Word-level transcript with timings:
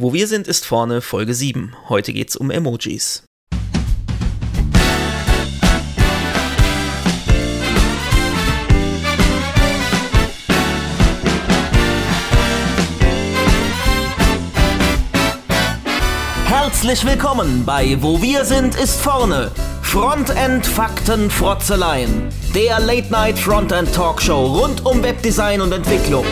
Wo 0.00 0.12
wir 0.12 0.28
sind, 0.28 0.46
ist 0.46 0.64
vorne 0.64 1.00
Folge 1.00 1.34
7. 1.34 1.74
Heute 1.88 2.12
geht's 2.12 2.36
um 2.36 2.52
Emojis. 2.52 3.24
Herzlich 16.46 17.04
willkommen 17.04 17.64
bei 17.66 18.00
Wo 18.00 18.22
wir 18.22 18.44
sind, 18.44 18.76
ist 18.76 19.00
vorne. 19.00 19.50
Frontend 19.82 20.64
Fakten 20.64 21.28
Frotzeleien. 21.28 22.28
Der 22.54 22.78
Late 22.78 23.10
Night 23.10 23.36
Frontend 23.36 23.92
Talkshow 23.92 24.60
rund 24.60 24.86
um 24.86 25.02
Webdesign 25.02 25.60
und 25.60 25.72
Entwicklung. 25.72 26.24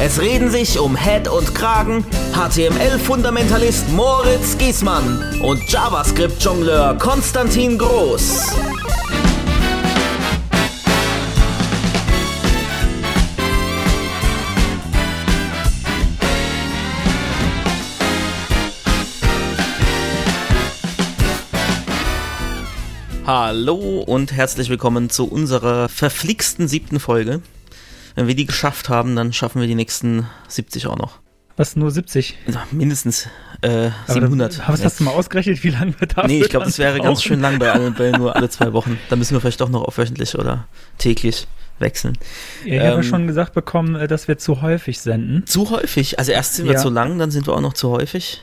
Es 0.00 0.20
reden 0.20 0.48
sich 0.48 0.78
um 0.78 0.96
Head 0.96 1.26
und 1.26 1.56
Kragen 1.56 2.04
HTML-Fundamentalist 2.32 3.88
Moritz 3.88 4.56
Giesmann 4.56 5.40
und 5.42 5.68
JavaScript-Jongleur 5.68 6.96
Konstantin 6.98 7.76
Groß. 7.76 8.52
Hallo 23.26 24.04
und 24.06 24.30
herzlich 24.30 24.70
willkommen 24.70 25.10
zu 25.10 25.28
unserer 25.28 25.88
verflixten 25.88 26.68
siebten 26.68 27.00
Folge. 27.00 27.42
Wenn 28.18 28.26
wir 28.26 28.34
die 28.34 28.46
geschafft 28.46 28.88
haben, 28.88 29.14
dann 29.14 29.32
schaffen 29.32 29.60
wir 29.60 29.68
die 29.68 29.76
nächsten 29.76 30.26
70 30.48 30.88
auch 30.88 30.98
noch. 30.98 31.20
Was, 31.56 31.76
nur 31.76 31.92
70? 31.92 32.36
Na, 32.48 32.66
mindestens 32.72 33.28
äh, 33.62 33.90
700. 34.08 34.60
Was 34.68 34.84
hast 34.84 34.98
du 34.98 35.04
mal 35.04 35.12
ausgerechnet, 35.12 35.62
wie 35.62 35.70
lange 35.70 35.94
wir 36.00 36.08
da 36.08 36.26
Nee, 36.26 36.40
ich 36.40 36.48
glaube, 36.48 36.66
das 36.66 36.80
wäre 36.80 36.98
ganz 36.98 37.22
schön 37.22 37.40
lang 37.40 37.60
bei, 37.60 37.70
alle, 37.70 37.92
bei 37.92 38.10
nur 38.10 38.34
alle 38.34 38.48
zwei 38.48 38.72
Wochen. 38.72 38.98
Da 39.08 39.14
müssen 39.14 39.34
wir 39.34 39.40
vielleicht 39.40 39.60
doch 39.60 39.68
noch 39.68 39.82
auf 39.82 39.98
wöchentlich 39.98 40.36
oder 40.36 40.66
täglich 40.98 41.46
wechseln. 41.78 42.18
Ja, 42.64 42.74
ich 42.74 42.80
ähm, 42.82 42.90
habe 42.90 43.02
schon 43.04 43.28
gesagt 43.28 43.54
bekommen, 43.54 43.94
äh, 43.94 44.08
dass 44.08 44.26
wir 44.26 44.36
zu 44.36 44.62
häufig 44.62 44.98
senden. 44.98 45.46
Zu 45.46 45.70
häufig? 45.70 46.18
Also 46.18 46.32
erst 46.32 46.56
sind 46.56 46.66
wir 46.66 46.74
Ja. 46.74 46.80
zu 46.80 46.90
lang, 46.90 47.20
dann 47.20 47.30
sind 47.30 47.46
wir 47.46 47.54
auch 47.54 47.60
noch 47.60 47.74
zu 47.74 47.90
häufig. 47.90 48.42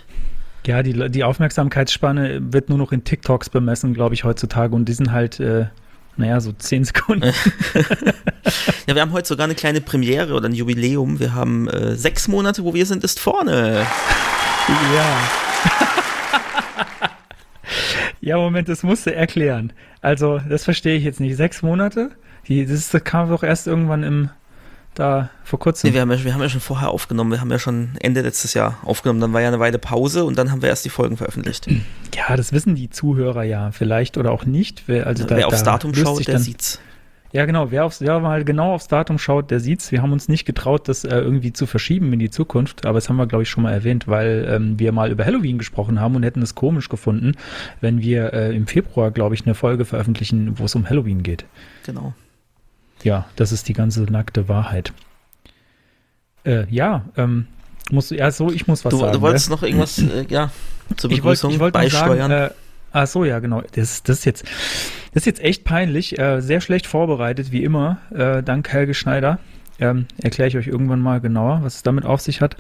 Ja, 0.65 0.83
die, 0.83 1.09
die 1.09 1.25
Aufmerksamkeitsspanne 1.25 2.53
wird 2.53 2.69
nur 2.69 2.77
noch 2.77 2.93
in 2.93 3.03
TikToks 3.03 3.49
bemessen, 3.49 3.93
glaube 3.93 4.15
ich, 4.15 4.23
heutzutage. 4.23 4.73
Und 4.73 4.85
die 4.85 4.93
sind 4.93 5.11
halt, 5.11 5.41
äh, 5.41 5.65
naja, 6.17 6.39
so 6.39 6.51
10 6.51 6.85
Sekunden. 6.85 7.31
Ja, 8.87 8.93
wir 8.93 9.01
haben 9.01 9.13
heute 9.13 9.27
sogar 9.27 9.45
eine 9.45 9.55
kleine 9.55 9.81
Premiere 9.81 10.35
oder 10.35 10.47
ein 10.47 10.53
Jubiläum. 10.53 11.19
Wir 11.19 11.33
haben 11.33 11.67
äh, 11.67 11.95
sechs 11.95 12.27
Monate, 12.27 12.63
wo 12.63 12.75
wir 12.75 12.85
sind, 12.85 13.03
ist 13.03 13.19
vorne. 13.19 13.83
Ja. 14.93 15.19
ja, 18.21 18.37
Moment, 18.37 18.69
das 18.69 18.83
musst 18.83 19.07
du 19.07 19.15
erklären. 19.15 19.73
Also, 20.01 20.39
das 20.47 20.63
verstehe 20.63 20.97
ich 20.97 21.03
jetzt 21.03 21.19
nicht. 21.19 21.35
Sechs 21.35 21.63
Monate? 21.63 22.11
Die, 22.47 22.67
das, 22.67 22.89
das 22.89 23.03
kam 23.03 23.29
doch 23.29 23.41
erst 23.41 23.65
irgendwann 23.65 24.03
im, 24.03 24.29
da, 24.95 25.29
vor 25.43 25.59
kurzem. 25.59 25.89
Nee, 25.89 25.93
wir, 25.93 26.01
haben 26.01 26.11
ja, 26.11 26.23
wir 26.23 26.33
haben 26.33 26.41
ja 26.41 26.49
schon 26.49 26.61
vorher 26.61 26.89
aufgenommen. 26.89 27.31
Wir 27.31 27.41
haben 27.41 27.51
ja 27.51 27.59
schon 27.59 27.89
Ende 27.99 28.21
letztes 28.21 28.53
Jahr 28.53 28.77
aufgenommen. 28.83 29.19
Dann 29.19 29.33
war 29.33 29.41
ja 29.41 29.49
eine 29.49 29.59
Weile 29.59 29.77
Pause 29.77 30.25
und 30.25 30.37
dann 30.37 30.51
haben 30.51 30.61
wir 30.61 30.69
erst 30.69 30.85
die 30.85 30.89
Folgen 30.89 31.17
veröffentlicht. 31.17 31.67
Ja, 32.15 32.35
das 32.35 32.53
wissen 32.53 32.75
die 32.75 32.89
Zuhörer 32.89 33.43
ja 33.43 33.71
vielleicht 33.71 34.17
oder 34.17 34.31
auch 34.31 34.45
nicht. 34.45 34.83
Wer, 34.87 35.05
also 35.05 35.25
da, 35.25 35.35
Wer 35.35 35.47
aufs 35.47 35.63
da 35.63 35.73
Datum 35.73 35.93
schaut, 35.93 36.25
der 36.25 36.35
dann, 36.35 36.43
sieht's. 36.43 36.79
Ja, 37.35 37.45
genau. 37.45 37.69
Wer, 37.69 37.83
aufs, 37.83 37.99
wer 37.99 38.21
mal 38.21 38.45
genau 38.45 38.73
aufs 38.73 38.87
Datum 38.87 39.19
schaut, 39.19 39.51
der 39.51 39.59
sieht's. 39.59 39.91
Wir 39.91 40.01
haben 40.01 40.13
uns 40.13 40.29
nicht 40.29 40.45
getraut, 40.45 40.87
das 40.87 41.03
äh, 41.03 41.17
irgendwie 41.17 41.51
zu 41.51 41.65
verschieben 41.65 42.13
in 42.13 42.19
die 42.19 42.29
Zukunft, 42.29 42.85
aber 42.85 42.93
das 42.93 43.09
haben 43.09 43.17
wir, 43.17 43.27
glaube 43.27 43.43
ich, 43.43 43.49
schon 43.49 43.63
mal 43.63 43.73
erwähnt, 43.73 44.07
weil 44.07 44.47
ähm, 44.49 44.79
wir 44.79 44.93
mal 44.93 45.11
über 45.11 45.25
Halloween 45.25 45.57
gesprochen 45.57 45.99
haben 45.99 46.15
und 46.15 46.23
hätten 46.23 46.41
es 46.41 46.55
komisch 46.55 46.87
gefunden, 46.87 47.33
wenn 47.81 47.99
wir 48.01 48.31
äh, 48.31 48.55
im 48.55 48.67
Februar, 48.67 49.11
glaube 49.11 49.35
ich, 49.35 49.45
eine 49.45 49.53
Folge 49.53 49.83
veröffentlichen, 49.83 50.57
wo 50.57 50.63
es 50.63 50.75
um 50.75 50.89
Halloween 50.89 51.23
geht. 51.23 51.43
Genau. 51.85 52.13
Ja, 53.05 53.27
das 53.35 53.51
ist 53.51 53.67
die 53.69 53.73
ganze 53.73 54.01
nackte 54.03 54.49
Wahrheit. 54.49 54.91
Äh, 56.43 56.65
ja, 56.71 57.05
ähm, 57.15 57.45
musst 57.91 58.09
du, 58.09 58.15
ja, 58.15 58.31
so, 58.31 58.51
ich 58.51 58.65
muss 58.67 58.83
was 58.83 58.91
Du, 58.91 58.97
sagen. 58.99 59.13
du 59.13 59.21
wolltest 59.21 59.49
ne? 59.49 59.55
noch 59.55 59.61
irgendwas, 59.63 59.99
äh, 59.99 60.25
ja, 60.27 60.49
zur 60.97 61.11
ich 61.11 61.17
Begrüßung 61.17 61.51
ich 61.51 61.59
wollte 61.59 61.77
noch 61.77 61.89
sagen, 61.91 62.09
beisteuern. 62.09 62.31
äh, 62.31 62.49
ach 62.91 63.05
so, 63.07 63.23
ja, 63.23 63.37
genau. 63.39 63.61
Das, 63.75 64.01
das 64.01 64.17
ist 64.19 64.25
jetzt, 64.25 64.43
das 65.13 65.21
ist 65.21 65.25
jetzt 65.27 65.41
echt 65.41 65.63
peinlich. 65.65 66.17
Äh, 66.17 66.41
sehr 66.41 66.61
schlecht 66.61 66.87
vorbereitet, 66.87 67.51
wie 67.51 67.63
immer. 67.63 67.97
Äh, 68.11 68.41
dank 68.41 68.67
Helge 68.73 68.95
Schneider. 68.95 69.37
Ähm, 69.79 70.07
Erkläre 70.21 70.47
ich 70.47 70.57
euch 70.57 70.67
irgendwann 70.67 70.99
mal 71.01 71.21
genauer, 71.21 71.59
was 71.61 71.75
es 71.75 71.83
damit 71.83 72.05
auf 72.05 72.21
sich 72.21 72.41
hat. 72.41 72.57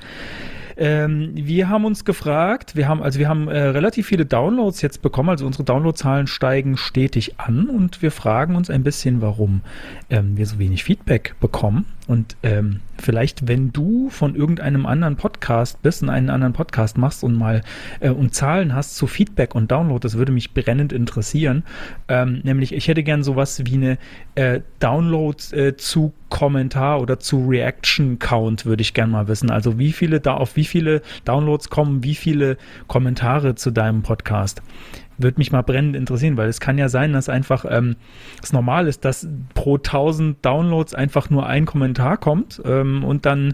Ähm, 0.77 1.31
wir 1.35 1.69
haben 1.69 1.85
uns 1.85 2.03
gefragt, 2.03 2.75
wir 2.75 2.87
haben, 2.87 3.01
also 3.01 3.19
wir 3.19 3.29
haben 3.29 3.47
äh, 3.47 3.57
relativ 3.57 4.07
viele 4.07 4.25
Downloads 4.25 4.81
jetzt 4.81 5.01
bekommen, 5.01 5.29
also 5.29 5.45
unsere 5.45 5.63
Downloadzahlen 5.63 6.27
steigen 6.27 6.77
stetig 6.77 7.39
an 7.39 7.69
und 7.69 8.01
wir 8.01 8.11
fragen 8.11 8.55
uns 8.55 8.69
ein 8.69 8.83
bisschen, 8.83 9.21
warum 9.21 9.61
ähm, 10.09 10.37
wir 10.37 10.45
so 10.45 10.59
wenig 10.59 10.83
Feedback 10.83 11.35
bekommen. 11.39 11.85
Und 12.07 12.37
ähm, 12.43 12.81
vielleicht, 12.97 13.47
wenn 13.47 13.71
du 13.71 14.09
von 14.09 14.35
irgendeinem 14.35 14.85
anderen 14.85 15.15
Podcast 15.15 15.81
bist 15.81 16.03
und 16.03 16.09
einen 16.09 16.29
anderen 16.29 16.53
Podcast 16.53 16.97
machst 16.97 17.23
und 17.23 17.35
mal 17.35 17.61
äh, 17.99 18.09
und 18.09 18.33
Zahlen 18.33 18.75
hast 18.75 18.95
zu 18.95 19.07
Feedback 19.07 19.55
und 19.55 19.71
Download, 19.71 19.99
das 19.99 20.17
würde 20.17 20.31
mich 20.31 20.53
brennend 20.53 20.93
interessieren. 20.93 21.63
Ähm, 22.07 22.41
nämlich, 22.43 22.73
ich 22.73 22.87
hätte 22.87 23.03
gern 23.03 23.23
sowas 23.23 23.61
wie 23.65 23.75
eine 23.75 23.97
äh, 24.35 24.61
Download 24.79 25.37
äh, 25.55 25.75
zu 25.75 26.13
Kommentar 26.29 27.01
oder 27.01 27.19
zu 27.19 27.47
Reaction 27.47 28.19
Count 28.19 28.65
würde 28.65 28.81
ich 28.81 28.93
gern 28.93 29.09
mal 29.09 29.27
wissen. 29.27 29.49
Also 29.49 29.79
wie 29.79 29.93
viele 29.93 30.19
da 30.19 30.33
auf 30.33 30.55
wie 30.55 30.65
viele 30.65 31.01
Downloads 31.23 31.69
kommen, 31.69 32.03
wie 32.03 32.15
viele 32.15 32.57
Kommentare 32.87 33.55
zu 33.55 33.71
deinem 33.71 34.01
Podcast. 34.01 34.61
Würde 35.17 35.37
mich 35.37 35.51
mal 35.51 35.61
brennend 35.61 35.95
interessieren, 35.95 36.35
weil 36.37 36.49
es 36.49 36.59
kann 36.59 36.77
ja 36.77 36.89
sein, 36.89 37.13
dass 37.13 37.29
einfach 37.29 37.65
ähm, 37.69 37.95
es 38.43 38.51
normal 38.51 38.87
ist, 38.87 39.05
dass 39.05 39.27
pro 39.53 39.75
1000 39.77 40.43
Downloads 40.45 40.93
einfach 40.93 41.29
nur 41.29 41.45
ein 41.45 41.65
Kommentar 41.65 42.17
kommt 42.17 42.61
ähm, 42.65 43.03
und 43.03 43.25
dann 43.25 43.53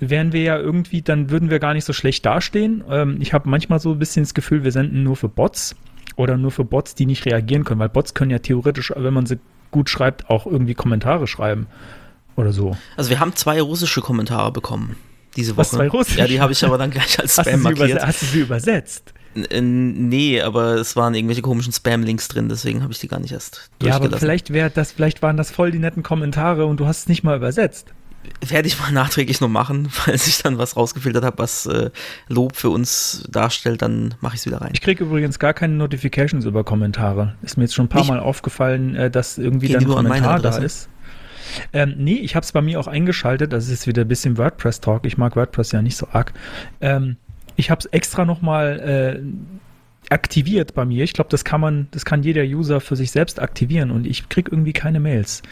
wären 0.00 0.32
wir 0.32 0.42
ja 0.42 0.58
irgendwie, 0.58 1.00
dann 1.02 1.30
würden 1.30 1.48
wir 1.50 1.58
gar 1.60 1.72
nicht 1.74 1.84
so 1.84 1.92
schlecht 1.92 2.26
dastehen. 2.26 2.84
Ähm, 2.90 3.16
ich 3.20 3.32
habe 3.32 3.48
manchmal 3.48 3.80
so 3.80 3.92
ein 3.92 3.98
bisschen 3.98 4.22
das 4.24 4.34
Gefühl, 4.34 4.64
wir 4.64 4.72
senden 4.72 5.02
nur 5.02 5.16
für 5.16 5.28
Bots 5.28 5.76
oder 6.16 6.36
nur 6.36 6.50
für 6.50 6.64
Bots, 6.64 6.94
die 6.94 7.06
nicht 7.06 7.24
reagieren 7.26 7.64
können, 7.64 7.80
weil 7.80 7.88
Bots 7.88 8.12
können 8.14 8.30
ja 8.30 8.38
theoretisch, 8.40 8.92
wenn 8.94 9.14
man 9.14 9.24
sie 9.26 9.38
gut 9.70 9.88
schreibt, 9.88 10.28
auch 10.28 10.46
irgendwie 10.46 10.74
Kommentare 10.74 11.26
schreiben 11.26 11.66
oder 12.36 12.52
so. 12.52 12.76
Also 12.96 13.10
wir 13.10 13.20
haben 13.20 13.34
zwei 13.34 13.60
russische 13.62 14.00
Kommentare 14.00 14.52
bekommen 14.52 14.96
diese 15.36 15.52
Woche. 15.52 15.58
Was, 15.58 15.70
zwei 15.70 15.88
russische? 15.88 16.18
Ja, 16.18 16.26
die 16.26 16.40
habe 16.40 16.52
ich 16.52 16.64
aber 16.64 16.78
dann 16.78 16.90
gleich 16.90 17.18
als 17.20 17.38
Hast 17.38 17.46
Spam 17.48 17.60
überse- 17.60 17.78
markiert. 17.78 18.06
hast 18.06 18.22
du 18.22 18.26
sie 18.26 18.40
übersetzt? 18.40 19.14
N- 19.44 20.08
Nee, 20.08 20.40
aber 20.40 20.74
es 20.76 20.96
waren 20.96 21.14
irgendwelche 21.14 21.42
komischen 21.42 21.72
Spam-Links 21.72 22.28
drin, 22.28 22.48
deswegen 22.48 22.82
habe 22.82 22.92
ich 22.92 22.98
die 22.98 23.08
gar 23.08 23.20
nicht 23.20 23.32
erst 23.32 23.70
Ja, 23.82 23.96
aber 23.96 24.16
vielleicht 24.18 24.52
wäre 24.52 24.70
das, 24.70 24.92
vielleicht 24.92 25.22
waren 25.22 25.36
das 25.36 25.50
voll 25.50 25.70
die 25.70 25.78
netten 25.78 26.02
Kommentare 26.02 26.66
und 26.66 26.78
du 26.80 26.86
hast 26.86 27.00
es 27.00 27.08
nicht 27.08 27.22
mal 27.24 27.36
übersetzt. 27.36 27.92
Werde 28.46 28.68
ich 28.68 28.78
mal 28.80 28.90
nachträglich 28.92 29.40
noch 29.40 29.48
machen, 29.48 29.88
falls 29.90 30.26
ich 30.26 30.42
dann 30.42 30.58
was 30.58 30.76
rausgefiltert 30.76 31.24
habe, 31.24 31.38
was 31.38 31.66
äh, 31.66 31.90
Lob 32.28 32.56
für 32.56 32.70
uns 32.70 33.24
darstellt, 33.30 33.82
dann 33.82 34.14
mache 34.20 34.34
ich 34.34 34.40
es 34.40 34.46
wieder 34.46 34.60
rein. 34.60 34.70
Ich 34.72 34.80
kriege 34.80 35.04
übrigens 35.04 35.38
gar 35.38 35.54
keine 35.54 35.74
Notifications 35.74 36.44
über 36.44 36.64
Kommentare. 36.64 37.34
Ist 37.42 37.56
mir 37.56 37.64
jetzt 37.64 37.74
schon 37.74 37.86
ein 37.86 37.88
paar 37.88 38.02
Nicht? 38.02 38.10
Mal 38.10 38.20
aufgefallen, 38.20 38.94
äh, 38.94 39.10
dass 39.10 39.38
irgendwie 39.38 39.68
dann 39.68 39.82
ein 39.84 39.88
Kommentar 39.88 40.40
da 40.40 40.56
ist. 40.58 40.88
Ähm, 41.72 41.94
nee, 41.96 42.16
ich 42.16 42.36
habe 42.36 42.44
es 42.44 42.52
bei 42.52 42.60
mir 42.60 42.78
auch 42.78 42.86
eingeschaltet. 42.86 43.52
Das 43.52 43.64
ist 43.64 43.70
jetzt 43.70 43.86
wieder 43.86 44.02
ein 44.02 44.08
bisschen 44.08 44.36
WordPress-Talk. 44.36 45.06
Ich 45.06 45.16
mag 45.16 45.34
WordPress 45.34 45.72
ja 45.72 45.80
nicht 45.82 45.96
so 45.96 46.06
arg. 46.12 46.32
Ähm, 46.80 47.16
ich 47.58 47.70
habe 47.70 47.80
es 47.80 47.86
extra 47.86 48.24
nochmal 48.24 49.20
äh, 49.20 50.12
aktiviert 50.14 50.74
bei 50.74 50.84
mir. 50.84 51.02
Ich 51.04 51.12
glaube, 51.12 51.28
das 51.28 51.44
kann 51.44 51.60
man, 51.60 51.88
das 51.90 52.04
kann 52.04 52.22
jeder 52.22 52.42
User 52.44 52.80
für 52.80 52.96
sich 52.96 53.10
selbst 53.10 53.40
aktivieren 53.40 53.90
und 53.90 54.06
ich 54.06 54.28
kriege 54.28 54.50
irgendwie 54.50 54.72
keine 54.72 55.00
Mails, 55.00 55.42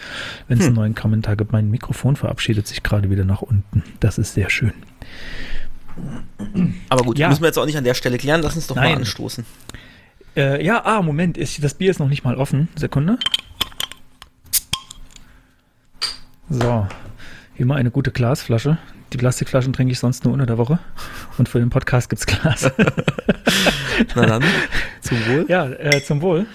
wenn 0.48 0.58
es 0.58 0.64
Hm. 0.64 0.68
einen 0.68 0.76
neuen 0.76 0.94
Kommentar 0.94 1.36
gibt. 1.36 1.52
Mein 1.52 1.68
Mikrofon 1.70 2.16
verabschiedet 2.16 2.66
sich 2.66 2.82
gerade 2.82 3.10
wieder 3.10 3.24
nach 3.24 3.42
unten. 3.42 3.82
Das 4.00 4.18
ist 4.18 4.34
sehr 4.34 4.48
schön. 4.48 4.72
Aber 6.88 7.02
gut, 7.02 7.18
Ja. 7.18 7.28
müssen 7.28 7.42
wir 7.42 7.48
jetzt 7.48 7.58
auch 7.58 7.66
nicht 7.66 7.76
an 7.76 7.84
der 7.84 7.94
Stelle 7.94 8.18
klären, 8.18 8.40
lass 8.42 8.54
uns 8.54 8.66
doch 8.68 8.76
mal 8.76 8.82
Nein. 8.82 8.98
anstoßen. 8.98 9.44
Äh, 10.36 10.64
ja, 10.64 10.84
ah, 10.84 11.02
Moment, 11.02 11.36
ist, 11.36 11.62
das 11.64 11.74
Bier 11.74 11.90
ist 11.90 11.98
noch 11.98 12.08
nicht 12.08 12.22
mal 12.24 12.36
offen. 12.36 12.68
Sekunde. 12.76 13.18
So, 16.48 16.86
immer 17.56 17.74
eine 17.76 17.90
gute 17.90 18.12
Glasflasche. 18.12 18.78
Die 19.12 19.18
Plastikflaschen 19.18 19.72
trinke 19.72 19.92
ich 19.92 19.98
sonst 19.98 20.24
nur 20.24 20.32
unter 20.32 20.46
der 20.46 20.58
Woche. 20.58 20.78
Und 21.38 21.48
für 21.48 21.58
den 21.58 21.70
Podcast 21.70 22.10
gibt's 22.10 22.26
Glas. 22.26 22.70
Na 24.14 24.26
dann, 24.26 24.44
zum 25.00 25.18
Wohl. 25.26 25.46
ja, 25.48 25.70
äh, 25.70 26.02
zum 26.02 26.20
Wohl. 26.22 26.46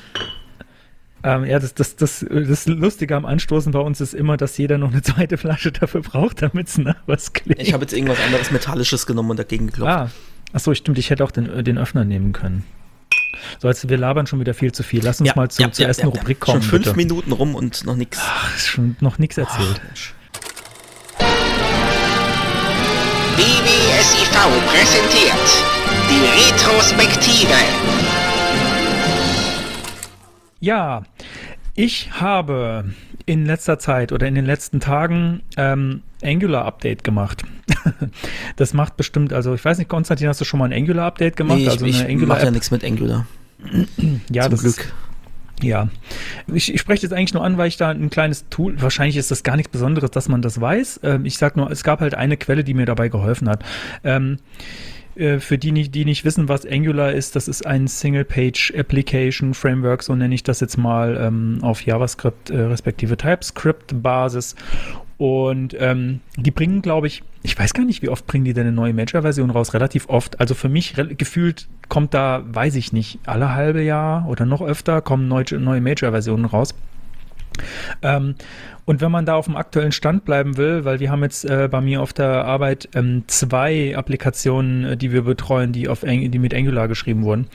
Ähm, 1.23 1.45
ja, 1.45 1.59
das, 1.59 1.75
das, 1.75 1.95
das, 1.95 2.25
das 2.29 2.65
Lustige 2.65 3.15
am 3.15 3.25
Anstoßen 3.25 3.71
bei 3.71 3.79
uns 3.79 4.01
ist 4.01 4.13
immer, 4.13 4.37
dass 4.37 4.57
jeder 4.57 4.77
noch 4.77 4.91
eine 4.91 5.01
zweite 5.01 5.37
Flasche 5.37 5.71
dafür 5.71 6.01
braucht, 6.01 6.41
damit 6.41 6.67
es 6.67 6.77
nach 6.77 6.95
was 7.05 7.33
klingt. 7.33 7.61
Ich 7.61 7.73
habe 7.73 7.83
jetzt 7.83 7.93
irgendwas 7.93 8.19
anderes 8.19 8.51
Metallisches 8.51 9.05
genommen 9.05 9.31
und 9.31 9.39
dagegen 9.39 9.67
geklopft. 9.67 9.91
ah, 9.91 10.09
achso, 10.53 10.73
stimmt, 10.73 10.97
ich 10.97 11.09
hätte 11.09 11.23
auch 11.23 11.31
den, 11.31 11.63
den 11.63 11.77
Öffner 11.77 12.03
nehmen 12.05 12.33
können. 12.33 12.63
So, 13.59 13.67
jetzt, 13.67 13.87
wir 13.87 13.97
labern 13.97 14.27
schon 14.27 14.39
wieder 14.39 14.53
viel 14.53 14.71
zu 14.71 14.83
viel. 14.83 15.03
Lass 15.03 15.21
uns 15.21 15.35
mal 15.35 15.49
zu, 15.49 15.67
zur 15.69 15.85
ersten 15.85 16.07
Rubrik 16.07 16.39
kommen. 16.39 16.61
Schon 16.61 16.69
fünf 16.69 16.83
bitte. 16.85 16.97
Minuten 16.97 17.31
rum 17.31 17.55
und 17.55 17.85
noch 17.85 17.95
nichts. 17.95 18.19
Ach, 18.21 18.55
ist 18.55 18.67
schon 18.67 18.95
noch 18.99 19.19
nichts 19.19 19.37
erzählt. 19.37 19.81
Mensch. 19.85 20.13
SIV 23.37 24.31
präsentiert 24.67 25.63
die 26.09 26.51
Retrospektive. 26.51 27.53
Ja, 30.59 31.03
ich 31.75 32.11
habe 32.19 32.85
in 33.25 33.45
letzter 33.45 33.79
Zeit 33.79 34.11
oder 34.11 34.27
in 34.27 34.35
den 34.35 34.45
letzten 34.45 34.79
Tagen 34.79 35.41
ähm, 35.57 36.01
Angular 36.23 36.65
Update 36.65 37.03
gemacht. 37.03 37.43
das 38.57 38.73
macht 38.73 38.97
bestimmt, 38.97 39.33
also 39.33 39.53
ich 39.53 39.63
weiß 39.63 39.77
nicht, 39.77 39.89
Konstantin, 39.89 40.27
hast 40.27 40.41
du 40.41 40.45
schon 40.45 40.59
mal 40.59 40.65
ein 40.65 40.73
Angular 40.73 41.05
Update 41.05 41.35
gemacht? 41.35 41.57
Nee, 41.57 41.63
ich, 41.63 41.69
also 41.69 41.85
ich 41.85 42.17
mache 42.17 42.45
ja 42.45 42.51
nichts 42.51 42.71
mit 42.71 42.83
Angular. 42.83 43.25
ja, 44.29 44.43
Zum 44.43 44.51
das 44.51 44.61
Glück. 44.61 44.77
Ist, 44.77 44.93
ja, 45.61 45.89
ich, 46.53 46.73
ich 46.73 46.81
spreche 46.81 47.03
jetzt 47.03 47.13
eigentlich 47.13 47.33
nur 47.33 47.43
an, 47.43 47.57
weil 47.57 47.67
ich 47.67 47.77
da 47.77 47.89
ein 47.89 48.09
kleines 48.09 48.49
Tool, 48.49 48.81
wahrscheinlich 48.81 49.17
ist 49.17 49.31
das 49.31 49.43
gar 49.43 49.55
nichts 49.55 49.71
Besonderes, 49.71 50.11
dass 50.11 50.29
man 50.29 50.41
das 50.41 50.59
weiß. 50.59 51.01
Ähm, 51.03 51.25
ich 51.25 51.37
sag 51.37 51.55
nur, 51.55 51.69
es 51.71 51.83
gab 51.83 51.99
halt 51.99 52.15
eine 52.15 52.37
Quelle, 52.37 52.63
die 52.63 52.73
mir 52.73 52.85
dabei 52.85 53.09
geholfen 53.09 53.49
hat. 53.49 53.63
Ähm, 54.03 54.37
äh, 55.15 55.39
für 55.39 55.57
die, 55.57 55.89
die 55.89 56.05
nicht 56.05 56.23
wissen, 56.25 56.49
was 56.49 56.65
Angular 56.65 57.11
ist, 57.11 57.35
das 57.35 57.47
ist 57.47 57.65
ein 57.65 57.87
Single-Page-Application-Framework, 57.87 60.03
so 60.03 60.15
nenne 60.15 60.35
ich 60.35 60.43
das 60.43 60.59
jetzt 60.59 60.77
mal, 60.77 61.17
ähm, 61.19 61.59
auf 61.61 61.81
JavaScript 61.81 62.49
äh, 62.49 62.59
respektive 62.61 63.17
TypeScript-Basis. 63.17 64.55
Und 65.21 65.75
ähm, 65.77 66.21
die 66.35 66.49
bringen, 66.49 66.81
glaube 66.81 67.05
ich, 67.05 67.21
ich 67.43 67.55
weiß 67.55 67.75
gar 67.75 67.85
nicht, 67.85 68.01
wie 68.01 68.09
oft 68.09 68.25
bringen 68.25 68.43
die 68.43 68.53
denn 68.53 68.65
eine 68.65 68.75
neue 68.75 68.91
Major-Version 68.91 69.51
raus? 69.51 69.75
Relativ 69.75 70.09
oft. 70.09 70.39
Also 70.39 70.55
für 70.55 70.67
mich 70.67 70.95
gefühlt 71.15 71.67
kommt 71.89 72.15
da, 72.15 72.43
weiß 72.47 72.73
ich 72.73 72.91
nicht, 72.91 73.19
alle 73.27 73.53
halbe 73.53 73.83
Jahr 73.83 74.27
oder 74.27 74.47
noch 74.47 74.63
öfter 74.63 74.99
kommen 75.03 75.27
neue, 75.27 75.45
neue 75.59 75.79
Major-Versionen 75.79 76.45
raus. 76.45 76.73
Ähm, 78.01 78.33
und 78.85 78.99
wenn 78.99 79.11
man 79.11 79.27
da 79.27 79.35
auf 79.35 79.45
dem 79.45 79.55
aktuellen 79.55 79.91
Stand 79.91 80.25
bleiben 80.25 80.57
will, 80.57 80.85
weil 80.85 80.99
wir 80.99 81.11
haben 81.11 81.21
jetzt 81.21 81.45
äh, 81.45 81.69
bei 81.69 81.81
mir 81.81 82.01
auf 82.01 82.13
der 82.13 82.45
Arbeit 82.45 82.89
ähm, 82.95 83.23
zwei 83.27 83.95
Applikationen, 83.95 84.85
äh, 84.85 84.97
die 84.97 85.11
wir 85.11 85.21
betreuen, 85.21 85.71
die, 85.71 85.87
auf 85.87 86.03
Ang 86.03 86.31
die 86.31 86.39
mit 86.39 86.55
Angular 86.55 86.87
geschrieben 86.87 87.23
wurden, 87.23 87.47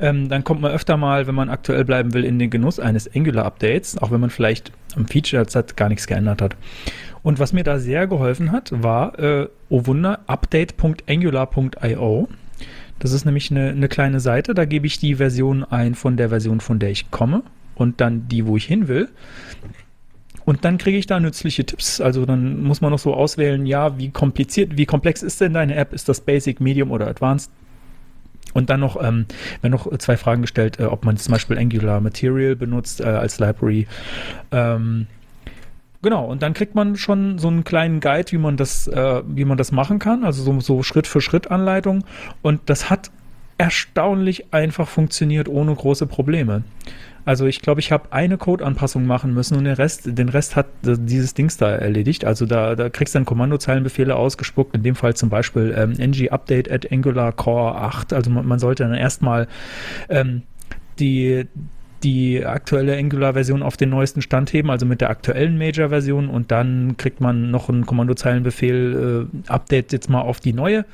ähm, 0.00 0.28
dann 0.28 0.42
kommt 0.42 0.60
man 0.60 0.72
öfter 0.72 0.96
mal, 0.96 1.28
wenn 1.28 1.36
man 1.36 1.50
aktuell 1.50 1.84
bleiben 1.84 2.14
will, 2.14 2.24
in 2.24 2.40
den 2.40 2.50
Genuss 2.50 2.80
eines 2.80 3.14
Angular-Updates, 3.14 3.98
auch 3.98 4.10
wenn 4.10 4.20
man 4.20 4.30
vielleicht 4.30 4.72
am 4.96 5.06
Feature-Set 5.06 5.76
gar 5.76 5.88
nichts 5.88 6.08
geändert 6.08 6.42
hat. 6.42 6.56
Und 7.22 7.38
was 7.38 7.52
mir 7.52 7.64
da 7.64 7.78
sehr 7.78 8.06
geholfen 8.06 8.52
hat, 8.52 8.70
war, 8.82 9.18
äh, 9.18 9.48
oh 9.68 9.86
Wunder, 9.86 10.20
update.angular.io. 10.26 12.28
Das 12.98 13.12
ist 13.12 13.24
nämlich 13.24 13.50
eine, 13.50 13.70
eine 13.70 13.88
kleine 13.88 14.20
Seite, 14.20 14.54
da 14.54 14.64
gebe 14.64 14.86
ich 14.86 14.98
die 14.98 15.16
Version 15.16 15.64
ein 15.64 15.94
von 15.94 16.16
der 16.16 16.28
Version, 16.28 16.60
von 16.60 16.78
der 16.78 16.90
ich 16.90 17.10
komme 17.10 17.42
und 17.74 18.00
dann 18.00 18.28
die, 18.28 18.46
wo 18.46 18.56
ich 18.56 18.64
hin 18.64 18.88
will. 18.88 19.08
Und 20.44 20.64
dann 20.64 20.78
kriege 20.78 20.98
ich 20.98 21.06
da 21.06 21.20
nützliche 21.20 21.64
Tipps. 21.64 22.00
Also 22.00 22.26
dann 22.26 22.62
muss 22.62 22.80
man 22.80 22.90
noch 22.90 22.98
so 22.98 23.14
auswählen, 23.14 23.64
ja, 23.66 23.98
wie 23.98 24.10
kompliziert, 24.10 24.76
wie 24.76 24.86
komplex 24.86 25.22
ist 25.22 25.40
denn 25.40 25.52
deine 25.52 25.76
App? 25.76 25.92
Ist 25.92 26.08
das 26.08 26.20
Basic, 26.20 26.60
Medium 26.60 26.90
oder 26.90 27.06
Advanced? 27.06 27.50
Und 28.54 28.68
dann 28.68 28.80
noch, 28.80 29.02
ähm, 29.02 29.26
werden 29.60 29.72
noch 29.72 29.96
zwei 29.98 30.16
Fragen 30.16 30.42
gestellt, 30.42 30.78
äh, 30.78 30.84
ob 30.84 31.04
man 31.04 31.16
zum 31.16 31.32
Beispiel 31.32 31.58
Angular 31.58 32.00
Material 32.00 32.56
benutzt 32.56 33.00
äh, 33.00 33.04
als 33.04 33.38
Library. 33.38 33.86
Ähm, 34.50 35.06
genau, 36.02 36.26
und 36.26 36.42
dann 36.42 36.54
kriegt 36.54 36.74
man 36.74 36.96
schon 36.96 37.38
so 37.38 37.48
einen 37.48 37.64
kleinen 37.64 38.00
Guide, 38.00 38.32
wie 38.32 38.38
man 38.38 38.56
das, 38.56 38.86
äh, 38.88 39.22
wie 39.26 39.44
man 39.44 39.58
das 39.58 39.72
machen 39.72 39.98
kann, 39.98 40.24
also 40.24 40.42
so, 40.42 40.60
so 40.60 40.82
Schritt 40.82 41.06
für 41.06 41.20
Schritt 41.20 41.50
Anleitung. 41.50 42.04
Und 42.42 42.60
das 42.66 42.90
hat 42.90 43.10
erstaunlich 43.58 44.52
einfach 44.52 44.88
funktioniert 44.88 45.48
ohne 45.48 45.74
große 45.74 46.06
Probleme. 46.06 46.64
Also 47.24 47.46
ich 47.46 47.62
glaube, 47.62 47.80
ich 47.80 47.92
habe 47.92 48.12
eine 48.12 48.36
Code-Anpassung 48.36 49.06
machen 49.06 49.32
müssen 49.32 49.56
und 49.56 49.64
den 49.64 49.74
Rest, 49.74 50.18
den 50.18 50.28
Rest 50.28 50.56
hat 50.56 50.66
dieses 50.82 51.34
Dings 51.34 51.56
da 51.56 51.70
erledigt. 51.70 52.24
Also 52.24 52.46
da, 52.46 52.74
da 52.74 52.88
kriegst 52.88 53.14
du 53.14 53.20
dann 53.20 53.26
Kommandozeilenbefehle 53.26 54.16
ausgespuckt, 54.16 54.74
in 54.74 54.82
dem 54.82 54.96
Fall 54.96 55.14
zum 55.14 55.28
Beispiel 55.28 55.72
ähm, 55.76 55.92
ng 55.92 56.30
update 56.30 56.70
at 56.70 56.90
Angular 56.90 57.30
Core 57.30 57.76
8. 57.76 58.12
Also 58.12 58.30
man, 58.30 58.46
man 58.46 58.58
sollte 58.58 58.82
dann 58.82 58.94
erstmal 58.94 59.46
ähm, 60.08 60.42
die 60.98 61.46
die 62.02 62.44
aktuelle 62.44 62.96
Angular-Version 62.96 63.62
auf 63.62 63.76
den 63.76 63.90
neuesten 63.90 64.22
Stand 64.22 64.52
heben, 64.52 64.70
also 64.70 64.86
mit 64.86 65.00
der 65.00 65.10
aktuellen 65.10 65.58
Major-Version 65.58 66.28
und 66.28 66.50
dann 66.50 66.96
kriegt 66.96 67.20
man 67.20 67.50
noch 67.50 67.68
einen 67.68 67.86
Kommandozeilenbefehl, 67.86 69.28
äh, 69.46 69.50
Update 69.50 69.92
jetzt 69.92 70.10
mal 70.10 70.20
auf 70.20 70.40
die 70.40 70.52
neue 70.52 70.84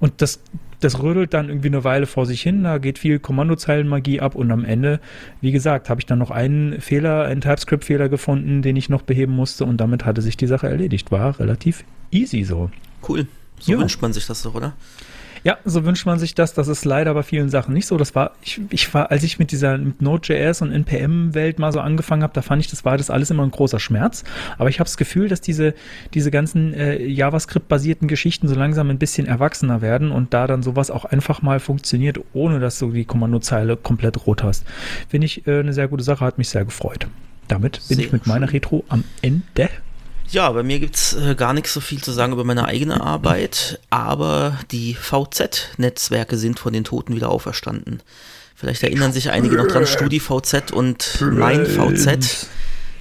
und 0.00 0.22
das 0.22 0.40
das 0.80 1.02
rödelt 1.02 1.32
dann 1.32 1.48
irgendwie 1.48 1.68
eine 1.68 1.84
Weile 1.84 2.04
vor 2.06 2.26
sich 2.26 2.42
hin, 2.42 2.62
da 2.64 2.76
geht 2.76 2.98
viel 2.98 3.18
Kommandozeilenmagie 3.18 4.20
ab 4.20 4.34
und 4.34 4.50
am 4.50 4.62
Ende, 4.62 5.00
wie 5.40 5.50
gesagt, 5.50 5.88
habe 5.88 6.00
ich 6.02 6.06
dann 6.06 6.18
noch 6.18 6.30
einen 6.30 6.82
Fehler, 6.82 7.24
einen 7.24 7.40
TypeScript-Fehler 7.40 8.10
gefunden, 8.10 8.60
den 8.60 8.76
ich 8.76 8.90
noch 8.90 9.00
beheben 9.00 9.32
musste 9.32 9.64
und 9.64 9.78
damit 9.78 10.04
hatte 10.04 10.20
sich 10.20 10.36
die 10.36 10.46
Sache 10.46 10.68
erledigt. 10.68 11.10
War 11.10 11.40
relativ 11.40 11.82
easy 12.10 12.44
so. 12.44 12.70
Cool. 13.08 13.26
So 13.58 13.72
Ja. 13.72 13.78
wünscht 13.78 14.02
man 14.02 14.12
sich 14.12 14.26
das 14.26 14.42
doch, 14.42 14.54
oder? 14.54 14.74
Ja, 15.46 15.58
so 15.64 15.84
wünscht 15.84 16.06
man 16.06 16.18
sich 16.18 16.34
das. 16.34 16.54
Das 16.54 16.66
ist 16.66 16.84
leider 16.84 17.14
bei 17.14 17.22
vielen 17.22 17.50
Sachen 17.50 17.72
nicht 17.72 17.86
so. 17.86 17.96
Das 17.96 18.16
war, 18.16 18.32
ich, 18.42 18.60
ich 18.70 18.92
war, 18.92 19.12
als 19.12 19.22
ich 19.22 19.38
mit 19.38 19.52
dieser 19.52 19.78
mit 19.78 20.02
Node.js 20.02 20.60
und 20.60 20.72
NPM-Welt 20.72 21.60
mal 21.60 21.70
so 21.70 21.78
angefangen 21.78 22.24
habe, 22.24 22.32
da 22.32 22.42
fand 22.42 22.62
ich, 22.62 22.68
das 22.68 22.84
war 22.84 22.96
das 22.98 23.10
alles 23.10 23.30
immer 23.30 23.44
ein 23.44 23.52
großer 23.52 23.78
Schmerz. 23.78 24.24
Aber 24.58 24.70
ich 24.70 24.80
habe 24.80 24.88
das 24.88 24.96
Gefühl, 24.96 25.28
dass 25.28 25.40
diese, 25.40 25.74
diese 26.14 26.32
ganzen 26.32 26.74
äh, 26.74 27.00
JavaScript-basierten 27.00 28.08
Geschichten 28.08 28.48
so 28.48 28.56
langsam 28.56 28.90
ein 28.90 28.98
bisschen 28.98 29.28
erwachsener 29.28 29.82
werden 29.82 30.10
und 30.10 30.34
da 30.34 30.48
dann 30.48 30.64
sowas 30.64 30.90
auch 30.90 31.04
einfach 31.04 31.42
mal 31.42 31.60
funktioniert, 31.60 32.18
ohne 32.32 32.58
dass 32.58 32.80
du 32.80 32.90
die 32.90 33.04
Kommandozeile 33.04 33.76
komplett 33.76 34.26
rot 34.26 34.42
hast. 34.42 34.64
Finde 35.08 35.26
ich 35.26 35.46
äh, 35.46 35.60
eine 35.60 35.72
sehr 35.72 35.86
gute 35.86 36.02
Sache, 36.02 36.24
hat 36.24 36.38
mich 36.38 36.48
sehr 36.48 36.64
gefreut. 36.64 37.06
Damit 37.46 37.80
bin 37.86 37.98
Sehr 37.98 38.06
ich 38.06 38.12
mit 38.12 38.26
meiner 38.26 38.48
schön. 38.48 38.54
Retro 38.56 38.84
am 38.88 39.04
Ende. 39.22 39.68
Ja, 40.30 40.50
bei 40.50 40.62
mir 40.62 40.78
gibt's 40.80 41.14
äh, 41.14 41.34
gar 41.34 41.52
nicht 41.52 41.68
so 41.68 41.80
viel 41.80 42.02
zu 42.02 42.12
sagen 42.12 42.32
über 42.32 42.44
meine 42.44 42.64
eigene 42.66 43.00
Arbeit, 43.00 43.78
aber 43.90 44.58
die 44.72 44.94
VZ-Netzwerke 44.94 46.36
sind 46.36 46.58
von 46.58 46.72
den 46.72 46.84
Toten 46.84 47.14
wieder 47.14 47.30
auferstanden. 47.30 48.02
Vielleicht 48.54 48.82
erinnern 48.82 49.12
sich 49.12 49.30
einige 49.30 49.56
noch 49.56 49.66
dran, 49.68 49.86
StudiVZ 49.86 50.72
und 50.72 51.20
MeinVZ, 51.20 52.48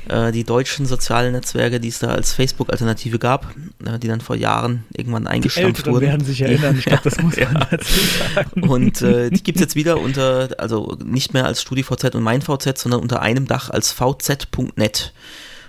äh, 0.09 0.31
die 0.33 0.43
deutschen 0.43 0.85
sozialen 0.85 1.31
Netzwerke, 1.31 1.79
die 1.79 1.87
es 1.87 1.99
da 1.99 2.09
als 2.09 2.33
Facebook-Alternative 2.33 3.17
gab, 3.19 3.47
äh, 3.85 3.97
die 3.97 4.07
dann 4.07 4.21
vor 4.21 4.35
Jahren 4.35 4.83
irgendwann 4.95 5.23
Die 5.23 5.29
eingestampft 5.29 5.77
Älteren 5.79 5.93
wurden. 5.93 6.05
werden 6.07 6.25
sich 6.25 6.41
erinnern. 6.41 6.77
Ich 6.77 6.85
glaube, 6.85 7.03
das 7.05 7.17
muss 7.21 7.37
man 7.37 7.67
dazu 7.71 7.99
sagen. 8.35 8.63
Und 8.69 9.01
äh, 9.01 9.29
die 9.31 9.41
gibt's 9.43 9.61
jetzt 9.61 9.75
wieder 9.75 9.99
unter, 9.99 10.49
also 10.57 10.97
nicht 11.03 11.33
mehr 11.33 11.45
als 11.45 11.61
StudiVZ 11.61 12.13
und 12.15 12.23
MeinVZ, 12.23 12.77
sondern 12.77 12.99
unter 13.01 13.21
einem 13.21 13.47
Dach 13.47 13.69
als 13.69 13.93
vz.net. 13.93 15.13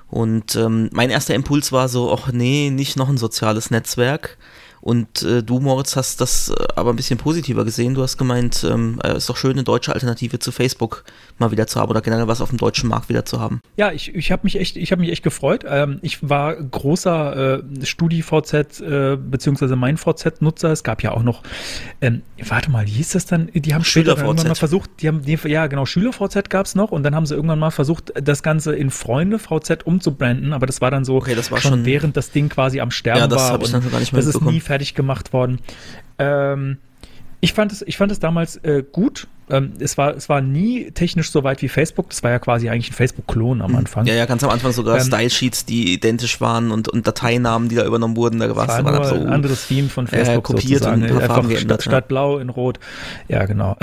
Und 0.08 0.54
ähm, 0.56 0.88
mein 0.92 1.10
erster 1.10 1.34
Impuls 1.34 1.72
war 1.72 1.88
so, 1.88 2.12
ach 2.12 2.30
nee, 2.32 2.70
nicht 2.70 2.96
noch 2.96 3.08
ein 3.08 3.18
soziales 3.18 3.70
Netzwerk. 3.70 4.38
Und 4.86 5.22
äh, 5.22 5.42
du, 5.42 5.58
Moritz, 5.58 5.96
hast 5.96 6.20
das 6.20 6.48
äh, 6.48 6.54
aber 6.76 6.90
ein 6.90 6.96
bisschen 6.96 7.18
positiver 7.18 7.64
gesehen. 7.64 7.94
Du 7.94 8.02
hast 8.04 8.18
gemeint, 8.18 8.64
ähm, 8.70 9.00
äh, 9.02 9.16
ist 9.16 9.28
doch 9.28 9.36
schön, 9.36 9.50
eine 9.50 9.64
deutsche 9.64 9.92
Alternative 9.92 10.38
zu 10.38 10.52
Facebook 10.52 11.02
mal 11.38 11.50
wieder 11.50 11.66
zu 11.66 11.80
haben 11.80 11.90
oder 11.90 12.00
generell 12.00 12.28
was 12.28 12.40
auf 12.40 12.50
dem 12.50 12.58
deutschen 12.58 12.88
Markt 12.88 13.08
wieder 13.08 13.24
zu 13.24 13.40
haben. 13.40 13.60
Ja, 13.76 13.90
ich, 13.90 14.14
ich 14.14 14.30
habe 14.30 14.42
mich 14.44 14.60
echt, 14.60 14.76
ich 14.76 14.92
habe 14.92 15.00
mich 15.00 15.10
echt 15.10 15.24
gefreut. 15.24 15.64
Ähm, 15.68 15.98
ich 16.02 16.28
war 16.28 16.54
großer 16.54 17.64
äh, 17.64 17.84
StudiVZ 17.84 18.80
äh, 18.80 19.16
beziehungsweise 19.16 19.74
mein 19.74 19.96
VZ-Nutzer. 19.96 20.70
Es 20.70 20.84
gab 20.84 21.02
ja 21.02 21.10
auch 21.10 21.24
noch, 21.24 21.42
ähm, 22.00 22.22
warte 22.46 22.70
mal, 22.70 22.86
wie 22.86 22.92
hieß 22.92 23.10
das 23.10 23.26
dann? 23.26 23.50
Die 23.52 23.74
haben 23.74 23.82
später 23.82 24.12
Schüler-VZ. 24.12 24.24
irgendwann 24.24 24.48
mal 24.48 24.54
versucht, 24.54 24.90
die 25.00 25.08
haben, 25.08 25.22
die, 25.22 25.36
ja 25.48 25.66
genau, 25.66 25.84
SchülerVZ 25.84 26.48
gab 26.48 26.66
es 26.66 26.76
noch 26.76 26.92
und 26.92 27.02
dann 27.02 27.16
haben 27.16 27.26
sie 27.26 27.34
irgendwann 27.34 27.58
mal 27.58 27.72
versucht, 27.72 28.12
das 28.22 28.44
Ganze 28.44 28.76
in 28.76 28.90
Freunde 28.90 29.40
VZ 29.40 29.84
umzubranden, 29.84 30.52
aber 30.52 30.66
das 30.66 30.80
war 30.80 30.92
dann 30.92 31.04
so 31.04 31.16
Okay, 31.16 31.34
das 31.34 31.50
war 31.50 31.60
schon, 31.60 31.72
schon- 31.72 31.84
während 31.86 32.16
das 32.16 32.30
Ding 32.30 32.48
quasi 32.50 32.78
am 32.78 32.92
Sterben 32.92 33.18
Ja, 33.18 33.26
das 33.26 33.50
war. 33.50 33.58
ich 33.58 33.64
und 33.66 33.72
dann 33.74 33.82
schon 33.82 33.90
gar 33.90 33.98
nicht 33.98 34.12
mehr 34.12 34.22
Das 34.22 34.32
ist 34.32 34.40
nie 34.42 34.60
fertig 34.60 34.75
gemacht 34.94 35.32
worden. 35.32 35.60
Ähm, 36.18 36.78
ich 37.40 37.52
fand 37.52 37.72
es, 37.72 37.82
ich 37.82 37.96
fand 37.96 38.12
es 38.12 38.18
damals 38.18 38.56
äh, 38.58 38.82
gut. 38.90 39.28
Ähm, 39.48 39.74
es 39.78 39.96
war, 39.96 40.16
es 40.16 40.28
war 40.28 40.40
nie 40.40 40.90
technisch 40.90 41.30
so 41.30 41.44
weit 41.44 41.62
wie 41.62 41.68
Facebook. 41.68 42.10
Das 42.10 42.22
war 42.24 42.30
ja 42.32 42.38
quasi 42.40 42.68
eigentlich 42.68 42.90
ein 42.90 42.94
Facebook-Klon 42.94 43.62
am 43.62 43.76
Anfang. 43.76 44.04
Ja, 44.06 44.14
ja, 44.14 44.26
ganz 44.26 44.42
am 44.42 44.50
Anfang 44.50 44.72
sogar 44.72 44.96
Ähm, 44.96 45.04
Style-Sheets, 45.04 45.64
die 45.66 45.92
identisch 45.94 46.40
waren 46.40 46.72
und, 46.72 46.88
und 46.88 47.06
Dateinamen, 47.06 47.68
die 47.68 47.76
da 47.76 47.84
übernommen 47.86 48.16
wurden. 48.16 48.40
Da 48.40 48.56
war 48.56 48.68
es 48.68 48.82
nur 48.82 49.04
so, 49.04 49.14
ein 49.14 49.28
anderes 49.28 49.68
Theme 49.68 49.88
von 49.88 50.06
Ja, 50.06 50.10
Facebook 50.24 50.44
kopiert 50.44 50.64
sozusagen. 50.82 51.02
und 51.02 51.02
ein 51.04 51.08
paar 51.10 51.20
Einfach 51.22 51.34
Farben 51.36 51.48
geändert, 51.48 51.82
statt, 51.82 51.92
ja. 51.92 51.98
statt 51.98 52.08
blau 52.08 52.38
in 52.38 52.48
rot. 52.48 52.80
Ja, 53.28 53.44
genau. 53.46 53.76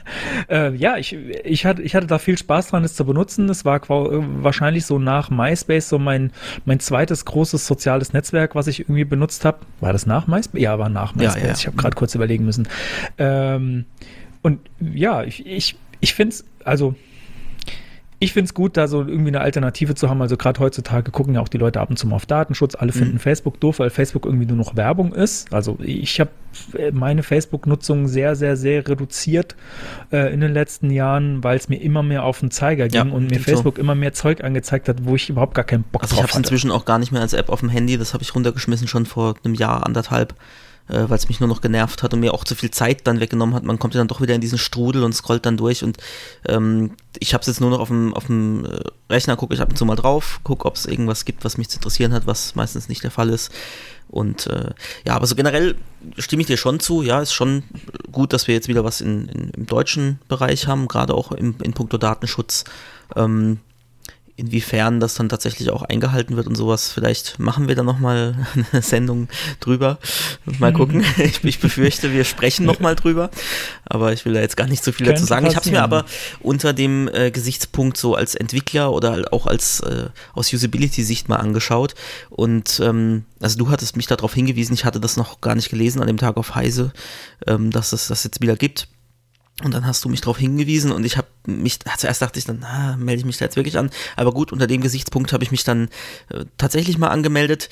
äh, 0.48 0.74
ja, 0.74 0.96
ich, 0.96 1.14
ich, 1.44 1.66
hatte, 1.66 1.82
ich 1.82 1.94
hatte 1.94 2.06
da 2.06 2.18
viel 2.18 2.38
Spaß 2.38 2.68
dran, 2.68 2.84
es 2.84 2.94
zu 2.94 3.04
benutzen. 3.04 3.48
Es 3.50 3.64
war 3.64 3.76
äh, 3.76 3.82
wahrscheinlich 3.88 4.86
so 4.86 4.98
nach 4.98 5.28
MySpace 5.28 5.88
so 5.88 5.98
mein, 5.98 6.32
mein 6.64 6.80
zweites 6.80 7.24
großes 7.26 7.66
soziales 7.66 8.12
Netzwerk, 8.14 8.54
was 8.54 8.66
ich 8.68 8.80
irgendwie 8.80 9.04
benutzt 9.04 9.44
habe. 9.44 9.58
War 9.80 9.92
das 9.92 10.06
nach 10.06 10.26
MySpace? 10.26 10.60
Ja, 10.62 10.78
war 10.78 10.88
nach 10.88 11.14
Ja, 11.16 11.24
MySpace. 11.24 11.42
ja. 11.42 11.52
Ich 11.52 11.66
habe 11.66 11.76
gerade 11.76 11.94
kurz 11.94 12.14
überlegen 12.14 12.44
müssen. 12.46 12.68
Ähm, 13.18 13.84
und 14.42 14.60
ja, 14.80 15.22
ich, 15.22 15.44
ich, 15.46 15.76
ich 16.00 16.14
finde 16.14 16.34
es, 16.34 16.44
also 16.64 16.94
ich 18.22 18.34
finde 18.34 18.44
es 18.48 18.54
gut, 18.54 18.76
da 18.76 18.86
so 18.86 19.00
irgendwie 19.00 19.28
eine 19.28 19.40
Alternative 19.40 19.94
zu 19.94 20.10
haben. 20.10 20.20
Also 20.20 20.36
gerade 20.36 20.60
heutzutage 20.60 21.10
gucken 21.10 21.34
ja 21.36 21.40
auch 21.40 21.48
die 21.48 21.56
Leute 21.56 21.80
ab 21.80 21.88
und 21.88 21.96
zu 21.98 22.06
mal 22.06 22.16
auf 22.16 22.26
Datenschutz. 22.26 22.74
Alle 22.74 22.92
finden 22.92 23.14
Mhm. 23.14 23.18
Facebook 23.18 23.58
doof, 23.60 23.78
weil 23.78 23.88
Facebook 23.88 24.26
irgendwie 24.26 24.44
nur 24.44 24.58
noch 24.58 24.76
Werbung 24.76 25.14
ist. 25.14 25.50
Also 25.54 25.78
ich 25.80 26.20
habe 26.20 26.28
meine 26.92 27.22
Facebook-Nutzung 27.22 28.08
sehr, 28.08 28.36
sehr, 28.36 28.58
sehr 28.58 28.86
reduziert 28.86 29.56
äh, 30.12 30.34
in 30.34 30.40
den 30.40 30.52
letzten 30.52 30.90
Jahren, 30.90 31.42
weil 31.42 31.56
es 31.56 31.70
mir 31.70 31.80
immer 31.80 32.02
mehr 32.02 32.24
auf 32.24 32.40
den 32.40 32.50
Zeiger 32.50 32.88
Ja, 32.90 33.04
ging 33.04 33.12
und 33.12 33.22
mir 33.22 33.28
stimmt 33.30 33.44
so. 33.46 33.50
Facebook 33.52 33.78
immer 33.78 33.94
mehr 33.94 34.12
Zeug 34.12 34.44
angezeigt 34.44 34.90
hat, 34.90 34.98
wo 35.06 35.14
ich 35.14 35.30
überhaupt 35.30 35.54
gar 35.54 35.64
keinen 35.64 35.84
Bock 35.84 36.02
Also 36.02 36.12
ich 36.12 36.18
drauf 36.18 36.24
habe 36.24 36.28
es 36.30 36.34
hatte. 36.34 36.40
inzwischen 36.42 36.70
auch 36.72 36.84
gar 36.84 36.98
nicht 36.98 37.12
mehr 37.12 37.22
als 37.22 37.32
App 37.32 37.48
auf 37.48 37.60
dem 37.60 37.70
Handy, 37.70 37.96
das 37.96 38.12
habe 38.12 38.22
ich 38.22 38.34
runtergeschmissen 38.34 38.86
schon 38.86 39.06
vor 39.06 39.34
einem 39.44 39.54
Jahr, 39.54 39.86
anderthalb. 39.86 40.34
Äh, 40.90 41.08
weil 41.08 41.16
es 41.16 41.28
mich 41.28 41.40
nur 41.40 41.48
noch 41.48 41.60
genervt 41.60 42.02
hat 42.02 42.12
und 42.12 42.20
mir 42.20 42.34
auch 42.34 42.44
zu 42.44 42.54
viel 42.54 42.70
Zeit 42.70 43.06
dann 43.06 43.20
weggenommen 43.20 43.54
hat. 43.54 43.64
Man 43.64 43.78
kommt 43.78 43.94
ja 43.94 44.00
dann 44.00 44.08
doch 44.08 44.20
wieder 44.20 44.34
in 44.34 44.40
diesen 44.40 44.58
Strudel 44.58 45.04
und 45.04 45.14
scrollt 45.14 45.46
dann 45.46 45.56
durch 45.56 45.84
und 45.84 45.98
ähm, 46.46 46.92
ich 47.18 47.34
habe 47.34 47.42
es 47.42 47.46
jetzt 47.46 47.60
nur 47.60 47.70
noch 47.70 47.80
auf 47.80 47.88
dem, 47.88 48.14
auf 48.14 48.26
dem 48.26 48.64
äh, 48.64 48.80
Rechner, 49.12 49.36
gucke 49.36 49.54
ich 49.54 49.60
ab 49.60 49.70
und 49.70 49.76
zu 49.76 49.84
mal 49.84 49.96
drauf, 49.96 50.40
gucke, 50.42 50.66
ob 50.66 50.76
es 50.76 50.86
irgendwas 50.86 51.24
gibt, 51.24 51.44
was 51.44 51.58
mich 51.58 51.68
zu 51.68 51.78
interessieren 51.78 52.12
hat, 52.12 52.26
was 52.26 52.54
meistens 52.54 52.88
nicht 52.88 53.02
der 53.02 53.10
Fall 53.10 53.30
ist. 53.30 53.50
Und 54.08 54.48
äh, 54.48 54.70
ja, 55.06 55.14
aber 55.14 55.26
so 55.26 55.36
generell 55.36 55.76
stimme 56.18 56.40
ich 56.40 56.48
dir 56.48 56.56
schon 56.56 56.80
zu. 56.80 57.02
Ja, 57.02 57.20
ist 57.20 57.32
schon 57.32 57.62
gut, 58.10 58.32
dass 58.32 58.48
wir 58.48 58.54
jetzt 58.54 58.66
wieder 58.66 58.82
was 58.84 59.00
in, 59.00 59.28
in 59.28 59.50
im 59.50 59.66
deutschen 59.66 60.18
Bereich 60.26 60.66
haben, 60.66 60.88
gerade 60.88 61.14
auch 61.14 61.30
im, 61.32 61.54
in 61.62 61.74
puncto 61.74 61.96
Datenschutz. 61.96 62.64
Ähm, 63.14 63.60
inwiefern 64.40 64.98
das 64.98 65.14
dann 65.14 65.28
tatsächlich 65.28 65.70
auch 65.70 65.82
eingehalten 65.82 66.36
wird 66.36 66.46
und 66.46 66.56
sowas. 66.56 66.90
Vielleicht 66.92 67.38
machen 67.38 67.68
wir 67.68 67.74
da 67.74 67.82
nochmal 67.82 68.34
eine 68.72 68.82
Sendung 68.82 69.28
drüber. 69.60 69.98
Mal 70.58 70.72
gucken. 70.72 71.04
Ich, 71.20 71.44
ich 71.44 71.60
befürchte, 71.60 72.12
wir 72.12 72.24
sprechen 72.24 72.64
nochmal 72.64 72.96
drüber. 72.96 73.30
Aber 73.84 74.12
ich 74.12 74.24
will 74.24 74.32
da 74.32 74.40
jetzt 74.40 74.56
gar 74.56 74.66
nicht 74.66 74.82
so 74.82 74.90
viel 74.90 75.06
dazu 75.06 75.24
sagen. 75.24 75.46
Ich 75.46 75.54
habe 75.54 75.64
es 75.64 75.70
mir 75.70 75.82
aber 75.82 76.06
unter 76.40 76.72
dem 76.72 77.08
äh, 77.12 77.30
Gesichtspunkt 77.30 77.96
so 77.98 78.14
als 78.14 78.34
Entwickler 78.34 78.92
oder 78.92 79.32
auch 79.32 79.46
als 79.46 79.80
äh, 79.80 80.08
aus 80.32 80.52
Usability-Sicht 80.52 81.28
mal 81.28 81.36
angeschaut. 81.36 81.94
Und 82.30 82.80
ähm, 82.82 83.24
also 83.40 83.58
du 83.58 83.70
hattest 83.70 83.96
mich 83.96 84.06
darauf 84.06 84.32
hingewiesen, 84.32 84.72
ich 84.72 84.84
hatte 84.84 85.00
das 85.00 85.16
noch 85.16 85.40
gar 85.40 85.54
nicht 85.54 85.68
gelesen 85.68 86.00
an 86.00 86.06
dem 86.06 86.16
Tag 86.16 86.36
auf 86.36 86.54
Heise, 86.54 86.92
ähm, 87.46 87.70
dass 87.70 87.92
es 87.92 88.08
das 88.08 88.24
jetzt 88.24 88.40
wieder 88.40 88.56
gibt. 88.56 88.88
Und 89.62 89.74
dann 89.74 89.86
hast 89.86 90.04
du 90.04 90.08
mich 90.08 90.20
darauf 90.20 90.38
hingewiesen 90.38 90.92
und 90.92 91.04
ich 91.04 91.16
habe 91.16 91.28
mich, 91.46 91.80
zuerst 91.98 92.22
dachte 92.22 92.38
ich 92.38 92.44
dann, 92.44 92.64
ah, 92.64 92.96
melde 92.96 93.20
ich 93.20 93.26
mich 93.26 93.38
da 93.38 93.44
jetzt 93.44 93.56
wirklich 93.56 93.78
an. 93.78 93.90
Aber 94.16 94.32
gut, 94.32 94.52
unter 94.52 94.66
dem 94.66 94.80
Gesichtspunkt 94.80 95.32
habe 95.32 95.44
ich 95.44 95.50
mich 95.50 95.64
dann 95.64 95.88
äh, 96.30 96.44
tatsächlich 96.56 96.98
mal 96.98 97.08
angemeldet 97.08 97.68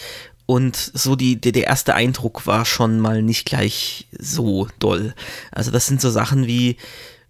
und 0.51 0.77
so 0.77 1.15
die, 1.15 1.41
der, 1.41 1.53
der 1.53 1.65
erste 1.65 1.95
Eindruck 1.95 2.47
war 2.47 2.65
schon 2.65 3.01
mal 3.01 3.23
nicht 3.23 3.45
gleich 3.45 4.07
so 4.19 4.69
doll. 4.79 5.15
Also 5.51 5.71
das 5.71 5.87
sind 5.87 6.01
so 6.01 6.09
Sachen 6.09 6.47
wie 6.47 6.77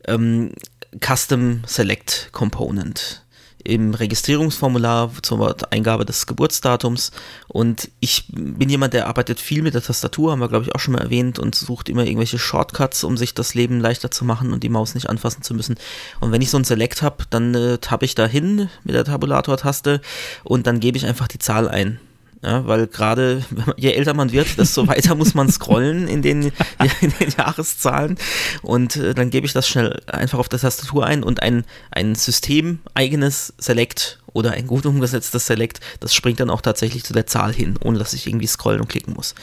ähm, 0.06 0.52
Custom 1.00 1.62
Select 1.66 2.30
Component 2.32 3.24
im 3.68 3.92
Registrierungsformular 3.92 5.10
zur 5.22 5.56
Eingabe 5.70 6.04
des 6.04 6.26
Geburtsdatums. 6.26 7.12
Und 7.48 7.90
ich 8.00 8.24
bin 8.28 8.68
jemand, 8.68 8.94
der 8.94 9.06
arbeitet 9.06 9.40
viel 9.40 9.62
mit 9.62 9.74
der 9.74 9.82
Tastatur, 9.82 10.32
haben 10.32 10.40
wir 10.40 10.48
glaube 10.48 10.64
ich 10.64 10.74
auch 10.74 10.80
schon 10.80 10.94
mal 10.94 11.02
erwähnt, 11.02 11.38
und 11.38 11.54
sucht 11.54 11.88
immer 11.88 12.04
irgendwelche 12.04 12.38
Shortcuts, 12.38 13.04
um 13.04 13.16
sich 13.16 13.34
das 13.34 13.54
Leben 13.54 13.80
leichter 13.80 14.10
zu 14.10 14.24
machen 14.24 14.52
und 14.52 14.62
die 14.62 14.70
Maus 14.70 14.94
nicht 14.94 15.10
anfassen 15.10 15.42
zu 15.42 15.54
müssen. 15.54 15.76
Und 16.20 16.32
wenn 16.32 16.42
ich 16.42 16.50
so 16.50 16.58
ein 16.58 16.64
Select 16.64 17.02
habe, 17.02 17.24
dann 17.30 17.54
äh, 17.54 17.78
tappe 17.78 18.06
ich 18.06 18.14
da 18.14 18.26
hin 18.26 18.68
mit 18.84 18.94
der 18.94 19.04
Tabulator-Taste 19.04 20.00
und 20.44 20.66
dann 20.66 20.80
gebe 20.80 20.96
ich 20.96 21.06
einfach 21.06 21.28
die 21.28 21.38
Zahl 21.38 21.68
ein. 21.68 22.00
Ja, 22.42 22.66
weil 22.66 22.86
gerade 22.86 23.44
je 23.76 23.92
älter 23.92 24.14
man 24.14 24.30
wird, 24.30 24.58
desto 24.58 24.86
weiter 24.86 25.14
muss 25.16 25.34
man 25.34 25.50
scrollen 25.50 26.06
in 26.06 26.22
den, 26.22 26.42
in 27.00 27.12
den 27.18 27.30
Jahreszahlen. 27.36 28.16
Und 28.62 28.96
äh, 28.96 29.14
dann 29.14 29.30
gebe 29.30 29.46
ich 29.46 29.52
das 29.52 29.68
schnell 29.68 30.00
einfach 30.06 30.38
auf 30.38 30.48
der 30.48 30.60
Tastatur 30.60 31.04
ein 31.04 31.24
und 31.24 31.42
ein, 31.42 31.64
ein 31.90 32.14
systemeigenes 32.14 33.54
Select 33.58 34.20
oder 34.32 34.52
ein 34.52 34.66
gut 34.66 34.86
umgesetztes 34.86 35.46
Select, 35.46 35.80
das 36.00 36.14
springt 36.14 36.38
dann 36.38 36.50
auch 36.50 36.60
tatsächlich 36.60 37.02
zu 37.02 37.12
der 37.12 37.26
Zahl 37.26 37.52
hin, 37.52 37.76
ohne 37.82 37.98
dass 37.98 38.12
ich 38.12 38.26
irgendwie 38.26 38.46
scrollen 38.46 38.80
und 38.80 38.88
klicken 38.88 39.14
muss. 39.14 39.34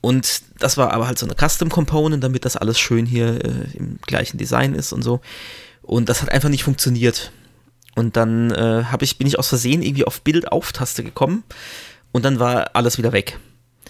Und 0.00 0.42
das 0.58 0.76
war 0.76 0.92
aber 0.92 1.06
halt 1.06 1.18
so 1.18 1.26
eine 1.26 1.36
Custom 1.36 1.68
Component, 1.68 2.24
damit 2.24 2.44
das 2.44 2.56
alles 2.56 2.78
schön 2.78 3.06
hier 3.06 3.44
äh, 3.44 3.76
im 3.76 3.98
gleichen 4.06 4.38
Design 4.38 4.74
ist 4.74 4.92
und 4.92 5.02
so. 5.02 5.20
Und 5.82 6.08
das 6.08 6.22
hat 6.22 6.30
einfach 6.30 6.48
nicht 6.48 6.64
funktioniert. 6.64 7.30
Und 7.94 8.16
dann 8.16 8.50
äh, 8.50 8.84
ich, 9.00 9.16
bin 9.16 9.26
ich 9.26 9.38
aus 9.38 9.48
Versehen 9.48 9.82
irgendwie 9.82 10.04
auf 10.04 10.22
Bild 10.22 10.50
auf 10.50 10.72
Taste 10.72 11.04
gekommen 11.04 11.44
und 12.16 12.24
dann 12.24 12.40
war 12.40 12.70
alles 12.72 12.96
wieder 12.96 13.12
weg. 13.12 13.38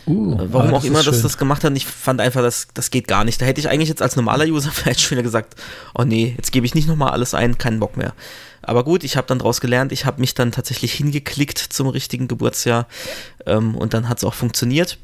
Uh, 0.04 0.37
Warum 0.50 0.75
ah, 0.75 0.78
auch 0.78 0.85
immer 0.85 1.00
das 1.00 1.23
das 1.23 1.38
gemacht 1.38 1.62
hat, 1.62 1.76
ich 1.76 1.87
fand 1.87 2.21
einfach, 2.21 2.42
das, 2.42 2.66
das 2.75 2.90
geht 2.90 3.06
gar 3.06 3.23
nicht. 3.23 3.40
Da 3.40 3.47
hätte 3.47 3.61
ich 3.61 3.68
eigentlich 3.68 3.88
jetzt 3.88 4.02
als 4.02 4.16
normaler 4.16 4.47
User 4.47 4.71
vielleicht 4.73 5.00
schon 5.00 5.12
wieder 5.12 5.23
gesagt, 5.23 5.54
oh 5.95 6.02
nee, 6.02 6.35
jetzt 6.37 6.50
gebe 6.50 6.66
ich 6.66 6.75
nicht 6.75 6.88
nochmal 6.88 7.12
alles 7.12 7.35
ein, 7.35 7.56
keinen 7.56 7.78
Bock 7.78 7.97
mehr. 7.97 8.14
Aber 8.62 8.83
gut, 8.83 9.04
ich 9.04 9.16
habe 9.16 9.28
dann 9.28 9.38
daraus 9.38 9.61
gelernt, 9.61 9.92
ich 9.92 10.06
habe 10.06 10.21
mich 10.21 10.35
dann 10.35 10.50
tatsächlich 10.50 10.92
hingeklickt 10.92 11.59
zum 11.59 11.87
richtigen 11.87 12.26
Geburtsjahr 12.26 12.88
ähm, 13.47 13.76
und 13.76 13.95
dann 13.95 14.09
hat 14.09 14.18
es 14.18 14.25
auch 14.25 14.35
funktioniert. 14.35 14.99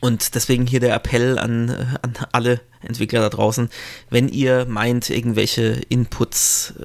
Und 0.00 0.34
deswegen 0.34 0.66
hier 0.66 0.80
der 0.80 0.94
Appell 0.94 1.38
an, 1.38 1.70
äh, 1.70 1.86
an 2.02 2.12
alle 2.32 2.60
Entwickler 2.82 3.20
da 3.20 3.30
draußen, 3.30 3.70
wenn 4.10 4.28
ihr 4.28 4.66
meint, 4.66 5.08
irgendwelche 5.08 5.80
Inputs 5.88 6.74
äh, 6.78 6.84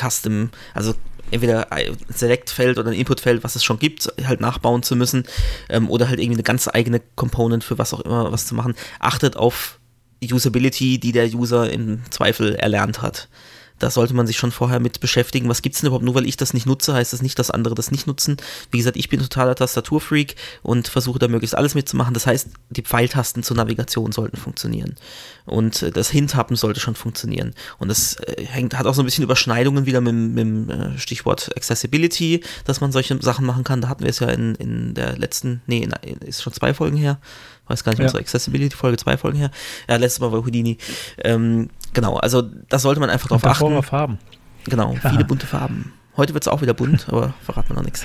Custom, 0.00 0.50
also 0.72 0.94
entweder 1.30 1.72
ein 1.72 1.96
Select-Feld 2.08 2.78
oder 2.78 2.90
ein 2.90 2.98
Input-Feld, 2.98 3.44
was 3.44 3.56
es 3.56 3.64
schon 3.64 3.78
gibt, 3.78 4.12
halt 4.24 4.40
nachbauen 4.40 4.82
zu 4.82 4.96
müssen 4.96 5.24
ähm, 5.68 5.88
oder 5.88 6.08
halt 6.08 6.20
irgendwie 6.20 6.36
eine 6.36 6.42
ganz 6.42 6.68
eigene 6.68 7.00
Component 7.16 7.64
für 7.64 7.78
was 7.78 7.94
auch 7.94 8.00
immer 8.00 8.30
was 8.32 8.46
zu 8.46 8.54
machen. 8.54 8.74
Achtet 8.98 9.36
auf 9.36 9.78
Usability, 10.22 10.98
die 10.98 11.12
der 11.12 11.32
User 11.32 11.70
im 11.70 12.02
Zweifel 12.10 12.54
erlernt 12.54 13.02
hat 13.02 13.28
da 13.80 13.90
sollte 13.90 14.14
man 14.14 14.26
sich 14.26 14.36
schon 14.36 14.52
vorher 14.52 14.78
mit 14.78 15.00
beschäftigen. 15.00 15.48
Was 15.48 15.62
gibt 15.62 15.74
es 15.74 15.80
denn 15.80 15.88
überhaupt? 15.88 16.04
Nur 16.04 16.14
weil 16.14 16.26
ich 16.26 16.36
das 16.36 16.54
nicht 16.54 16.66
nutze, 16.66 16.94
heißt 16.94 17.12
das 17.12 17.22
nicht, 17.22 17.38
dass 17.38 17.50
andere 17.50 17.74
das 17.74 17.90
nicht 17.90 18.06
nutzen. 18.06 18.36
Wie 18.70 18.78
gesagt, 18.78 18.96
ich 18.96 19.08
bin 19.08 19.20
totaler 19.20 19.54
Tastaturfreak 19.54 20.36
und 20.62 20.86
versuche 20.86 21.18
da 21.18 21.28
möglichst 21.28 21.56
alles 21.56 21.74
mitzumachen. 21.74 22.14
Das 22.14 22.26
heißt, 22.26 22.48
die 22.68 22.82
Pfeiltasten 22.82 23.42
zur 23.42 23.56
Navigation 23.56 24.12
sollten 24.12 24.36
funktionieren. 24.36 24.96
Und 25.46 25.82
äh, 25.82 25.90
das 25.90 26.10
Hintappen 26.10 26.56
sollte 26.56 26.78
schon 26.78 26.94
funktionieren. 26.94 27.54
Und 27.78 27.88
das 27.88 28.16
äh, 28.16 28.44
hängt, 28.44 28.78
hat 28.78 28.86
auch 28.86 28.94
so 28.94 29.02
ein 29.02 29.06
bisschen 29.06 29.24
Überschneidungen 29.24 29.86
wieder 29.86 30.00
mit, 30.00 30.14
mit 30.14 30.38
dem 30.38 30.70
äh, 30.70 30.98
Stichwort 30.98 31.50
Accessibility, 31.56 32.42
dass 32.64 32.80
man 32.80 32.92
solche 32.92 33.20
Sachen 33.22 33.46
machen 33.46 33.64
kann. 33.64 33.80
Da 33.80 33.88
hatten 33.88 34.04
wir 34.04 34.10
es 34.10 34.20
ja 34.20 34.28
in, 34.28 34.54
in 34.56 34.94
der 34.94 35.16
letzten, 35.16 35.62
nee, 35.66 35.82
in, 35.82 35.92
ist 36.20 36.42
schon 36.42 36.52
zwei 36.52 36.74
Folgen 36.74 36.98
her, 36.98 37.18
weiß 37.66 37.82
gar 37.82 37.92
nicht, 37.92 38.00
ja. 38.00 38.04
unsere 38.04 38.20
Accessibility-Folge, 38.20 38.98
zwei 38.98 39.16
Folgen 39.16 39.38
her. 39.38 39.50
Ja, 39.88 39.96
letztes 39.96 40.20
Mal 40.20 40.32
war 40.32 40.44
Houdini. 40.44 40.76
Ähm, 41.24 41.70
genau, 41.92 42.16
also 42.16 42.42
das 42.42 42.82
sollte 42.82 43.00
man 43.00 43.10
einfach 43.10 43.28
drauf 43.28 43.44
achten. 43.44 43.82
Farben. 43.82 44.18
Genau, 44.64 44.94
viele 45.10 45.24
bunte 45.24 45.46
Farben. 45.46 45.92
Heute 46.16 46.34
wird 46.34 46.44
es 46.44 46.48
auch 46.48 46.60
wieder 46.60 46.74
bunt, 46.74 47.06
aber 47.08 47.34
verraten 47.42 47.70
wir 47.70 47.76
noch 47.76 47.84
nichts. 47.84 48.04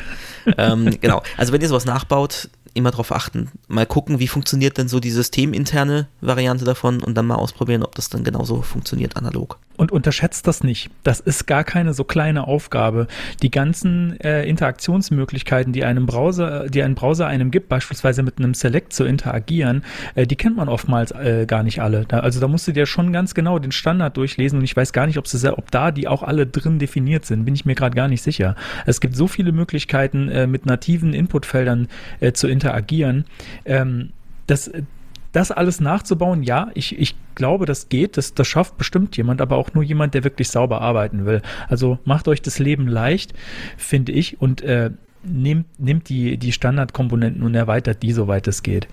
ähm, 0.57 0.97
genau, 1.01 1.21
also 1.37 1.51
wenn 1.51 1.61
ihr 1.61 1.67
sowas 1.67 1.85
nachbaut, 1.85 2.49
immer 2.75 2.91
darauf 2.91 3.11
achten. 3.11 3.49
Mal 3.67 3.85
gucken, 3.85 4.19
wie 4.19 4.27
funktioniert 4.27 4.77
denn 4.77 4.87
so 4.87 4.99
die 4.99 5.11
systeminterne 5.11 6.07
Variante 6.21 6.65
davon 6.65 7.01
und 7.01 7.15
dann 7.15 7.25
mal 7.25 7.35
ausprobieren, 7.35 7.83
ob 7.83 7.95
das 7.95 8.09
dann 8.09 8.23
genauso 8.23 8.61
funktioniert 8.61 9.17
analog. 9.17 9.57
Und 9.77 9.91
unterschätzt 9.91 10.47
das 10.47 10.63
nicht. 10.63 10.89
Das 11.03 11.19
ist 11.19 11.47
gar 11.47 11.65
keine 11.65 11.93
so 11.93 12.05
kleine 12.05 12.47
Aufgabe. 12.47 13.07
Die 13.41 13.51
ganzen 13.51 14.17
äh, 14.21 14.45
Interaktionsmöglichkeiten, 14.45 15.73
die 15.73 15.83
einem 15.83 16.05
Browser, 16.05 16.69
die 16.69 16.81
ein 16.81 16.95
Browser 16.95 17.27
einem 17.27 17.51
gibt, 17.51 17.67
beispielsweise 17.67 18.23
mit 18.23 18.37
einem 18.37 18.53
Select 18.53 18.93
zu 18.93 19.03
interagieren, 19.03 19.83
äh, 20.15 20.25
die 20.25 20.37
kennt 20.37 20.55
man 20.55 20.69
oftmals 20.69 21.11
äh, 21.11 21.45
gar 21.45 21.63
nicht 21.63 21.81
alle. 21.81 22.05
Da, 22.05 22.19
also 22.19 22.39
da 22.39 22.47
musst 22.47 22.67
du 22.67 22.71
dir 22.71 22.85
schon 22.85 23.11
ganz 23.11 23.33
genau 23.33 23.59
den 23.59 23.73
Standard 23.73 24.15
durchlesen 24.15 24.59
und 24.59 24.65
ich 24.65 24.77
weiß 24.77 24.93
gar 24.93 25.07
nicht, 25.07 25.17
ob, 25.17 25.27
sie, 25.27 25.57
ob 25.57 25.71
da 25.71 25.91
die 25.91 26.07
auch 26.07 26.23
alle 26.23 26.47
drin 26.47 26.79
definiert 26.79 27.25
sind. 27.25 27.43
Bin 27.43 27.53
ich 27.53 27.65
mir 27.65 27.75
gerade 27.75 27.95
gar 27.95 28.07
nicht 28.07 28.21
sicher. 28.21 28.55
Es 28.85 29.01
gibt 29.01 29.15
so 29.15 29.27
viele 29.27 29.51
Möglichkeiten, 29.51 30.29
äh, 30.29 30.47
mit 30.47 30.65
nativen 30.65 31.13
Inputfeldern 31.13 31.89
äh, 32.21 32.31
zu 32.31 32.47
interagieren. 32.47 32.64
Ähm, 33.65 34.09
das, 34.47 34.71
das 35.31 35.51
alles 35.51 35.81
nachzubauen, 35.81 36.43
ja, 36.43 36.71
ich, 36.75 36.97
ich 36.97 37.15
glaube, 37.35 37.65
das 37.65 37.89
geht, 37.89 38.17
das, 38.17 38.33
das 38.33 38.47
schafft 38.47 38.77
bestimmt 38.77 39.17
jemand, 39.17 39.41
aber 39.41 39.57
auch 39.57 39.73
nur 39.73 39.83
jemand, 39.83 40.13
der 40.13 40.23
wirklich 40.23 40.49
sauber 40.49 40.81
arbeiten 40.81 41.25
will. 41.25 41.41
Also 41.67 41.99
macht 42.05 42.27
euch 42.27 42.41
das 42.41 42.59
Leben 42.59 42.87
leicht, 42.87 43.33
finde 43.75 44.13
ich, 44.13 44.39
und 44.41 44.61
äh, 44.61 44.91
nehmt, 45.23 45.79
nehmt 45.79 46.09
die, 46.09 46.37
die 46.37 46.51
Standardkomponenten 46.51 47.43
und 47.43 47.53
erweitert 47.55 48.01
die, 48.03 48.13
soweit 48.13 48.47
es 48.47 48.63
geht. 48.63 48.87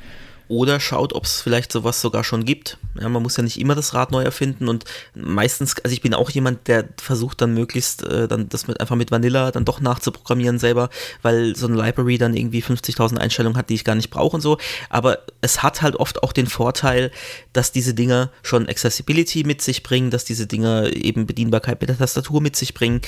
Oder 0.52 0.80
schaut, 0.80 1.14
ob 1.14 1.24
es 1.24 1.40
vielleicht 1.40 1.72
sowas 1.72 2.02
sogar 2.02 2.24
schon 2.24 2.44
gibt. 2.44 2.76
Ja, 3.00 3.08
man 3.08 3.22
muss 3.22 3.38
ja 3.38 3.42
nicht 3.42 3.58
immer 3.58 3.74
das 3.74 3.94
Rad 3.94 4.12
neu 4.12 4.22
erfinden 4.22 4.68
und 4.68 4.84
meistens, 5.14 5.76
also 5.82 5.94
ich 5.94 6.02
bin 6.02 6.12
auch 6.12 6.28
jemand, 6.28 6.68
der 6.68 6.90
versucht 7.00 7.40
dann 7.40 7.54
möglichst 7.54 8.02
äh, 8.02 8.28
dann 8.28 8.50
das 8.50 8.66
mit 8.66 8.78
einfach 8.78 8.94
mit 8.94 9.10
Vanilla 9.10 9.50
dann 9.50 9.64
doch 9.64 9.80
nachzuprogrammieren 9.80 10.58
selber, 10.58 10.90
weil 11.22 11.56
so 11.56 11.66
eine 11.66 11.76
Library 11.76 12.18
dann 12.18 12.36
irgendwie 12.36 12.62
50.000 12.62 13.16
Einstellungen 13.16 13.56
hat, 13.56 13.70
die 13.70 13.74
ich 13.76 13.84
gar 13.84 13.94
nicht 13.94 14.10
brauche 14.10 14.36
und 14.36 14.42
so. 14.42 14.58
Aber 14.90 15.20
es 15.40 15.62
hat 15.62 15.80
halt 15.80 15.96
oft 15.96 16.22
auch 16.22 16.34
den 16.34 16.46
Vorteil, 16.46 17.12
dass 17.54 17.72
diese 17.72 17.94
Dinger 17.94 18.30
schon 18.42 18.68
Accessibility 18.68 19.44
mit 19.44 19.62
sich 19.62 19.82
bringen, 19.82 20.10
dass 20.10 20.26
diese 20.26 20.46
Dinger 20.46 20.94
eben 20.94 21.24
Bedienbarkeit 21.24 21.80
mit 21.80 21.88
der 21.88 21.96
Tastatur 21.96 22.42
mit 22.42 22.56
sich 22.56 22.74
bringen. 22.74 23.00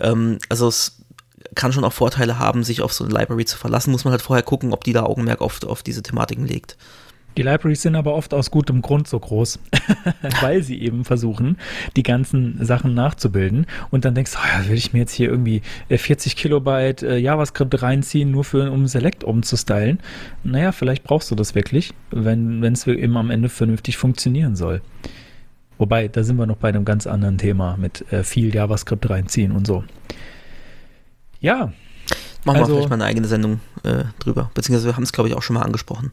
Ähm, 0.00 0.38
also 0.48 0.68
es 0.68 0.96
kann 1.54 1.72
schon 1.72 1.84
auch 1.84 1.92
Vorteile 1.92 2.38
haben, 2.38 2.64
sich 2.64 2.82
auf 2.82 2.92
so 2.92 3.04
eine 3.04 3.14
Library 3.14 3.44
zu 3.44 3.58
verlassen. 3.58 3.92
Muss 3.92 4.04
man 4.04 4.12
halt 4.12 4.22
vorher 4.22 4.42
gucken, 4.42 4.72
ob 4.72 4.84
die 4.84 4.92
da 4.92 5.04
Augenmerk 5.04 5.40
auf, 5.40 5.62
auf 5.64 5.82
diese 5.82 6.02
Thematiken 6.02 6.46
legt. 6.46 6.76
Die 7.36 7.42
Libraries 7.42 7.82
sind 7.82 7.96
aber 7.96 8.14
oft 8.14 8.32
aus 8.32 8.50
gutem 8.50 8.80
Grund 8.80 9.06
so 9.06 9.20
groß, 9.20 9.58
weil 10.40 10.62
sie 10.62 10.80
eben 10.80 11.04
versuchen, 11.04 11.58
die 11.94 12.02
ganzen 12.02 12.64
Sachen 12.64 12.94
nachzubilden. 12.94 13.66
Und 13.90 14.06
dann 14.06 14.14
denkst 14.14 14.32
du, 14.32 14.38
oh 14.38 14.46
ja, 14.46 14.68
will 14.68 14.76
ich 14.76 14.94
mir 14.94 15.00
jetzt 15.00 15.12
hier 15.12 15.28
irgendwie 15.28 15.60
40 15.90 16.32
äh, 16.32 16.36
Kilobyte 16.36 17.02
äh, 17.02 17.18
JavaScript 17.18 17.82
reinziehen, 17.82 18.30
nur 18.30 18.44
für, 18.44 18.70
um 18.70 18.86
Select 18.86 19.22
umzustylen? 19.22 20.00
Naja, 20.44 20.72
vielleicht 20.72 21.04
brauchst 21.04 21.30
du 21.30 21.34
das 21.34 21.54
wirklich, 21.54 21.92
wenn 22.10 22.64
es 22.64 22.86
eben 22.86 23.16
am 23.18 23.30
Ende 23.30 23.50
vernünftig 23.50 23.98
funktionieren 23.98 24.56
soll. 24.56 24.80
Wobei, 25.76 26.08
da 26.08 26.24
sind 26.24 26.38
wir 26.38 26.46
noch 26.46 26.56
bei 26.56 26.70
einem 26.70 26.86
ganz 26.86 27.06
anderen 27.06 27.36
Thema 27.36 27.76
mit 27.76 28.10
äh, 28.12 28.24
viel 28.24 28.54
JavaScript 28.54 29.10
reinziehen 29.10 29.52
und 29.52 29.66
so. 29.66 29.84
Ja. 31.46 31.72
Machen 32.44 32.58
also, 32.58 32.72
wir 32.72 32.76
vielleicht 32.76 32.90
mal 32.90 32.96
eine 32.96 33.04
eigene 33.04 33.28
Sendung 33.28 33.60
äh, 33.84 34.04
drüber. 34.18 34.50
Beziehungsweise 34.54 34.88
wir 34.88 34.96
haben 34.96 35.04
es, 35.04 35.12
glaube 35.12 35.28
ich, 35.28 35.36
auch 35.36 35.42
schon 35.42 35.54
mal 35.54 35.62
angesprochen. 35.62 36.10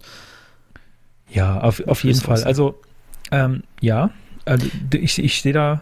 Ja, 1.27 1.59
auf, 1.59 1.81
auf 1.87 2.03
jeden 2.03 2.21
Fall. 2.21 2.43
Also, 2.43 2.79
ähm, 3.31 3.63
ja, 3.81 4.11
also, 4.45 4.67
ich, 4.93 5.17
ich 5.17 5.41
sehe 5.41 5.53
da 5.53 5.81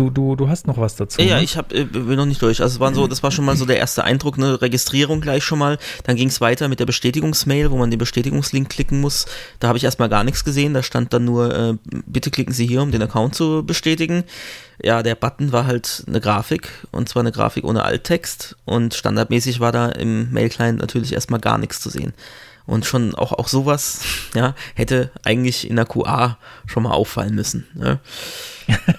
Du, 0.00 0.08
du, 0.08 0.34
du 0.34 0.48
hast 0.48 0.66
noch 0.66 0.78
was 0.78 0.96
dazu. 0.96 1.20
Ja, 1.20 1.36
ne? 1.36 1.42
ich 1.42 1.58
hab, 1.58 1.74
äh, 1.74 1.84
bin 1.84 2.16
noch 2.16 2.24
nicht 2.24 2.40
durch. 2.40 2.62
Also 2.62 2.76
es 2.76 2.80
war 2.80 2.94
so, 2.94 3.06
das 3.06 3.22
war 3.22 3.30
schon 3.30 3.44
mal 3.44 3.54
so 3.54 3.66
der 3.66 3.76
erste 3.76 4.02
Eindruck, 4.02 4.38
eine 4.38 4.62
Registrierung 4.62 5.20
gleich 5.20 5.44
schon 5.44 5.58
mal. 5.58 5.76
Dann 6.04 6.16
ging 6.16 6.28
es 6.28 6.40
weiter 6.40 6.68
mit 6.68 6.80
der 6.80 6.86
Bestätigungsmail, 6.86 7.70
wo 7.70 7.76
man 7.76 7.90
den 7.90 7.98
Bestätigungslink 7.98 8.70
klicken 8.70 9.02
muss. 9.02 9.26
Da 9.58 9.68
habe 9.68 9.76
ich 9.76 9.84
erstmal 9.84 10.08
gar 10.08 10.24
nichts 10.24 10.42
gesehen. 10.42 10.72
Da 10.72 10.82
stand 10.82 11.12
dann 11.12 11.26
nur, 11.26 11.54
äh, 11.54 11.74
bitte 12.06 12.30
klicken 12.30 12.54
Sie 12.54 12.66
hier, 12.66 12.80
um 12.80 12.92
den 12.92 13.02
Account 13.02 13.34
zu 13.34 13.62
bestätigen. 13.62 14.24
Ja, 14.82 15.02
der 15.02 15.16
Button 15.16 15.52
war 15.52 15.66
halt 15.66 16.04
eine 16.06 16.22
Grafik 16.22 16.70
und 16.92 17.10
zwar 17.10 17.20
eine 17.20 17.32
Grafik 17.32 17.64
ohne 17.64 17.84
Alttext 17.84 18.56
und 18.64 18.94
standardmäßig 18.94 19.60
war 19.60 19.72
da 19.72 19.90
im 19.90 20.32
Mail-Client 20.32 20.80
natürlich 20.80 21.12
erstmal 21.12 21.40
gar 21.40 21.58
nichts 21.58 21.78
zu 21.78 21.90
sehen. 21.90 22.14
Und 22.70 22.86
schon 22.86 23.16
auch, 23.16 23.32
auch 23.32 23.48
sowas, 23.48 23.98
ja, 24.32 24.54
hätte 24.76 25.10
eigentlich 25.24 25.68
in 25.68 25.74
der 25.74 25.86
QA 25.86 26.38
schon 26.66 26.84
mal 26.84 26.92
auffallen 26.92 27.34
müssen. 27.34 27.66
Ne? 27.74 27.98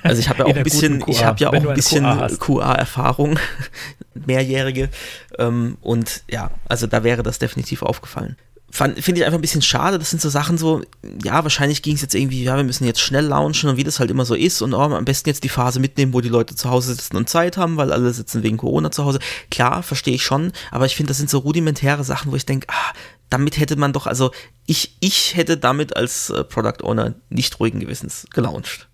Also 0.03 0.19
ich 0.19 0.27
habe 0.27 0.39
ja 0.39 0.45
auch 0.47 0.55
ein 0.57 0.63
bisschen, 0.63 1.01
ich 1.07 1.23
habe 1.23 1.39
ja 1.39 1.47
auch 1.47 1.53
ein 1.53 1.73
bisschen 1.73 2.03
QA-Erfahrung, 2.37 3.39
mehrjährige. 4.13 4.89
Ähm, 5.37 5.77
und 5.79 6.23
ja, 6.29 6.51
also 6.67 6.85
da 6.85 7.05
wäre 7.05 7.23
das 7.23 7.39
definitiv 7.39 7.81
aufgefallen. 7.81 8.35
Finde 8.71 9.21
ich 9.21 9.25
einfach 9.25 9.37
ein 9.37 9.41
bisschen 9.41 9.61
schade. 9.61 9.97
Das 9.97 10.09
sind 10.09 10.21
so 10.21 10.27
Sachen 10.27 10.57
so, 10.57 10.81
ja, 11.23 11.41
wahrscheinlich 11.43 11.81
ging 11.81 11.95
es 11.95 12.01
jetzt 12.01 12.13
irgendwie, 12.13 12.43
ja, 12.43 12.57
wir 12.57 12.65
müssen 12.65 12.83
jetzt 12.83 12.99
schnell 12.99 13.25
launchen 13.25 13.69
und 13.69 13.77
wie 13.77 13.85
das 13.85 14.01
halt 14.01 14.11
immer 14.11 14.25
so 14.25 14.35
ist 14.35 14.61
und 14.61 14.73
oh, 14.73 14.81
am 14.81 15.05
besten 15.05 15.29
jetzt 15.29 15.45
die 15.45 15.49
Phase 15.49 15.79
mitnehmen, 15.79 16.13
wo 16.13 16.19
die 16.19 16.27
Leute 16.27 16.55
zu 16.55 16.69
Hause 16.69 16.93
sitzen 16.93 17.15
und 17.15 17.29
Zeit 17.29 17.55
haben, 17.55 17.77
weil 17.77 17.93
alle 17.93 18.11
sitzen 18.11 18.43
wegen 18.43 18.57
Corona 18.57 18.91
zu 18.91 19.05
Hause. 19.05 19.19
Klar, 19.49 19.81
verstehe 19.81 20.15
ich 20.15 20.23
schon, 20.23 20.51
aber 20.71 20.85
ich 20.85 20.97
finde, 20.97 21.11
das 21.11 21.17
sind 21.19 21.29
so 21.29 21.37
rudimentäre 21.37 22.03
Sachen, 22.03 22.33
wo 22.33 22.35
ich 22.35 22.45
denke, 22.45 22.67
ah, 22.69 22.93
damit 23.31 23.57
hätte 23.57 23.77
man 23.77 23.93
doch, 23.93 24.05
also 24.05 24.31
ich, 24.67 24.97
ich 24.99 25.35
hätte 25.35 25.57
damit 25.57 25.95
als 25.95 26.29
äh, 26.29 26.43
Product 26.43 26.83
Owner 26.83 27.15
nicht 27.29 27.59
ruhigen 27.59 27.79
Gewissens 27.79 28.27
gelauncht. 28.33 28.89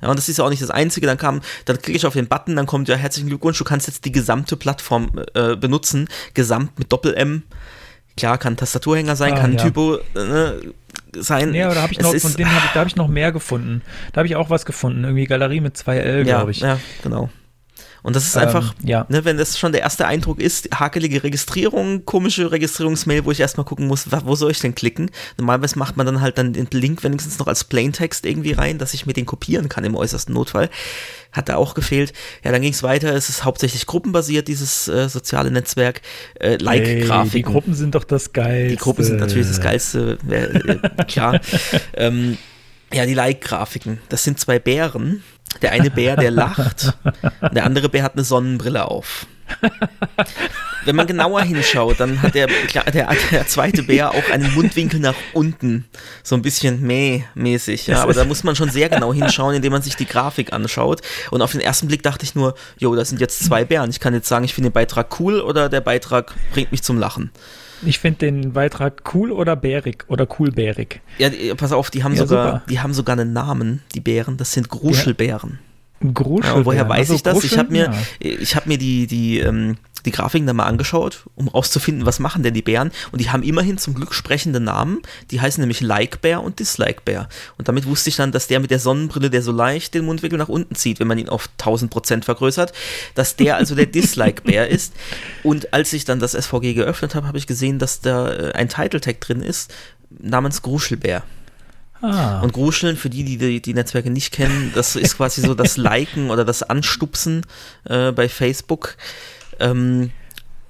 Ja, 0.00 0.08
und 0.08 0.18
das 0.18 0.28
ist 0.28 0.38
ja 0.38 0.44
auch 0.44 0.50
nicht 0.50 0.62
das 0.62 0.70
Einzige. 0.70 1.06
Dann 1.06 1.18
kam, 1.18 1.42
dann 1.66 1.78
klicke 1.80 1.96
ich 1.96 2.06
auf 2.06 2.14
den 2.14 2.26
Button, 2.26 2.56
dann 2.56 2.66
kommt 2.66 2.88
ja 2.88 2.96
herzlichen 2.96 3.28
Glückwunsch, 3.28 3.58
du 3.58 3.64
kannst 3.64 3.86
jetzt 3.86 4.04
die 4.04 4.10
gesamte 4.10 4.56
Plattform 4.56 5.12
äh, 5.34 5.54
benutzen, 5.54 6.08
gesamt 6.34 6.78
mit 6.78 6.90
Doppel-M. 6.90 7.44
Klar, 8.16 8.38
kann 8.38 8.56
Tastaturhänger 8.56 9.14
sein, 9.14 9.34
ah, 9.34 9.38
kann 9.38 9.52
ja. 9.52 9.62
Typo 9.62 9.96
äh, 10.14 10.72
sein. 11.16 11.54
Ja, 11.54 11.72
da 11.72 11.82
habe 11.82 11.92
ich 11.92 12.00
noch, 12.00 12.14
von 12.14 12.34
denen 12.34 12.54
hab 12.54 12.64
ich, 12.64 12.70
da 12.72 12.80
habe 12.80 12.88
ich 12.88 12.96
noch 12.96 13.08
mehr 13.08 13.30
gefunden. 13.30 13.82
Da 14.12 14.18
habe 14.18 14.26
ich 14.26 14.36
auch 14.36 14.50
was 14.50 14.66
gefunden, 14.66 15.04
irgendwie 15.04 15.26
Galerie 15.26 15.60
mit 15.60 15.76
2L, 15.76 16.18
ja, 16.18 16.22
glaube 16.22 16.50
ich. 16.50 16.60
Ja, 16.60 16.78
genau. 17.02 17.30
Und 18.02 18.16
das 18.16 18.26
ist 18.26 18.36
ähm, 18.36 18.42
einfach, 18.42 18.74
ja. 18.82 19.06
ne, 19.08 19.24
wenn 19.24 19.36
das 19.36 19.58
schon 19.58 19.72
der 19.72 19.82
erste 19.82 20.06
Eindruck 20.06 20.40
ist, 20.40 20.68
hakelige 20.74 21.22
Registrierung, 21.22 22.04
komische 22.04 22.50
Registrierungsmail, 22.50 23.24
wo 23.24 23.30
ich 23.30 23.40
erstmal 23.40 23.64
gucken 23.64 23.86
muss, 23.86 24.06
wo 24.10 24.34
soll 24.34 24.50
ich 24.50 24.58
denn 24.58 24.74
klicken? 24.74 25.10
Normalerweise 25.38 25.78
macht 25.78 25.96
man 25.96 26.06
dann 26.06 26.20
halt 26.20 26.38
dann 26.38 26.52
den 26.52 26.66
Link 26.72 27.04
wenigstens 27.04 27.38
noch 27.38 27.46
als 27.46 27.64
Plaintext 27.64 28.26
irgendwie 28.26 28.52
rein, 28.52 28.78
dass 28.78 28.94
ich 28.94 29.06
mir 29.06 29.12
den 29.12 29.26
kopieren 29.26 29.68
kann 29.68 29.84
im 29.84 29.94
äußersten 29.94 30.34
Notfall. 30.34 30.68
Hat 31.30 31.48
da 31.48 31.56
auch 31.56 31.74
gefehlt. 31.74 32.12
Ja, 32.44 32.52
dann 32.52 32.60
ging 32.60 32.72
es 32.72 32.82
weiter. 32.82 33.14
Es 33.14 33.28
ist 33.28 33.44
hauptsächlich 33.44 33.86
gruppenbasiert, 33.86 34.48
dieses 34.48 34.88
äh, 34.88 35.08
soziale 35.08 35.50
Netzwerk. 35.50 36.02
Äh, 36.34 36.56
Like-Grafiken. 36.56 37.30
Hey, 37.30 37.30
die 37.30 37.42
Gruppen 37.42 37.74
sind 37.74 37.94
doch 37.94 38.04
das 38.04 38.32
Geilste. 38.32 38.76
Die 38.76 38.76
Gruppen 38.76 39.04
sind 39.04 39.18
natürlich 39.18 39.46
das 39.46 39.60
Geilste, 39.60 40.18
äh, 40.28 41.04
klar. 41.04 41.40
ähm, 41.94 42.36
ja, 42.92 43.06
die 43.06 43.14
Like-Grafiken. 43.14 43.98
Das 44.10 44.24
sind 44.24 44.38
zwei 44.38 44.58
Bären, 44.58 45.22
der 45.60 45.72
eine 45.72 45.90
Bär, 45.90 46.16
der 46.16 46.30
lacht, 46.30 46.94
der 47.54 47.64
andere 47.64 47.88
Bär 47.88 48.02
hat 48.02 48.14
eine 48.14 48.24
Sonnenbrille 48.24 48.86
auf. 48.86 49.26
Wenn 50.84 50.96
man 50.96 51.06
genauer 51.06 51.42
hinschaut, 51.42 52.00
dann 52.00 52.22
hat 52.22 52.34
der, 52.34 52.48
der, 52.74 53.08
der, 53.30 53.46
zweite 53.46 53.84
Bär 53.84 54.10
auch 54.10 54.30
einen 54.30 54.52
Mundwinkel 54.54 54.98
nach 54.98 55.14
unten. 55.32 55.84
So 56.22 56.34
ein 56.34 56.42
bisschen 56.42 56.82
mäh-mäßig. 56.84 57.86
Ja. 57.86 58.02
Aber 58.02 58.14
da 58.14 58.24
muss 58.24 58.42
man 58.42 58.56
schon 58.56 58.68
sehr 58.68 58.88
genau 58.88 59.12
hinschauen, 59.12 59.54
indem 59.54 59.72
man 59.72 59.82
sich 59.82 59.94
die 59.94 60.06
Grafik 60.06 60.52
anschaut. 60.52 61.00
Und 61.30 61.42
auf 61.42 61.52
den 61.52 61.60
ersten 61.60 61.86
Blick 61.86 62.02
dachte 62.02 62.24
ich 62.24 62.34
nur, 62.34 62.54
jo, 62.78 62.96
das 62.96 63.10
sind 63.10 63.20
jetzt 63.20 63.44
zwei 63.44 63.64
Bären. 63.64 63.90
Ich 63.90 64.00
kann 64.00 64.14
jetzt 64.14 64.28
sagen, 64.28 64.44
ich 64.44 64.54
finde 64.54 64.70
den 64.70 64.74
Beitrag 64.74 65.20
cool 65.20 65.40
oder 65.40 65.68
der 65.68 65.80
Beitrag 65.80 66.34
bringt 66.52 66.72
mich 66.72 66.82
zum 66.82 66.98
Lachen. 66.98 67.30
Ich 67.84 67.98
finde 67.98 68.18
den 68.18 68.52
Beitrag 68.52 69.02
cool 69.14 69.32
oder 69.32 69.56
bärig 69.56 70.04
oder 70.08 70.26
coolbärig. 70.26 71.00
Ja, 71.18 71.30
pass 71.56 71.72
auf, 71.72 71.90
die 71.90 72.04
haben 72.04 72.14
ja, 72.14 72.26
sogar, 72.26 72.46
super. 72.46 72.62
die 72.68 72.80
haben 72.80 72.94
sogar 72.94 73.18
einen 73.18 73.32
Namen, 73.32 73.82
die 73.94 74.00
Bären. 74.00 74.36
Das 74.36 74.52
sind 74.52 74.68
Gruschelbären. 74.68 75.50
Ja. 75.50 75.71
Gruschelbären. 76.02 76.60
Ja, 76.60 76.64
woher 76.64 76.88
weiß 76.88 77.10
also 77.10 77.14
ich 77.14 77.22
das? 77.22 77.44
Ich 77.44 77.58
habe 77.58 77.72
mir, 77.72 77.84
ja. 77.84 77.94
ich 78.20 78.56
habe 78.56 78.68
mir 78.68 78.78
die, 78.78 79.06
die, 79.06 79.38
ähm, 79.38 79.76
die 80.04 80.10
Grafiken 80.10 80.46
dann 80.46 80.56
mal 80.56 80.66
angeschaut, 80.66 81.24
um 81.36 81.48
rauszufinden, 81.48 82.06
was 82.06 82.18
machen 82.18 82.42
denn 82.42 82.54
die 82.54 82.62
Bären. 82.62 82.90
Und 83.12 83.20
die 83.20 83.30
haben 83.30 83.42
immerhin 83.42 83.78
zum 83.78 83.94
Glück 83.94 84.14
sprechende 84.14 84.60
Namen. 84.60 85.00
Die 85.30 85.40
heißen 85.40 85.60
nämlich 85.60 85.80
Like 85.80 86.20
Bär 86.20 86.42
und 86.42 86.58
Dislike 86.58 87.02
Bär. 87.04 87.28
Und 87.58 87.68
damit 87.68 87.86
wusste 87.86 88.10
ich 88.10 88.16
dann, 88.16 88.32
dass 88.32 88.48
der 88.48 88.60
mit 88.60 88.70
der 88.70 88.78
Sonnenbrille, 88.78 89.30
der 89.30 89.42
so 89.42 89.52
leicht 89.52 89.94
den 89.94 90.04
Mundwinkel 90.04 90.38
nach 90.38 90.48
unten 90.48 90.74
zieht, 90.74 91.00
wenn 91.00 91.08
man 91.08 91.18
ihn 91.18 91.28
auf 91.28 91.48
1000 91.58 91.90
Prozent 91.90 92.24
vergrößert, 92.24 92.72
dass 93.14 93.36
der 93.36 93.56
also 93.56 93.74
der 93.74 93.86
Dislike 93.92 94.42
Bär 94.42 94.68
ist. 94.68 94.92
Und 95.42 95.72
als 95.72 95.92
ich 95.92 96.04
dann 96.04 96.20
das 96.20 96.32
SVG 96.32 96.74
geöffnet 96.74 97.14
habe, 97.14 97.26
habe 97.26 97.38
ich 97.38 97.46
gesehen, 97.46 97.78
dass 97.78 98.00
da 98.00 98.30
äh, 98.32 98.52
ein 98.52 98.68
Title 98.68 99.00
Tag 99.00 99.20
drin 99.20 99.42
ist 99.42 99.72
namens 100.18 100.62
Gruschelbär. 100.62 101.22
Ah. 102.02 102.40
Und 102.40 102.52
Gruscheln, 102.52 102.96
für 102.96 103.08
die, 103.08 103.24
die 103.24 103.62
die 103.62 103.74
Netzwerke 103.74 104.10
nicht 104.10 104.32
kennen, 104.32 104.72
das 104.74 104.96
ist 104.96 105.16
quasi 105.16 105.40
so 105.40 105.54
das 105.54 105.76
Liken 105.78 106.30
oder 106.30 106.44
das 106.44 106.62
Anstupsen 106.62 107.42
äh, 107.84 108.12
bei 108.12 108.28
Facebook. 108.28 108.96
Ähm, 109.60 110.10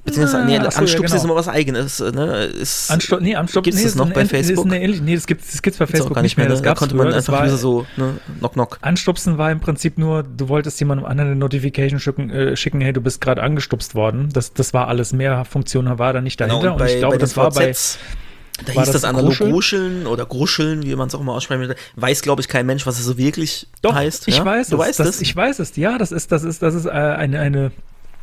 Beziehungsweise, 0.05 0.42
ah, 0.42 0.47
nee, 0.47 0.59
Achso, 0.59 0.81
Anstupsen 0.81 0.95
ja, 0.95 1.07
genau. 1.07 1.16
ist 1.16 1.25
immer 1.25 1.35
was 1.37 1.49
Eigenes. 1.49 2.01
Ne? 2.01 2.45
Ist, 2.47 2.90
Anstu 2.90 3.18
nee, 3.21 3.37
Anstupsen 3.37 3.62
gibt 3.62 3.75
es 3.77 3.81
nee, 3.81 3.87
das 3.87 3.95
noch 3.95 4.12
bei 4.12 4.27
Facebook? 4.27 4.66
Eine, 4.66 4.88
nee, 4.88 5.14
das 5.14 5.29
gibt 5.29 5.42
es 5.45 5.77
bei 5.77 5.87
Facebook 5.87 6.21
nicht 6.23 6.37
mehr. 6.37 6.49
Das 6.49 6.61
ne? 6.61 6.64
da 6.66 6.75
konnte 6.75 6.97
man 6.97 7.12
einfach 7.12 7.33
war, 7.33 7.49
so 7.51 7.87
ne, 7.97 8.14
knock 8.40 8.55
knock. 8.55 8.79
Anstupsen 8.81 9.38
war 9.38 9.53
im 9.53 9.61
Prinzip 9.61 9.99
nur, 9.99 10.25
du 10.25 10.49
wolltest 10.49 10.81
jemandem 10.81 11.07
anderen 11.07 11.31
eine 11.31 11.38
Notification 11.38 12.01
schicken, 12.01 12.31
äh, 12.31 12.57
schicken 12.57 12.81
hey, 12.81 12.92
du 12.92 13.01
bist 13.01 13.21
gerade 13.21 13.42
angestupst 13.45 13.95
worden. 13.95 14.31
Das, 14.33 14.53
das 14.53 14.75
war 14.75 14.88
alles. 14.88 15.12
Mehr 15.12 15.45
Funktionen 15.45 16.01
war 16.01 16.12
da 16.12 16.21
nicht 16.21 16.40
dahinter. 16.40 16.59
Genau, 16.59 16.73
und, 16.73 16.79
bei, 16.79 16.87
und 16.87 16.90
ich 16.90 16.99
glaube, 16.99 17.18
das 17.18 17.37
war 17.37 17.53
bei 17.53 17.73
da 18.64 18.75
war 18.75 18.83
hieß 18.85 18.92
das, 18.92 19.03
das 19.03 19.05
analog 19.05 19.37
Gruscheln 19.37 20.07
oder 20.07 20.27
Gruscheln, 20.27 20.85
wie 20.85 20.94
man 20.94 21.09
es 21.09 21.14
auch 21.14 21.20
immer 21.20 21.35
aussprechen 21.35 21.61
will. 21.61 21.77
Weiß, 21.96 22.22
glaube 22.22 22.40
ich, 22.40 22.48
kein 22.48 22.66
Mensch, 22.66 22.87
was 22.87 22.98
es 22.98 23.05
so 23.05 23.18
wirklich 23.18 23.66
Doch, 23.83 23.94
heißt. 23.94 24.29
Ich 24.29 24.38
ja? 24.38 24.44
weiß 24.44 24.68
du 24.68 24.77
es. 24.77 24.81
Weißt 24.81 25.01
das, 25.01 25.07
das? 25.07 25.20
Ich 25.20 25.35
weiß 25.35 25.59
es. 25.59 25.77
Ja, 25.77 25.98
das 25.98 26.12
ist, 26.12 26.33
das 26.33 26.44
ist, 26.44 26.62
das 26.62 26.75
ist 26.75 26.87
äh, 26.87 26.90
eine, 26.90 27.40
eine 27.40 27.72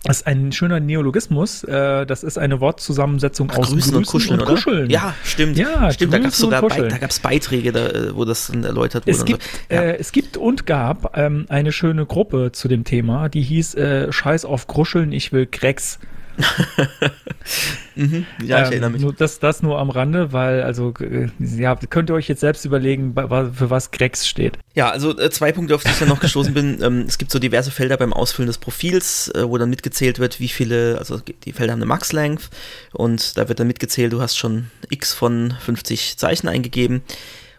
das 0.03 0.17
ist 0.17 0.27
ein 0.27 0.51
schöner 0.51 0.79
Neologismus. 0.79 1.63
Äh, 1.63 2.05
das 2.05 2.23
ist 2.23 2.37
eine 2.37 2.61
Wortzusammensetzung 2.61 3.49
Ach, 3.51 3.57
aus 3.57 3.69
Grüßen, 3.69 3.93
Grüßen 3.93 3.97
und 3.97 4.05
Kuscheln. 4.07 4.39
Und 4.39 4.45
Kuscheln. 4.45 4.89
Ja, 4.89 5.13
stimmt. 5.23 5.57
Ja, 5.57 5.91
stimmt. 5.91 6.13
Da 6.13 6.19
gab 6.19 6.31
es 6.31 6.37
sogar 6.37 6.61
Be 6.61 6.87
da 6.87 6.97
gab's 6.97 7.19
Beiträge, 7.19 7.71
da, 7.71 7.87
äh, 7.87 8.15
wo 8.15 8.23
das 8.25 8.47
dann 8.47 8.63
erläutert 8.63 9.05
wurde. 9.05 9.17
Es 9.17 9.25
gibt, 9.25 9.43
so. 9.43 9.75
ja. 9.75 9.81
äh, 9.81 9.97
es 9.97 10.11
gibt 10.11 10.37
und 10.37 10.65
gab 10.65 11.17
ähm, 11.17 11.45
eine 11.49 11.71
schöne 11.71 12.05
Gruppe 12.05 12.51
zu 12.53 12.67
dem 12.67 12.85
Thema, 12.85 13.27
die 13.29 13.41
hieß 13.41 13.75
äh, 13.75 14.11
Scheiß 14.11 14.45
auf 14.45 14.67
Kruscheln, 14.67 15.11
ich 15.11 15.33
will 15.33 15.45
Krecks. 15.45 15.99
mhm. 17.95 18.25
Ja, 18.43 18.61
ich 18.61 18.67
ähm, 18.67 18.71
erinnere 18.71 18.89
mich. 18.91 19.01
Nur 19.01 19.13
das, 19.13 19.39
das 19.39 19.61
nur 19.61 19.79
am 19.79 19.89
Rande, 19.89 20.31
weil, 20.31 20.63
also, 20.63 20.93
äh, 20.99 21.29
ja, 21.39 21.75
könnt 21.75 22.09
ihr 22.09 22.13
euch 22.13 22.27
jetzt 22.27 22.41
selbst 22.41 22.65
überlegen, 22.65 23.13
für 23.13 23.69
was 23.69 23.91
Grex 23.91 24.27
steht. 24.27 24.57
Ja, 24.73 24.89
also 24.89 25.17
äh, 25.17 25.29
zwei 25.29 25.51
Punkte, 25.51 25.75
auf 25.75 25.83
die 25.83 25.89
ich 25.89 25.99
dann 25.99 26.09
noch 26.09 26.19
gestoßen 26.19 26.53
bin. 26.53 26.69
Ähm, 26.79 27.05
es 27.07 27.17
gibt 27.17 27.31
so 27.31 27.39
diverse 27.39 27.71
Felder 27.71 27.97
beim 27.97 28.13
Ausfüllen 28.13 28.47
des 28.47 28.57
Profils, 28.57 29.27
äh, 29.29 29.49
wo 29.49 29.57
dann 29.57 29.69
mitgezählt 29.69 30.19
wird, 30.19 30.39
wie 30.39 30.47
viele, 30.47 30.97
also 30.97 31.19
die 31.19 31.51
Felder 31.51 31.73
haben 31.73 31.79
eine 31.79 31.87
Max-Length 31.87 32.49
und 32.93 33.37
da 33.37 33.49
wird 33.49 33.59
dann 33.59 33.67
mitgezählt, 33.67 34.13
du 34.13 34.21
hast 34.21 34.37
schon 34.37 34.67
x 34.89 35.13
von 35.13 35.55
50 35.59 36.17
Zeichen 36.17 36.47
eingegeben. 36.47 37.01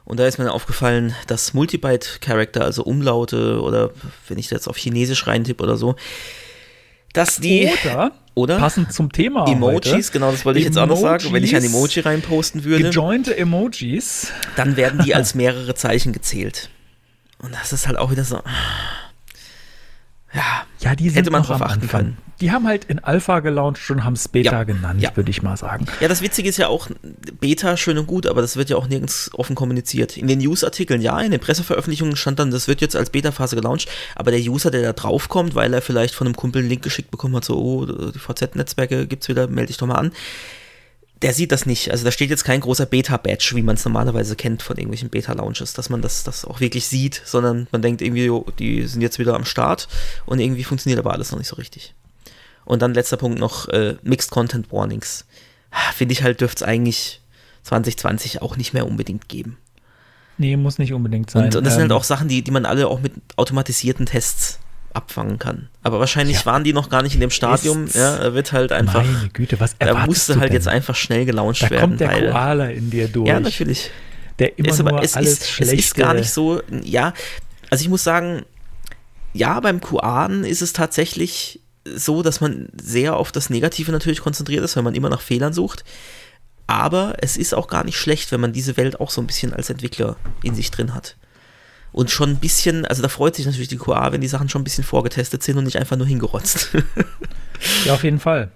Und 0.05 0.19
da 0.19 0.27
ist 0.27 0.39
mir 0.39 0.51
aufgefallen, 0.53 1.15
dass 1.27 1.55
Multibyte-Character, 1.55 2.65
also 2.65 2.83
Umlaute 2.83 3.61
oder 3.61 3.91
wenn 4.29 4.39
ich 4.39 4.51
jetzt 4.51 4.69
auf 4.69 4.77
Chinesisch 4.77 5.27
reintippe 5.27 5.63
oder 5.63 5.77
so, 5.77 5.97
dass 7.13 7.37
die. 7.37 7.71
Oder, 7.85 8.13
oder 8.35 8.59
passend 8.59 8.93
zum 8.93 9.13
Thema. 9.13 9.47
Emojis, 9.47 9.93
heute, 9.93 10.13
genau, 10.13 10.31
das 10.31 10.45
wollte 10.45 10.59
ich 10.59 10.65
jetzt 10.65 10.79
auch 10.79 10.87
noch 10.87 10.97
sagen. 10.97 11.25
Wenn 11.33 11.45
ich 11.45 11.55
ein 11.55 11.65
Emoji 11.65 12.01
reinposten 12.01 12.65
würde. 12.65 12.85
Gejointe 12.85 13.37
Emojis. 13.37 14.33
Dann 14.57 14.77
werden 14.77 15.01
die 15.05 15.15
als 15.15 15.35
mehrere 15.35 15.75
Zeichen 15.75 16.13
gezählt. 16.13 16.71
Und 17.39 17.55
das 17.55 17.73
ist 17.73 17.87
halt 17.87 17.99
auch 17.99 18.11
wieder 18.11 18.25
so. 18.25 18.41
Ja, 20.33 20.65
ja 20.81 20.95
die 20.95 21.11
hätte 21.11 21.31
man 21.31 21.43
drauf 21.43 21.63
achten 21.63 21.89
können. 21.89 22.19
Die 22.41 22.53
haben 22.53 22.67
halt 22.67 22.85
in 22.85 22.99
Alpha 22.99 23.41
gelauncht 23.41 23.91
und 23.91 24.05
haben 24.05 24.15
es 24.15 24.29
Beta 24.29 24.53
ja, 24.53 24.65
genannt, 24.65 25.01
ja. 25.03 25.15
würde 25.15 25.31
ich 25.31 25.43
mal 25.43 25.57
sagen. 25.57 25.87
Ja, 26.01 26.09
das 26.09 26.23
Witzige 26.23 26.49
ist 26.49 26.57
ja 26.57 26.69
auch, 26.69 26.89
Beta 27.41 27.77
schön 27.77 27.99
und 27.99 28.07
gut, 28.07 28.27
aber 28.27 28.41
das 28.41 28.57
wird 28.57 28.71
ja 28.71 28.77
auch 28.77 28.89
nirgends 28.89 29.31
offen 29.35 29.55
kommuniziert. 29.55 30.17
In 30.17 30.27
den 30.27 30.39
News-Artikeln, 30.39 31.03
ja, 31.03 31.21
in 31.21 31.31
den 31.31 31.41
Presseveröffentlichungen 31.41 32.17
stand 32.17 32.39
dann, 32.39 32.51
das 32.51 32.69
wird 32.69 32.81
jetzt 32.81 32.97
als 32.97 33.11
Beta-Phase 33.11 33.57
gelauncht, 33.57 33.89
aber 34.15 34.31
der 34.31 34.41
User, 34.41 34.71
der 34.71 34.83
da 34.83 34.93
draufkommt, 34.93 35.55
weil 35.55 35.75
er 35.75 35.83
vielleicht 35.83 36.15
von 36.15 36.27
einem 36.27 36.37
Kumpel 36.37 36.61
einen 36.61 36.69
Link 36.71 36.83
geschickt 36.83 37.11
bekommen 37.11 37.37
hat, 37.37 37.45
so, 37.45 37.59
oh, 37.59 37.87
die 37.87 38.19
VZ-Netzwerke 38.19 39.07
gibt's 39.07 39.29
wieder, 39.29 39.47
melde 39.47 39.69
dich 39.69 39.77
doch 39.77 39.87
mal 39.87 39.97
an 39.97 40.13
der 41.23 41.35
sieht 41.35 41.53
das 41.53 41.67
nicht. 41.67 41.91
Also 41.91 42.05
da 42.05 42.11
steht 42.11 42.31
jetzt 42.31 42.45
kein 42.45 42.61
großer 42.61 42.87
Beta-Badge, 42.87 43.53
wie 43.55 43.63
man 43.63 43.77
es 43.77 43.85
normalerweise 43.85 44.37
kennt 44.37 44.63
von 44.63 44.77
irgendwelchen 44.77 45.11
Beta-Launches, 45.11 45.75
dass 45.75 45.91
man 45.91 46.01
das, 46.01 46.25
das 46.25 46.45
auch 46.45 46.61
wirklich 46.61 46.87
sieht, 46.87 47.21
sondern 47.25 47.69
man 47.73 47.83
denkt 47.83 48.01
irgendwie, 48.01 48.31
oh, 48.31 48.47
die 48.59 48.87
sind 48.87 49.03
jetzt 49.03 49.19
wieder 49.19 49.35
am 49.35 49.45
Start 49.45 49.89
und 50.25 50.39
irgendwie 50.39 50.65
funktioniert 50.65 50.99
aber 50.99 51.13
alles 51.13 51.31
noch 51.31 51.39
nicht 51.39 51.49
so 51.49 51.57
richtig. 51.57 51.95
Und 52.71 52.83
dann 52.83 52.95
letzter 52.95 53.17
Punkt 53.17 53.39
noch, 53.41 53.69
äh, 53.69 53.97
Mixed 54.03 54.31
Content 54.31 54.71
Warnings. 54.73 55.25
Finde 55.95 56.13
ich 56.13 56.23
halt, 56.23 56.41
dürfte 56.41 56.65
es 56.65 56.69
eigentlich 56.69 57.21
2020 57.65 58.43
auch 58.43 58.57
nicht 58.57 58.73
mehr 58.75 58.87
unbedingt 58.87 59.29
geben. 59.29 59.59
Nee, 60.39 60.57
muss 60.57 60.79
nicht 60.79 60.93
unbedingt 60.93 61.31
sein. 61.31 61.45
Und, 61.47 61.57
und 61.57 61.65
das 61.65 61.75
sind 61.75 61.83
halt 61.83 61.91
Ähm, 61.91 61.97
auch 61.97 62.05
Sachen, 62.05 62.29
die, 62.29 62.43
die 62.43 62.51
man 62.51 62.65
alle 62.65 62.89
auch 62.89 63.01
mit 63.01 63.13
automatisierten 63.37 64.07
Tests 64.07 64.59
abfangen 64.95 65.39
kann. 65.39 65.69
Aber 65.83 66.01
wahrscheinlich 66.01 66.39
Ja. 66.39 66.47
waren 66.47 66.65
die 66.65 66.73
noch 66.73 66.89
gar 66.89 67.03
nicht 67.03 67.15
in 67.15 67.21
dem 67.21 67.31
Stadium. 67.31 67.87
Ja, 67.93 68.17
er 68.17 68.35
wird 68.35 68.53
halt 68.53 68.73
einfach. 68.73 69.05
Meine 69.05 69.29
Güte, 69.33 69.61
was 69.61 69.75
Er 69.79 70.07
musste 70.07 70.35
halt 70.37 70.49
denn? 70.51 70.55
jetzt 70.55 70.69
einfach 70.69 70.95
schnell 70.97 71.25
gelauncht 71.27 71.63
Da 71.63 71.71
werden. 71.71 71.81
kommt 71.91 72.01
der 72.01 72.09
weil, 72.09 72.31
Koala 72.31 72.67
in 72.71 72.91
dir 72.91 73.09
durch. 73.09 73.29
ja, 73.29 73.39
natürlich. 73.39 73.91
Der 74.39 74.59
immer 74.59 74.69
Es, 74.71 74.79
nur 74.79 74.89
aber 74.89 75.03
es, 75.03 75.15
alles 75.15 75.33
ist, 75.33 75.43
es 75.43 75.49
schlechte... 75.51 75.77
ist 75.77 75.95
gar 75.97 76.15
nicht 76.15 76.31
so, 76.31 76.63
ja, 76.83 77.13
also 77.69 77.83
ich 77.83 77.89
muss 77.89 78.03
sagen, 78.03 78.43
ja, 79.33 79.61
beim 79.61 79.81
QAn 79.81 80.45
ist 80.45 80.63
es 80.63 80.73
tatsächlich 80.73 81.61
so, 81.85 82.23
dass 82.23 82.41
man 82.41 82.69
sehr 82.81 83.17
auf 83.17 83.33
das 83.33 83.51
Negative 83.51 83.93
natürlich 83.93 84.21
konzentriert 84.21 84.65
ist, 84.65 84.77
weil 84.77 84.83
man 84.83 84.95
immer 84.95 85.09
nach 85.09 85.21
Fehlern 85.21 85.53
sucht. 85.53 85.85
Aber 86.67 87.15
es 87.19 87.37
ist 87.37 87.55
auch 87.55 87.67
gar 87.67 87.85
nicht 87.85 87.97
schlecht, 87.97 88.31
wenn 88.31 88.41
man 88.41 88.53
diese 88.53 88.77
Welt 88.77 89.01
auch 89.01 89.11
so 89.11 89.21
ein 89.21 89.27
bisschen 89.27 89.53
als 89.53 89.71
Entwickler 89.71 90.17
in 90.43 90.55
sich 90.55 90.71
drin 90.71 90.95
hat. 90.95 91.17
Und 91.93 92.11
schon 92.11 92.31
ein 92.31 92.37
bisschen, 92.37 92.85
also 92.85 93.03
da 93.03 93.09
freut 93.09 93.35
sich 93.35 93.47
natürlich 93.47 93.69
die 93.69 93.79
QA, 93.79 94.13
wenn 94.13 94.21
die 94.21 94.29
Sachen 94.29 94.49
schon 94.49 94.61
ein 94.61 94.65
bisschen 94.65 94.85
vorgetestet 94.85 95.43
sind 95.43 95.59
und 95.59 95.65
nicht 95.65 95.79
einfach 95.79 95.97
nur 95.97 96.07
hingerotzt. 96.07 96.71
Ja, 97.85 97.93
auf 97.93 98.05
jeden 98.05 98.21
Fall. 98.21 98.51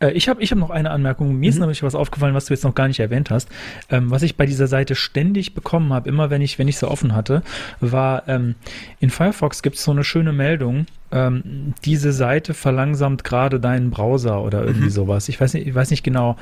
Äh, 0.00 0.10
Ich 0.12 0.28
habe 0.28 0.42
ich 0.42 0.50
hab 0.52 0.58
noch 0.58 0.70
eine 0.70 0.90
Anmerkung. 0.90 1.28
Mir 1.34 1.36
Mhm. 1.36 1.42
ist 1.44 1.58
nämlich 1.58 1.82
was 1.82 1.94
aufgefallen, 1.94 2.34
was 2.34 2.46
du 2.46 2.54
jetzt 2.54 2.64
noch 2.64 2.74
gar 2.74 2.88
nicht 2.88 3.00
erwähnt 3.00 3.30
hast. 3.30 3.48
Ähm, 3.90 4.10
was 4.10 4.22
ich 4.22 4.36
bei 4.36 4.46
dieser 4.46 4.66
Seite 4.66 4.94
ständig 4.94 5.54
bekommen 5.54 5.92
habe, 5.92 6.08
immer 6.08 6.30
wenn 6.30 6.42
ich, 6.42 6.58
wenn 6.58 6.68
ich 6.68 6.78
sie 6.78 6.88
offen 6.88 7.14
hatte, 7.14 7.42
war, 7.80 8.28
ähm, 8.28 8.54
in 9.00 9.10
Firefox 9.10 9.62
gibt 9.62 9.76
es 9.76 9.84
so 9.84 9.90
eine 9.92 10.04
schöne 10.04 10.32
Meldung, 10.32 10.86
ähm, 11.12 11.74
diese 11.84 12.12
Seite 12.12 12.52
verlangsamt 12.54 13.22
gerade 13.24 13.60
deinen 13.60 13.90
Browser 13.90 14.42
oder 14.42 14.62
irgendwie 14.64 14.86
Mhm. 14.86 14.90
sowas. 14.90 15.28
Ich 15.28 15.40
weiß 15.40 15.54
nicht, 15.54 15.66
ich 15.66 15.74
weiß 15.74 15.90
nicht 15.90 16.02
genau. 16.02 16.36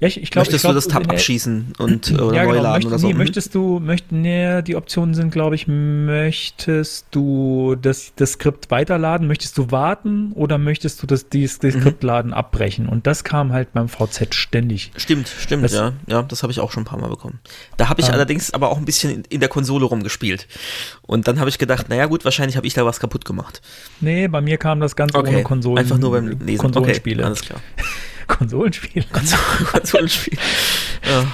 Ja, 0.00 0.06
ich, 0.06 0.22
ich 0.22 0.30
glaub, 0.30 0.42
Möchtest 0.42 0.58
ich 0.58 0.62
glaub, 0.62 0.72
du 0.72 0.74
das 0.76 0.86
Tab 0.86 1.02
der- 1.04 1.12
abschießen 1.14 1.72
und 1.78 2.12
oder 2.12 2.36
ja, 2.36 2.44
neu 2.44 2.50
genau. 2.52 2.62
laden 2.62 2.74
Möcht, 2.74 2.86
oder 2.86 2.98
so? 3.00 3.06
nee, 3.08 3.12
Mhm. 3.14 3.18
möchtest 3.18 3.52
du, 3.54 3.80
möcht, 3.80 4.12
nee, 4.12 4.62
die 4.62 4.76
Optionen 4.76 5.12
sind, 5.12 5.30
glaube 5.32 5.56
ich, 5.56 5.66
möchtest 5.66 7.06
du 7.10 7.74
das, 7.80 8.12
das 8.14 8.32
Skript 8.34 8.70
weiterladen, 8.70 9.26
möchtest 9.26 9.58
du 9.58 9.72
warten 9.72 10.30
oder 10.34 10.56
möchtest 10.56 11.02
du 11.02 11.06
das, 11.08 11.28
dieses 11.28 11.58
das 11.58 11.74
Mhm. 11.74 11.80
Skriptladen 11.80 12.32
abbrechen? 12.32 12.88
Und 12.88 13.08
das 13.08 13.24
kam 13.24 13.52
halt 13.52 13.72
beim 13.72 13.88
VZ 13.88 14.34
ständig. 14.36 14.92
Stimmt, 14.96 15.26
stimmt, 15.26 15.64
Das- 15.64 15.72
ja. 15.72 15.92
Ja, 16.06 16.22
das 16.22 16.42
habe 16.44 16.52
ich 16.52 16.60
auch 16.60 16.70
schon 16.70 16.82
ein 16.84 16.86
paar 16.86 17.00
Mal 17.00 17.08
bekommen. 17.08 17.40
Da 17.76 17.88
habe 17.88 18.00
ich 18.00 18.06
Ähm. 18.08 18.14
allerdings 18.14 18.52
aber 18.52 18.70
auch 18.70 18.78
ein 18.78 18.84
bisschen 18.84 19.10
in, 19.12 19.22
in 19.28 19.40
der 19.40 19.48
Konsole 19.48 19.84
rumgespielt. 19.84 20.46
Und 21.02 21.26
dann 21.26 21.40
habe 21.40 21.50
ich 21.50 21.58
gedacht, 21.58 21.88
naja 21.88 22.06
gut, 22.06 22.24
wahrscheinlich 22.24 22.56
habe 22.56 22.66
ich 22.68 22.74
da 22.74 22.84
was 22.86 23.00
kaputt 23.00 23.24
gemacht. 23.24 23.62
Nee, 24.00 24.28
bei 24.28 24.40
mir 24.40 24.58
kam 24.58 24.78
das 24.80 24.94
ganz 24.94 25.12
ohne 25.14 25.42
Konsolen. 25.42 25.78
Einfach 25.78 25.98
nur 25.98 26.12
beim 26.12 26.38
Lesen. 26.38 26.58
Konsolenspiele. 26.62 27.22
Okay, 27.22 27.26
alles 27.26 27.40
klar. 27.42 27.60
Konsolenspiele. 28.28 29.04
Konsol 29.12 29.38
Konsolenspiel. 29.72 30.38
ja. 31.04 31.24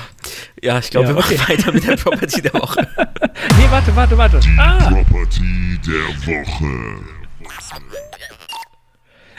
ja, 0.63 0.79
ich 0.79 0.91
glaube, 0.91 1.09
Ja, 1.09 1.15
wir 1.15 1.21
machen 1.21 1.37
okay. 1.37 1.53
weiter 1.53 1.73
mit 1.73 1.87
der 1.87 1.97
Property 1.97 2.41
der 2.43 2.55
Woche. 2.55 2.87
Nee, 3.59 3.67
warte, 3.71 3.95
warte, 3.95 4.17
warte. 4.17 4.41
Ah! 4.59 4.91
Property 4.91 5.79
der 5.87 6.27
Woche. 6.27 7.05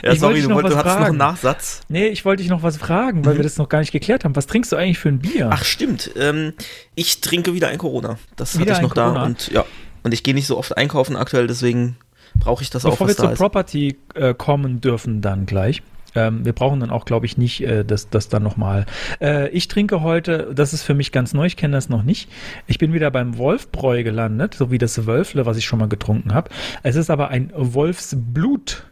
Ja, 0.02 0.12
Ich 0.12 0.20
wollte 0.20 0.20
sorry, 0.20 0.34
dich 0.34 0.46
du, 0.46 0.54
wollt, 0.54 0.66
du 0.66 0.70
was 0.70 0.76
hattest 0.76 0.94
noch 0.98 1.06
einen 1.06 1.16
fragen. 1.16 1.16
Nachsatz. 1.16 1.80
Nee, 1.88 2.08
ich 2.08 2.24
wollte 2.24 2.42
dich 2.42 2.50
noch 2.50 2.62
was 2.62 2.76
fragen, 2.76 3.24
weil 3.24 3.36
wir 3.36 3.42
das 3.42 3.56
noch 3.56 3.68
gar 3.68 3.80
nicht 3.80 3.92
geklärt 3.92 4.24
haben. 4.24 4.36
Was 4.36 4.46
trinkst 4.46 4.70
du 4.70 4.76
eigentlich 4.76 4.98
für 4.98 5.08
ein 5.08 5.18
Bier? 5.18 5.46
Mhm. 5.46 5.52
Ach, 5.52 5.64
stimmt. 5.64 6.10
Ähm, 6.16 6.52
ich 6.94 7.20
trinke 7.20 7.54
wieder 7.54 7.68
ein 7.68 7.78
Corona. 7.78 8.18
Das 8.36 8.58
Wieder 8.58 8.74
hatte 8.74 8.82
ich 8.82 8.88
noch 8.88 8.94
da. 8.94 9.22
Und 9.24 9.48
ja. 9.50 9.64
Und 10.02 10.12
ich 10.14 10.22
gehe 10.22 10.34
nicht 10.34 10.46
so 10.46 10.56
oft 10.58 10.76
einkaufen 10.76 11.16
aktuell, 11.16 11.46
deswegen 11.48 11.96
brauche 12.38 12.62
ich 12.62 12.70
das 12.70 12.84
auch, 12.84 12.90
Bevor 12.90 13.08
wir 13.08 13.16
zur. 13.16 13.30
Property 13.30 13.98
äh, 14.14 14.34
kommen 14.34 14.80
dürfen, 14.80 15.22
dann 15.22 15.46
gleich. 15.46 15.82
Ähm, 16.16 16.44
wir 16.44 16.52
brauchen 16.52 16.80
dann 16.80 16.90
auch, 16.90 17.04
glaube 17.04 17.26
ich, 17.26 17.36
nicht 17.38 17.62
äh, 17.62 17.84
das, 17.84 18.08
das 18.10 18.28
dann 18.28 18.42
nochmal. 18.42 18.86
Äh, 19.20 19.48
ich 19.50 19.68
trinke 19.68 20.00
heute, 20.00 20.50
das 20.54 20.72
ist 20.72 20.82
für 20.82 20.94
mich 20.94 21.12
ganz 21.12 21.34
neu, 21.34 21.46
ich 21.46 21.56
kenne 21.56 21.76
das 21.76 21.88
noch 21.88 22.02
nicht. 22.02 22.28
Ich 22.66 22.78
bin 22.78 22.92
wieder 22.92 23.10
beim 23.10 23.36
Wolfbräu 23.38 24.02
gelandet, 24.02 24.54
so 24.54 24.70
wie 24.70 24.78
das 24.78 25.06
Wölfle, 25.06 25.46
was 25.46 25.56
ich 25.56 25.64
schon 25.66 25.78
mal 25.78 25.88
getrunken 25.88 26.34
habe. 26.34 26.50
Es 26.82 26.96
ist 26.96 27.10
aber 27.10 27.28
ein 27.28 27.52
Wolfsblut. 27.54 28.84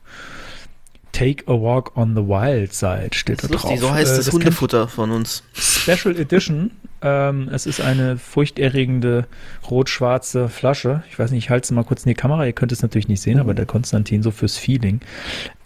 Take 1.13 1.45
a 1.47 1.53
walk 1.53 1.97
on 1.97 2.17
the 2.17 2.23
wild 2.23 2.73
side 2.75 3.11
steht 3.13 3.41
Das 3.45 3.49
da 3.49 3.55
ist 3.55 3.63
drauf. 3.63 3.71
lustig, 3.71 3.81
so 3.89 3.95
heißt 3.95 4.13
Äh, 4.13 4.17
das, 4.17 4.25
kennt- 4.27 4.35
Hundefutter 4.35 4.89
von 4.89 5.11
uns. 5.13 5.45
Special 5.53 6.17
Edition. 6.19 6.73
Ähm, 7.03 7.49
es 7.53 7.67
ist 7.67 7.81
eine 7.81 8.17
furchterregende 8.19 9.27
rot-schwarze 9.71 10.49
Flasche. 10.49 11.05
Ich 11.11 11.19
weiß 11.19 11.31
nicht, 11.31 11.45
ich 11.45 11.51
halte 11.51 11.67
es 11.67 11.71
mal 11.71 11.85
kurz 11.85 12.03
in 12.05 12.09
die 12.09 12.15
Kamera. 12.17 12.47
Ihr 12.47 12.53
könnt 12.53 12.73
es 12.73 12.83
natürlich 12.83 13.07
nicht 13.09 13.21
sehen, 13.21 13.39
aber 13.39 13.55
der 13.55 13.67
Konstantin 13.67 14.23
so 14.25 14.33
fürs 14.33 14.57
Feeling. 14.57 15.01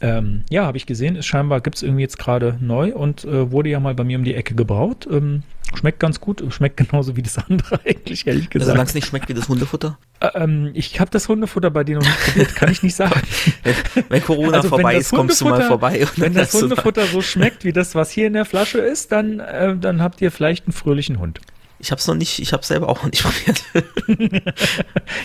Ähm, 0.00 0.44
ja, 0.48 0.64
habe 0.64 0.76
ich 0.76 0.86
gesehen. 0.86 1.16
Ist 1.16 1.26
scheinbar 1.26 1.60
gibt 1.60 1.76
es 1.76 1.82
irgendwie 1.82 2.02
jetzt 2.02 2.18
gerade 2.18 2.56
neu 2.60 2.94
und 2.94 3.24
äh, 3.24 3.50
wurde 3.50 3.68
ja 3.70 3.80
mal 3.80 3.94
bei 3.94 4.04
mir 4.04 4.16
um 4.18 4.24
die 4.24 4.34
Ecke 4.34 4.54
gebraut. 4.54 5.08
Ähm, 5.10 5.42
schmeckt 5.74 5.98
ganz 5.98 6.20
gut. 6.20 6.42
Schmeckt 6.50 6.76
genauso 6.88 7.16
wie 7.16 7.22
das 7.22 7.36
andere 7.38 7.80
eigentlich, 7.84 8.26
ehrlich 8.26 8.44
Also, 8.44 8.50
gesagt. 8.50 8.70
solange 8.70 8.88
es 8.88 8.94
nicht 8.94 9.06
schmeckt 9.08 9.28
wie 9.28 9.34
das 9.34 9.48
Hundefutter. 9.48 9.98
Äh, 10.20 10.28
ähm, 10.34 10.70
ich 10.74 11.00
habe 11.00 11.10
das 11.10 11.28
Hundefutter 11.28 11.70
bei 11.70 11.82
dir 11.82 11.96
noch 11.96 12.02
nicht 12.04 12.20
probiert. 12.26 12.54
Kann 12.54 12.70
ich 12.70 12.82
nicht 12.84 12.94
sagen. 12.96 13.20
Wenn 14.08 14.22
Corona 14.22 14.58
Also, 14.58 14.64
wenn 14.64 14.68
vorbei 14.70 14.94
das 14.94 15.02
ist, 15.06 15.10
kommst 15.10 15.40
du 15.40 15.46
mal 15.46 15.62
vorbei. 15.62 16.06
Wenn 16.16 16.34
das 16.34 16.54
Hundefutter 16.54 17.04
so 17.06 17.20
schmeckt 17.20 17.64
wie 17.64 17.72
das, 17.72 17.96
was 17.96 18.10
hier 18.12 18.28
in 18.28 18.34
der 18.34 18.44
Flasche 18.44 18.78
ist, 18.78 19.10
dann, 19.10 19.40
äh, 19.40 19.76
dann 19.76 20.00
habt 20.00 20.20
ihr 20.20 20.30
vielleicht 20.30 20.66
einen 20.66 20.72
fröhlichen 20.74 21.18
Hund. 21.18 21.40
Ich 21.80 21.90
hab's 21.92 22.06
noch 22.06 22.14
nicht, 22.16 22.38
ich 22.40 22.52
hab's 22.52 22.68
selber 22.68 22.88
auch 22.88 23.02
noch 23.02 23.10
nicht 23.10 23.22
probiert. 23.24 23.64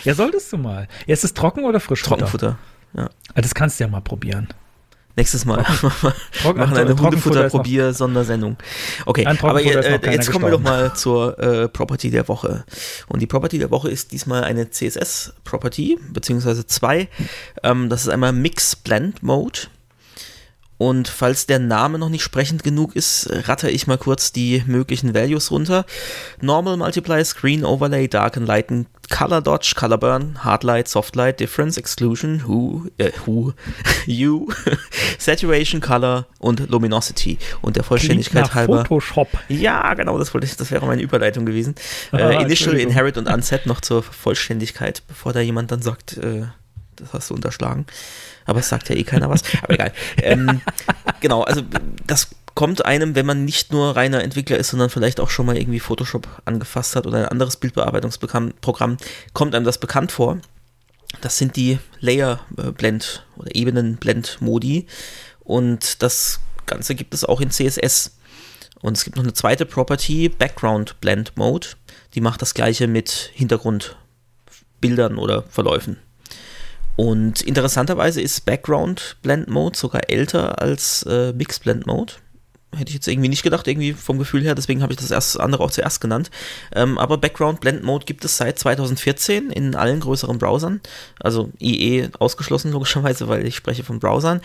Ja, 0.04 0.14
solltest 0.14 0.52
du 0.52 0.58
mal. 0.58 0.88
Ja, 1.06 1.12
ist 1.12 1.24
es 1.24 1.34
trocken 1.34 1.64
oder 1.64 1.80
Frischfutter? 1.80 2.16
Trockenfutter. 2.26 2.58
Ja. 2.96 3.10
Ah, 3.34 3.40
Das 3.40 3.54
kannst 3.54 3.78
du 3.80 3.84
ja 3.84 3.90
mal 3.90 4.00
probieren. 4.00 4.48
Nächstes 5.16 5.44
Mal 5.44 5.62
Trocken- 5.62 6.58
machen 6.58 6.76
eine 6.76 6.98
Hundefutter-Probier-Sondersendung. 6.98 8.56
Okay, 9.06 9.24
aber 9.26 9.62
äh, 9.62 10.12
jetzt 10.12 10.30
kommen 10.30 10.44
wir 10.46 10.50
doch 10.50 10.60
mal 10.60 10.94
zur 10.94 11.38
äh, 11.38 11.68
Property 11.68 12.10
der 12.10 12.26
Woche. 12.26 12.64
Und 13.08 13.20
die 13.20 13.26
Property 13.26 13.58
der 13.58 13.70
Woche 13.70 13.90
ist 13.90 14.10
diesmal 14.12 14.42
eine 14.42 14.70
CSS-Property, 14.70 15.98
beziehungsweise 16.12 16.66
zwei. 16.66 17.08
Ähm, 17.62 17.88
das 17.88 18.02
ist 18.02 18.08
einmal 18.08 18.32
Mix 18.32 18.74
Blend 18.74 19.22
Mode. 19.22 19.60
Und 20.76 21.06
falls 21.06 21.46
der 21.46 21.60
Name 21.60 21.98
noch 21.98 22.08
nicht 22.08 22.24
sprechend 22.24 22.64
genug 22.64 22.96
ist, 22.96 23.28
ratter 23.30 23.70
ich 23.70 23.86
mal 23.86 23.98
kurz 23.98 24.32
die 24.32 24.64
möglichen 24.66 25.14
Values 25.14 25.52
runter. 25.52 25.86
Normal 26.40 26.76
Multiply, 26.76 27.24
Screen 27.24 27.64
Overlay, 27.64 28.08
Darken, 28.08 28.44
Lighten, 28.44 28.86
Color 29.10 29.42
Dodge, 29.42 29.74
Color 29.76 29.98
Burn, 29.98 30.44
Hard 30.44 30.64
Light, 30.64 30.88
Soft 30.88 31.16
Light, 31.16 31.40
Difference, 31.40 31.76
Exclusion, 31.76 32.42
Who, 32.46 32.86
äh, 32.98 33.10
Who, 33.26 33.52
Hue, 34.06 34.46
Saturation, 35.18 35.80
Color 35.80 36.26
und 36.38 36.68
Luminosity. 36.70 37.38
Und 37.62 37.76
der 37.76 37.84
Vollständigkeit 37.84 38.54
halber. 38.54 38.78
Photoshop. 38.84 39.28
Ja, 39.48 39.94
genau, 39.94 40.18
das 40.18 40.32
wollte 40.34 40.46
ich, 40.46 40.56
das 40.56 40.70
wäre 40.70 40.86
meine 40.86 41.02
Überleitung 41.02 41.46
gewesen. 41.46 41.74
Ah, 42.12 42.18
Äh, 42.18 42.42
Initial. 42.42 42.74
Inherit 42.76 43.16
und 43.16 43.28
Unset 43.28 43.66
noch 43.66 43.80
zur 43.80 44.02
Vollständigkeit, 44.02 45.02
bevor 45.08 45.32
da 45.32 45.40
jemand 45.40 45.70
dann 45.72 45.82
sagt, 45.82 46.16
äh, 46.18 46.42
das 46.96 47.12
hast 47.12 47.30
du 47.30 47.34
unterschlagen. 47.34 47.86
Aber 48.46 48.60
es 48.60 48.68
sagt 48.68 48.88
ja 48.88 48.94
eh 48.96 49.04
keiner 49.04 49.28
was. 49.30 49.42
Aber 49.62 49.74
egal. 49.74 49.92
Ähm, 50.22 50.60
genau, 51.20 51.42
also 51.42 51.62
das 52.06 52.28
kommt 52.54 52.84
einem, 52.84 53.14
wenn 53.14 53.26
man 53.26 53.44
nicht 53.44 53.72
nur 53.72 53.96
reiner 53.96 54.22
Entwickler 54.22 54.58
ist, 54.58 54.70
sondern 54.70 54.90
vielleicht 54.90 55.20
auch 55.20 55.30
schon 55.30 55.46
mal 55.46 55.56
irgendwie 55.56 55.80
Photoshop 55.80 56.28
angefasst 56.44 56.96
hat 56.96 57.06
oder 57.06 57.18
ein 57.18 57.28
anderes 57.28 57.56
Bildbearbeitungsprogramm, 57.56 58.52
Programm, 58.60 58.96
kommt 59.32 59.54
einem 59.54 59.64
das 59.64 59.78
bekannt 59.78 60.12
vor. 60.12 60.38
Das 61.20 61.38
sind 61.38 61.56
die 61.56 61.78
Layer-Blend- 62.00 63.24
oder 63.36 63.54
Ebenen-Blend-Modi. 63.54 64.86
Und 65.40 66.02
das 66.02 66.40
Ganze 66.66 66.94
gibt 66.94 67.14
es 67.14 67.24
auch 67.24 67.40
in 67.40 67.50
CSS. 67.50 68.16
Und 68.80 68.96
es 68.96 69.04
gibt 69.04 69.16
noch 69.16 69.22
eine 69.22 69.32
zweite 69.32 69.66
Property, 69.66 70.28
Background 70.28 71.00
Blend 71.00 71.36
Mode. 71.36 71.68
Die 72.14 72.20
macht 72.20 72.42
das 72.42 72.54
gleiche 72.54 72.86
mit 72.86 73.30
Hintergrundbildern 73.34 75.16
oder 75.18 75.44
Verläufen. 75.44 75.98
Und 76.96 77.40
interessanterweise 77.42 78.20
ist 78.20 78.44
Background 78.44 79.16
Blend 79.22 79.48
Mode 79.48 79.76
sogar 79.76 80.10
älter 80.10 80.60
als 80.60 81.02
äh, 81.04 81.32
Mix 81.32 81.58
Blend 81.58 81.86
Mode. 81.86 82.14
Hätte 82.76 82.90
ich 82.90 82.94
jetzt 82.94 83.08
irgendwie 83.08 83.28
nicht 83.28 83.42
gedacht, 83.42 83.66
irgendwie 83.68 83.92
vom 83.92 84.18
Gefühl 84.18 84.42
her, 84.42 84.54
deswegen 84.54 84.82
habe 84.82 84.92
ich 84.92 84.98
das 84.98 85.10
erst, 85.10 85.38
andere 85.40 85.62
auch 85.62 85.70
zuerst 85.70 86.00
genannt. 86.00 86.30
Ähm, 86.74 86.98
aber 86.98 87.18
Background 87.18 87.60
Blend 87.60 87.82
Mode 87.84 88.04
gibt 88.04 88.24
es 88.24 88.36
seit 88.36 88.58
2014 88.58 89.50
in 89.50 89.74
allen 89.74 90.00
größeren 90.00 90.38
Browsern. 90.38 90.80
Also 91.20 91.50
IE 91.60 92.08
ausgeschlossen 92.18 92.72
logischerweise, 92.72 93.28
weil 93.28 93.46
ich 93.46 93.56
spreche 93.56 93.84
von 93.84 93.98
Browsern. 94.00 94.40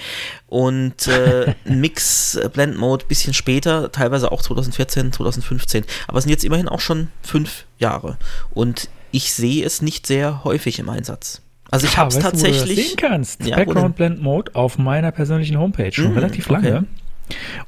Und 0.47 1.07
äh, 1.07 1.53
Mix 1.65 2.39
Blend 2.53 2.77
Mode 2.77 3.05
bisschen 3.07 3.33
später, 3.33 3.91
teilweise 3.91 4.31
auch 4.31 4.41
2014, 4.41 5.11
2015. 5.13 5.83
Aber 6.07 6.17
es 6.17 6.23
sind 6.23 6.31
jetzt 6.31 6.43
immerhin 6.45 6.67
auch 6.67 6.79
schon 6.81 7.09
fünf 7.21 7.65
Jahre. 7.77 8.17
Und 8.51 8.89
ich 9.11 9.33
sehe 9.33 9.65
es 9.65 9.81
nicht 9.81 10.05
sehr 10.07 10.43
häufig 10.43 10.79
im 10.79 10.89
Einsatz. 10.89 11.41
Also 11.71 11.85
ich 11.85 11.93
Ah, 11.93 11.97
habe 11.97 12.09
es 12.09 12.15
weißt 12.15 12.25
du, 12.25 12.27
wo 12.29 12.31
du 12.31 12.41
das 12.47 12.57
tatsächlich. 12.57 12.87
sehen 12.89 12.97
kannst. 12.97 13.45
Ja, 13.45 13.55
Background 13.55 13.95
Blend 13.95 14.21
Mode 14.21 14.55
auf 14.55 14.77
meiner 14.79 15.11
persönlichen 15.11 15.57
Homepage 15.59 15.91
schon 15.91 16.09
Mhm, 16.11 16.17
relativ 16.17 16.49
okay. 16.49 16.81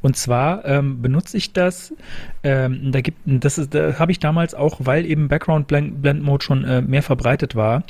Und 0.01 0.15
zwar 0.15 0.65
ähm, 0.65 1.01
benutze 1.01 1.37
ich 1.37 1.53
das, 1.53 1.93
ähm, 2.43 2.91
da 2.91 3.01
gibt, 3.01 3.19
das 3.25 3.55
da 3.69 3.99
habe 3.99 4.11
ich 4.11 4.19
damals 4.19 4.53
auch, 4.53 4.77
weil 4.79 5.05
eben 5.05 5.27
Background 5.27 5.67
Blend, 5.67 6.01
Blend 6.01 6.23
Mode 6.23 6.43
schon 6.43 6.63
äh, 6.63 6.81
mehr 6.81 7.03
verbreitet 7.03 7.55
war, 7.55 7.83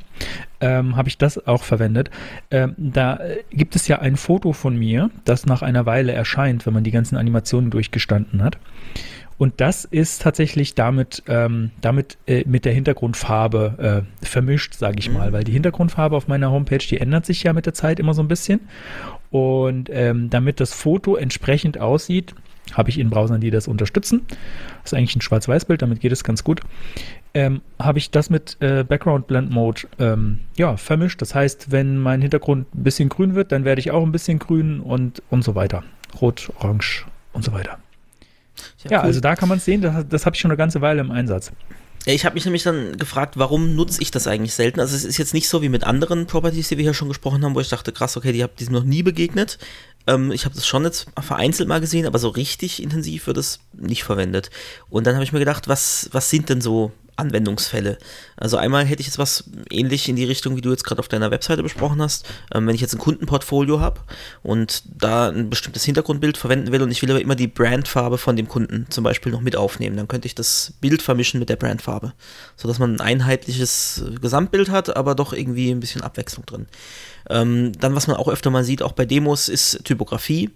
ähm, 0.60 0.96
habe 0.96 1.10
ich 1.10 1.18
das 1.18 1.48
auch 1.48 1.64
verwendet. 1.64 2.12
Ähm, 2.52 2.76
da 2.78 3.18
äh, 3.18 3.38
gibt 3.52 3.76
es 3.76 3.88
ja 3.88 4.00
ein 4.00 4.16
Foto 4.16 4.54
von 4.54 4.76
mir, 4.76 5.10
das 5.26 5.46
nach 5.46 5.62
einer 5.62 5.86
Weile 5.86 6.12
erscheint, 6.12 6.66
wenn 6.66 6.74
man 6.74 6.84
die 6.84 6.92
ganzen 6.92 7.18
Animationen 7.18 7.72
durchgestanden 7.72 8.44
hat. 8.44 8.58
Und 9.42 9.60
das 9.60 9.86
ist 9.86 10.22
tatsächlich 10.22 10.76
damit, 10.76 11.24
ähm, 11.28 11.72
damit 11.82 12.20
äh, 12.28 12.44
mit 12.48 12.64
der 12.64 12.74
Hintergrundfarbe 12.74 14.06
äh, 14.22 14.24
vermischt, 14.24 14.76
sage 14.76 15.00
ich 15.00 15.10
mal, 15.10 15.34
weil 15.34 15.44
die 15.44 15.52
Hintergrundfarbe 15.52 16.16
auf 16.16 16.28
meiner 16.28 16.52
Homepage, 16.52 16.78
die 16.78 17.00
ändert 17.00 17.26
sich 17.26 17.42
ja 17.42 17.52
mit 17.52 17.66
der 17.66 17.74
Zeit 17.74 18.00
immer 18.00 18.14
so 18.14 18.22
ein 18.22 18.28
bisschen. 18.28 18.60
Und 19.32 19.90
ähm, 19.92 20.30
damit 20.30 20.60
das 20.60 20.74
Foto 20.74 21.16
entsprechend 21.16 21.80
aussieht, 21.80 22.36
habe 22.74 22.92
ich 22.92 23.00
in 23.00 23.10
Browsern, 23.10 23.42
die 23.42 23.50
das 23.50 23.68
unterstützen. 23.68 24.28
Das 24.84 24.92
ist 24.92 24.94
eigentlich 24.94 25.16
ein 25.16 25.22
Schwarz-Weiß-Bild, 25.22 25.82
damit 25.82 26.02
geht 26.02 26.12
es 26.12 26.24
ganz 26.24 26.44
gut. 26.44 26.62
Ähm, 27.34 27.62
habe 27.80 27.98
ich 27.98 28.12
das 28.12 28.30
mit 28.30 28.58
äh, 28.60 28.84
Background 28.84 29.26
Blend 29.26 29.50
Mode 29.50 29.88
ähm, 29.98 30.42
ja, 30.56 30.78
vermischt. 30.78 31.20
Das 31.20 31.34
heißt, 31.34 31.72
wenn 31.72 31.98
mein 31.98 32.22
Hintergrund 32.22 32.68
ein 32.76 32.84
bisschen 32.84 33.10
grün 33.10 33.34
wird, 33.34 33.52
dann 33.52 33.66
werde 33.66 33.80
ich 33.80 33.90
auch 33.90 34.04
ein 34.04 34.12
bisschen 34.12 34.38
grün 34.38 34.82
und, 34.82 35.24
und 35.32 35.44
so 35.44 35.56
weiter. 35.56 35.84
Rot, 36.22 36.52
Orange 36.60 37.08
und 37.34 37.44
so 37.44 37.54
weiter. 37.54 37.80
Ja, 38.84 38.92
ja 38.92 39.00
cool. 39.00 39.06
also 39.06 39.20
da 39.20 39.36
kann 39.36 39.50
man 39.50 39.58
es 39.58 39.66
sehen, 39.66 39.82
das, 39.82 40.06
das 40.08 40.26
habe 40.26 40.36
ich 40.36 40.42
schon 40.42 40.52
eine 40.52 40.58
ganze 40.58 40.82
Weile 40.82 41.02
im 41.02 41.12
Einsatz. 41.12 41.52
Ich 42.06 42.26
habe 42.26 42.34
mich 42.34 42.46
nämlich 42.46 42.64
dann 42.64 42.98
gefragt, 42.98 43.38
warum 43.38 43.76
nutze 43.76 44.02
ich 44.02 44.10
das 44.10 44.26
eigentlich 44.26 44.56
selten? 44.56 44.80
Also 44.80 44.96
es 44.96 45.06
ist 45.06 45.18
jetzt 45.18 45.36
nicht 45.36 45.48
so 45.48 45.62
wie 45.62 45.70
mit 45.70 45.84
anderen 45.84 46.26
Properties, 46.26 46.70
die 46.70 46.78
wir 46.78 46.84
hier 46.84 46.96
schon 46.96 47.10
gesprochen 47.10 47.44
haben, 47.46 47.54
wo 47.54 47.60
ich 47.60 47.70
dachte, 47.70 47.92
krass, 47.92 48.18
okay, 48.18 48.32
die 48.32 48.42
habe 48.42 48.54
diesem 48.58 48.74
noch 48.74 48.84
nie 48.84 49.04
begegnet. 49.04 49.60
Ähm, 50.08 50.32
ich 50.32 50.46
habe 50.46 50.56
das 50.56 50.66
schon 50.66 50.84
jetzt 50.84 51.08
vereinzelt 51.22 51.70
mal 51.70 51.80
gesehen, 51.80 52.08
aber 52.08 52.18
so 52.18 52.30
richtig 52.30 52.82
intensiv 52.82 53.28
wird 53.28 53.38
es 53.38 53.60
nicht 53.74 54.04
verwendet. 54.04 54.50
Und 54.90 55.06
dann 55.06 55.14
habe 55.14 55.24
ich 55.24 55.32
mir 55.32 55.40
gedacht, 55.40 55.68
was, 55.68 56.10
was 56.12 56.32
sind 56.32 56.50
denn 56.50 56.60
so 56.60 56.92
Anwendungsfälle. 57.22 57.98
Also 58.36 58.58
einmal 58.58 58.86
hätte 58.86 59.02
ich 59.02 59.08
jetzt 59.08 59.18
was 59.18 59.46
ähnlich 59.70 60.10
in 60.10 60.16
die 60.16 60.26
Richtung, 60.26 60.58
wie 60.58 60.62
du 60.62 60.72
jetzt 60.72 60.84
gerade 60.84 61.00
auf 61.00 61.08
deiner 61.08 61.32
Webseite 61.32 61.64
besprochen 61.64 62.02
hast. 62.02 62.28
Ähm, 62.54 62.68
wenn 62.68 62.76
ich 62.76 62.82
jetzt 62.82 62.94
ein 62.94 63.00
Kundenportfolio 63.00 63.80
habe 63.80 64.02
und 64.44 64.84
da 64.86 65.30
ein 65.30 65.50
bestimmtes 65.50 65.86
Hintergrundbild 65.86 66.38
verwenden 66.38 66.72
will 66.72 66.82
und 66.82 66.92
ich 66.92 67.02
will 67.02 67.12
aber 67.12 67.22
immer 67.22 67.36
die 67.36 67.48
Brandfarbe 67.48 68.18
von 68.18 68.36
dem 68.36 68.48
Kunden 68.48 68.88
zum 68.90 69.04
Beispiel 69.04 69.32
noch 69.32 69.42
mit 69.42 69.56
aufnehmen, 69.56 69.96
dann 69.96 70.08
könnte 70.08 70.26
ich 70.26 70.36
das 70.36 70.74
Bild 70.82 71.02
vermischen 71.02 71.40
mit 71.40 71.50
der 71.50 71.56
Brandfarbe, 71.56 72.14
sodass 72.58 72.80
man 72.80 72.96
ein 72.96 73.02
einheitliches 73.02 74.04
Gesamtbild 74.22 74.70
hat, 74.70 74.96
aber 74.96 75.16
doch 75.16 75.34
irgendwie 75.34 75.72
ein 75.72 75.80
bisschen 75.80 76.02
Abwechslung 76.02 76.46
drin. 76.46 76.68
Ähm, 77.30 77.72
dann, 77.80 77.96
was 77.96 78.08
man 78.08 78.18
auch 78.18 78.28
öfter 78.28 78.50
mal 78.50 78.64
sieht, 78.64 78.82
auch 78.82 78.94
bei 78.94 79.06
Demos, 79.06 79.50
ist 79.50 79.84
Typografie, 79.84 80.50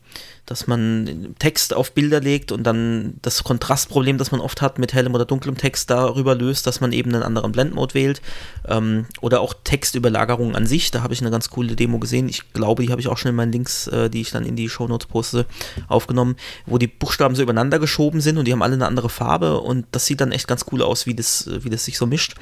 dass 0.45 0.67
man 0.67 1.35
Text 1.39 1.73
auf 1.73 1.91
Bilder 1.93 2.19
legt 2.19 2.51
und 2.51 2.63
dann 2.63 3.15
das 3.21 3.43
Kontrastproblem, 3.43 4.17
das 4.17 4.31
man 4.31 4.41
oft 4.41 4.61
hat 4.61 4.77
mit 4.77 4.93
hellem 4.93 5.15
oder 5.15 5.25
dunklem 5.25 5.57
Text, 5.57 5.89
darüber 5.89 6.35
löst, 6.35 6.67
dass 6.67 6.81
man 6.81 6.91
eben 6.91 7.13
einen 7.13 7.23
anderen 7.23 7.51
Blendmode 7.51 7.93
wählt. 7.93 8.21
Ähm, 8.67 9.05
oder 9.21 9.41
auch 9.41 9.53
Textüberlagerung 9.63 10.55
an 10.55 10.67
sich, 10.67 10.91
da 10.91 11.01
habe 11.01 11.13
ich 11.13 11.21
eine 11.21 11.31
ganz 11.31 11.49
coole 11.49 11.75
Demo 11.75 11.99
gesehen. 11.99 12.29
Ich 12.29 12.53
glaube, 12.53 12.83
die 12.83 12.91
habe 12.91 13.01
ich 13.01 13.07
auch 13.07 13.17
schon 13.17 13.29
in 13.29 13.35
meinen 13.35 13.51
Links, 13.51 13.87
äh, 13.87 14.09
die 14.09 14.21
ich 14.21 14.31
dann 14.31 14.45
in 14.45 14.55
die 14.55 14.69
Shownotes 14.69 15.07
poste, 15.07 15.45
aufgenommen, 15.87 16.35
wo 16.65 16.77
die 16.77 16.87
Buchstaben 16.87 17.35
so 17.35 17.41
übereinander 17.41 17.79
geschoben 17.79 18.21
sind 18.21 18.37
und 18.37 18.45
die 18.45 18.51
haben 18.51 18.61
alle 18.61 18.75
eine 18.75 18.87
andere 18.87 19.09
Farbe 19.09 19.59
und 19.59 19.85
das 19.91 20.05
sieht 20.05 20.21
dann 20.21 20.31
echt 20.31 20.47
ganz 20.47 20.65
cool 20.71 20.81
aus, 20.81 21.05
wie 21.05 21.15
das, 21.15 21.49
wie 21.61 21.69
das 21.69 21.85
sich 21.85 21.97
so 21.97 22.05
mischt. 22.05 22.35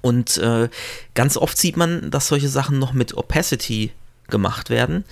Und 0.00 0.38
äh, 0.38 0.68
ganz 1.14 1.36
oft 1.36 1.58
sieht 1.58 1.76
man, 1.76 2.10
dass 2.10 2.28
solche 2.28 2.48
Sachen 2.48 2.78
noch 2.78 2.92
mit 2.92 3.16
Opacity 3.16 3.92
gemacht 4.28 4.70
werden. 4.70 5.04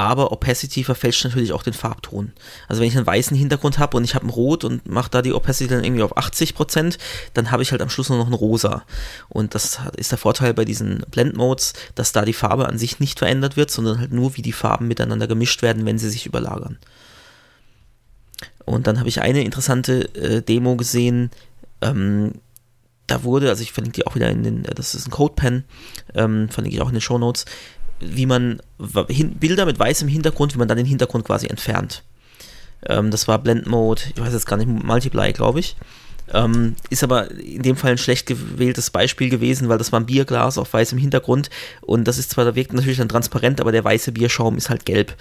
Aber 0.00 0.30
Opacity 0.30 0.84
verfälscht 0.84 1.24
natürlich 1.24 1.52
auch 1.52 1.64
den 1.64 1.72
Farbton. 1.72 2.32
Also 2.68 2.80
wenn 2.80 2.88
ich 2.88 2.96
einen 2.96 3.06
weißen 3.06 3.36
Hintergrund 3.36 3.80
habe 3.80 3.96
und 3.96 4.04
ich 4.04 4.14
habe 4.14 4.26
ein 4.26 4.30
Rot 4.30 4.62
und 4.62 4.88
mache 4.88 5.10
da 5.10 5.22
die 5.22 5.32
Opacity 5.32 5.68
dann 5.68 5.82
irgendwie 5.82 6.04
auf 6.04 6.16
80%, 6.16 6.98
dann 7.34 7.50
habe 7.50 7.64
ich 7.64 7.72
halt 7.72 7.82
am 7.82 7.90
Schluss 7.90 8.08
nur 8.08 8.18
noch 8.18 8.28
ein 8.28 8.32
Rosa. 8.32 8.84
Und 9.28 9.56
das 9.56 9.80
ist 9.96 10.12
der 10.12 10.18
Vorteil 10.18 10.54
bei 10.54 10.64
diesen 10.64 11.00
Blend-Modes, 11.10 11.72
dass 11.96 12.12
da 12.12 12.24
die 12.24 12.32
Farbe 12.32 12.68
an 12.68 12.78
sich 12.78 13.00
nicht 13.00 13.18
verändert 13.18 13.56
wird, 13.56 13.72
sondern 13.72 13.98
halt 13.98 14.12
nur 14.12 14.36
wie 14.36 14.42
die 14.42 14.52
Farben 14.52 14.86
miteinander 14.86 15.26
gemischt 15.26 15.62
werden, 15.62 15.84
wenn 15.84 15.98
sie 15.98 16.10
sich 16.10 16.26
überlagern. 16.26 16.78
Und 18.64 18.86
dann 18.86 19.00
habe 19.00 19.08
ich 19.08 19.20
eine 19.20 19.42
interessante 19.42 20.14
äh, 20.14 20.42
Demo 20.42 20.76
gesehen, 20.76 21.30
ähm, 21.80 22.34
da 23.08 23.24
wurde, 23.24 23.48
also 23.48 23.62
ich 23.62 23.72
verlinke 23.72 23.96
die 23.96 24.06
auch 24.06 24.14
wieder 24.14 24.30
in 24.30 24.44
den, 24.44 24.62
das 24.62 24.94
ist 24.94 25.06
ein 25.06 25.10
CodePen, 25.10 25.64
ähm, 26.14 26.48
verlinke 26.48 26.76
ich 26.76 26.82
auch 26.82 26.88
in 26.88 26.94
den 26.94 27.00
Show 27.00 27.18
Notes, 27.18 27.44
wie 28.00 28.26
man 28.26 28.60
Bilder 28.78 29.66
mit 29.66 29.78
weißem 29.78 30.06
Hintergrund, 30.06 30.54
wie 30.54 30.58
man 30.58 30.68
dann 30.68 30.76
den 30.76 30.86
Hintergrund 30.86 31.24
quasi 31.24 31.48
entfernt. 31.48 32.04
Ähm, 32.86 33.10
das 33.10 33.26
war 33.26 33.38
Blend 33.38 33.66
Mode, 33.66 34.02
ich 34.14 34.20
weiß 34.20 34.32
jetzt 34.32 34.46
gar 34.46 34.56
nicht, 34.56 34.68
Multiply, 34.68 35.32
glaube 35.32 35.60
ich. 35.60 35.76
Ähm, 36.32 36.76
ist 36.90 37.02
aber 37.02 37.30
in 37.30 37.62
dem 37.62 37.76
Fall 37.76 37.92
ein 37.92 37.98
schlecht 37.98 38.26
gewähltes 38.26 38.90
Beispiel 38.90 39.30
gewesen, 39.30 39.68
weil 39.68 39.78
das 39.78 39.92
war 39.92 40.00
ein 40.00 40.06
Bierglas 40.06 40.58
auf 40.58 40.72
weißem 40.72 40.98
Hintergrund 40.98 41.50
und 41.80 42.04
das 42.04 42.18
ist 42.18 42.30
zwar, 42.30 42.44
da 42.44 42.54
wirkt 42.54 42.72
natürlich 42.72 42.98
dann 42.98 43.08
transparent, 43.08 43.60
aber 43.60 43.72
der 43.72 43.84
weiße 43.84 44.12
Bierschaum 44.12 44.56
ist 44.56 44.70
halt 44.70 44.84
gelb. 44.84 45.14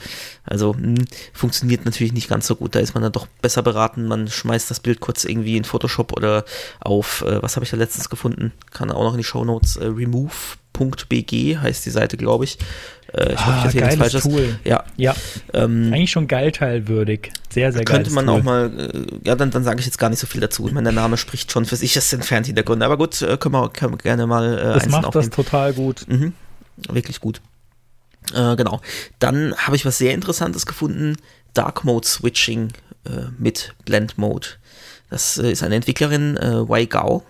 Also 0.43 0.73
mh, 0.73 0.81
hm, 0.81 1.05
funktioniert 1.33 1.85
natürlich 1.85 2.13
nicht 2.13 2.29
ganz 2.29 2.47
so 2.47 2.55
gut. 2.55 2.75
Da 2.75 2.79
ist 2.79 2.93
man 2.93 3.03
dann 3.03 3.11
doch 3.11 3.27
besser 3.41 3.61
beraten. 3.61 4.07
Man 4.07 4.27
schmeißt 4.27 4.69
das 4.69 4.79
Bild 4.79 4.99
kurz 4.99 5.23
irgendwie 5.23 5.57
in 5.57 5.63
Photoshop 5.63 6.13
oder 6.13 6.45
auf, 6.79 7.21
äh, 7.21 7.41
was 7.41 7.55
habe 7.55 7.63
ich 7.63 7.71
da 7.71 7.77
letztens 7.77 8.09
gefunden? 8.09 8.51
Kann 8.71 8.91
auch 8.91 9.03
noch 9.03 9.13
in 9.13 9.19
die 9.19 9.23
Show 9.23 9.45
Notes, 9.45 9.77
äh, 9.77 9.85
remove.bg 9.85 11.57
heißt 11.57 11.85
die 11.85 11.91
Seite, 11.91 12.17
glaube 12.17 12.43
ich. 12.43 12.57
Äh, 13.17 13.33
ich 13.33 13.39
ah, 13.39 13.63
hoffe, 13.63 13.75
ich 13.75 13.81
geiles 13.81 13.95
Falsches. 13.95 14.23
Tool. 14.23 14.59
Ja. 14.63 14.83
ja. 14.95 15.15
Ähm, 15.53 15.91
Eigentlich 15.93 16.11
schon 16.11 16.27
geilteilwürdig. 16.27 17.31
Sehr, 17.49 17.71
sehr 17.71 17.83
geil. 17.83 17.95
Könnte 17.97 18.11
man 18.11 18.27
Tool. 18.27 18.39
auch 18.39 18.43
mal, 18.43 18.71
äh, 18.77 19.27
ja, 19.27 19.35
dann, 19.35 19.49
dann 19.49 19.63
sage 19.63 19.79
ich 19.79 19.85
jetzt 19.85 19.97
gar 19.97 20.09
nicht 20.09 20.19
so 20.19 20.27
viel 20.27 20.41
dazu. 20.41 20.67
Ich 20.67 20.73
meine, 20.73 20.85
der 20.85 20.93
Name 20.93 21.17
spricht 21.17 21.51
schon 21.51 21.65
für 21.65 21.75
sich, 21.75 21.95
es 21.97 22.13
entfernt 22.13 22.45
Hintergründe. 22.45 22.85
Aber 22.85 22.97
gut, 22.97 23.21
äh, 23.21 23.37
können, 23.37 23.55
wir, 23.55 23.69
können 23.69 23.93
wir 23.93 23.97
gerne 23.97 24.27
mal 24.27 24.57
äh, 24.57 24.73
Das 24.73 24.87
macht 24.87 25.05
aufnehmen. 25.05 25.29
das 25.29 25.35
total 25.35 25.73
gut. 25.73 26.05
Mhm. 26.07 26.33
Wirklich 26.89 27.19
gut. 27.19 27.41
Äh, 28.33 28.55
genau. 28.55 28.81
Dann 29.19 29.55
habe 29.57 29.75
ich 29.75 29.85
was 29.85 29.97
sehr 29.97 30.13
Interessantes 30.13 30.65
gefunden. 30.65 31.17
Dark 31.53 31.83
Mode 31.83 32.07
Switching 32.07 32.73
äh, 33.05 33.31
mit 33.39 33.73
Blend 33.85 34.17
Mode. 34.17 34.47
Das 35.09 35.37
ist 35.37 35.63
eine 35.63 35.75
Entwicklerin, 35.75 36.37
äh, 36.37 36.69
Wei 36.69 36.85
Gao. 36.85 37.23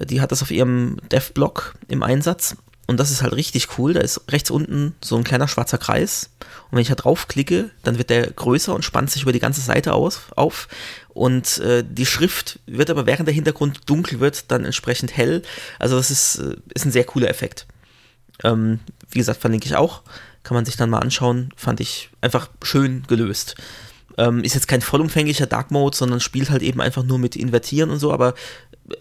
Die 0.00 0.20
hat 0.20 0.30
das 0.30 0.42
auf 0.42 0.50
ihrem 0.50 0.98
Dev-Blog 1.10 1.74
im 1.88 2.02
Einsatz 2.02 2.56
und 2.86 2.98
das 2.98 3.10
ist 3.10 3.22
halt 3.22 3.34
richtig 3.34 3.78
cool. 3.78 3.94
Da 3.94 4.00
ist 4.00 4.20
rechts 4.28 4.50
unten 4.50 4.94
so 5.00 5.16
ein 5.16 5.24
kleiner 5.24 5.48
schwarzer 5.48 5.78
Kreis. 5.78 6.30
Und 6.70 6.76
wenn 6.76 6.82
ich 6.82 6.88
da 6.88 6.94
draufklicke, 6.94 7.70
dann 7.82 7.98
wird 7.98 8.10
der 8.10 8.30
größer 8.30 8.74
und 8.74 8.84
spannt 8.84 9.10
sich 9.10 9.22
über 9.22 9.32
die 9.32 9.38
ganze 9.38 9.60
Seite 9.60 9.94
aus, 9.94 10.22
auf. 10.34 10.68
Und 11.10 11.58
äh, 11.58 11.84
die 11.88 12.06
Schrift 12.06 12.58
wird 12.66 12.90
aber 12.90 13.06
während 13.06 13.28
der 13.28 13.34
Hintergrund 13.34 13.82
dunkel 13.86 14.20
wird, 14.20 14.50
dann 14.50 14.64
entsprechend 14.64 15.16
hell. 15.16 15.42
Also 15.78 15.96
das 15.96 16.10
ist, 16.10 16.36
äh, 16.36 16.56
ist 16.74 16.84
ein 16.84 16.92
sehr 16.92 17.04
cooler 17.04 17.28
Effekt. 17.28 17.66
Ähm, 18.42 18.80
wie 19.10 19.18
gesagt, 19.18 19.40
verlinke 19.40 19.66
ich 19.66 19.76
auch. 19.76 20.02
Kann 20.42 20.56
man 20.56 20.64
sich 20.64 20.76
dann 20.76 20.90
mal 20.90 20.98
anschauen. 20.98 21.50
Fand 21.56 21.80
ich 21.80 22.10
einfach 22.20 22.48
schön 22.62 23.04
gelöst. 23.06 23.54
Ähm, 24.18 24.42
ist 24.42 24.54
jetzt 24.54 24.68
kein 24.68 24.82
vollumfänglicher 24.82 25.46
Dark 25.46 25.70
Mode, 25.70 25.96
sondern 25.96 26.20
spielt 26.20 26.50
halt 26.50 26.62
eben 26.62 26.80
einfach 26.80 27.04
nur 27.04 27.18
mit 27.18 27.36
Invertieren 27.36 27.90
und 27.90 28.00
so. 28.00 28.12
Aber 28.12 28.34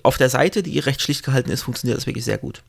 auf 0.03 0.17
der 0.17 0.29
Seite, 0.29 0.61
die 0.61 0.77
recht 0.79 1.01
schlicht 1.01 1.23
gehalten 1.23 1.49
ist, 1.49 1.63
funktioniert 1.63 1.97
das 1.97 2.05
wirklich 2.05 2.25
sehr 2.25 2.37
gut. 2.37 2.61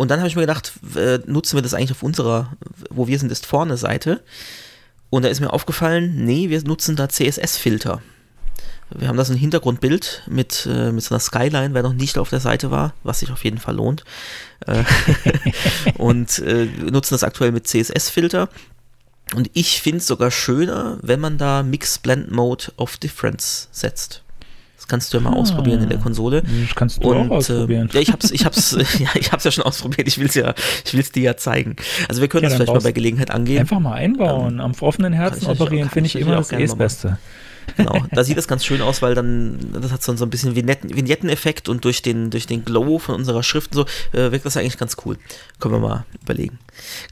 Und 0.00 0.10
dann 0.10 0.20
habe 0.20 0.28
ich 0.28 0.34
mir 0.34 0.40
gedacht, 0.40 0.72
äh, 0.96 1.18
nutzen 1.26 1.58
wir 1.58 1.62
das 1.62 1.74
eigentlich 1.74 1.90
auf 1.90 2.02
unserer, 2.02 2.56
wo 2.88 3.06
wir 3.06 3.18
sind, 3.18 3.30
ist 3.30 3.44
vorne 3.44 3.76
Seite. 3.76 4.22
Und 5.10 5.26
da 5.26 5.28
ist 5.28 5.40
mir 5.40 5.52
aufgefallen, 5.52 6.24
nee, 6.24 6.48
wir 6.48 6.62
nutzen 6.62 6.96
da 6.96 7.06
CSS-Filter. 7.06 8.00
Wir 8.88 9.08
haben 9.08 9.18
da 9.18 9.26
so 9.26 9.34
ein 9.34 9.38
Hintergrundbild 9.38 10.22
mit, 10.26 10.66
äh, 10.72 10.90
mit 10.90 11.04
so 11.04 11.14
einer 11.14 11.20
Skyline, 11.20 11.74
wer 11.74 11.82
noch 11.82 11.92
nicht 11.92 12.16
auf 12.16 12.30
der 12.30 12.40
Seite 12.40 12.70
war, 12.70 12.94
was 13.02 13.18
sich 13.18 13.30
auf 13.30 13.44
jeden 13.44 13.58
Fall 13.58 13.76
lohnt. 13.76 14.04
Äh, 14.66 14.84
und 15.98 16.38
äh, 16.38 16.64
nutzen 16.64 17.12
das 17.12 17.22
aktuell 17.22 17.52
mit 17.52 17.68
CSS-Filter. 17.68 18.48
Und 19.34 19.50
ich 19.52 19.82
finde 19.82 19.98
es 19.98 20.06
sogar 20.06 20.30
schöner, 20.30 20.98
wenn 21.02 21.20
man 21.20 21.36
da 21.36 21.62
Mix 21.62 21.98
Blend 21.98 22.30
Mode 22.30 22.72
of 22.78 22.96
Difference 22.96 23.68
setzt 23.70 24.22
kannst 24.90 25.12
du 25.12 25.18
ja 25.18 25.22
mal 25.22 25.32
ah, 25.32 25.36
ausprobieren 25.36 25.82
in 25.82 25.88
der 25.88 25.98
Konsole. 25.98 26.42
Das 26.42 26.74
kannst 26.74 27.02
du 27.02 27.10
und, 27.10 27.30
auch 27.30 27.36
ausprobieren. 27.36 27.88
Äh, 27.90 27.94
ja, 27.94 28.00
ich 28.00 28.12
hab's, 28.12 28.30
ich 28.30 28.44
hab's, 28.44 28.72
ja, 28.98 29.08
ich 29.14 29.32
hab's 29.32 29.44
ja 29.44 29.50
schon 29.50 29.64
ausprobiert. 29.64 30.06
Ich 30.08 30.18
will's 30.18 30.34
ja, 30.34 30.54
ich 30.84 30.92
will's 30.94 31.12
dir 31.12 31.22
ja 31.22 31.36
zeigen. 31.36 31.76
Also 32.08 32.20
wir 32.20 32.28
können 32.28 32.42
ja, 32.42 32.48
das 32.50 32.56
vielleicht 32.56 32.72
mal 32.72 32.80
bei 32.80 32.92
Gelegenheit 32.92 33.30
angehen. 33.30 33.60
Einfach 33.60 33.80
mal 33.80 33.94
einbauen. 33.94 34.54
Ähm, 34.54 34.60
Am 34.60 34.72
offenen 34.80 35.12
Herzen 35.12 35.46
operieren 35.46 35.88
finde 35.88 36.08
ich 36.08 36.16
immer 36.16 36.36
das 36.36 36.52
eh 36.52 36.60
das 36.60 36.76
Beste. 36.76 37.18
Genau, 37.76 38.04
da 38.12 38.24
sieht 38.24 38.36
das 38.36 38.48
ganz 38.48 38.64
schön 38.64 38.82
aus, 38.82 39.02
weil 39.02 39.14
dann, 39.14 39.58
das 39.72 39.92
hat 39.92 40.02
so, 40.02 40.14
so 40.16 40.24
ein 40.24 40.30
bisschen 40.30 40.54
Vignetten, 40.54 40.94
Vignetten-Effekt 40.94 41.68
und 41.68 41.84
durch 41.84 42.02
den, 42.02 42.30
durch 42.30 42.46
den 42.46 42.64
Glow 42.64 42.98
von 42.98 43.14
unserer 43.14 43.42
Schrift 43.42 43.76
und 43.76 43.88
so, 44.12 44.18
äh, 44.18 44.32
wirkt 44.32 44.46
das 44.46 44.56
eigentlich 44.56 44.78
ganz 44.78 44.96
cool. 45.04 45.18
Können 45.58 45.74
wir 45.74 45.80
mal 45.80 46.04
überlegen. 46.22 46.58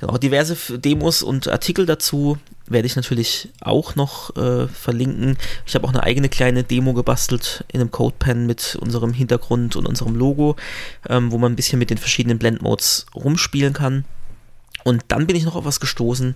Genau, 0.01 0.17
diverse 0.19 0.79
Demos 0.79 1.23
und 1.23 1.49
Artikel 1.49 1.87
dazu 1.87 2.39
werde 2.67 2.87
ich 2.87 2.97
natürlich 2.97 3.49
auch 3.61 3.95
noch 3.97 4.37
äh, 4.37 4.69
verlinken. 4.69 5.37
Ich 5.67 5.75
habe 5.75 5.87
auch 5.87 5.93
eine 5.93 6.03
eigene 6.03 6.29
kleine 6.29 6.65
Demo 6.65 6.93
gebastelt 6.93 7.65
in 7.73 7.81
einem 7.81 7.91
CodePen 7.91 8.47
mit 8.47 8.77
unserem 8.81 9.13
Hintergrund 9.13 9.77
und 9.77 9.87
unserem 9.87 10.15
Logo, 10.15 10.57
ähm, 11.09 11.33
wo 11.33 11.39
man 11.39 11.53
ein 11.53 11.57
bisschen 11.57 11.79
mit 11.79 11.91
den 11.91 11.99
verschiedenen 11.99 12.39
Blend-Modes 12.39 13.07
rumspielen 13.15 13.73
kann. 13.73 14.05
Und 14.85 15.05
dann 15.09 15.27
bin 15.27 15.37
ich 15.37 15.45
noch 15.45 15.57
auf 15.57 15.65
was 15.65 15.81
gestoßen, 15.81 16.35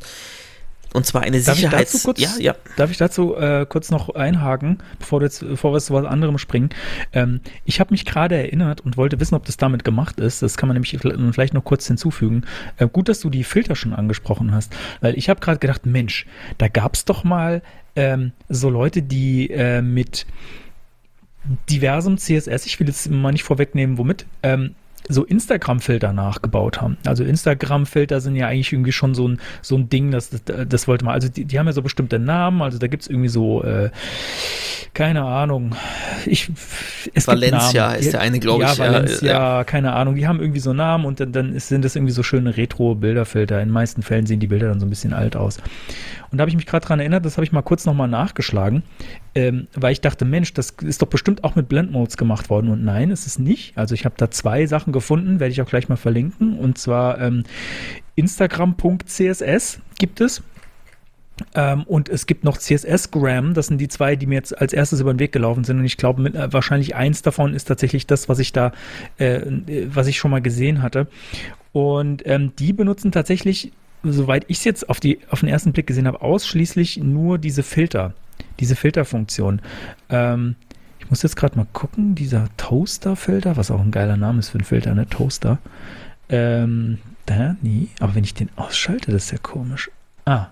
und 0.93 1.07
zwar 1.07 1.23
eine 1.23 1.41
darf 1.41 1.57
Sicherheits... 1.57 1.95
Ich 1.95 2.03
kurz, 2.03 2.21
ja, 2.21 2.31
ja. 2.39 2.55
Darf 2.77 2.91
ich 2.91 2.99
dazu 2.99 3.37
äh, 3.37 3.67
kurz 3.69 3.91
noch 3.91 4.15
einhaken, 4.15 4.79
bevor, 4.99 5.21
du 5.21 5.27
jetzt, 5.27 5.41
bevor 5.41 5.73
wir 5.73 5.81
zu 5.81 5.95
was 5.95 6.05
anderem 6.05 6.39
springen? 6.39 6.71
Ähm, 7.13 7.41
ich 7.65 7.81
habe 7.81 7.93
mich 7.93 8.05
gerade 8.05 8.37
erinnert 8.37 8.81
und 8.81 8.97
wollte 8.97 9.19
wissen, 9.21 9.35
ob 9.35 9.45
das 9.47 9.57
damit 9.57 9.85
gemacht 9.85 10.21
ist. 10.21 10.43
Das 10.43 10.57
kann 10.57 10.69
man 10.69 10.75
nämlich 10.75 10.99
vielleicht 11.01 11.55
noch 11.55 11.65
kurz 11.65 11.87
hinzufügen. 11.87 12.45
Äh, 12.77 12.89
gut, 12.89 13.09
dass 13.09 13.21
du 13.21 13.31
die 13.31 13.45
Filter 13.45 13.75
schon 13.75 13.93
angesprochen 13.93 14.53
hast, 14.53 14.75
weil 15.01 15.17
ich 15.17 15.29
habe 15.29 15.41
gerade 15.41 15.59
gedacht, 15.59 15.87
Mensch, 15.87 16.27
da 16.59 16.69
gab 16.69 16.95
es 16.95 17.05
doch 17.05 17.25
mal 17.25 17.63
ähm, 17.97 18.33
so 18.49 18.71
Leute, 18.71 19.03
die 19.03 19.51
äh, 19.51 19.83
mit 19.83 20.27
diversem 21.69 22.19
CSS, 22.19 22.67
ich 22.67 22.79
will 22.79 22.87
jetzt 22.87 23.11
mal 23.11 23.33
nicht 23.33 23.43
vorwegnehmen, 23.43 23.99
womit, 23.99 24.27
ähm, 24.43 24.75
so 25.09 25.25
Instagram-Filter 25.25 26.13
nachgebaut 26.13 26.81
haben. 26.81 26.97
Also 27.07 27.25
Instagram-Filter 27.25 28.21
sind 28.21 28.37
ja 28.37 28.49
eigentlich 28.49 28.73
irgendwie 28.73 28.93
schon 28.93 29.15
so 29.15 29.29
ein, 29.29 29.41
so 29.61 29.77
ein 29.77 29.89
Ding, 29.89 30.11
das, 30.11 30.31
das, 30.31 30.43
das 30.69 30.89
wollte 30.89 31.05
man, 31.05 31.15
also 31.15 31.29
die, 31.29 31.45
die 31.45 31.59
haben 31.59 31.67
ja 31.67 31.73
so 31.73 31.83
bestimmte 31.83 32.19
Namen, 32.19 32.63
also 32.63 32.79
da 32.79 32.87
gibt 32.87 33.03
es 33.03 33.09
irgendwie 33.09 33.29
so, 33.29 33.63
äh, 33.65 33.91
keine 34.95 35.23
Ahnung, 35.23 35.75
ich, 36.27 36.51
es 37.15 37.27
Valencia 37.27 37.93
ist 37.93 38.13
der 38.13 38.21
eine, 38.21 38.39
glaube 38.39 38.65
ja, 38.65 38.73
ich. 38.73 38.79
Valencia, 38.79 39.33
ja, 39.33 39.59
ja, 39.59 39.65
keine 39.65 39.93
Ahnung, 39.93 40.17
die 40.17 40.27
haben 40.27 40.41
irgendwie 40.41 40.61
so 40.61 40.73
Namen 40.73 41.05
und 41.05 41.21
dann, 41.21 41.33
dann 41.33 41.59
sind 41.59 41.85
das 41.85 41.97
irgendwie 41.97 42.13
so 42.13 42.23
schöne 42.23 42.57
Retro-Bilderfilter. 42.57 43.61
In 43.61 43.69
den 43.69 43.73
meisten 43.73 44.03
Fällen 44.03 44.27
sehen 44.27 44.41
die 44.41 44.47
Bilder 44.47 44.69
dann 44.69 44.81
so 44.81 44.87
ein 44.87 44.91
bisschen 44.91 45.13
alt 45.13 45.37
aus. 45.37 45.59
Und 46.31 46.39
da 46.39 46.43
habe 46.43 46.51
ich 46.51 46.57
mich 46.57 46.67
gerade 46.67 46.87
dran 46.87 47.01
erinnert, 47.01 47.25
das 47.25 47.37
habe 47.37 47.45
ich 47.45 47.53
mal 47.53 47.63
kurz 47.63 47.85
nochmal 47.85 48.09
nachgeschlagen, 48.09 48.83
ähm, 49.35 49.69
weil 49.75 49.93
ich 49.93 50.01
dachte, 50.01 50.25
Mensch, 50.25 50.53
das 50.53 50.71
ist 50.83 51.01
doch 51.03 51.09
bestimmt 51.09 51.45
auch 51.45 51.55
mit 51.55 51.69
Blendmodes 51.69 52.17
gemacht 52.17 52.51
worden. 52.51 52.71
Und 52.71 52.85
nein, 52.85 53.11
es 53.11 53.27
ist 53.27 53.39
nicht. 53.39 53.77
Also 53.79 53.95
ich 53.95 54.05
habe 54.05 54.15
da 54.19 54.31
zwei 54.31 54.67
Sachen 54.67 54.93
gefunden, 54.93 55.41
werde 55.41 55.53
ich 55.53 55.63
auch 55.63 55.69
gleich 55.69 55.89
mal 55.89 55.97
verlinken. 55.97 56.59
Und 56.59 56.79
zwar 56.79 57.21
ähm, 57.21 57.45
Instagram.css 58.15 59.81
gibt 59.99 60.21
es. 60.21 60.43
Ähm, 61.55 61.85
und 61.85 62.09
es 62.11 62.27
gibt 62.27 62.45
noch 62.45 62.59
CSS-Gram, 62.59 63.55
das 63.55 63.69
sind 63.69 63.79
die 63.79 63.89
zwei, 63.89 64.17
die 64.17 64.27
mir 64.27 64.35
jetzt 64.35 64.57
als 64.57 64.75
erstes 64.75 65.01
über 65.01 65.15
den 65.15 65.19
Weg 65.19 65.33
gelaufen 65.33 65.65
sind. 65.65 65.79
Und 65.79 65.87
ich 65.87 65.97
glaube, 65.97 66.23
äh, 66.27 66.53
wahrscheinlich 66.53 66.95
eins 66.95 67.23
davon 67.23 67.55
ist 67.55 67.65
tatsächlich 67.65 68.07
das, 68.07 68.29
was 68.29 68.39
ich 68.39 68.53
da, 68.53 68.73
äh, 69.17 69.41
was 69.87 70.07
ich 70.09 70.19
schon 70.19 70.31
mal 70.31 70.43
gesehen 70.43 70.83
hatte. 70.83 71.09
Und 71.73 72.23
ähm, 72.27 72.53
die 72.59 72.75
benutzen 72.75 73.13
tatsächlich 73.13 73.73
soweit 74.05 74.45
ich 74.49 74.59
es 74.59 74.65
jetzt 74.65 74.89
auf, 74.89 75.01
die, 75.01 75.21
auf 75.31 75.41
den 75.41 75.49
ersten 75.49 75.73
Blick 75.73 75.87
gesehen 75.87 76.07
habe, 76.07 76.21
ausschließlich 76.21 76.99
nur 76.99 77.39
diese 77.39 77.63
Filter, 77.63 78.15
diese 78.61 78.77
Filterfunktion. 78.77 79.61
Ähm, 80.09 80.57
ich 80.99 81.11
muss 81.11 81.23
jetzt 81.23 81.37
gerade 81.37 81.57
mal 81.57 81.67
gucken, 81.73 82.15
dieser 82.15 82.49
Toaster-Filter, 82.57 83.57
was 83.57 83.71
auch 83.71 83.81
ein 83.81 83.91
geiler 83.91 84.17
Name 84.17 84.39
ist 84.39 84.51
für 84.51 84.59
einen 84.59 84.65
Filter, 84.65 84.95
ne? 84.95 85.07
Toaster. 85.09 85.59
Ähm, 86.29 86.99
da, 87.27 87.57
nie. 87.61 87.89
Aber 88.01 88.15
wenn 88.15 88.25
ich 88.25 88.35
den 88.35 88.51
ausschalte, 88.57 89.13
das 89.13 89.25
ist 89.25 89.31
ja 89.33 89.39
komisch. 89.39 89.91
Ah, 90.25 90.47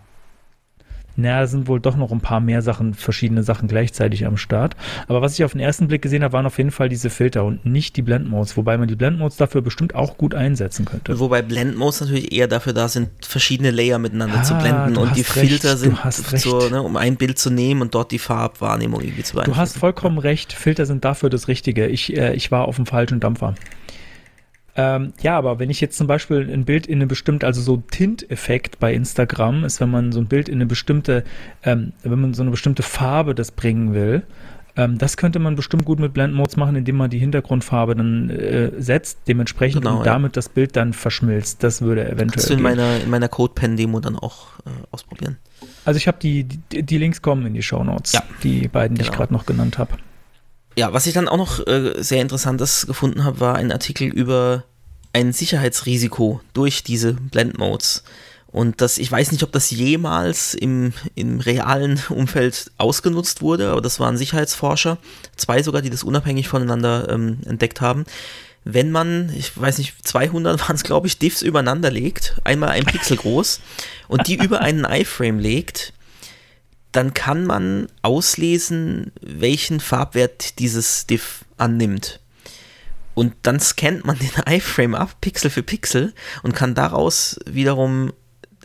na, 1.21 1.41
da 1.41 1.47
sind 1.47 1.69
wohl 1.69 1.81
doch 1.81 1.97
noch 1.97 2.13
ein 2.13 2.21
paar 2.21 2.41
mehr 2.41 2.63
Sachen, 2.63 2.95
verschiedene 2.95 3.43
Sachen 3.43 3.69
gleichzeitig 3.69 4.27
am 4.27 4.37
Start. 4.37 4.77
Aber 5.09 5.23
was 5.23 5.39
ich 5.39 5.45
auf 5.45 5.53
den 5.53 5.61
ersten 5.61 5.89
Blick 5.89 6.03
gesehen 6.03 6.23
habe, 6.23 6.33
waren 6.33 6.47
auf 6.47 6.59
jeden 6.59 6.71
Fall 6.71 6.89
diese 6.89 7.11
Filter 7.11 7.45
und 7.45 7.65
nicht 7.65 7.97
die 7.97 8.03
Blendmodes, 8.03 8.57
wobei 8.57 8.79
man 8.79 8.89
die 8.89 8.97
Blendmodes 8.97 9.37
dafür 9.37 9.63
bestimmt 9.63 9.95
auch 9.95 10.17
gut 10.17 10.35
einsetzen 10.35 10.85
könnte. 10.85 11.19
Wobei 11.19 11.43
Blendmodes 11.43 12.01
natürlich 12.01 12.33
eher 12.33 12.49
dafür 12.49 12.73
da 12.73 12.89
sind, 12.89 13.11
verschiedene 13.21 13.71
Layer 13.71 13.99
miteinander 13.99 14.39
ah, 14.39 14.43
zu 14.43 14.55
blenden 14.55 14.97
und 14.97 15.17
die 15.17 15.25
Filter 15.25 15.77
sind, 15.77 15.99
so, 16.11 16.69
ne, 16.69 16.83
um 16.83 16.97
ein 16.97 17.17
Bild 17.17 17.39
zu 17.39 17.51
nehmen 17.51 17.83
und 17.83 17.95
dort 17.95 18.11
die 18.13 18.19
Farbwahrnehmung 18.19 19.01
irgendwie 19.01 19.23
zu 19.23 19.35
beeinflussen. 19.35 19.57
Du 19.57 19.61
hast 19.61 19.79
vollkommen 19.79 20.19
recht, 20.19 20.53
Filter 20.53 20.87
sind 20.87 21.05
dafür 21.05 21.31
das 21.31 21.49
Richtige. 21.49 21.87
Ich, 21.87 22.17
äh, 22.17 22.35
ich 22.35 22.51
war 22.51 22.67
auf 22.67 22.77
dem 22.77 22.87
falschen 22.87 23.21
Dampfer. 23.21 23.55
Ähm, 24.77 25.13
ja, 25.21 25.37
aber 25.37 25.59
wenn 25.59 25.71
ich 25.71 25.81
jetzt 25.81 25.99
zum 25.99 26.07
Beispiel 26.07 26.49
ein 26.53 26.65
Bild 26.65 26.87
in 26.87 26.99
eine 26.99 27.07
bestimmte, 27.07 27.47
also 27.47 27.61
so 27.61 27.79
Tint-Effekt 27.79 28.79
bei 28.79 28.95
Instagram 28.95 29.65
ist, 29.65 29.81
wenn 29.81 29.91
man 29.91 30.13
so 30.13 30.21
ein 30.21 30.27
Bild 30.27 30.49
in 30.49 30.57
eine 30.57 30.67
bestimmte, 30.67 31.25
ähm, 31.65 31.93
wenn 32.03 32.21
man 32.21 32.35
so 32.35 32.43
eine 32.43 32.51
bestimmte 32.51 32.83
Farbe 32.83 33.35
das 33.35 33.51
bringen 33.51 33.95
will, 33.95 34.23
ähm, 34.77 34.99
das 34.99 35.17
könnte 35.17 35.39
man 35.39 35.57
bestimmt 35.57 35.85
gut 35.85 35.99
mit 35.99 36.13
Blend 36.13 36.35
Modes 36.35 36.57
machen, 36.57 36.77
indem 36.77 36.97
man 36.97 37.11
die 37.11 37.19
Hintergrundfarbe 37.19 37.97
dann 37.97 38.31
äh, 38.31 38.71
setzt, 38.81 39.19
dementsprechend 39.27 39.83
genau, 39.83 39.99
und 39.99 40.07
ja. 40.07 40.13
damit 40.13 40.37
das 40.37 40.49
Bild 40.49 40.77
dann 40.77 40.93
verschmilzt. 40.93 41.63
Das 41.63 41.83
würde 41.83 42.05
eventuell. 42.05 42.29
Kannst 42.29 42.51
du 42.51 42.55
in 42.55 42.63
meiner, 42.63 43.03
in 43.03 43.11
meiner 43.11 43.29
CodePen-Demo 43.29 44.01
dann 44.01 44.17
auch 44.17 44.59
äh, 44.61 44.71
ausprobieren. 44.91 45.39
Also 45.85 45.99
ich 45.99 46.07
habe 46.07 46.19
die, 46.21 46.45
die, 46.45 46.83
die, 46.83 46.99
Links 46.99 47.21
kommen 47.21 47.47
in 47.47 47.55
die 47.55 47.63
Show 47.63 47.83
Notes, 47.83 48.13
ja. 48.13 48.23
die 48.43 48.69
beiden, 48.69 48.97
die 48.97 49.03
genau. 49.03 49.13
ich 49.13 49.17
gerade 49.17 49.33
noch 49.33 49.47
genannt 49.47 49.79
habe. 49.79 49.97
Ja, 50.81 50.95
was 50.95 51.07
ich 51.07 51.13
dann 51.13 51.29
auch 51.29 51.37
noch 51.37 51.67
äh, 51.67 52.03
sehr 52.03 52.23
interessantes 52.23 52.87
gefunden 52.87 53.23
habe, 53.23 53.39
war 53.39 53.55
ein 53.55 53.71
Artikel 53.71 54.09
über 54.09 54.65
ein 55.13 55.35
Sicherheitsrisiko 55.35 56.41
durch 56.55 56.83
diese 56.83 57.13
Blend-Modes. 57.13 58.03
Und 58.47 58.81
das, 58.81 58.97
ich 58.97 59.13
weiß 59.13 59.31
nicht, 59.31 59.43
ob 59.43 59.53
das 59.53 59.71
jemals 59.71 60.55
im, 60.55 60.95
im 61.15 61.39
realen 61.39 62.01
Umfeld 62.09 62.71
ausgenutzt 62.79 63.43
wurde, 63.43 63.73
aber 63.73 63.83
das 63.83 64.01
waren 64.01 64.17
Sicherheitsforscher, 64.17 64.97
zwei 65.37 65.63
sogar, 65.63 65.83
die 65.83 65.91
das 65.91 66.03
unabhängig 66.03 66.49
voneinander 66.49 67.11
ähm, 67.11 67.41
entdeckt 67.45 67.83
haben. 67.83 68.07
Wenn 68.65 68.91
man, 68.91 69.31
ich 69.37 69.61
weiß 69.61 69.77
nicht, 69.77 70.09
200 70.09 70.63
waren 70.63 70.77
es, 70.77 70.83
glaube 70.83 71.09
ich, 71.09 71.19
Diffs 71.19 71.43
übereinander 71.43 71.91
legt, 71.91 72.41
einmal 72.45 72.71
ein 72.71 72.87
Pixel 72.87 73.19
groß, 73.19 73.61
und 74.09 74.29
die 74.29 74.37
über 74.43 74.63
einen 74.63 74.87
iframe 74.87 75.41
legt, 75.41 75.93
dann 76.93 77.15
kann 77.15 77.47
man 77.47 77.87
auslesen, 78.03 79.13
welchen 79.21 79.81
Farbwert 79.81 80.59
dieses 80.59 81.07
Diff 81.07 81.45
annimmt. 81.57 82.21
Und 83.15 83.35
dann 83.43 83.61
scannt 83.61 84.05
man 84.05 84.19
den 84.19 84.31
iFrame 84.55 84.95
ab, 84.95 85.17
Pixel 85.21 85.51
für 85.51 85.63
Pixel, 85.63 86.15
und 86.43 86.55
kann 86.55 86.75
daraus 86.75 87.39
wiederum 87.47 88.13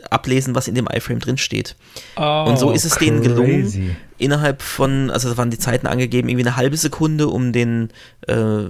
ablesen, 0.10 0.56
was 0.56 0.68
in 0.68 0.76
dem 0.76 0.88
iFrame 0.88 1.20
drin 1.20 1.38
steht. 1.38 1.76
Oh, 2.16 2.46
und 2.48 2.58
so 2.58 2.72
ist 2.72 2.86
es 2.86 2.96
crazy. 2.96 3.06
denen 3.06 3.24
gelungen, 3.24 3.98
innerhalb 4.18 4.62
von, 4.62 5.12
also 5.12 5.30
da 5.30 5.38
waren 5.38 5.52
die 5.52 5.60
Zeiten 5.60 5.88
angegeben, 5.88 6.30
irgendwie 6.30 6.48
eine 6.48 6.56
halbe 6.56 6.78
Sekunde, 6.78 7.28
um 7.28 7.52
den 7.52 7.90
äh, 8.28 8.64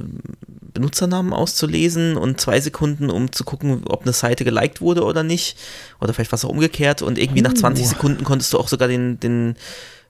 Benutzernamen 0.73 1.33
auszulesen 1.33 2.17
und 2.17 2.41
zwei 2.41 2.59
Sekunden, 2.59 3.09
um 3.09 3.31
zu 3.31 3.43
gucken, 3.43 3.83
ob 3.87 4.03
eine 4.03 4.13
Seite 4.13 4.43
geliked 4.43 4.81
wurde 4.81 5.03
oder 5.03 5.23
nicht. 5.23 5.57
Oder 6.01 6.13
vielleicht 6.13 6.31
was 6.31 6.45
auch 6.45 6.49
umgekehrt. 6.49 7.01
Und 7.01 7.17
irgendwie 7.17 7.41
uh. 7.41 7.43
nach 7.43 7.53
20 7.53 7.87
Sekunden 7.87 8.23
konntest 8.23 8.53
du 8.53 8.59
auch 8.59 8.67
sogar 8.67 8.87
den, 8.87 9.19
den 9.19 9.55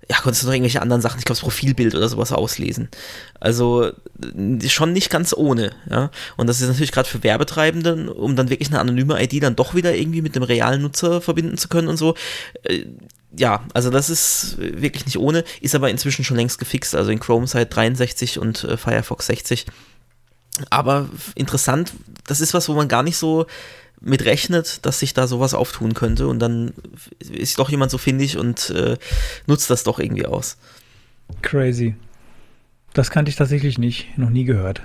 ja, 0.09 0.17
konntest 0.17 0.43
du 0.43 0.47
noch 0.47 0.53
irgendwelche 0.53 0.81
anderen 0.81 1.01
Sachen, 1.01 1.17
ich 1.17 1.25
glaube, 1.25 1.37
das 1.37 1.43
Profilbild 1.43 1.95
oder 1.95 2.07
sowas 2.07 2.31
auslesen. 2.31 2.89
Also 3.39 3.91
schon 4.67 4.93
nicht 4.93 5.09
ganz 5.09 5.33
ohne, 5.33 5.71
ja. 5.89 6.11
Und 6.37 6.47
das 6.47 6.61
ist 6.61 6.67
natürlich 6.67 6.91
gerade 6.91 7.09
für 7.09 7.23
Werbetreibende, 7.23 8.13
um 8.13 8.35
dann 8.35 8.49
wirklich 8.49 8.69
eine 8.69 8.79
anonyme 8.79 9.21
ID 9.21 9.41
dann 9.41 9.55
doch 9.55 9.73
wieder 9.73 9.95
irgendwie 9.95 10.21
mit 10.21 10.35
dem 10.35 10.43
realen 10.43 10.81
Nutzer 10.83 11.21
verbinden 11.21 11.57
zu 11.57 11.69
können 11.69 11.87
und 11.87 11.97
so. 11.97 12.13
Ja, 13.37 13.65
also 13.73 13.89
das 13.89 14.09
ist 14.09 14.57
wirklich 14.57 15.05
nicht 15.05 15.17
ohne, 15.17 15.43
ist 15.59 15.75
aber 15.75 15.89
inzwischen 15.89 16.23
schon 16.23 16.37
längst 16.37 16.57
gefixt, 16.57 16.95
also 16.95 17.11
in 17.11 17.19
Chrome 17.19 17.47
seit 17.47 17.75
63 17.75 18.39
und 18.39 18.63
äh, 18.63 18.77
Firefox 18.77 19.27
60. 19.27 19.65
Aber 20.69 21.09
interessant, 21.35 21.91
das 22.27 22.39
ist 22.39 22.53
was, 22.53 22.69
wo 22.69 22.73
man 22.73 22.87
gar 22.87 23.03
nicht 23.03 23.17
so 23.17 23.45
mit 23.99 24.23
rechnet, 24.23 24.85
dass 24.85 24.99
sich 24.99 25.13
da 25.13 25.27
sowas 25.27 25.53
auftun 25.53 25.93
könnte 25.93 26.27
und 26.27 26.39
dann 26.39 26.73
ist 27.19 27.59
doch 27.59 27.69
jemand 27.69 27.91
so 27.91 27.97
findig 27.97 28.37
und 28.37 28.69
äh, 28.69 28.97
nutzt 29.47 29.69
das 29.69 29.83
doch 29.83 29.99
irgendwie 29.99 30.25
aus. 30.25 30.57
Crazy. 31.41 31.95
Das 32.93 33.09
kannte 33.09 33.29
ich 33.29 33.35
tatsächlich 33.35 33.77
nicht, 33.77 34.17
noch 34.17 34.29
nie 34.29 34.45
gehört. 34.45 34.81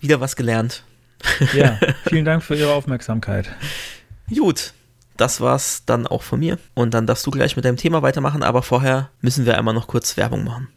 Wieder 0.00 0.20
was 0.20 0.36
gelernt. 0.36 0.84
Ja, 1.52 1.78
vielen 2.08 2.24
Dank 2.24 2.42
für 2.42 2.56
Ihre 2.56 2.72
Aufmerksamkeit. 2.72 3.50
Gut, 4.34 4.72
das 5.20 5.40
war's 5.40 5.82
dann 5.86 6.06
auch 6.06 6.22
von 6.22 6.40
mir. 6.40 6.58
Und 6.74 6.94
dann 6.94 7.06
darfst 7.06 7.26
du 7.26 7.30
gleich 7.30 7.56
mit 7.56 7.64
deinem 7.64 7.76
Thema 7.76 8.02
weitermachen, 8.02 8.42
aber 8.42 8.62
vorher 8.62 9.10
müssen 9.20 9.46
wir 9.46 9.58
einmal 9.58 9.74
noch 9.74 9.86
kurz 9.86 10.16
Werbung 10.16 10.44
machen. 10.44 10.68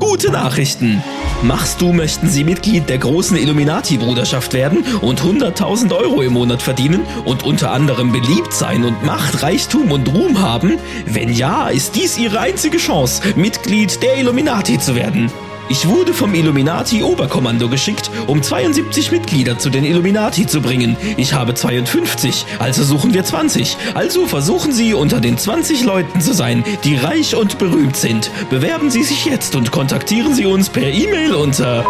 Gute 0.00 0.30
Nachrichten! 0.30 1.02
Machst 1.42 1.80
du, 1.80 1.92
möchten 1.92 2.28
Sie 2.28 2.42
Mitglied 2.42 2.88
der 2.88 2.98
großen 2.98 3.36
Illuminati-Bruderschaft 3.36 4.52
werden 4.54 4.82
und 5.00 5.20
100.000 5.20 5.96
Euro 5.96 6.22
im 6.22 6.32
Monat 6.32 6.60
verdienen 6.60 7.02
und 7.24 7.44
unter 7.44 7.70
anderem 7.70 8.10
beliebt 8.10 8.52
sein 8.52 8.84
und 8.84 9.04
Macht, 9.04 9.44
Reichtum 9.44 9.92
und 9.92 10.12
Ruhm 10.12 10.40
haben? 10.40 10.78
Wenn 11.06 11.32
ja, 11.32 11.68
ist 11.68 11.94
dies 11.94 12.18
Ihre 12.18 12.40
einzige 12.40 12.78
Chance, 12.78 13.22
Mitglied 13.36 14.02
der 14.02 14.18
Illuminati 14.18 14.80
zu 14.80 14.96
werden. 14.96 15.30
Ich 15.70 15.86
wurde 15.86 16.14
vom 16.14 16.32
Illuminati 16.32 17.02
Oberkommando 17.02 17.68
geschickt, 17.68 18.10
um 18.26 18.42
72 18.42 19.12
Mitglieder 19.12 19.58
zu 19.58 19.68
den 19.68 19.84
Illuminati 19.84 20.46
zu 20.46 20.62
bringen. 20.62 20.96
Ich 21.18 21.34
habe 21.34 21.52
52, 21.52 22.46
also 22.58 22.82
suchen 22.84 23.12
wir 23.12 23.22
20. 23.22 23.76
Also 23.92 24.26
versuchen 24.26 24.72
Sie 24.72 24.94
unter 24.94 25.20
den 25.20 25.36
20 25.36 25.84
Leuten 25.84 26.22
zu 26.22 26.32
sein, 26.32 26.64
die 26.84 26.96
reich 26.96 27.34
und 27.34 27.58
berühmt 27.58 27.96
sind. 27.96 28.30
Bewerben 28.48 28.90
Sie 28.90 29.02
sich 29.02 29.26
jetzt 29.26 29.56
und 29.56 29.70
kontaktieren 29.70 30.34
Sie 30.34 30.46
uns 30.46 30.70
per 30.70 30.88
E-Mail 30.88 31.34
unter 31.34 31.84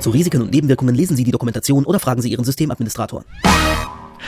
Zu 0.00 0.10
Risiken 0.10 0.42
und 0.42 0.50
Nebenwirkungen 0.50 0.96
lesen 0.96 1.16
Sie 1.16 1.22
die 1.22 1.30
Dokumentation 1.30 1.84
oder 1.84 2.00
fragen 2.00 2.20
Sie 2.20 2.30
Ihren 2.30 2.44
Systemadministrator. 2.44 3.24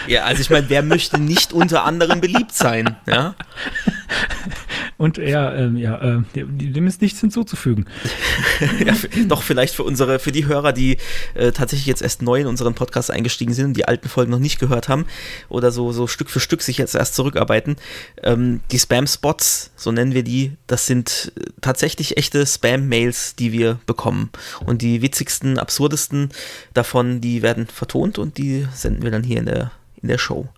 Ja, 0.07 0.25
also 0.25 0.41
ich 0.43 0.51
meine, 0.51 0.69
wer 0.71 0.83
möchte 0.83 1.19
nicht 1.19 1.53
unter 1.53 1.85
anderem 1.85 2.21
beliebt 2.21 2.55
sein, 2.55 2.97
ja? 3.09 3.35
Und 5.01 5.17
ja, 5.17 5.55
ähm, 5.55 5.79
ja, 5.79 5.97
äh, 5.97 6.23
dem 6.35 6.87
ist 6.87 7.01
nichts 7.01 7.21
hinzuzufügen. 7.21 7.87
ja, 8.85 8.95
doch 9.29 9.43
vielleicht 9.43 9.75
für 9.75 9.83
unsere, 9.83 10.19
für 10.19 10.31
die 10.31 10.45
Hörer, 10.45 10.75
die 10.75 10.99
äh, 11.33 11.53
tatsächlich 11.53 11.87
jetzt 11.87 12.03
erst 12.03 12.21
neu 12.21 12.43
in 12.43 12.47
unseren 12.47 12.75
Podcast 12.75 13.11
eingestiegen 13.11 13.55
sind 13.55 13.65
und 13.65 13.77
die 13.79 13.89
alten 13.89 14.11
Folgen 14.11 14.31
noch 14.31 14.39
nicht 14.39 14.61
gehört 14.61 14.91
haben 14.91 15.07
oder 15.49 15.73
so, 15.73 15.91
so 15.93 16.07
Stück 16.07 16.29
für 16.29 16.39
Stück 16.39 16.61
sich 16.61 16.77
jetzt 16.77 16.95
erst 16.95 17.15
zurückarbeiten. 17.15 17.77
Ähm, 18.23 18.61
die 18.73 18.79
Spam-Spots, 18.79 19.71
so 19.75 19.91
nennen 19.91 20.13
wir 20.13 20.23
die, 20.23 20.53
das 20.67 20.87
sind 20.87 21.33
äh, 21.35 21.45
tatsächlich 21.63 22.19
echte 22.19 22.45
Spam-Mails, 22.45 23.37
die 23.37 23.53
wir 23.53 23.81
bekommen. 23.87 24.29
Und 24.67 24.83
die 24.83 25.01
witzigsten, 25.01 25.59
absurdesten 25.59 26.29
davon, 26.75 27.23
die 27.23 27.41
werden 27.41 27.69
vertont 27.69 28.19
und 28.19 28.37
die 28.37 28.69
senden 28.75 29.03
wir 29.03 29.11
dann 29.11 29.23
hier 29.23 29.39
in 29.39 29.47
der 29.47 29.71
in 30.03 30.09
der 30.09 30.19
Show. 30.19 30.49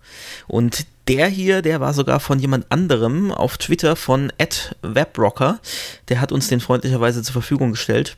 Und 0.47 0.85
der 1.07 1.27
hier, 1.27 1.61
der 1.61 1.79
war 1.79 1.93
sogar 1.93 2.19
von 2.19 2.39
jemand 2.39 2.71
anderem 2.71 3.31
auf 3.31 3.57
Twitter 3.57 3.95
von 3.95 4.31
@webrocker. 4.81 5.59
Der 6.09 6.21
hat 6.21 6.31
uns 6.31 6.47
den 6.47 6.59
freundlicherweise 6.59 7.21
zur 7.23 7.33
Verfügung 7.33 7.71
gestellt. 7.71 8.17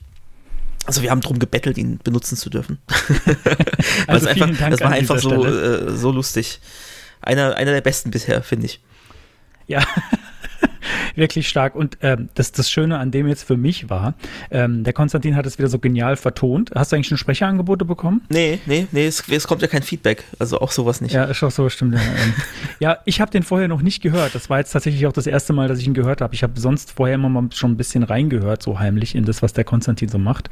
Also 0.86 1.02
wir 1.02 1.10
haben 1.10 1.22
drum 1.22 1.40
gebettelt, 1.40 1.78
ihn 1.78 2.00
benutzen 2.04 2.38
zu 2.38 2.50
dürfen. 2.50 2.80
Also 4.08 4.28
einfach, 4.28 4.70
das 4.70 4.82
war 4.82 4.92
einfach 4.92 5.18
so, 5.18 5.46
äh, 5.46 5.96
so 5.96 6.12
lustig. 6.12 6.60
Einer, 7.22 7.56
einer 7.56 7.72
der 7.72 7.82
besten 7.82 8.12
bisher, 8.12 8.44
finde 8.44 8.68
ich. 8.68 8.82
Ja, 9.68 9.84
wirklich 11.16 11.48
stark. 11.48 11.76
Und 11.76 11.98
ähm, 12.02 12.30
das, 12.36 12.52
das 12.52 12.70
Schöne 12.70 12.98
an 12.98 13.12
dem 13.12 13.28
jetzt 13.28 13.44
für 13.44 13.58
mich 13.58 13.90
war, 13.90 14.16
ähm, 14.52 14.84
der 14.84 14.94
Konstantin 14.94 15.36
hat 15.36 15.46
es 15.46 15.58
wieder 15.58 15.68
so 15.68 15.80
genial 15.80 16.16
vertont. 16.16 16.72
Hast 16.76 16.92
du 16.92 16.96
eigentlich 16.96 17.08
schon 17.08 17.18
Sprecherangebote 17.18 17.86
bekommen? 17.86 18.22
Nee, 18.30 18.60
nee, 18.66 18.88
nee, 18.92 19.08
es, 19.08 19.28
es 19.30 19.48
kommt 19.48 19.62
ja 19.62 19.68
kein 19.68 19.84
Feedback. 19.84 20.24
Also 20.40 20.60
auch 20.60 20.72
sowas 20.72 21.02
nicht. 21.02 21.14
Ja, 21.14 21.26
ist 21.26 21.44
auch 21.44 21.52
so, 21.52 21.70
stimmt. 21.70 21.96
Ja, 21.96 22.02
ähm, 22.02 22.34
ja 22.80 22.98
ich 23.06 23.22
habe 23.22 23.32
den 23.32 23.44
vorher 23.44 23.68
noch 23.68 23.82
nicht 23.82 24.02
gehört. 24.02 24.36
Das 24.36 24.50
war 24.50 24.60
jetzt 24.60 24.72
tatsächlich 24.72 25.06
auch 25.08 25.14
das 25.14 25.28
erste 25.28 25.54
Mal, 25.54 25.68
dass 25.68 25.80
ich 25.80 25.88
ihn 25.88 25.94
gehört 25.94 26.22
habe. 26.22 26.34
Ich 26.34 26.44
habe 26.44 26.60
sonst 26.60 26.92
vorher 26.92 27.16
immer 27.16 27.30
mal 27.30 27.50
schon 27.54 27.72
ein 27.72 27.78
bisschen 27.78 28.04
reingehört, 28.04 28.62
so 28.62 28.80
heimlich 28.80 29.16
in 29.16 29.26
das, 29.26 29.42
was 29.42 29.54
der 29.54 29.64
Konstantin 29.64 30.10
so 30.10 30.18
macht. 30.18 30.50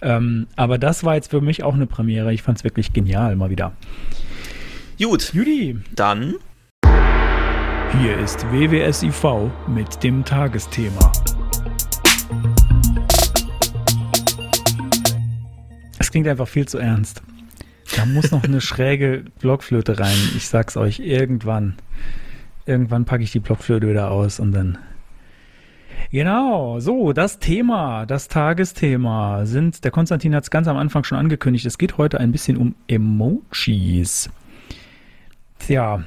Ähm, 0.00 0.46
aber 0.56 0.78
das 0.78 1.04
war 1.04 1.14
jetzt 1.14 1.30
für 1.30 1.40
mich 1.40 1.62
auch 1.62 1.74
eine 1.74 1.86
Premiere. 1.86 2.32
Ich 2.32 2.42
fand 2.42 2.58
es 2.58 2.64
wirklich 2.64 2.92
genial 2.92 3.36
mal 3.36 3.50
wieder. 3.50 3.72
Gut, 4.98 5.32
Judy, 5.34 5.78
dann 5.94 6.34
hier 8.00 8.16
ist 8.18 8.44
WWSIV 8.50 9.50
mit 9.66 10.02
dem 10.02 10.24
Tagesthema. 10.24 11.12
Es 15.98 16.10
klingt 16.10 16.26
einfach 16.26 16.48
viel 16.48 16.66
zu 16.66 16.78
ernst. 16.78 17.22
Da 17.96 18.06
muss 18.06 18.30
noch 18.30 18.44
eine 18.44 18.60
schräge 18.60 19.24
Blockflöte 19.40 19.98
rein. 19.98 20.16
Ich 20.36 20.48
sag's 20.48 20.76
euch, 20.76 21.00
irgendwann. 21.00 21.76
Irgendwann 22.64 23.04
packe 23.04 23.22
ich 23.24 23.32
die 23.32 23.40
Blockflöte 23.40 23.88
wieder 23.88 24.10
aus 24.10 24.40
und 24.40 24.52
dann. 24.52 24.78
Genau, 26.10 26.80
so, 26.80 27.12
das 27.12 27.38
Thema, 27.38 28.06
das 28.06 28.28
Tagesthema 28.28 29.44
sind, 29.44 29.84
der 29.84 29.90
Konstantin 29.90 30.34
hat 30.34 30.44
es 30.44 30.50
ganz 30.50 30.68
am 30.68 30.76
Anfang 30.76 31.04
schon 31.04 31.18
angekündigt, 31.18 31.64
es 31.66 31.78
geht 31.78 31.98
heute 31.98 32.20
ein 32.20 32.32
bisschen 32.32 32.56
um 32.56 32.74
Emojis. 32.86 34.30
Tja, 35.58 36.04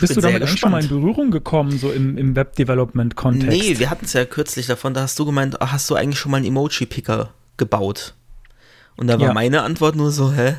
bist 0.00 0.16
du 0.16 0.20
damit 0.20 0.42
eigentlich 0.42 0.58
schon 0.60 0.70
mal 0.70 0.82
in. 0.82 0.88
Berührung 0.88 1.30
gekommen, 1.30 1.78
so 1.78 1.90
im, 1.92 2.16
im 2.18 2.34
Web-Development-Kontext? 2.36 3.48
Nee, 3.48 3.78
wir 3.78 3.90
hatten 3.90 4.04
es 4.04 4.12
ja 4.12 4.24
kürzlich 4.24 4.66
davon, 4.66 4.94
da 4.94 5.02
hast 5.02 5.18
du 5.18 5.24
gemeint, 5.24 5.60
ach, 5.60 5.72
hast 5.72 5.88
du 5.90 5.94
eigentlich 5.94 6.18
schon 6.18 6.30
mal 6.30 6.38
einen 6.38 6.46
Emoji-Picker 6.46 7.30
gebaut? 7.56 8.14
Und 8.96 9.06
da 9.08 9.18
war 9.18 9.28
Ja. 9.28 9.32
meine 9.32 9.62
Antwort 9.62 9.96
nur 9.96 10.10
so, 10.10 10.32
hä? 10.32 10.56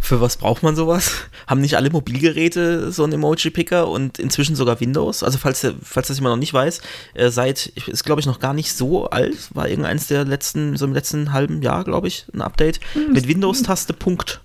Für 0.00 0.20
was 0.20 0.36
braucht 0.36 0.62
man 0.62 0.76
sowas? 0.76 1.10
Haben 1.48 1.60
nicht 1.60 1.76
alle 1.76 1.90
Mobilgeräte 1.90 2.92
so 2.92 3.02
einen 3.02 3.14
Emoji-Picker 3.14 3.88
und 3.88 4.20
inzwischen 4.20 4.54
sogar 4.54 4.78
Windows? 4.80 5.24
Also 5.24 5.38
falls, 5.38 5.66
falls 5.82 6.06
das 6.06 6.18
jemand 6.18 6.34
noch 6.34 6.40
nicht 6.40 6.54
weiß, 6.54 6.80
äh, 7.14 7.30
seit, 7.30 7.66
ist 7.66 8.04
glaube 8.04 8.20
ich 8.20 8.26
noch 8.26 8.38
gar 8.38 8.54
nicht 8.54 8.72
so 8.72 9.10
alt, 9.10 9.48
war 9.54 9.68
irgendeins 9.68 10.06
der 10.06 10.24
letzten, 10.24 10.76
so 10.76 10.84
im 10.84 10.92
letzten 10.94 11.32
halben 11.32 11.62
Jahr, 11.62 11.82
glaube 11.82 12.06
ich, 12.06 12.26
ein 12.32 12.42
Update. 12.42 12.78
Mit 13.12 13.26
Windows-Taste 13.26 13.92
Punkt. 13.92 14.40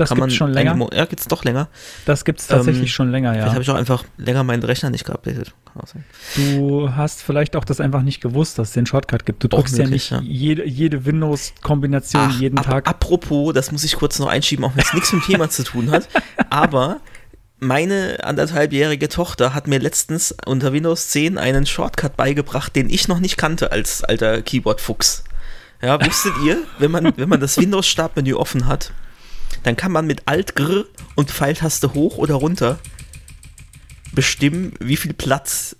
Das 0.00 0.08
Kann 0.08 0.18
gibt's 0.18 0.34
schon 0.34 0.52
länger. 0.52 0.76
Ja, 0.92 1.04
gibt's 1.04 1.28
doch 1.28 1.44
länger. 1.44 1.68
Das 2.06 2.24
gibt's 2.24 2.46
tatsächlich 2.46 2.82
Ähm, 2.82 2.88
schon 2.88 3.10
länger, 3.10 3.32
Vielleicht 3.32 3.46
ja. 3.48 3.52
habe 3.52 3.62
ich 3.62 3.70
auch 3.70 3.74
einfach 3.74 4.04
länger 4.16 4.42
meinen 4.44 4.62
Rechner 4.62 4.90
nicht 4.90 5.04
geupdatet. 5.04 5.52
Du 6.36 6.90
hast 6.94 7.22
vielleicht 7.22 7.54
auch 7.56 7.64
das 7.64 7.80
einfach 7.80 8.02
nicht 8.02 8.20
gewusst, 8.20 8.58
dass 8.58 8.68
es 8.68 8.74
den 8.74 8.86
Shortcut 8.86 9.24
gibt. 9.26 9.44
Du 9.44 9.48
drückst 9.48 9.76
ja 9.78 9.84
möglich, 9.84 10.10
nicht 10.10 10.10
ja. 10.10 10.20
jede, 10.22 10.66
jede 10.66 11.04
Windows-Kombination 11.04 12.30
jeden 12.38 12.58
ap- 12.58 12.66
Tag. 12.66 12.88
Apropos, 12.88 13.52
das 13.54 13.70
muss 13.72 13.84
ich 13.84 13.96
kurz 13.96 14.18
noch 14.18 14.28
einschieben, 14.28 14.64
auch 14.64 14.74
wenn 14.74 14.82
es 14.84 14.92
nichts 14.94 15.12
mit 15.12 15.22
dem 15.22 15.26
Thema 15.32 15.48
zu 15.50 15.62
tun 15.64 15.90
hat. 15.90 16.08
Aber 16.50 17.00
meine 17.58 18.18
anderthalbjährige 18.24 19.08
Tochter 19.08 19.54
hat 19.54 19.66
mir 19.68 19.78
letztens 19.78 20.34
unter 20.46 20.72
Windows 20.72 21.08
10 21.08 21.36
einen 21.38 21.66
Shortcut 21.66 22.16
beigebracht, 22.16 22.74
den 22.74 22.88
ich 22.88 23.06
noch 23.08 23.20
nicht 23.20 23.36
kannte 23.36 23.70
als 23.72 24.02
alter 24.02 24.40
Keyboard-Fuchs. 24.42 25.24
Ja, 25.82 26.04
wusstet 26.04 26.32
ihr, 26.44 26.58
wenn 26.78 26.90
man, 26.90 27.12
wenn 27.16 27.28
man 27.28 27.40
das 27.40 27.56
Windows-Startmenü 27.58 28.34
offen 28.34 28.66
hat, 28.66 28.92
dann 29.62 29.76
kann 29.76 29.92
man 29.92 30.06
mit 30.06 30.22
Alt 30.26 30.54
Gr 30.56 30.84
und 31.16 31.30
Pfeiltaste 31.30 31.94
hoch 31.94 32.16
oder 32.18 32.34
runter 32.34 32.78
bestimmen, 34.12 34.72
wie 34.80 34.96
viel 34.96 35.12
Platz 35.12 35.76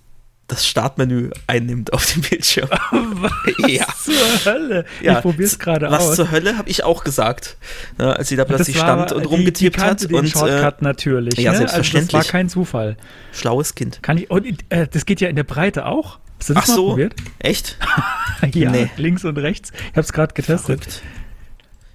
das 0.47 0.67
Startmenü 0.67 1.29
einnimmt 1.47 1.93
auf 1.93 2.05
dem 2.11 2.21
Bildschirm. 2.23 2.67
ja. 3.67 3.85
Zur 4.03 4.13
Hölle. 4.45 4.85
Ja, 5.01 5.13
ich 5.17 5.21
probier's 5.21 5.57
gerade 5.59 5.89
Was 5.89 6.09
aus. 6.09 6.15
zur 6.17 6.29
Hölle 6.31 6.57
habe 6.57 6.69
ich 6.69 6.83
auch 6.83 7.05
gesagt, 7.05 7.55
ja, 7.97 8.11
als 8.11 8.27
sie 8.29 8.35
da 8.35 8.43
plötzlich 8.43 8.77
stand 8.77 9.13
und 9.13 9.21
die- 9.23 9.27
rumgetippt 9.27 9.77
die 9.77 9.81
hat 9.81 10.03
den 10.03 10.13
und 10.15 10.25
äh, 10.25 10.29
Shortcut 10.29 10.81
natürlich. 10.81 11.37
ja, 11.39 11.51
ne? 11.51 11.57
Also 11.59 11.63
das 11.63 11.71
selbstverständlich. 11.73 12.13
war 12.13 12.23
kein 12.31 12.49
Zufall. 12.49 12.97
schlaues 13.31 13.75
Kind. 13.75 14.03
Kann 14.03 14.17
ich, 14.17 14.29
und, 14.29 14.45
äh, 14.69 14.87
das 14.91 15.05
geht 15.05 15.21
ja 15.21 15.29
in 15.29 15.37
der 15.37 15.45
Breite 15.45 15.85
auch. 15.85 16.19
Hast 16.39 16.49
du 16.49 16.53
das 16.55 16.63
Ach 16.63 16.67
mal 16.69 16.75
so, 16.75 16.87
probiert? 16.89 17.13
echt? 17.39 17.77
ja, 18.53 18.71
Nee. 18.71 18.89
links 18.97 19.23
und 19.23 19.37
rechts. 19.37 19.71
Ich 19.71 19.89
habe 19.91 20.01
es 20.01 20.11
gerade 20.11 20.33
getestet. 20.33 20.83
Verrückt. 20.83 21.01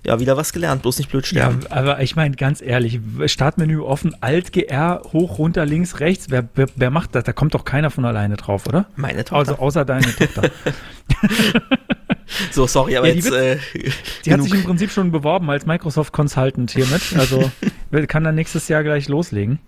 Ja, 0.07 0.21
wieder 0.21 0.37
was 0.37 0.53
gelernt, 0.53 0.83
bloß 0.83 0.99
nicht 0.99 1.11
blöd 1.11 1.25
Ja, 1.33 1.51
sterben. 1.51 1.67
aber 1.69 2.01
ich 2.01 2.15
meine 2.15 2.37
ganz 2.37 2.61
ehrlich, 2.63 3.01
Startmenü 3.27 3.81
offen, 3.81 4.15
Alt, 4.23 4.53
GR, 4.53 5.03
hoch, 5.13 5.39
runter, 5.39 5.67
links, 5.67 5.99
rechts. 5.99 6.27
Wer, 6.31 6.49
wer, 6.55 6.69
wer 6.77 6.91
macht 6.91 7.15
das? 7.17 7.25
Da 7.25 7.33
kommt 7.33 7.55
doch 7.55 7.65
keiner 7.65 7.91
von 7.91 8.05
alleine 8.05 8.37
drauf, 8.37 8.67
oder? 8.69 8.87
Meine 8.95 9.25
Tochter. 9.25 9.39
Also 9.51 9.57
außer 9.59 9.85
deine 9.85 10.07
Tochter. 10.15 10.51
so, 12.53 12.67
sorry, 12.67 12.97
aber 12.97 13.07
Ja, 13.09 13.13
die 13.15 13.19
jetzt 13.21 13.31
wird- 13.31 13.59
äh, 13.59 13.91
Die 14.25 14.31
hat 14.33 14.39
genug. 14.39 14.43
sich 14.49 14.55
im 14.55 14.65
Prinzip 14.65 14.91
schon 14.91 15.11
beworben 15.13 15.51
als 15.51 15.67
Microsoft 15.67 16.13
Consultant 16.13 16.71
hiermit. 16.71 17.03
Also 17.19 17.51
kann 18.09 18.25
dann 18.25 18.35
nächstes 18.35 18.69
Jahr 18.69 18.83
gleich 18.83 19.09
loslegen. 19.09 19.59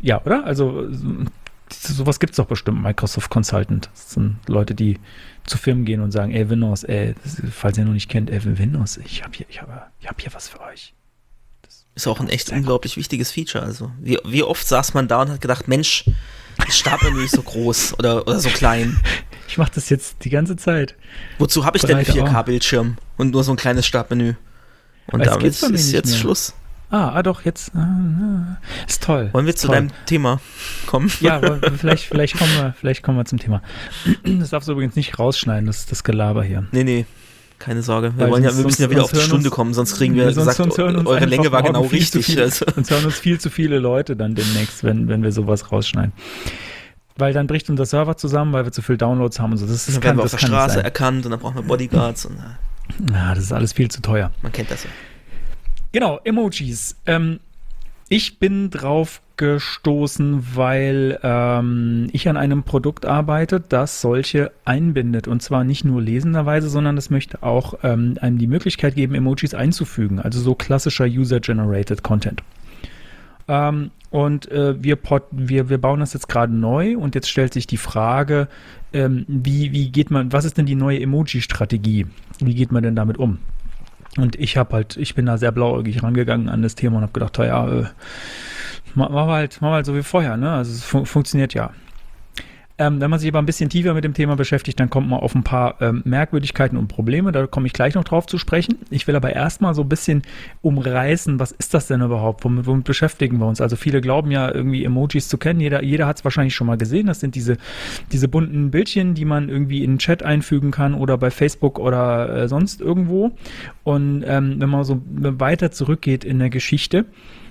Ja, 0.00 0.20
oder? 0.24 0.44
Also 0.44 0.86
so- 0.92 1.24
sowas 1.70 2.20
gibt 2.20 2.32
es 2.32 2.36
doch 2.36 2.46
bestimmt, 2.46 2.82
Microsoft 2.82 3.30
Consultant. 3.30 3.90
Das 3.92 4.10
sind 4.12 4.36
Leute, 4.48 4.74
die 4.74 4.98
zu 5.46 5.58
Firmen 5.58 5.84
gehen 5.84 6.00
und 6.00 6.12
sagen, 6.12 6.32
ey 6.32 6.48
Windows, 6.50 6.84
ey, 6.84 7.14
das- 7.22 7.42
falls 7.52 7.78
ihr 7.78 7.84
noch 7.84 7.92
nicht 7.92 8.08
kennt, 8.08 8.30
ey 8.30 8.40
Windows, 8.58 8.98
ich 8.98 9.22
habe 9.22 9.36
hier, 9.36 9.46
ich 9.48 9.60
habe, 9.60 9.82
ich 10.00 10.06
habe 10.08 10.16
hier 10.20 10.32
was 10.34 10.48
für 10.48 10.60
euch. 10.60 10.94
ist 11.94 12.06
auch 12.06 12.20
ein 12.20 12.28
echt 12.28 12.50
unglaublich 12.50 12.96
wichtiges 12.96 13.30
Feature. 13.32 13.64
Also, 13.64 13.90
wie, 14.00 14.18
wie 14.24 14.42
oft 14.42 14.66
saß 14.66 14.94
man 14.94 15.08
da 15.08 15.22
und 15.22 15.30
hat 15.30 15.40
gedacht, 15.40 15.68
Mensch, 15.68 16.04
das 16.58 16.78
Startmenü 16.78 17.24
ist 17.24 17.34
so 17.34 17.42
groß 17.42 17.94
oder, 17.98 18.26
oder 18.26 18.38
so 18.40 18.48
klein. 18.50 18.98
Ich 19.48 19.58
mache 19.58 19.72
das 19.74 19.88
jetzt 19.88 20.24
die 20.24 20.30
ganze 20.30 20.56
Zeit. 20.56 20.94
Wozu 21.38 21.64
habe 21.64 21.76
ich 21.76 21.82
denn 21.82 21.96
einen 21.96 22.06
Breite 22.06 22.20
Arme. 22.22 22.30
4K-Bildschirm 22.38 22.96
und 23.16 23.30
nur 23.32 23.42
so 23.44 23.52
ein 23.52 23.56
kleines 23.56 23.86
Startmenü? 23.86 24.34
Und 25.08 25.26
damit 25.26 25.46
ist 25.46 25.92
jetzt 25.92 26.10
mehr. 26.10 26.18
Schluss. 26.18 26.54
Ah, 26.90 27.10
ah 27.14 27.22
doch, 27.22 27.44
jetzt. 27.44 27.72
Ah, 27.74 27.78
ah, 27.80 28.56
ist 28.88 29.02
toll. 29.04 29.28
Wollen 29.32 29.46
wir 29.46 29.54
zu 29.54 29.68
toll. 29.68 29.76
deinem 29.76 29.90
Thema 30.06 30.40
kommen? 30.86 31.10
Ja, 31.20 31.40
vielleicht, 31.78 32.06
vielleicht, 32.06 32.36
kommen 32.36 32.50
wir, 32.56 32.74
vielleicht 32.78 33.02
kommen 33.04 33.16
wir 33.16 33.24
zum 33.24 33.38
Thema. 33.38 33.62
Das 34.24 34.50
darfst 34.50 34.68
du 34.68 34.72
übrigens 34.72 34.96
nicht 34.96 35.18
rausschneiden, 35.18 35.66
das, 35.66 35.86
das 35.86 36.02
Gelaber 36.02 36.42
hier. 36.42 36.64
Nee, 36.72 36.82
nee, 36.84 37.06
keine 37.60 37.82
Sorge. 37.82 38.12
Wir, 38.16 38.28
wollen 38.28 38.42
ja, 38.42 38.50
sonst- 38.50 38.58
wir 38.58 38.66
müssen 38.66 38.82
ja 38.82 38.90
wieder 38.90 39.04
auf 39.04 39.12
die 39.12 39.20
Stunde 39.20 39.48
uns- 39.48 39.54
kommen, 39.54 39.72
sonst 39.74 39.96
kriegen 39.96 40.14
wir 40.16 40.24
Sonst- 40.32 40.56
gesagt, 40.56 40.56
sonst 40.56 40.78
eure 41.06 41.26
Länge 41.26 41.52
war 41.52 41.62
genau 41.62 41.82
richtig. 41.82 42.26
Viel, 42.26 42.40
Also. 42.40 42.64
Sonst 42.74 42.90
hören 42.90 43.04
uns 43.04 43.18
viel 43.18 43.38
zu 43.38 43.50
viele 43.50 43.78
Leute 43.78 44.16
dann 44.16 44.34
demnächst, 44.34 44.82
wenn, 44.82 45.06
wenn 45.08 45.22
wir 45.22 45.30
sowas 45.30 45.70
rausschneiden. 45.70 46.12
Weil 47.16 47.32
dann 47.34 47.46
bricht 47.46 47.68
unser 47.70 47.84
Server 47.86 48.16
zusammen, 48.16 48.52
weil 48.52 48.64
wir 48.64 48.72
zu 48.72 48.82
viel 48.82 48.96
Downloads 48.96 49.38
haben 49.38 49.52
und 49.52 49.58
so. 49.58 49.66
Das, 49.66 49.84
das 49.86 49.94
Dann 49.94 50.00
kann, 50.00 50.02
werden 50.08 50.16
wir 50.18 50.24
auf 50.24 50.30
der 50.30 50.38
Straße 50.38 50.82
erkannt 50.82 51.24
und 51.26 51.30
dann 51.32 51.38
brauchen 51.40 51.56
wir 51.56 51.62
Bodyguards 51.62 52.24
und 52.26 52.36
äh, 52.38 53.12
Ja, 53.12 53.34
das 53.34 53.44
ist 53.44 53.52
alles 53.52 53.74
viel 53.74 53.90
zu 53.90 54.00
teuer. 54.00 54.30
man 54.42 54.50
kennt 54.52 54.70
das 54.70 54.84
ja. 54.84 54.90
Genau, 55.92 56.20
Emojis. 56.24 56.96
Ähm, 57.06 57.40
ich 58.08 58.38
bin 58.38 58.70
drauf 58.70 59.22
gestoßen, 59.36 60.56
weil 60.56 61.18
ähm, 61.22 62.08
ich 62.12 62.28
an 62.28 62.36
einem 62.36 62.62
Produkt 62.62 63.06
arbeite, 63.06 63.60
das 63.60 64.00
solche 64.00 64.52
einbindet. 64.64 65.28
Und 65.28 65.42
zwar 65.42 65.64
nicht 65.64 65.84
nur 65.84 66.02
lesenderweise, 66.02 66.68
sondern 66.68 66.96
es 66.98 67.10
möchte 67.10 67.42
auch 67.42 67.74
ähm, 67.82 68.18
einem 68.20 68.38
die 68.38 68.46
Möglichkeit 68.46 68.96
geben, 68.96 69.14
Emojis 69.14 69.54
einzufügen. 69.54 70.20
Also 70.20 70.40
so 70.40 70.54
klassischer 70.54 71.06
User-Generated 71.06 72.02
Content. 72.02 72.42
Ähm, 73.48 73.90
und 74.10 74.50
äh, 74.50 74.82
wir, 74.82 74.98
wir, 75.30 75.68
wir 75.68 75.78
bauen 75.78 76.00
das 76.00 76.12
jetzt 76.12 76.28
gerade 76.28 76.52
neu 76.52 76.98
und 76.98 77.14
jetzt 77.14 77.30
stellt 77.30 77.52
sich 77.52 77.66
die 77.66 77.76
Frage, 77.76 78.48
ähm, 78.92 79.24
wie, 79.28 79.72
wie 79.72 79.90
geht 79.90 80.10
man, 80.10 80.32
was 80.32 80.44
ist 80.44 80.58
denn 80.58 80.66
die 80.66 80.74
neue 80.74 81.00
Emoji-Strategie? 81.00 82.06
Wie 82.40 82.54
geht 82.54 82.72
man 82.72 82.82
denn 82.82 82.96
damit 82.96 83.18
um? 83.18 83.38
Und 84.16 84.36
ich 84.36 84.56
habe 84.56 84.74
halt, 84.74 84.96
ich 84.96 85.14
bin 85.14 85.26
da 85.26 85.38
sehr 85.38 85.52
blauäugig 85.52 86.02
rangegangen 86.02 86.48
an 86.48 86.62
das 86.62 86.74
Thema 86.74 86.96
und 86.96 87.02
habe 87.02 87.12
gedacht, 87.12 87.38
ja, 87.38 87.68
äh, 87.68 87.84
machen 88.94 89.14
wir 89.14 89.26
halt, 89.26 89.60
machen 89.60 89.70
wir 89.70 89.76
halt 89.76 89.86
so 89.86 89.94
wie 89.94 90.02
vorher, 90.02 90.36
ne? 90.36 90.50
Also 90.50 90.72
es 90.72 90.82
fun 90.82 91.06
funktioniert 91.06 91.54
ja. 91.54 91.70
Ähm, 92.80 92.98
wenn 92.98 93.10
man 93.10 93.20
sich 93.20 93.28
aber 93.28 93.40
ein 93.40 93.44
bisschen 93.44 93.68
tiefer 93.68 93.92
mit 93.92 94.04
dem 94.04 94.14
Thema 94.14 94.36
beschäftigt, 94.36 94.80
dann 94.80 94.88
kommt 94.88 95.06
man 95.06 95.20
auf 95.20 95.34
ein 95.34 95.44
paar 95.44 95.82
ähm, 95.82 96.00
Merkwürdigkeiten 96.06 96.78
und 96.78 96.88
Probleme. 96.88 97.30
Da 97.30 97.46
komme 97.46 97.66
ich 97.66 97.74
gleich 97.74 97.94
noch 97.94 98.04
drauf 98.04 98.26
zu 98.26 98.38
sprechen. 98.38 98.78
Ich 98.88 99.06
will 99.06 99.14
aber 99.16 99.34
erstmal 99.34 99.74
so 99.74 99.82
ein 99.82 99.88
bisschen 99.90 100.22
umreißen, 100.62 101.38
was 101.38 101.52
ist 101.52 101.74
das 101.74 101.88
denn 101.88 102.00
überhaupt? 102.00 102.42
Womit, 102.42 102.64
womit 102.64 102.84
beschäftigen 102.84 103.36
wir 103.36 103.46
uns? 103.46 103.60
Also 103.60 103.76
viele 103.76 104.00
glauben 104.00 104.30
ja 104.30 104.50
irgendwie 104.50 104.82
Emojis 104.82 105.28
zu 105.28 105.36
kennen. 105.36 105.60
Jeder, 105.60 105.82
jeder 105.82 106.06
hat 106.06 106.16
es 106.16 106.24
wahrscheinlich 106.24 106.54
schon 106.54 106.68
mal 106.68 106.78
gesehen. 106.78 107.06
Das 107.06 107.20
sind 107.20 107.34
diese, 107.34 107.58
diese 108.12 108.28
bunten 108.28 108.70
Bildchen, 108.70 109.12
die 109.12 109.26
man 109.26 109.50
irgendwie 109.50 109.84
in 109.84 109.92
den 109.92 109.98
Chat 109.98 110.22
einfügen 110.22 110.70
kann 110.70 110.94
oder 110.94 111.18
bei 111.18 111.30
Facebook 111.30 111.78
oder 111.78 112.34
äh, 112.34 112.48
sonst 112.48 112.80
irgendwo. 112.80 113.32
Und 113.84 114.24
ähm, 114.26 114.56
wenn 114.58 114.70
man 114.70 114.84
so 114.84 115.02
weiter 115.04 115.70
zurückgeht 115.70 116.24
in 116.24 116.38
der 116.38 116.48
Geschichte, 116.48 117.04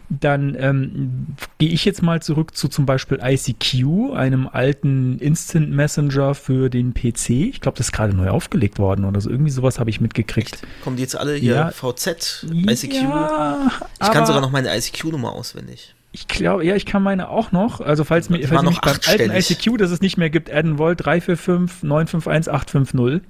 dann 0.10 0.55
ähm, 0.60 1.28
gehe 1.60 1.70
ich 1.70 1.86
jetzt 1.86 2.01
mal 2.01 2.22
zurück 2.22 2.55
zu 2.55 2.68
zum 2.68 2.86
Beispiel 2.86 3.20
ICQ, 3.24 4.14
einem 4.16 4.47
alten 4.47 5.20
Instant 5.20 5.70
Messenger 5.70 6.34
für 6.34 6.70
den 6.70 6.93
PC. 6.95 7.30
Ich 7.30 7.62
glaube, 7.62 7.78
das 7.78 7.88
ist 7.88 7.91
gerade 7.91 8.16
neu 8.16 8.30
aufgelegt 8.30 8.80
worden 8.80 9.05
oder 9.05 9.22
so. 9.22 9.30
Irgendwie 9.30 9.51
sowas 9.51 9.80
habe 9.80 9.89
ich 9.91 10.01
mitgekriegt. 10.01 10.64
Kommen 10.84 10.95
die 10.95 11.03
jetzt 11.03 11.16
alle 11.16 11.36
hier 11.36 11.53
Ja. 11.53 11.72
VZ, 11.72 12.45
ICQ? 12.51 12.93
Ja, 12.93 13.72
ich 14.01 14.12
kann 14.12 14.26
sogar 14.26 14.41
noch 14.41 14.51
meine 14.51 14.76
ICQ-Nummer 14.76 15.32
auswendig. 15.32 15.93
Ich 16.12 16.28
glaube, 16.28 16.66
ja, 16.66 16.76
ich 16.76 16.88
kann 16.88 17.03
meine 17.03 17.30
auch 17.30 17.51
noch. 17.51 17.82
Also 17.82 18.03
falls 18.03 18.30
mir 18.30 18.47
falls 18.47 18.64
noch 18.64 18.82
beim 18.82 18.95
alten. 19.07 19.32
ICQ, 19.32 19.78
das 19.78 19.91
es 19.91 20.01
nicht 20.01 20.18
mehr 20.18 20.32
gibt, 20.32 20.51
adden 20.51 20.80
wollt, 20.80 21.05
345 21.05 21.84
951 21.84 22.51
850. 22.51 23.22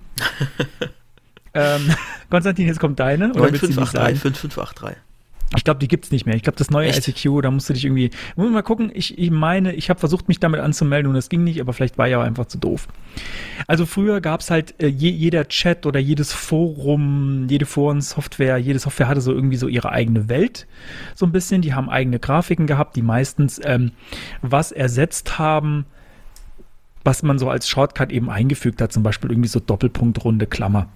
ähm, 1.53 1.93
Konstantin, 2.29 2.67
jetzt 2.67 2.79
kommt 2.79 2.99
deine. 3.01 3.33
Oder 3.33 3.51
willst 3.51 3.63
du 3.63 3.67
die 3.67 3.73
9583, 3.73 3.91
sagen? 3.91 4.15
5583. 4.15 5.08
Ich 5.55 5.63
glaube, 5.63 5.79
die 5.79 5.87
gibt's 5.87 6.11
nicht 6.11 6.27
mehr. 6.27 6.35
Ich 6.35 6.43
glaube, 6.43 6.57
das 6.57 6.69
neue 6.69 6.89
Echt? 6.89 7.07
ICQ, 7.07 7.41
da 7.41 7.49
musst 7.49 7.69
du 7.69 7.73
dich 7.73 7.85
irgendwie. 7.85 8.11
Muss 8.35 8.45
man 8.45 8.53
mal 8.53 8.61
gucken. 8.61 8.91
Ich, 8.93 9.17
ich 9.17 9.31
meine, 9.31 9.73
ich 9.73 9.89
habe 9.89 9.99
versucht, 9.99 10.27
mich 10.27 10.39
damit 10.39 10.59
anzumelden 10.59 11.09
und 11.09 11.17
es 11.17 11.27
ging 11.27 11.43
nicht, 11.43 11.59
aber 11.59 11.73
vielleicht 11.73 11.97
war 11.97 12.07
auch 12.07 12.23
einfach 12.23 12.45
zu 12.45 12.59
doof. 12.59 12.87
Also 13.65 13.87
früher 13.87 14.21
gab's 14.21 14.51
halt 14.51 14.75
äh, 14.81 14.87
je, 14.87 15.09
jeder 15.09 15.47
Chat 15.47 15.87
oder 15.87 15.99
jedes 15.99 16.33
Forum, 16.33 17.47
jede 17.49 17.65
Forensoftware, 17.65 18.57
jede 18.57 18.77
Software 18.77 19.07
hatte 19.07 19.21
so 19.21 19.33
irgendwie 19.33 19.57
so 19.57 19.67
ihre 19.67 19.91
eigene 19.91 20.29
Welt. 20.29 20.67
So 21.15 21.25
ein 21.25 21.31
bisschen. 21.31 21.63
Die 21.63 21.73
haben 21.73 21.89
eigene 21.89 22.19
Grafiken 22.19 22.67
gehabt, 22.67 22.95
die 22.95 23.01
meistens 23.01 23.59
ähm, 23.63 23.91
was 24.43 24.71
ersetzt 24.71 25.39
haben, 25.39 25.85
was 27.03 27.23
man 27.23 27.39
so 27.39 27.49
als 27.49 27.67
Shortcut 27.67 28.11
eben 28.11 28.29
eingefügt 28.29 28.83
hat. 28.83 28.93
Zum 28.93 29.01
Beispiel 29.01 29.31
irgendwie 29.31 29.49
so 29.49 29.59
Doppelpunkt, 29.59 30.23
runde 30.23 30.45
Klammer 30.45 30.89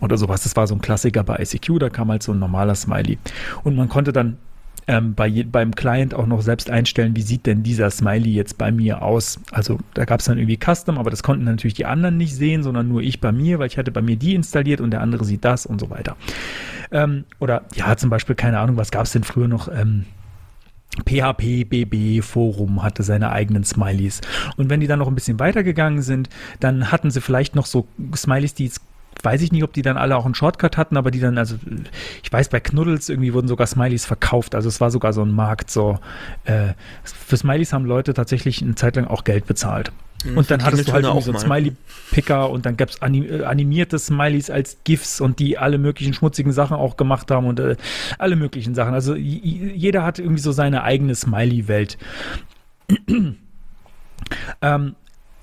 oder 0.00 0.16
sowas. 0.16 0.42
Das 0.42 0.56
war 0.56 0.66
so 0.66 0.74
ein 0.74 0.80
Klassiker 0.80 1.24
bei 1.24 1.38
ICQ, 1.38 1.78
da 1.78 1.90
kam 1.90 2.10
halt 2.10 2.22
so 2.22 2.32
ein 2.32 2.38
normaler 2.38 2.74
Smiley. 2.74 3.18
Und 3.62 3.76
man 3.76 3.88
konnte 3.88 4.12
dann 4.12 4.38
ähm, 4.86 5.14
bei 5.14 5.44
beim 5.44 5.74
Client 5.74 6.14
auch 6.14 6.26
noch 6.26 6.42
selbst 6.42 6.68
einstellen, 6.70 7.16
wie 7.16 7.22
sieht 7.22 7.46
denn 7.46 7.62
dieser 7.62 7.90
Smiley 7.90 8.32
jetzt 8.32 8.58
bei 8.58 8.70
mir 8.70 9.02
aus. 9.02 9.40
Also 9.50 9.78
da 9.94 10.04
gab 10.04 10.20
es 10.20 10.26
dann 10.26 10.38
irgendwie 10.38 10.58
Custom, 10.58 10.98
aber 10.98 11.10
das 11.10 11.22
konnten 11.22 11.44
natürlich 11.44 11.74
die 11.74 11.86
anderen 11.86 12.16
nicht 12.16 12.34
sehen, 12.34 12.62
sondern 12.62 12.88
nur 12.88 13.00
ich 13.00 13.20
bei 13.20 13.32
mir, 13.32 13.58
weil 13.58 13.66
ich 13.66 13.78
hatte 13.78 13.92
bei 13.92 14.02
mir 14.02 14.16
die 14.16 14.34
installiert 14.34 14.80
und 14.80 14.90
der 14.90 15.00
andere 15.00 15.24
sieht 15.24 15.44
das 15.44 15.64
und 15.66 15.80
so 15.80 15.90
weiter. 15.90 16.16
Ähm, 16.90 17.24
oder 17.40 17.62
ja, 17.74 17.96
zum 17.96 18.10
Beispiel, 18.10 18.34
keine 18.34 18.58
Ahnung, 18.58 18.76
was 18.76 18.90
gab 18.90 19.04
es 19.04 19.12
denn 19.12 19.24
früher 19.24 19.48
noch? 19.48 19.68
Ähm, 19.68 20.04
PHP 21.06 21.64
BB 21.64 22.22
Forum 22.22 22.82
hatte 22.82 23.02
seine 23.02 23.32
eigenen 23.32 23.64
Smileys. 23.64 24.20
Und 24.56 24.70
wenn 24.70 24.80
die 24.80 24.86
dann 24.86 25.00
noch 25.00 25.08
ein 25.08 25.14
bisschen 25.14 25.40
weitergegangen 25.40 26.02
sind, 26.02 26.28
dann 26.60 26.92
hatten 26.92 27.10
sie 27.10 27.20
vielleicht 27.20 27.56
noch 27.56 27.66
so 27.66 27.88
Smileys, 28.14 28.54
die 28.54 28.70
weiß 29.24 29.42
ich 29.42 29.52
nicht, 29.52 29.64
ob 29.64 29.72
die 29.72 29.82
dann 29.82 29.96
alle 29.96 30.16
auch 30.16 30.24
einen 30.24 30.34
Shortcut 30.34 30.76
hatten, 30.76 30.96
aber 30.96 31.10
die 31.10 31.20
dann, 31.20 31.38
also 31.38 31.56
ich 32.22 32.32
weiß, 32.32 32.48
bei 32.48 32.60
Knuddels 32.60 33.08
irgendwie 33.08 33.32
wurden 33.32 33.48
sogar 33.48 33.66
Smileys 33.66 34.06
verkauft. 34.06 34.54
Also 34.54 34.68
es 34.68 34.80
war 34.80 34.90
sogar 34.90 35.12
so 35.12 35.22
ein 35.22 35.32
Markt, 35.32 35.70
so 35.70 35.98
äh, 36.44 36.74
für 37.02 37.36
Smileys 37.36 37.72
haben 37.72 37.84
Leute 37.84 38.14
tatsächlich 38.14 38.62
eine 38.62 38.74
Zeit 38.74 38.96
lang 38.96 39.06
auch 39.06 39.24
Geld 39.24 39.46
bezahlt. 39.46 39.92
Und 40.34 40.50
dann 40.50 40.64
hattest 40.64 40.88
du 40.88 40.92
halt 40.92 41.04
so 41.04 41.30
einen. 41.30 41.38
Smiley-Picker 41.38 42.48
und 42.48 42.64
dann 42.64 42.76
gab 42.76 42.88
es 42.88 42.96
äh, 43.02 43.44
animierte 43.44 43.98
Smileys 43.98 44.48
als 44.50 44.78
GIFs 44.84 45.20
und 45.20 45.38
die 45.38 45.58
alle 45.58 45.78
möglichen 45.78 46.14
schmutzigen 46.14 46.52
Sachen 46.52 46.76
auch 46.76 46.96
gemacht 46.96 47.30
haben 47.30 47.46
und 47.46 47.60
äh, 47.60 47.76
alle 48.18 48.36
möglichen 48.36 48.74
Sachen. 48.74 48.94
Also 48.94 49.14
jeder 49.14 50.02
hat 50.02 50.18
irgendwie 50.18 50.40
so 50.40 50.52
seine 50.52 50.82
eigene 50.82 51.14
Smiley-Welt. 51.14 51.98
ähm, 54.62 54.94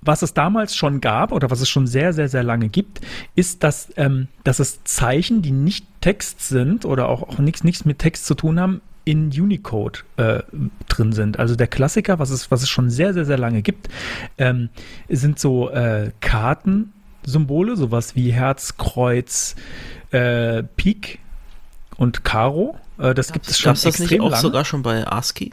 was 0.02 0.22
es 0.22 0.34
damals 0.34 0.76
schon 0.76 1.00
gab 1.00 1.32
oder 1.32 1.52
was 1.52 1.62
es 1.62 1.70
schon 1.70 1.88
sehr, 1.88 2.14
sehr, 2.14 2.28
sehr 2.28 2.44
lange 2.44 2.70
gibt, 2.70 3.02
ist, 3.36 3.64
dass, 3.64 3.90
ähm, 3.98 4.28
dass 4.44 4.60
es 4.60 4.84
Zeichen, 4.84 5.42
die 5.42 5.52
nicht 5.52 5.86
Text 6.02 6.48
sind 6.48 6.86
oder 6.86 7.08
auch, 7.08 7.22
auch 7.24 7.38
nichts, 7.38 7.64
nichts 7.64 7.86
mit 7.86 8.00
Text 8.00 8.26
zu 8.26 8.34
tun 8.34 8.60
haben, 8.60 8.82
in 9.04 9.30
Unicode 9.30 10.00
äh, 10.18 10.42
drin 10.88 11.12
sind. 11.12 11.40
Also 11.40 11.56
der 11.56 11.68
Klassiker, 11.68 12.20
was 12.20 12.30
es, 12.30 12.52
was 12.52 12.62
es 12.62 12.70
schon 12.70 12.90
sehr, 12.90 13.14
sehr, 13.14 13.26
sehr 13.26 13.38
lange 13.38 13.62
gibt, 13.62 13.90
ähm, 14.38 14.70
sind 15.10 15.40
so 15.40 15.70
äh, 15.70 16.12
Kartensymbole, 16.22 17.76
sowas 17.78 18.16
wie 18.16 18.32
Herz, 18.32 18.78
Kreuz, 18.78 19.56
äh, 20.12 20.64
Pik 20.64 21.20
und 21.98 22.24
Karo. 22.24 22.78
Äh, 23.00 23.14
das 23.14 23.32
gibt 23.32 23.48
es 23.48 23.60
schon 23.60 23.74
das 23.74 23.86
extrem 23.86 24.08
nicht 24.08 24.22
auch 24.22 24.30
lange. 24.32 24.42
sogar 24.42 24.66
schon 24.66 24.84
bei 24.84 25.06
ASCII? 25.06 25.52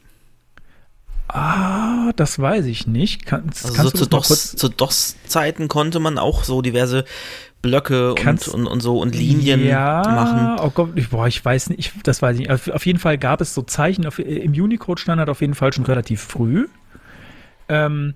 Ah, 1.29 2.13
das 2.17 2.39
weiß 2.39 2.65
ich 2.67 2.87
nicht. 2.87 3.27
Kann, 3.27 3.45
Also 3.49 3.75
kannst 3.75 3.97
so 3.97 4.05
du 4.05 4.05
zu 4.05 4.07
DOS, 4.07 4.57
zu 4.57 4.69
DOS-Zeiten 4.69 5.69
konnte 5.69 6.01
man 6.01 6.19
auch 6.19 6.43
so 6.43 6.63
diverse 6.63 7.05
Blöcke 7.61 8.15
und, 8.15 8.49
und, 8.49 8.67
und 8.67 8.81
so 8.81 8.99
und 9.01 9.15
Linien 9.15 9.65
ja, 9.65 10.03
machen. 10.07 10.65
Oh 10.65 10.71
Gott, 10.71 10.91
ich, 10.95 11.11
boah, 11.11 11.27
ich 11.27 11.45
weiß 11.45 11.71
nicht, 11.71 11.81
ich, 11.81 11.93
das 12.03 12.23
weiß 12.23 12.35
ich 12.35 12.41
nicht. 12.41 12.51
Auf, 12.51 12.69
auf 12.69 12.87
jeden 12.87 12.99
Fall 12.99 13.19
gab 13.19 13.41
es 13.41 13.53
so 13.53 13.63
Zeichen 13.63 14.07
auf, 14.07 14.19
im 14.19 14.53
Unicode-Standard 14.53 15.29
auf 15.29 15.41
jeden 15.41 15.55
Fall 15.55 15.73
schon 15.73 15.85
relativ 15.85 16.23
früh. 16.23 16.67
Ähm, 17.69 18.15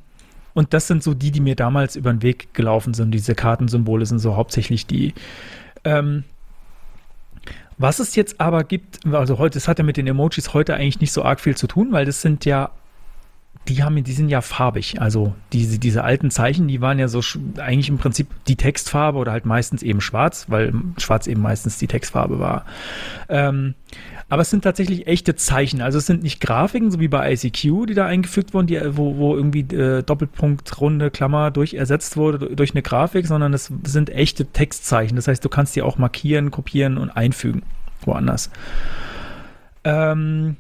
und 0.55 0.73
das 0.73 0.87
sind 0.87 1.03
so 1.03 1.13
die, 1.13 1.31
die 1.31 1.41
mir 1.41 1.57
damals 1.57 1.97
über 1.97 2.13
den 2.13 2.23
Weg 2.23 2.55
gelaufen 2.55 2.95
sind. 2.95 3.11
Diese 3.11 3.35
Kartensymbole 3.35 4.07
sind 4.07 4.21
so 4.21 4.37
hauptsächlich 4.37 4.87
die. 4.87 5.13
Ähm, 5.85 6.25
was 7.79 7.99
es 7.99 8.15
jetzt 8.15 8.41
aber 8.41 8.65
gibt, 8.65 9.01
also 9.13 9.39
heute, 9.39 9.55
das 9.55 9.67
hat 9.67 9.79
ja 9.79 9.85
mit 9.85 9.97
den 9.97 10.07
Emojis 10.07 10.55
heute 10.55 10.75
eigentlich 10.75 11.01
nicht 11.01 11.13
so 11.13 11.25
arg 11.25 11.41
viel 11.41 11.57
zu 11.57 11.67
tun, 11.67 11.89
weil 11.91 12.07
das 12.07 12.23
sind 12.23 12.45
ja 12.45 12.71
die 13.69 13.83
haben, 13.83 14.03
die 14.03 14.13
sind 14.13 14.29
ja 14.29 14.41
farbig. 14.41 15.01
Also 15.01 15.35
diese, 15.53 15.79
diese 15.79 16.03
alten 16.03 16.31
Zeichen, 16.31 16.67
die 16.67 16.81
waren 16.81 16.99
ja 16.99 17.07
so 17.09 17.21
eigentlich 17.59 17.89
im 17.89 17.99
Prinzip 17.99 18.27
die 18.49 18.57
Textfarbe 18.57 19.19
oder 19.19 19.33
halt 19.33 19.47
meistens 19.47 19.83
eben 19.83 20.01
schwarz, 20.01 20.47
weil 20.49 20.73
schwarz 20.99 21.27
eben 21.27 21.41
meistens 21.43 21.79
die 21.79 21.87
Textfarbe 21.87 22.41
war. 22.41 22.65
Ähm, 23.29 23.75
aber 24.29 24.43
es 24.43 24.51
sind 24.51 24.65
tatsächlich 24.65 25.07
echte 25.07 25.37
Zeichen. 25.37 25.81
Also 25.81 25.99
es 25.99 26.07
sind 26.07 26.23
nicht 26.23 26.41
Grafiken, 26.41 26.91
so 26.91 26.99
wie 27.01 27.09
bei 27.09 27.33
ICQ, 27.33 27.87
die 27.87 27.95
da 27.95 28.07
eingefügt 28.07 28.55
wurden, 28.55 28.67
die, 28.67 28.81
wo, 28.97 29.17
wo 29.17 29.37
irgendwie 29.37 29.61
äh, 29.61 30.03
Doppelpunkt, 30.03 30.81
runde 30.81 31.11
Klammer 31.11 31.51
durch 31.51 31.75
ersetzt 31.75 32.17
wurde 32.17 32.39
du- 32.39 32.55
durch 32.57 32.73
eine 32.73 32.83
Grafik, 32.83 33.27
sondern 33.27 33.53
es 33.55 33.71
sind 33.85 34.11
echte 34.11 34.47
Textzeichen. 34.47 35.17
Das 35.17 35.29
heißt, 35.29 35.45
du 35.45 35.49
kannst 35.49 35.77
die 35.77 35.83
auch 35.83 35.99
markieren, 35.99 36.51
kopieren 36.51 36.99
und 36.99 37.11
einfügen 37.11 37.63
woanders. 38.05 38.51
Ähm, 39.85 40.57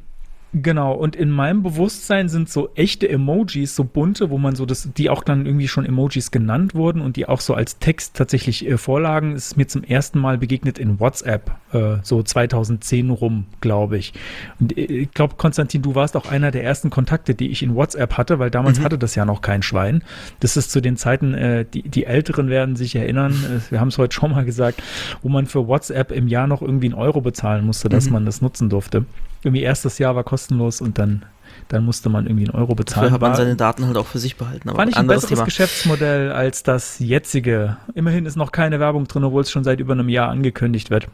Genau, 0.55 0.92
und 0.92 1.16
in 1.16 1.30
meinem 1.30 1.62
Bewusstsein 1.62 2.28
sind 2.28 2.50
so 2.50 2.68
echte 2.74 3.09
Emojis, 3.09 3.74
so 3.74 3.84
bunte, 3.84 4.28
wo 4.28 4.36
man 4.36 4.55
so 4.55 4.66
das, 4.66 4.90
die 4.94 5.09
auch 5.09 5.22
dann 5.22 5.46
irgendwie 5.46 5.66
schon 5.66 5.86
Emojis 5.86 6.30
genannt 6.30 6.74
wurden 6.74 7.00
und 7.00 7.16
die 7.16 7.26
auch 7.26 7.40
so 7.40 7.55
als 7.55 7.78
Text 7.78 8.16
tatsächlich 8.16 8.68
äh, 8.68 8.76
vorlagen, 8.76 9.34
ist 9.34 9.57
mir 9.57 9.66
zum 9.66 9.82
ersten 9.82 10.18
Mal 10.18 10.36
begegnet 10.36 10.78
in 10.78 11.00
WhatsApp, 11.00 11.53
äh, 11.72 11.96
so 12.03 12.22
2010 12.22 13.09
rum, 13.09 13.46
glaube 13.62 13.96
ich. 13.96 14.12
Und 14.61 14.76
äh, 14.76 14.82
ich 14.82 15.12
glaube, 15.12 15.36
Konstantin, 15.36 15.80
du 15.80 15.94
warst 15.94 16.18
auch 16.18 16.30
einer 16.30 16.50
der 16.50 16.62
ersten 16.64 16.90
Kontakte, 16.90 17.34
die 17.34 17.48
ich 17.48 17.62
in 17.62 17.74
WhatsApp 17.74 18.18
hatte, 18.18 18.38
weil 18.38 18.50
damals 18.50 18.80
hatte 18.80 18.98
das 18.98 19.14
ja 19.14 19.24
noch 19.24 19.40
kein 19.40 19.62
Schwein. 19.62 20.05
Das 20.40 20.59
ist 20.59 20.70
zu 20.70 20.82
den 20.82 20.98
Zeiten, 20.98 21.32
äh, 21.32 21.64
die, 21.64 21.82
die 21.82 22.05
Älteren 22.05 22.50
werden 22.50 22.76
sich 22.76 22.94
erinnern, 22.94 23.32
äh, 23.32 23.70
wir 23.70 23.80
haben 23.80 23.88
es 23.88 23.96
heute 23.96 24.14
schon 24.14 24.32
mal 24.32 24.44
gesagt, 24.44 24.82
wo 25.22 25.30
man 25.30 25.46
für 25.46 25.66
WhatsApp 25.66 26.12
im 26.12 26.28
Jahr 26.28 26.46
noch 26.46 26.61
irgendwie 26.61 26.88
einen 26.88 26.94
Euro 26.94 27.22
bezahlen 27.22 27.64
musste, 27.64 27.88
dass 27.88 28.11
man 28.11 28.26
das 28.26 28.42
nutzen 28.42 28.68
durfte. 28.68 29.07
Irgendwie 29.43 29.62
erstes 29.62 29.99
Jahr 29.99 30.14
war 30.14 30.24
kostenlos 30.24 30.80
und 30.80 30.99
dann, 30.99 31.24
dann 31.68 31.84
musste 31.84 32.09
man 32.09 32.26
irgendwie 32.26 32.47
einen 32.47 32.55
Euro 32.55 32.74
bezahlen. 32.74 33.05
Dafür 33.05 33.14
hat 33.14 33.20
man 33.20 33.34
seine 33.34 33.57
Daten 33.57 33.86
halt 33.86 33.97
auch 33.97 34.07
für 34.07 34.18
sich 34.18 34.36
behalten. 34.36 34.68
Aber 34.68 34.78
Fand 34.78 34.90
ich 34.90 34.97
ein 34.97 35.01
anderes 35.01 35.22
besseres 35.22 35.38
Thema. 35.38 35.45
Geschäftsmodell 35.45 36.32
als 36.32 36.62
das 36.62 36.99
jetzige. 36.99 37.76
Immerhin 37.95 38.26
ist 38.26 38.36
noch 38.36 38.53
keine 38.53 38.78
Werbung 38.80 39.07
drin, 39.09 39.24
obwohl 39.24 39.43
es 39.43 39.51
schon 39.51 39.64
seit 39.64 39.80
über 39.80 39.93
einem 39.93 40.09
Jahr 40.09 40.28
angekündigt 40.28 40.90
wird. 40.90 41.09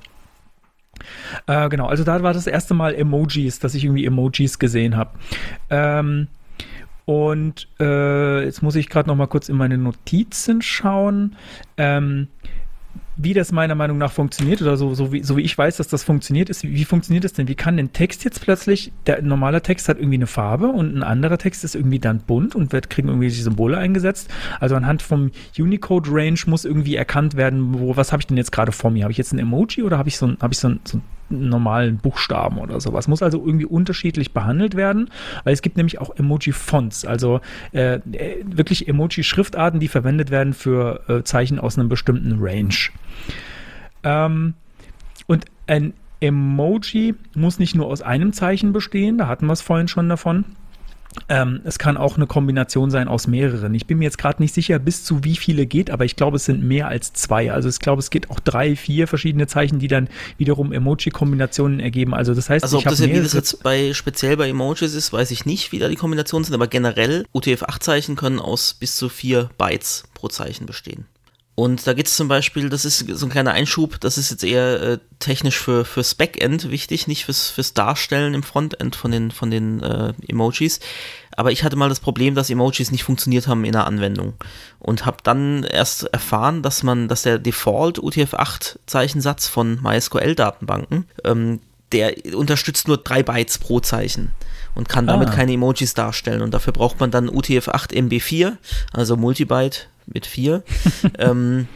Äh, 1.47 1.69
genau, 1.69 1.87
also 1.87 2.05
da 2.05 2.23
war 2.23 2.33
das 2.33 2.47
erste 2.47 2.75
Mal 2.75 2.95
Emojis, 2.95 3.59
dass 3.59 3.75
ich 3.75 3.85
irgendwie 3.85 4.05
Emojis 4.05 4.59
gesehen 4.59 4.97
habe. 4.97 5.11
Ähm, 5.71 6.29
und 7.05 7.69
äh, 7.81 8.45
jetzt 8.45 8.63
muss 8.63 8.77
ich 8.77 8.91
gerade 8.91 9.09
noch 9.09 9.17
mal 9.17 9.29
kurz 9.29 9.49
in 9.49 9.57
meine 9.57 9.79
Notizen 9.79 10.61
schauen. 10.61 11.37
Ähm, 11.79 12.29
wie 13.19 13.35
das 13.35 13.51
meiner 13.51 13.75
Meinung 13.75 13.99
nach 13.99 14.13
funktioniert 14.13 14.63
oder 14.63 14.77
so, 14.77 14.95
so, 14.95 15.13
wie, 15.13 15.25
so 15.25 15.37
wie 15.37 15.43
ich 15.43 15.59
weiß, 15.59 15.77
dass 15.77 15.89
das 15.89 16.05
funktioniert, 16.05 16.49
ist, 16.49 16.63
wie, 16.63 16.73
wie 16.75 16.85
funktioniert 16.85 17.25
das 17.25 17.33
denn? 17.33 17.49
Wie 17.49 17.57
kann 17.57 17.79
ein 17.79 17.93
Text 17.93 18.25
jetzt 18.25 18.41
plötzlich, 18.41 18.93
der 19.07 19.21
normale 19.23 19.61
Text 19.61 19.89
hat 19.89 19.99
irgendwie 19.99 20.19
eine 20.19 20.29
Farbe 20.29 20.69
und 20.69 20.97
ein 20.97 21.03
anderer 21.03 21.37
Text 21.37 21.65
ist 21.65 21.75
irgendwie 21.75 21.99
dann 21.99 22.21
bunt 22.21 22.55
und 22.55 22.73
wird, 22.73 22.91
kriegen 22.91 23.09
irgendwelche 23.09 23.43
Symbole 23.43 23.77
eingesetzt. 23.77 24.31
Also 24.61 24.77
anhand 24.77 25.03
vom 25.03 25.33
Unicode-Range 25.59 26.39
muss 26.47 26.65
irgendwie 26.65 26.95
erkannt 26.95 27.37
werden, 27.37 27.75
wo, 27.81 27.97
was 27.97 28.13
habe 28.13 28.23
ich 28.23 28.29
denn 28.29 28.37
jetzt 28.37 28.53
gerade 28.53 28.71
vor 28.71 28.91
mir? 28.91 29.03
Habe 29.03 29.13
ich 29.13 29.19
jetzt 29.19 29.33
ein 29.33 29.41
Emoji 29.41 29.83
oder 29.83 29.99
habe 29.99 30.09
ich 30.09 30.17
so 30.17 30.27
ein, 30.27 30.39
habe 30.41 30.53
ich 30.53 30.59
so 30.59 30.69
ein, 30.69 30.81
so 30.85 30.99
einen 30.99 31.18
normalen 31.31 31.99
Buchstaben 31.99 32.59
oder 32.59 32.81
sowas? 32.81 33.09
Muss 33.09 33.23
also 33.23 33.39
irgendwie 33.45 33.67
unterschiedlich 33.67 34.33
behandelt 34.33 34.75
werden, 34.75 35.11
weil 35.45 35.53
es 35.53 35.63
gibt 35.63 35.77
nämlich 35.77 36.01
auch 36.01 36.15
Emoji-Fonts, 36.17 37.05
also 37.05 37.41
äh, 37.73 37.95
äh, 37.95 38.45
wirklich 38.45 38.89
Emoji-Schriftarten, 38.89 39.81
die 39.81 39.89
verwendet 39.89 40.31
werden 40.31 40.53
für 40.53 41.03
äh, 41.09 41.23
Zeichen 41.23 41.59
aus 41.59 41.79
einem 41.79 41.89
bestimmten 41.89 42.39
Range. 42.41 42.75
Ähm, 44.05 44.55
und 45.27 45.45
ein 45.67 45.93
Emoji 46.21 47.15
muss 47.35 47.59
nicht 47.59 47.75
nur 47.75 47.87
aus 47.87 48.03
einem 48.03 48.33
Zeichen 48.33 48.73
bestehen, 48.73 49.19
da 49.19 49.29
hatten 49.29 49.47
wir 49.47 49.53
es 49.53 49.63
vorhin 49.63 49.89
schon 49.89 50.09
davon, 50.09 50.45
Ähm, 51.29 51.61
es 51.65 51.79
kann 51.79 51.97
auch 51.97 52.17
eine 52.17 52.27
Kombination 52.27 52.91
sein 52.91 53.09
aus 53.09 53.27
mehreren. 53.27 53.75
Ich 53.75 53.87
bin 53.87 53.99
mir 53.99 54.05
jetzt 54.05 54.19
gerade 54.19 54.43
nicht 54.43 54.55
sicher, 54.55 54.79
bis 54.79 55.05
zu 55.05 55.25
wie 55.25 55.37
viele 55.37 55.67
geht, 55.67 55.91
aber 55.91 56.05
ich 56.05 56.17
glaube, 56.17 56.37
es 56.37 56.45
sind 56.45 56.63
mehr 56.63 56.89
als 56.89 57.13
zwei. 57.13 57.53
Also 57.53 57.69
ich 57.69 57.79
glaube, 57.79 58.01
es 58.01 58.11
geht 58.11 58.31
auch 58.31 58.41
drei, 58.41 58.77
vier 58.77 59.07
verschiedene 59.09 59.47
Zeichen, 59.47 59.79
die 59.79 59.89
dann 59.89 60.09
wiederum 60.37 60.73
Emoji-Kombinationen 60.73 61.81
ergeben. 61.81 62.15
Also 62.15 62.35
das 62.35 62.49
heißt, 62.51 62.63
Also 62.63 62.79
ich 62.79 62.87
ob 62.87 62.91
das, 62.91 63.01
habe 63.01 63.11
ja, 63.11 63.17
wie 63.19 63.23
das 63.23 63.33
jetzt 63.33 63.63
bei 63.63 63.93
speziell 63.95 64.37
bei 64.37 64.49
Emojis 64.49 64.95
ist, 64.95 65.13
weiß 65.13 65.31
ich 65.31 65.47
nicht, 65.47 65.73
wie 65.73 65.79
da 65.79 65.89
die 65.89 65.97
Kombinationen 65.97 66.45
sind, 66.45 66.55
aber 66.55 66.67
generell 66.67 67.27
UTF-8-Zeichen 67.35 68.17
können 68.17 68.39
aus 68.39 68.75
bis 68.75 68.97
zu 68.97 69.09
vier 69.09 69.51
Bytes 69.59 70.05
pro 70.15 70.29
Zeichen 70.29 70.67
bestehen. 70.67 71.07
Und 71.59 71.89
da 71.89 71.93
gibt 71.93 72.07
es 72.07 72.17
zum 72.17 72.29
Beispiel, 72.29 72.69
das 72.69 72.85
ist 72.85 73.05
so 73.09 73.27
ein 73.27 73.31
kleiner 73.31 73.51
Einschub, 73.51 73.99
das 73.99 74.17
ist 74.17 74.31
jetzt 74.31 74.45
eher 74.45 74.81
äh, 74.81 74.99
technisch 75.19 75.59
für, 75.59 75.85
fürs 75.85 76.15
Backend 76.15 76.71
wichtig, 76.71 77.09
nicht 77.09 77.25
fürs, 77.25 77.51
fürs 77.51 77.75
Darstellen 77.75 78.33
im 78.35 78.45
Frontend 78.45 78.95
von 78.95 79.11
den, 79.11 79.33
von 79.33 79.51
den 79.51 79.83
äh, 79.83 80.13
Emojis. 80.29 80.79
Aber 81.37 81.51
ich 81.51 81.65
hatte 81.65 81.75
mal 81.75 81.89
das 81.89 81.99
Problem, 81.99 82.37
dass 82.37 82.49
Emojis 82.49 82.93
nicht 82.93 83.03
funktioniert 83.03 83.49
haben 83.49 83.65
in 83.65 83.73
der 83.73 83.89
Anwendung. 83.89 84.35
Und 84.79 85.05
habe 85.05 85.17
dann 85.25 85.65
erst 85.65 86.05
erfahren, 86.05 86.63
dass 86.63 86.85
man, 86.85 87.09
dass 87.09 87.23
der 87.23 87.41
Default 87.41 87.99
UTF-8-Zeichensatz 87.99 89.49
von 89.49 89.83
MySQL-Datenbanken, 89.83 91.09
ähm, 91.25 91.59
der 91.91 92.15
unterstützt 92.37 92.87
nur 92.87 92.99
drei 92.99 93.25
Bytes 93.25 93.59
pro 93.59 93.81
Zeichen 93.81 94.31
und 94.77 94.89
kann 94.89 95.09
damit 95.09 95.31
Ah. 95.31 95.33
keine 95.35 95.55
Emojis 95.55 95.95
darstellen. 95.95 96.41
Und 96.41 96.55
dafür 96.55 96.73
braucht 96.73 97.01
man 97.01 97.11
dann 97.11 97.29
UTF-8 97.29 97.95
MB4, 97.95 98.59
also 98.93 99.17
Multibyte 99.17 99.89
mit 100.13 100.27
4. 100.27 100.63
ähm, 101.19 101.69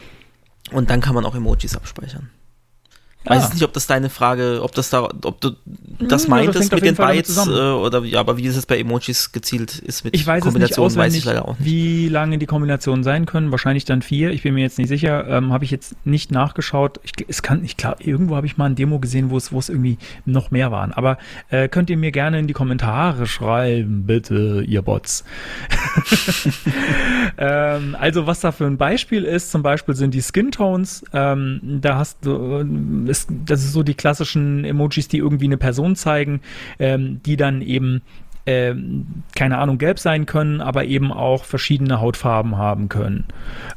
und 0.73 0.91
dann 0.91 1.01
kann 1.01 1.15
man 1.15 1.25
auch 1.25 1.35
Emojis 1.35 1.77
abspeichern. 1.77 2.31
Weiß 3.25 3.45
Ah. 3.51 3.53
nicht, 3.55 3.63
ob 3.63 3.73
das 3.73 3.87
deine 3.87 4.11
Frage, 4.11 4.61
ob 4.63 4.73
das 4.75 4.91
da, 4.91 5.03
ob 5.05 5.41
du 5.41 5.53
das 6.01 6.25
Hm, 6.25 6.31
meintest 6.31 6.73
auf 6.75 6.81
mit 6.81 6.89
den 6.89 6.97
Fall 6.97 7.15
Bytes 7.15 7.37
äh, 7.47 7.51
oder 7.51 8.03
ja, 8.05 8.19
aber 8.21 8.37
wie 8.37 8.47
es 8.47 8.57
jetzt 8.57 8.67
bei 8.67 8.79
Emojis 8.79 9.31
gezielt 9.33 9.79
ist 9.79 10.05
mit 10.05 10.15
Ich 10.17 10.27
weiß 10.27 10.39
es 10.41 10.45
nicht 10.45 10.53
Kombinationen, 10.53 10.97
weiß 10.97 11.15
ich 11.15 11.25
leider 11.25 11.47
auch 11.47 11.57
nicht. 11.59 11.65
wie 11.65 12.09
lange 12.09 12.39
die 12.39 12.47
Kombinationen 12.47 13.05
sein 13.05 13.27
können. 13.27 13.51
Wahrscheinlich 13.53 13.85
dann 13.85 14.03
vier. 14.03 14.31
Ich 14.31 14.43
bin 14.43 14.55
mir 14.55 14.63
jetzt 14.63 14.79
nicht 14.79 14.89
sicher. 14.89 15.27
Ähm, 15.29 15.53
habe 15.53 15.65
ich 15.65 15.71
jetzt 15.71 15.95
nicht 16.05 16.33
nachgeschaut. 16.33 16.99
Ich, 17.05 17.13
es 17.29 17.43
kann, 17.43 17.65
ich 17.65 17.77
glaube, 17.77 18.03
irgendwo 18.03 18.35
habe 18.37 18.47
ich 18.47 18.57
mal 18.57 18.67
ein 18.67 18.75
Demo 18.75 18.99
gesehen, 18.99 19.31
wo 19.31 19.37
es, 19.37 19.53
wo 19.53 19.59
es 19.61 19.69
irgendwie 19.69 19.99
noch 20.25 20.51
mehr 20.51 20.73
waren. 20.73 20.93
Aber 20.93 21.19
äh, 21.51 21.69
könnt 21.69 21.91
ihr 21.91 21.97
mir 21.97 22.11
gerne 22.13 22.39
in 22.41 22.47
die 22.49 22.53
Kommentare 22.55 23.27
schreiben, 23.27 24.05
bitte, 24.07 24.65
ihr 24.67 24.83
Bots. 24.83 25.25
ähm, 27.39 27.97
also 27.99 28.27
was 28.27 28.41
da 28.41 28.53
für 28.53 28.67
ein 28.67 28.77
Beispiel 28.77 29.25
ist, 29.25 29.51
zum 29.51 29.63
Beispiel 29.63 29.95
sind 29.95 30.15
die 30.15 30.23
Skin 30.23 30.51
Tones. 30.51 31.05
Ähm, 31.13 31.61
da 31.63 31.97
hast 31.97 32.19
du, 32.25 32.59
äh, 32.61 32.65
ist, 33.13 33.29
das 33.45 33.63
ist 33.63 33.73
so 33.73 33.83
die 33.83 33.95
klassischen 33.95 34.65
Emojis, 34.65 35.07
die 35.07 35.19
irgendwie 35.19 35.47
eine 35.47 35.59
Person 35.59 35.95
zeigen, 35.95 36.41
ähm, 36.79 37.21
die 37.25 37.37
dann 37.37 37.63
eben 37.63 38.03
ähm, 38.47 39.23
keine 39.37 39.59
Ahnung, 39.59 39.79
gelb 39.79 39.99
sein 39.99 40.27
können, 40.27 40.61
aber 40.61 40.85
eben 40.85 41.13
auch 41.13 41.45
verschiedene 41.45 42.01
Hautfarben 42.01 42.57
haben 42.57 42.89
können. 42.89 43.27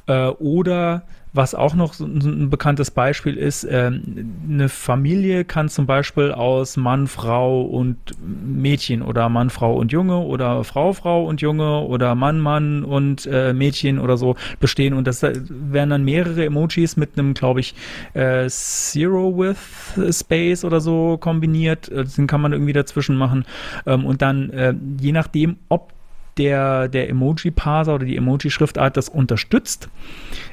Äh, 0.08 0.28
oder 0.28 1.04
was 1.36 1.54
auch 1.54 1.76
noch 1.76 1.94
so 1.94 2.06
ein, 2.06 2.50
bekanntes 2.50 2.92
Beispiel 2.92 3.36
ist, 3.36 3.68
ähm, 3.70 4.36
eine 4.50 4.70
Familie 4.70 5.44
kann 5.44 5.70
zum 5.70 5.86
Beispiel 5.86 6.32
aus 6.32 6.78
Mann, 6.78 7.08
Frau 7.08 7.62
und 7.64 7.98
Mädchen 8.24 9.02
oder 9.02 9.28
Mann, 9.30 9.50
Frau 9.50 9.76
und 9.76 9.92
Junge 9.92 10.20
oder 10.20 10.64
Frau, 10.64 10.94
Frau 10.94 11.26
und 11.26 11.42
Junge 11.42 11.82
oder 11.82 12.16
Mann, 12.16 12.40
Mann 12.40 12.84
und 12.84 13.26
äh, 13.26 13.54
Mädchen 13.54 14.00
oder 14.00 14.18
so 14.18 14.36
bestehen. 14.60 14.94
Und 14.94 15.08
das 15.08 15.24
wären 15.24 15.90
dann 15.90 16.04
mehrere 16.06 16.46
Emojis 16.46 16.96
mit 16.96 17.18
einem, 17.18 17.34
glaube 17.34 17.60
ich, 17.60 17.76
äh, 18.14 18.48
Zero 18.48 19.38
with 19.38 20.18
Space 20.18 20.64
oder 20.64 20.80
so 20.80 21.18
kombiniert. 21.18 21.90
Äh, 21.90 22.06
Den 22.06 22.28
kann 22.28 22.42
man 22.42 22.54
irgendwie 22.54 22.74
dazwischen 22.74 23.18
machen. 23.18 23.46
Ähm, 23.86 24.06
und 24.06 24.22
dann, 24.22 24.50
äh, 24.52 24.74
je 25.02 25.12
nachdem, 25.12 25.58
ob 25.70 25.95
der, 26.38 26.88
der 26.88 27.10
Emoji-Parser 27.10 27.96
oder 27.96 28.06
die 28.06 28.18
Emoji-Schriftart 28.18 28.98
das 28.98 29.10
unterstützt, 29.10 29.90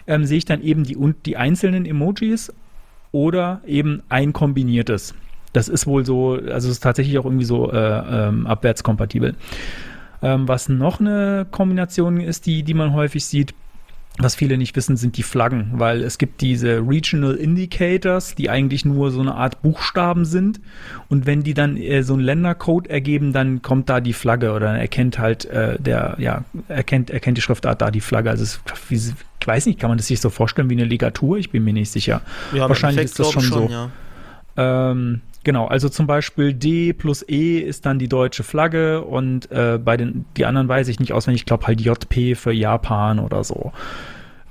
ähm, 0.07 0.25
sehe 0.25 0.39
ich 0.39 0.45
dann 0.45 0.63
eben 0.63 0.85
die, 0.85 0.97
die 1.27 1.37
einzelnen 1.37 1.87
Emojis 1.87 2.53
oder 3.11 3.61
eben 3.67 4.03
ein 4.09 4.33
kombiniertes. 4.33 5.15
Das 5.53 5.69
ist 5.69 5.87
wohl 5.87 6.07
so, 6.07 6.33
also 6.33 6.69
es 6.69 6.77
ist 6.77 6.83
tatsächlich 6.83 7.19
auch 7.19 7.25
irgendwie 7.25 7.45
so 7.45 7.71
äh, 7.71 7.79
ähm, 8.29 8.47
abwärtskompatibel. 8.47 9.35
Ähm, 10.23 10.49
was 10.49 10.69
noch 10.69 11.01
eine 11.01 11.47
Kombination 11.51 12.21
ist, 12.21 12.47
die, 12.47 12.63
die 12.63 12.75
man 12.75 12.95
häufig 12.95 13.25
sieht, 13.25 13.55
was 14.19 14.35
viele 14.35 14.59
nicht 14.59 14.77
wissen, 14.77 14.97
sind 14.97 15.17
die 15.17 15.23
Flaggen, 15.23 15.73
weil 15.75 16.03
es 16.03 16.19
gibt 16.19 16.43
diese 16.43 16.83
Regional 16.87 17.35
Indicators, 17.35 18.35
die 18.35 18.51
eigentlich 18.51 18.85
nur 18.85 19.11
so 19.11 19.21
eine 19.21 19.35
Art 19.35 19.63
Buchstaben 19.63 20.27
sind. 20.27 20.61
Und 21.09 21.25
wenn 21.25 21.43
die 21.43 21.55
dann 21.55 21.79
äh, 21.79 22.03
so 22.03 22.13
einen 22.13 22.23
Ländercode 22.23 22.89
ergeben, 22.89 23.33
dann 23.33 23.63
kommt 23.63 23.89
da 23.89 24.01
die 24.01 24.13
Flagge 24.13 24.53
oder 24.53 24.67
dann 24.67 24.77
erkennt 24.77 25.19
halt 25.19 25.47
äh, 25.47 25.79
der, 25.81 26.17
ja, 26.19 26.45
erkennt, 26.69 27.11
erkennt 27.11 27.39
die 27.39 27.43
Schriftart 27.43 27.81
da 27.81 27.91
die 27.91 28.03
Flagge. 28.03 28.29
Also 28.29 28.43
es, 28.43 28.61
ich 28.91 29.47
weiß 29.47 29.65
nicht, 29.65 29.81
kann 29.81 29.89
man 29.89 29.97
das 29.97 30.09
sich 30.09 30.21
so 30.21 30.29
vorstellen 30.29 30.69
wie 30.69 30.75
eine 30.75 30.85
Ligatur? 30.85 31.39
Ich 31.39 31.51
bin 31.51 31.65
mir 31.65 31.73
nicht 31.73 31.91
sicher. 31.91 32.21
Ja, 32.53 32.69
Wahrscheinlich 32.69 33.07
ist 33.07 33.19
das 33.19 33.33
schon 33.33 33.43
ich 33.43 33.49
so. 33.49 33.69
Ja. 33.71 33.91
Ähm, 34.91 35.23
genau, 35.45 35.67
also 35.67 35.89
zum 35.89 36.07
Beispiel 36.07 36.55
D 36.55 36.93
plus 36.93 37.27
E 37.29 37.59
ist 37.59 37.87
dann 37.87 37.99
die 37.99 38.09
deutsche 38.09 38.43
Flagge 38.43 39.03
und 39.03 39.51
äh, 39.51 39.79
bei 39.83 39.97
den 39.97 40.25
die 40.37 40.47
anderen 40.47 40.69
weiß 40.69 40.89
ich 40.89 41.01
nicht 41.01 41.13
auswendig, 41.13 41.43
ich 41.43 41.47
glaube 41.47 41.67
halt 41.67 41.81
JP 41.81 42.37
für 42.37 42.53
Japan 42.53 43.19
oder 43.19 43.45
so. 43.45 43.73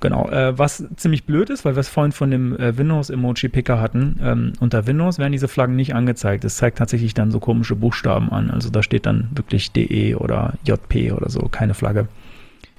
Genau, 0.02 0.28
äh, 0.30 0.58
was 0.58 0.84
ziemlich 0.96 1.26
blöd 1.26 1.52
ist, 1.52 1.64
weil 1.64 1.76
wir 1.76 1.80
es 1.80 1.88
vorhin 1.88 2.12
von 2.12 2.32
dem 2.32 2.58
äh, 2.58 2.76
Windows-Emoji-Picker 2.76 3.80
hatten. 3.80 4.20
Ähm, 4.24 4.54
unter 4.60 4.88
Windows 4.88 5.20
werden 5.20 5.32
diese 5.32 5.48
Flaggen 5.48 5.76
nicht 5.76 5.94
angezeigt. 5.94 6.44
Es 6.44 6.58
zeigt 6.58 6.80
tatsächlich 6.80 7.14
dann 7.14 7.30
so 7.30 7.40
komische 7.40 7.76
Buchstaben 7.76 8.32
an. 8.32 8.50
Also 8.50 8.72
da 8.72 8.82
steht 8.82 9.06
dann 9.06 9.30
wirklich 9.36 9.72
DE 9.72 10.16
oder 10.16 10.54
JP 10.66 11.12
oder 11.12 11.30
so, 11.30 11.42
keine 11.52 11.76
Flagge. 11.76 12.08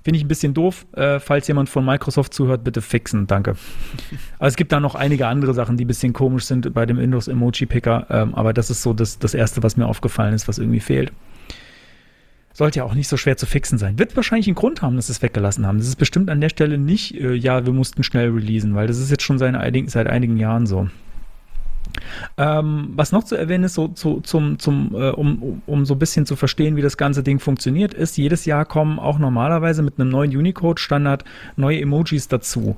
Finde 0.05 0.19
ich 0.19 0.25
ein 0.25 0.29
bisschen 0.29 0.53
doof. 0.53 0.87
Äh, 0.93 1.21
falls 1.21 1.47
jemand 1.47 1.69
von 1.69 1.85
Microsoft 1.85 2.35
zuhört, 2.35 2.65
bitte 2.65 2.83
fixen. 2.83 3.27
Danke. 3.27 3.55
Aber 4.39 4.49
es 4.49 4.57
gibt 4.57 4.73
da 4.73 4.81
noch 4.81 4.95
einige 4.95 5.29
andere 5.29 5.55
Sachen, 5.55 5.77
die 5.77 5.85
ein 5.85 5.89
bisschen 5.89 6.13
komisch 6.13 6.45
sind 6.45 6.75
bei 6.75 6.87
dem 6.87 6.99
Windows 6.99 7.29
Emoji 7.29 7.67
Picker. 7.67 8.07
Ähm, 8.11 8.35
aber 8.35 8.53
das 8.53 8.71
ist 8.71 8.83
so 8.83 8.93
das, 8.93 9.19
das 9.19 9.35
Erste, 9.35 9.63
was 9.63 9.77
mir 9.77 9.87
aufgefallen 9.87 10.35
ist, 10.35 10.49
was 10.49 10.59
irgendwie 10.59 10.81
fehlt. 10.81 11.13
Sollte 12.53 12.81
ja 12.81 12.85
auch 12.85 12.95
nicht 12.95 13.09
so 13.09 13.17
schwer 13.17 13.37
zu 13.37 13.47
fixen 13.47 13.79
sein. 13.79 13.99
Wird 13.99 14.15
wahrscheinlich 14.17 14.47
einen 14.47 14.57
Grund 14.57 14.83
haben, 14.83 14.97
dass 14.97 15.07
sie 15.07 15.13
es 15.13 15.23
weggelassen 15.23 15.67
haben. 15.67 15.79
Das 15.79 15.87
ist 15.87 15.97
bestimmt 15.97 16.29
an 16.29 16.41
der 16.41 16.51
Stelle 16.51 16.79
nicht, 16.79 17.15
äh, 17.15 17.33
ja, 17.33 17.65
wir 17.65 17.73
mussten 17.73 18.03
schnell 18.03 18.31
releasen, 18.31 18.75
weil 18.75 18.89
das 18.89 18.99
ist 18.99 19.11
jetzt 19.11 19.23
schon 19.23 19.39
seit, 19.39 19.55
einigen, 19.55 19.89
seit 19.89 20.09
einigen 20.09 20.37
Jahren 20.37 20.67
so. 20.67 20.89
Ähm, 22.37 22.93
was 22.95 23.13
noch 23.13 23.25
zu 23.25 23.37
erwähnen 23.37 23.65
ist, 23.65 23.75
so, 23.75 23.89
zu, 23.89 24.21
zum, 24.21 24.59
zum, 24.59 24.95
äh, 24.95 25.11
um, 25.11 25.63
um, 25.67 25.85
so 25.85 25.95
ein 25.95 25.99
bisschen 25.99 26.27
zu 26.27 26.37
verstehen, 26.37 26.77
wie 26.77 26.83
das 26.83 26.97
ganze 26.97 27.23
Ding 27.23 27.39
funktioniert, 27.39 27.95
ist, 27.95 28.17
jedes 28.17 28.45
Jahr 28.45 28.65
kommen 28.65 28.99
auch 28.99 29.19
normalerweise 29.19 29.83
mit 29.83 29.99
einem 29.99 30.11
neuen 30.11 30.37
Unicode-Standard 30.37 31.25
neue 31.57 31.81
Emojis 31.81 32.29
dazu. 32.29 32.77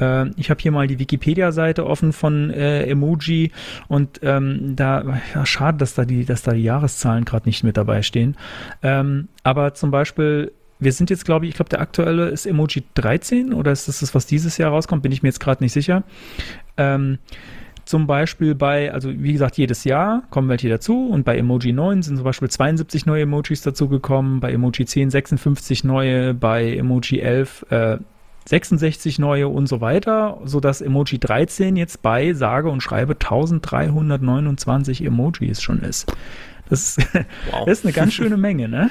Äh, 0.00 0.30
ich 0.36 0.50
habe 0.50 0.60
hier 0.60 0.72
mal 0.72 0.86
die 0.86 0.98
Wikipedia-Seite 0.98 1.86
offen 1.86 2.12
von 2.12 2.50
äh, 2.50 2.84
Emoji 2.84 3.52
und 3.88 4.20
ähm, 4.22 4.74
da, 4.76 5.20
ja, 5.34 5.46
schade, 5.46 5.78
dass 5.78 5.94
da 5.94 6.04
die, 6.04 6.24
dass 6.24 6.42
da 6.42 6.52
die 6.52 6.62
Jahreszahlen 6.62 7.24
gerade 7.24 7.48
nicht 7.48 7.64
mit 7.64 7.76
dabei 7.76 8.02
stehen. 8.02 8.36
Ähm, 8.82 9.28
aber 9.42 9.74
zum 9.74 9.90
Beispiel 9.90 10.52
wir 10.80 10.92
sind 10.92 11.08
jetzt, 11.08 11.24
glaube 11.24 11.46
ich, 11.46 11.50
ich 11.50 11.56
glaube, 11.56 11.70
der 11.70 11.80
aktuelle 11.80 12.28
ist 12.28 12.46
Emoji 12.46 12.84
13 12.94 13.54
oder 13.54 13.72
ist 13.72 13.88
das 13.88 14.00
das, 14.00 14.14
was 14.14 14.26
dieses 14.26 14.58
Jahr 14.58 14.70
rauskommt? 14.70 15.02
Bin 15.02 15.12
ich 15.12 15.22
mir 15.22 15.28
jetzt 15.28 15.40
gerade 15.40 15.62
nicht 15.62 15.72
sicher. 15.72 16.02
Ähm, 16.76 17.18
zum 17.84 18.06
Beispiel 18.06 18.54
bei, 18.54 18.92
also 18.92 19.10
wie 19.12 19.32
gesagt, 19.32 19.58
jedes 19.58 19.84
Jahr 19.84 20.22
kommen 20.30 20.48
welche 20.48 20.68
dazu 20.68 21.08
und 21.08 21.24
bei 21.24 21.36
Emoji 21.36 21.72
9 21.72 22.02
sind 22.02 22.16
zum 22.16 22.24
Beispiel 22.24 22.48
72 22.48 23.06
neue 23.06 23.22
Emojis 23.22 23.62
dazugekommen, 23.62 24.40
bei 24.40 24.52
Emoji 24.52 24.86
10 24.86 25.10
56 25.10 25.84
neue, 25.84 26.34
bei 26.34 26.76
Emoji 26.76 27.20
11 27.20 27.66
äh, 27.70 27.98
66 28.46 29.18
neue 29.18 29.48
und 29.48 29.66
so 29.68 29.80
weiter, 29.80 30.38
sodass 30.44 30.80
Emoji 30.80 31.18
13 31.18 31.76
jetzt 31.76 32.02
bei 32.02 32.34
sage 32.34 32.68
und 32.68 32.82
schreibe 32.82 33.14
1329 33.14 35.04
Emojis 35.04 35.62
schon 35.62 35.80
ist. 35.80 36.12
Das 36.68 36.96
Wow. 37.50 37.64
das 37.66 37.78
ist 37.78 37.84
eine 37.84 37.92
ganz 37.92 38.12
schöne 38.14 38.36
Menge, 38.36 38.68
ne? 38.68 38.90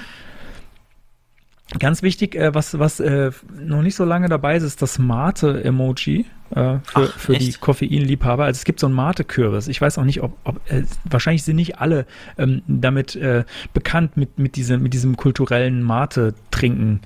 Ganz 1.80 2.04
wichtig, 2.04 2.36
äh, 2.36 2.54
was, 2.54 2.78
was 2.78 3.00
äh, 3.00 3.32
noch 3.60 3.82
nicht 3.82 3.96
so 3.96 4.06
lange 4.06 4.30
dabei 4.30 4.56
ist, 4.56 4.64
ist 4.64 4.82
das 4.82 5.00
Mate-Emoji 5.00 6.26
äh, 6.52 6.56
für, 6.56 6.82
Ach, 6.94 7.18
für 7.18 7.38
die? 7.38 7.54
Koffeinliebhaber. 7.54 8.44
Also 8.44 8.60
es 8.60 8.66
gibt 8.66 8.80
so 8.80 8.88
einen 8.88 8.96
Mate-Kürbis. 8.96 9.68
Ich 9.68 9.82
weiß 9.82 9.98
auch 9.98 10.04
nicht, 10.04 10.22
ob, 10.22 10.38
ob 10.44 10.60
äh, 10.70 10.84
wahrscheinlich 11.06 11.44
sind 11.44 11.56
nicht 11.56 11.80
alle 11.80 12.06
ähm, 12.38 12.62
damit 12.68 13.16
äh, 13.16 13.46
bekannt 13.74 14.18
mit, 14.18 14.38
mit, 14.38 14.56
diesem, 14.56 14.84
mit 14.84 14.94
diesem 14.94 15.18
kulturellen 15.18 15.82
Mate-Trinken. 15.82 17.02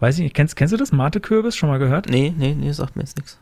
Weiß 0.00 0.16
ich 0.16 0.22
nicht, 0.22 0.34
kennst, 0.34 0.56
kennst 0.56 0.72
du 0.72 0.78
das 0.78 0.90
Mate-Kürbis? 0.90 1.54
Schon 1.54 1.68
mal 1.68 1.78
gehört? 1.78 2.08
Nee, 2.08 2.34
nee, 2.36 2.54
nee, 2.58 2.72
sagt 2.72 2.96
mir 2.96 3.02
jetzt 3.02 3.18
nichts. 3.18 3.38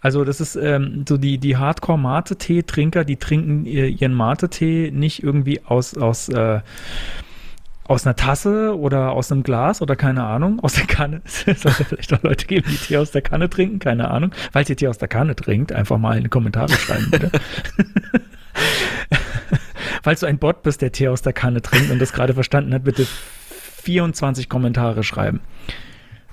Also 0.00 0.24
das 0.24 0.40
ist 0.40 0.56
ähm, 0.56 1.04
so 1.08 1.16
die, 1.18 1.38
die 1.38 1.56
Hardcore-Mate-Tee-Trinker, 1.56 3.04
die 3.04 3.18
trinken 3.18 3.66
ihr, 3.66 3.86
ihren 3.86 4.14
Mate-Tee 4.14 4.90
nicht 4.90 5.22
irgendwie 5.22 5.60
aus, 5.64 5.96
aus, 5.96 6.28
äh, 6.30 6.60
aus 7.84 8.06
einer 8.06 8.16
Tasse 8.16 8.78
oder 8.78 9.12
aus 9.12 9.32
einem 9.32 9.42
Glas 9.42 9.82
oder 9.82 9.96
keine 9.96 10.24
Ahnung, 10.24 10.60
aus 10.60 10.74
der 10.74 10.86
Kanne. 10.86 11.22
Es 11.46 11.62
soll 11.62 11.72
vielleicht 11.72 12.12
auch 12.14 12.22
Leute 12.22 12.46
geben, 12.46 12.68
die 12.70 12.76
Tee 12.76 12.96
aus 12.96 13.10
der 13.10 13.22
Kanne 13.22 13.50
trinken, 13.50 13.78
keine 13.78 14.10
Ahnung. 14.10 14.32
Falls 14.52 14.70
ihr 14.70 14.76
Tee 14.76 14.88
aus 14.88 14.98
der 14.98 15.08
Kanne 15.08 15.34
trinkt, 15.34 15.72
einfach 15.72 15.98
mal 15.98 16.16
in 16.16 16.24
die 16.24 16.30
Kommentare 16.30 16.72
schreiben, 16.72 17.08
bitte. 17.10 17.30
Falls 20.02 20.20
du 20.20 20.26
ein 20.26 20.38
Bot 20.38 20.62
bist, 20.62 20.82
der 20.82 20.92
Tee 20.92 21.08
aus 21.08 21.22
der 21.22 21.32
Kanne 21.32 21.62
trinkt 21.62 21.90
und 21.90 21.98
das 21.98 22.12
gerade 22.12 22.34
verstanden 22.34 22.74
hat, 22.74 22.84
bitte 22.84 23.06
24 23.82 24.48
Kommentare 24.48 25.02
schreiben. 25.02 25.40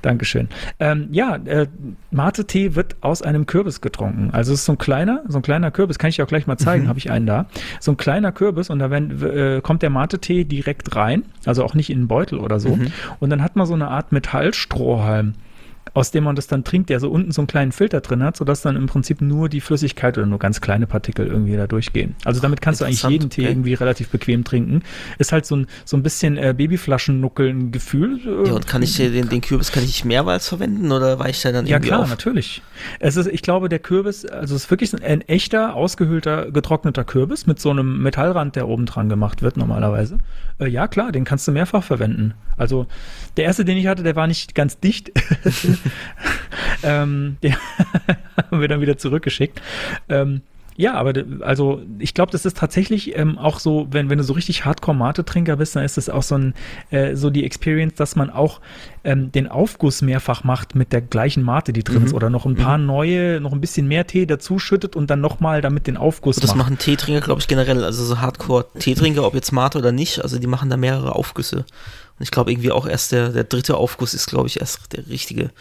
Dankeschön. 0.01 0.49
Ähm, 0.79 1.09
ja, 1.11 1.35
äh, 1.35 1.67
Mate-Tee 2.11 2.75
wird 2.75 2.97
aus 3.01 3.21
einem 3.21 3.45
Kürbis 3.45 3.81
getrunken. 3.81 4.29
Also 4.31 4.53
es 4.53 4.59
ist 4.59 4.65
so 4.65 4.73
ein 4.73 4.77
kleiner, 4.77 5.23
so 5.27 5.39
ein 5.39 5.41
kleiner 5.41 5.71
Kürbis, 5.71 5.99
kann 5.99 6.09
ich 6.09 6.17
dir 6.17 6.23
auch 6.23 6.27
gleich 6.27 6.47
mal 6.47 6.57
zeigen, 6.57 6.87
habe 6.87 6.99
ich 6.99 7.11
einen 7.11 7.25
da. 7.25 7.47
So 7.79 7.91
ein 7.91 7.97
kleiner 7.97 8.31
Kürbis 8.31 8.69
und 8.69 8.79
da 8.79 8.89
wenn, 8.89 9.21
äh, 9.21 9.61
kommt 9.61 9.81
der 9.81 9.89
Mate-Tee 9.89 10.45
direkt 10.45 10.95
rein, 10.95 11.23
also 11.45 11.63
auch 11.63 11.73
nicht 11.73 11.89
in 11.89 11.99
einen 11.99 12.07
Beutel 12.07 12.39
oder 12.39 12.59
so. 12.59 12.77
Und 13.19 13.29
dann 13.29 13.43
hat 13.43 13.55
man 13.55 13.65
so 13.65 13.73
eine 13.73 13.89
Art 13.89 14.11
Metallstrohhalm 14.11 15.33
aus 15.93 16.11
dem 16.11 16.23
man 16.23 16.35
das 16.35 16.47
dann 16.47 16.63
trinkt, 16.63 16.89
der 16.89 16.99
so 16.99 17.09
unten 17.09 17.31
so 17.31 17.41
einen 17.41 17.47
kleinen 17.47 17.71
Filter 17.71 18.01
drin 18.01 18.23
hat, 18.23 18.37
sodass 18.37 18.61
dann 18.61 18.75
im 18.75 18.87
Prinzip 18.87 19.21
nur 19.21 19.49
die 19.49 19.61
Flüssigkeit 19.61 20.17
oder 20.17 20.27
nur 20.27 20.39
ganz 20.39 20.61
kleine 20.61 20.87
Partikel 20.87 21.27
irgendwie 21.27 21.55
da 21.55 21.67
durchgehen. 21.67 22.15
Also 22.25 22.41
damit 22.41 22.61
kannst 22.61 22.81
du 22.81 22.85
eigentlich 22.85 23.03
jeden 23.03 23.29
Tee 23.29 23.41
okay. 23.41 23.51
irgendwie 23.51 23.73
relativ 23.73 24.09
bequem 24.09 24.43
trinken. 24.43 24.83
Ist 25.17 25.31
halt 25.31 25.45
so 25.45 25.55
ein, 25.55 25.67
so 25.85 25.97
ein 25.97 26.03
bisschen 26.03 26.37
äh, 26.37 26.53
Babyflaschennuckeln-Gefühl. 26.55 28.19
Ja, 28.45 28.53
und 28.53 28.67
kann 28.67 28.81
ich 28.81 28.95
den, 28.97 29.29
den 29.29 29.41
Kürbis 29.41 29.71
kann 29.71 29.83
ich 29.83 30.05
mehrmals 30.05 30.47
verwenden 30.47 30.91
oder 30.91 31.19
weicht 31.19 31.43
er 31.45 31.51
dann 31.51 31.65
Ja, 31.65 31.77
irgendwie 31.77 31.89
klar, 31.89 32.01
auf? 32.01 32.09
natürlich. 32.09 32.61
Es 32.99 33.15
ist, 33.15 33.27
ich 33.27 33.41
glaube, 33.41 33.69
der 33.69 33.79
Kürbis, 33.79 34.25
also 34.25 34.55
es 34.55 34.63
ist 34.63 34.71
wirklich 34.71 34.93
ein, 34.93 35.03
ein 35.03 35.21
echter, 35.21 35.75
ausgehöhlter, 35.75 36.51
getrockneter 36.51 37.03
Kürbis 37.03 37.47
mit 37.47 37.59
so 37.59 37.69
einem 37.69 38.01
Metallrand, 38.01 38.55
der 38.55 38.67
oben 38.67 38.85
dran 38.85 39.09
gemacht 39.09 39.41
wird 39.41 39.57
normalerweise. 39.57 40.17
Äh, 40.59 40.67
ja, 40.67 40.87
klar, 40.87 41.11
den 41.11 41.23
kannst 41.23 41.47
du 41.47 41.51
mehrfach 41.51 41.83
verwenden. 41.83 42.33
Also 42.57 42.87
der 43.37 43.45
erste, 43.45 43.65
den 43.65 43.77
ich 43.77 43.87
hatte, 43.87 44.03
der 44.03 44.15
war 44.15 44.27
nicht 44.27 44.55
ganz 44.55 44.79
dicht. 44.79 45.11
ähm, 46.83 47.37
den 47.43 47.55
haben 48.51 48.61
wir 48.61 48.67
dann 48.67 48.81
wieder 48.81 48.97
zurückgeschickt. 48.97 49.61
Ähm, 50.09 50.41
ja, 50.79 50.93
aber 50.93 51.11
also 51.41 51.81
ich 51.97 52.13
glaube, 52.13 52.31
das 52.31 52.45
ist 52.45 52.55
tatsächlich 52.55 53.17
ähm, 53.17 53.37
auch 53.37 53.59
so, 53.59 53.87
wenn, 53.91 54.09
wenn 54.09 54.17
du 54.17 54.23
so 54.23 54.31
richtig 54.31 54.63
Hardcore-Mate-Trinker 54.63 55.57
bist, 55.57 55.75
dann 55.75 55.83
ist 55.83 55.97
das 55.97 56.07
auch 56.07 56.23
so 56.23 56.37
ein 56.37 56.53
äh, 56.89 57.17
so 57.17 57.29
die 57.29 57.43
Experience, 57.43 57.95
dass 57.95 58.15
man 58.15 58.29
auch 58.29 58.61
ähm, 59.03 59.29
den 59.29 59.49
Aufguss 59.49 60.01
mehrfach 60.01 60.45
macht 60.45 60.75
mit 60.75 60.93
der 60.93 61.01
gleichen 61.01 61.43
Mate, 61.43 61.73
die 61.73 61.83
drin 61.83 62.05
ist, 62.05 62.13
oder 62.13 62.29
noch 62.29 62.45
ein 62.45 62.55
paar 62.55 62.77
neue, 62.77 63.41
noch 63.41 63.51
ein 63.51 63.59
bisschen 63.59 63.89
mehr 63.89 64.07
Tee 64.07 64.25
dazu 64.25 64.57
schüttet 64.57 64.95
und 64.95 65.09
dann 65.09 65.19
nochmal 65.19 65.59
damit 65.59 65.85
den 65.85 65.97
Aufguss 65.97 66.37
Das 66.37 66.51
macht. 66.51 66.59
machen 66.59 66.77
Teetrinker, 66.77 67.19
glaube 67.19 67.41
ich, 67.41 67.49
generell. 67.49 67.83
Also 67.83 68.05
so 68.05 68.21
Hardcore-Teetrinker, 68.21 69.25
ob 69.25 69.35
jetzt 69.35 69.51
Mate 69.51 69.79
oder 69.79 69.91
nicht, 69.91 70.21
also 70.21 70.39
die 70.39 70.47
machen 70.47 70.69
da 70.69 70.77
mehrere 70.77 71.13
Aufgüsse. 71.13 71.65
Und 72.19 72.23
ich 72.23 72.31
glaube 72.31 72.51
irgendwie 72.51 72.71
auch 72.71 72.85
erst 72.85 73.13
der, 73.13 73.29
der 73.29 73.45
dritte 73.45 73.77
Aufguss 73.77 74.13
ist, 74.13 74.27
glaube 74.27 74.47
ich, 74.47 74.59
erst 74.59 74.93
der 74.93 75.07
richtige. 75.07 75.51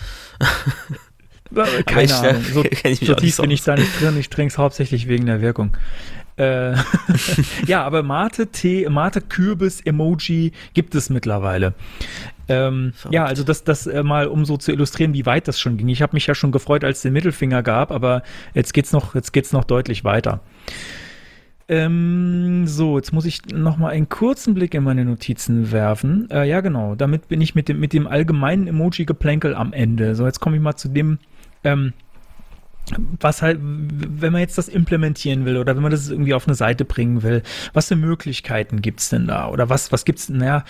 Keine 1.86 2.04
ich, 2.04 2.12
Ahnung. 2.12 2.42
So, 2.52 2.62
so 3.00 3.14
tief 3.14 3.36
bin 3.38 3.50
ich 3.50 3.62
da 3.62 3.76
nicht 3.76 4.00
drin. 4.00 4.18
Ich 4.18 4.28
trinke 4.28 4.52
es 4.52 4.58
hauptsächlich 4.58 5.08
wegen 5.08 5.26
der 5.26 5.40
Wirkung. 5.40 5.76
Äh, 6.36 6.74
ja, 7.66 7.84
aber 7.84 8.02
Mate-Tee, 8.02 8.88
Mate-Kürbis-Emoji 8.88 10.52
gibt 10.74 10.94
es 10.94 11.10
mittlerweile. 11.10 11.74
Ähm, 12.48 12.92
ja, 13.10 13.24
also 13.24 13.44
das, 13.44 13.64
das 13.64 13.86
äh, 13.86 14.02
mal, 14.02 14.26
um 14.26 14.44
so 14.44 14.56
zu 14.56 14.72
illustrieren, 14.72 15.14
wie 15.14 15.26
weit 15.26 15.48
das 15.48 15.60
schon 15.60 15.76
ging. 15.76 15.88
Ich 15.88 16.00
habe 16.00 16.16
mich 16.16 16.26
ja 16.26 16.34
schon 16.34 16.52
gefreut, 16.52 16.84
als 16.84 16.98
es 16.98 17.02
den 17.02 17.12
Mittelfinger 17.12 17.62
gab, 17.62 17.90
aber 17.90 18.22
jetzt 18.54 18.72
geht's 18.72 18.92
noch, 18.92 19.14
jetzt 19.14 19.32
geht's 19.32 19.52
noch 19.52 19.64
deutlich 19.64 20.04
weiter. 20.04 20.40
Ähm, 21.70 22.66
so, 22.66 22.96
jetzt 22.96 23.12
muss 23.12 23.26
ich 23.26 23.44
noch 23.52 23.76
mal 23.76 23.90
einen 23.90 24.08
kurzen 24.08 24.54
Blick 24.54 24.74
in 24.74 24.82
meine 24.82 25.04
Notizen 25.04 25.70
werfen. 25.70 26.30
Äh, 26.30 26.48
ja, 26.48 26.62
genau. 26.62 26.94
Damit 26.94 27.28
bin 27.28 27.42
ich 27.42 27.54
mit 27.54 27.68
dem, 27.68 27.78
mit 27.78 27.92
dem 27.92 28.06
allgemeinen 28.06 28.66
Emoji-Geplänkel 28.66 29.54
am 29.54 29.74
Ende. 29.74 30.14
So, 30.14 30.24
jetzt 30.24 30.40
komme 30.40 30.56
ich 30.56 30.62
mal 30.62 30.76
zu 30.76 30.88
dem, 30.88 31.18
ähm, 31.64 31.92
was 33.20 33.42
halt, 33.42 33.58
wenn 33.60 34.32
man 34.32 34.40
jetzt 34.40 34.56
das 34.56 34.68
implementieren 34.68 35.44
will 35.44 35.58
oder 35.58 35.76
wenn 35.76 35.82
man 35.82 35.90
das 35.90 36.08
irgendwie 36.08 36.32
auf 36.32 36.46
eine 36.46 36.54
Seite 36.54 36.86
bringen 36.86 37.22
will, 37.22 37.42
was 37.74 37.88
für 37.88 37.96
Möglichkeiten 37.96 38.80
gibt's 38.80 39.10
denn 39.10 39.26
da? 39.26 39.48
Oder 39.48 39.68
was, 39.68 39.92
was 39.92 40.06
gibt's, 40.06 40.30
naja, 40.30 40.64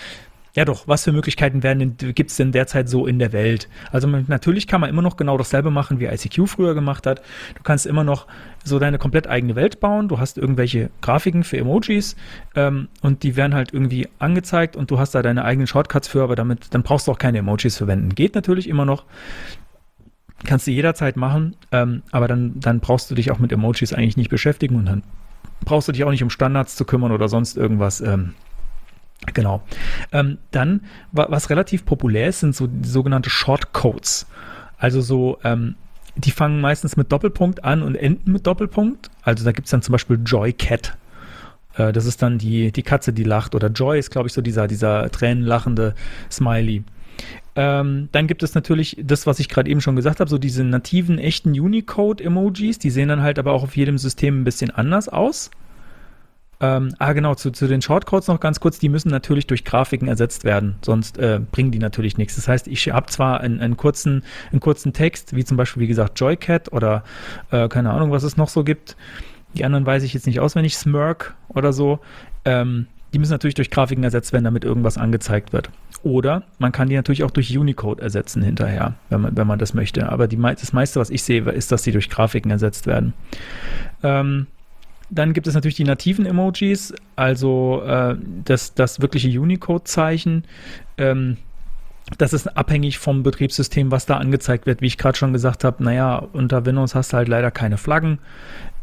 ja 0.55 0.65
doch, 0.65 0.87
was 0.87 1.03
für 1.03 1.11
Möglichkeiten 1.11 1.61
denn, 1.61 1.95
gibt's 1.97 2.35
denn 2.35 2.51
derzeit 2.51 2.89
so 2.89 3.05
in 3.05 3.19
der 3.19 3.33
Welt? 3.33 3.69
Also 3.91 4.07
man, 4.07 4.25
natürlich 4.27 4.67
kann 4.67 4.81
man 4.81 4.89
immer 4.89 5.01
noch 5.01 5.17
genau 5.17 5.37
dasselbe 5.37 5.71
machen, 5.71 5.99
wie 5.99 6.05
ICQ 6.05 6.47
früher 6.47 6.73
gemacht 6.73 7.05
hat. 7.05 7.21
Du 7.55 7.63
kannst 7.63 7.85
immer 7.85 8.03
noch 8.03 8.27
so 8.63 8.79
deine 8.79 8.97
komplett 8.97 9.27
eigene 9.27 9.55
Welt 9.55 9.79
bauen. 9.79 10.07
Du 10.07 10.19
hast 10.19 10.37
irgendwelche 10.37 10.89
Grafiken 11.01 11.43
für 11.43 11.57
Emojis 11.57 12.15
ähm, 12.55 12.87
und 13.01 13.23
die 13.23 13.35
werden 13.35 13.53
halt 13.53 13.73
irgendwie 13.73 14.07
angezeigt 14.19 14.75
und 14.75 14.91
du 14.91 14.99
hast 14.99 15.13
da 15.15 15.21
deine 15.21 15.45
eigenen 15.45 15.67
Shortcuts 15.67 16.07
für, 16.07 16.23
aber 16.23 16.35
damit, 16.35 16.73
dann 16.73 16.83
brauchst 16.83 17.07
du 17.07 17.11
auch 17.11 17.19
keine 17.19 17.39
Emojis 17.39 17.77
verwenden. 17.77 18.15
Geht 18.15 18.35
natürlich 18.35 18.67
immer 18.67 18.85
noch. 18.85 19.05
Kannst 20.45 20.67
du 20.67 20.71
jederzeit 20.71 21.17
machen, 21.17 21.55
ähm, 21.71 22.01
aber 22.11 22.29
dann, 22.29 22.59
dann 22.59 22.79
brauchst 22.79 23.11
du 23.11 23.15
dich 23.15 23.29
auch 23.29 23.39
mit 23.39 23.51
Emojis 23.51 23.91
eigentlich 23.91 24.15
nicht 24.15 24.29
beschäftigen 24.29 24.75
und 24.75 24.85
dann 24.85 25.03
brauchst 25.65 25.89
du 25.89 25.91
dich 25.91 26.05
auch 26.05 26.11
nicht 26.11 26.23
um 26.23 26.29
Standards 26.29 26.75
zu 26.75 26.85
kümmern 26.85 27.11
oder 27.11 27.27
sonst 27.27 27.57
irgendwas. 27.57 27.99
Ähm, 27.99 28.33
genau. 29.33 29.61
Ähm, 30.11 30.37
dann, 30.51 30.81
wa 31.11 31.27
was 31.29 31.49
relativ 31.49 31.85
populär 31.85 32.27
ist, 32.29 32.39
sind 32.39 32.55
so 32.55 32.67
sogenannte 32.83 33.29
Shortcodes. 33.29 34.27
Also 34.77 35.01
so, 35.01 35.39
ähm, 35.43 35.75
die 36.15 36.31
fangen 36.31 36.61
meistens 36.61 36.97
mit 36.97 37.11
Doppelpunkt 37.11 37.63
an 37.63 37.81
und 37.81 37.95
enden 37.95 38.31
mit 38.31 38.47
Doppelpunkt. 38.47 39.09
Also 39.21 39.45
da 39.45 39.51
gibt 39.51 39.67
es 39.67 39.71
dann 39.71 39.81
zum 39.81 39.93
Beispiel 39.93 40.19
Joy 40.25 40.53
Cat. 40.53 40.97
Äh, 41.75 41.91
das 41.91 42.05
ist 42.05 42.21
dann 42.21 42.37
die, 42.37 42.71
die 42.71 42.83
Katze, 42.83 43.13
die 43.13 43.23
lacht. 43.23 43.55
Oder 43.55 43.69
Joy 43.69 43.99
ist, 43.99 44.11
glaube 44.11 44.27
ich, 44.27 44.33
so 44.33 44.41
dieser, 44.41 44.67
dieser 44.67 45.09
tränenlachende 45.11 45.95
Smiley. 46.31 46.83
Ähm, 47.55 48.09
dann 48.11 48.27
gibt 48.27 48.43
es 48.43 48.55
natürlich 48.55 48.97
das, 49.01 49.27
was 49.27 49.39
ich 49.39 49.49
gerade 49.49 49.69
eben 49.69 49.81
schon 49.81 49.95
gesagt 49.95 50.19
habe, 50.19 50.29
so 50.29 50.37
diese 50.37 50.63
nativen, 50.63 51.17
echten 51.17 51.59
Unicode-Emojis. 51.59 52.79
Die 52.79 52.89
sehen 52.89 53.09
dann 53.09 53.21
halt 53.21 53.39
aber 53.39 53.51
auch 53.51 53.63
auf 53.63 53.75
jedem 53.75 53.97
System 53.97 54.41
ein 54.41 54.43
bisschen 54.43 54.71
anders 54.71 55.09
aus. 55.09 55.51
Ähm, 56.61 56.93
ah, 56.99 57.13
genau, 57.13 57.35
zu, 57.35 57.51
zu 57.51 57.67
den 57.67 57.81
Shortcodes 57.81 58.27
noch 58.27 58.39
ganz 58.39 58.59
kurz. 58.59 58.79
Die 58.79 58.89
müssen 58.89 59.09
natürlich 59.09 59.47
durch 59.47 59.63
Grafiken 59.63 60.09
ersetzt 60.09 60.43
werden, 60.43 60.75
sonst 60.81 61.17
äh, 61.17 61.39
bringen 61.51 61.71
die 61.71 61.79
natürlich 61.79 62.17
nichts. 62.17 62.35
Das 62.35 62.47
heißt, 62.47 62.67
ich 62.67 62.91
habe 62.91 63.07
zwar 63.07 63.39
einen, 63.39 63.61
einen, 63.61 63.77
kurzen, 63.77 64.23
einen 64.51 64.59
kurzen 64.59 64.91
Text, 64.91 65.35
wie 65.35 65.45
zum 65.45 65.55
Beispiel, 65.55 65.81
wie 65.81 65.87
gesagt, 65.87 66.19
Joycat 66.19 66.73
oder 66.73 67.03
äh, 67.51 67.69
keine 67.69 67.91
Ahnung, 67.91 68.11
was 68.11 68.23
es 68.23 68.35
noch 68.35 68.49
so 68.49 68.63
gibt. 68.63 68.97
Die 69.53 69.63
anderen 69.63 69.85
weiß 69.85 70.03
ich 70.03 70.13
jetzt 70.13 70.27
nicht 70.27 70.41
auswendig, 70.41 70.75
Smirk 70.75 71.35
oder 71.47 71.71
so. 71.71 71.99
Ähm, 72.43 72.87
die 73.13 73.19
müssen 73.19 73.31
natürlich 73.31 73.55
durch 73.55 73.71
Grafiken 73.71 74.03
ersetzt 74.03 74.33
werden, 74.33 74.43
damit 74.43 74.63
irgendwas 74.63 74.97
angezeigt 74.97 75.53
wird. 75.53 75.69
Oder 76.03 76.43
man 76.59 76.71
kann 76.71 76.89
die 76.89 76.95
natürlich 76.95 77.23
auch 77.23 77.31
durch 77.31 77.57
Unicode 77.57 78.01
ersetzen 78.01 78.43
hinterher, 78.43 78.95
wenn 79.09 79.21
man, 79.21 79.35
wenn 79.37 79.47
man 79.47 79.59
das 79.59 79.73
möchte. 79.73 80.09
Aber 80.09 80.27
die, 80.27 80.37
das 80.37 80.73
meiste, 80.73 80.99
was 80.99 81.09
ich 81.09 81.23
sehe, 81.23 81.49
ist, 81.49 81.71
dass 81.71 81.81
die 81.81 81.91
durch 81.91 82.09
Grafiken 82.09 82.51
ersetzt 82.51 82.85
werden. 82.85 83.13
Ähm, 84.03 84.47
dann 85.09 85.33
gibt 85.33 85.47
es 85.47 85.53
natürlich 85.53 85.75
die 85.75 85.83
nativen 85.83 86.25
Emojis, 86.25 86.93
also 87.15 87.81
äh, 87.85 88.15
das, 88.45 88.73
das 88.73 89.01
wirkliche 89.01 89.39
Unicode-Zeichen. 89.39 90.43
Ähm, 90.97 91.37
das 92.17 92.33
ist 92.33 92.47
abhängig 92.57 92.97
vom 92.97 93.23
Betriebssystem, 93.23 93.91
was 93.91 94.05
da 94.05 94.17
angezeigt 94.17 94.65
wird. 94.65 94.81
Wie 94.81 94.87
ich 94.87 94.97
gerade 94.97 95.17
schon 95.17 95.33
gesagt 95.33 95.63
habe, 95.63 95.83
naja, 95.83 96.17
unter 96.33 96.65
Windows 96.65 96.95
hast 96.95 97.13
du 97.13 97.17
halt 97.17 97.27
leider 97.27 97.51
keine 97.51 97.77
Flaggen. 97.77 98.19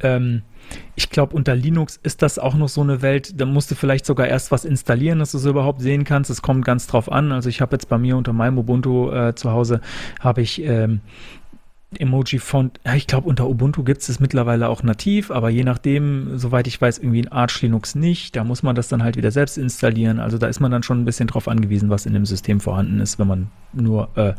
Ähm, 0.00 0.42
ich 0.96 1.10
glaube, 1.10 1.34
unter 1.36 1.54
Linux 1.54 1.98
ist 2.02 2.22
das 2.22 2.38
auch 2.38 2.54
noch 2.54 2.68
so 2.68 2.80
eine 2.80 3.02
Welt, 3.02 3.40
da 3.40 3.46
musst 3.46 3.70
du 3.70 3.74
vielleicht 3.74 4.04
sogar 4.04 4.26
erst 4.26 4.50
was 4.50 4.64
installieren, 4.64 5.20
dass 5.20 5.32
du 5.32 5.38
es 5.38 5.44
überhaupt 5.44 5.80
sehen 5.80 6.04
kannst. 6.04 6.30
Es 6.30 6.42
kommt 6.42 6.64
ganz 6.64 6.86
drauf 6.86 7.10
an. 7.10 7.32
Also 7.32 7.48
ich 7.48 7.60
habe 7.60 7.74
jetzt 7.74 7.88
bei 7.88 7.98
mir 7.98 8.16
unter 8.16 8.32
meinem 8.32 8.58
Ubuntu 8.58 9.10
äh, 9.10 9.34
zu 9.34 9.50
Hause, 9.50 9.80
habe 10.20 10.42
ich 10.42 10.62
ähm, 10.62 11.00
Emoji-Font, 11.98 12.80
ja, 12.84 12.94
ich 12.94 13.06
glaube, 13.06 13.28
unter 13.28 13.48
Ubuntu 13.48 13.84
gibt 13.84 14.02
es 14.02 14.08
es 14.08 14.18
mittlerweile 14.18 14.68
auch 14.68 14.82
nativ, 14.82 15.30
aber 15.30 15.50
je 15.50 15.62
nachdem, 15.62 16.36
soweit 16.36 16.66
ich 16.66 16.80
weiß, 16.80 16.98
irgendwie 16.98 17.20
in 17.20 17.28
Arch 17.28 17.62
Linux 17.62 17.94
nicht. 17.94 18.34
Da 18.34 18.42
muss 18.42 18.64
man 18.64 18.74
das 18.74 18.88
dann 18.88 19.04
halt 19.04 19.16
wieder 19.16 19.30
selbst 19.30 19.56
installieren. 19.56 20.18
Also 20.18 20.36
da 20.36 20.48
ist 20.48 20.58
man 20.58 20.72
dann 20.72 20.82
schon 20.82 21.00
ein 21.00 21.04
bisschen 21.04 21.28
drauf 21.28 21.46
angewiesen, 21.46 21.88
was 21.88 22.04
in 22.04 22.12
dem 22.12 22.26
System 22.26 22.58
vorhanden 22.58 22.98
ist, 23.00 23.20
wenn 23.20 23.28
man 23.28 23.50
nur 23.72 24.08
äh, 24.16 24.34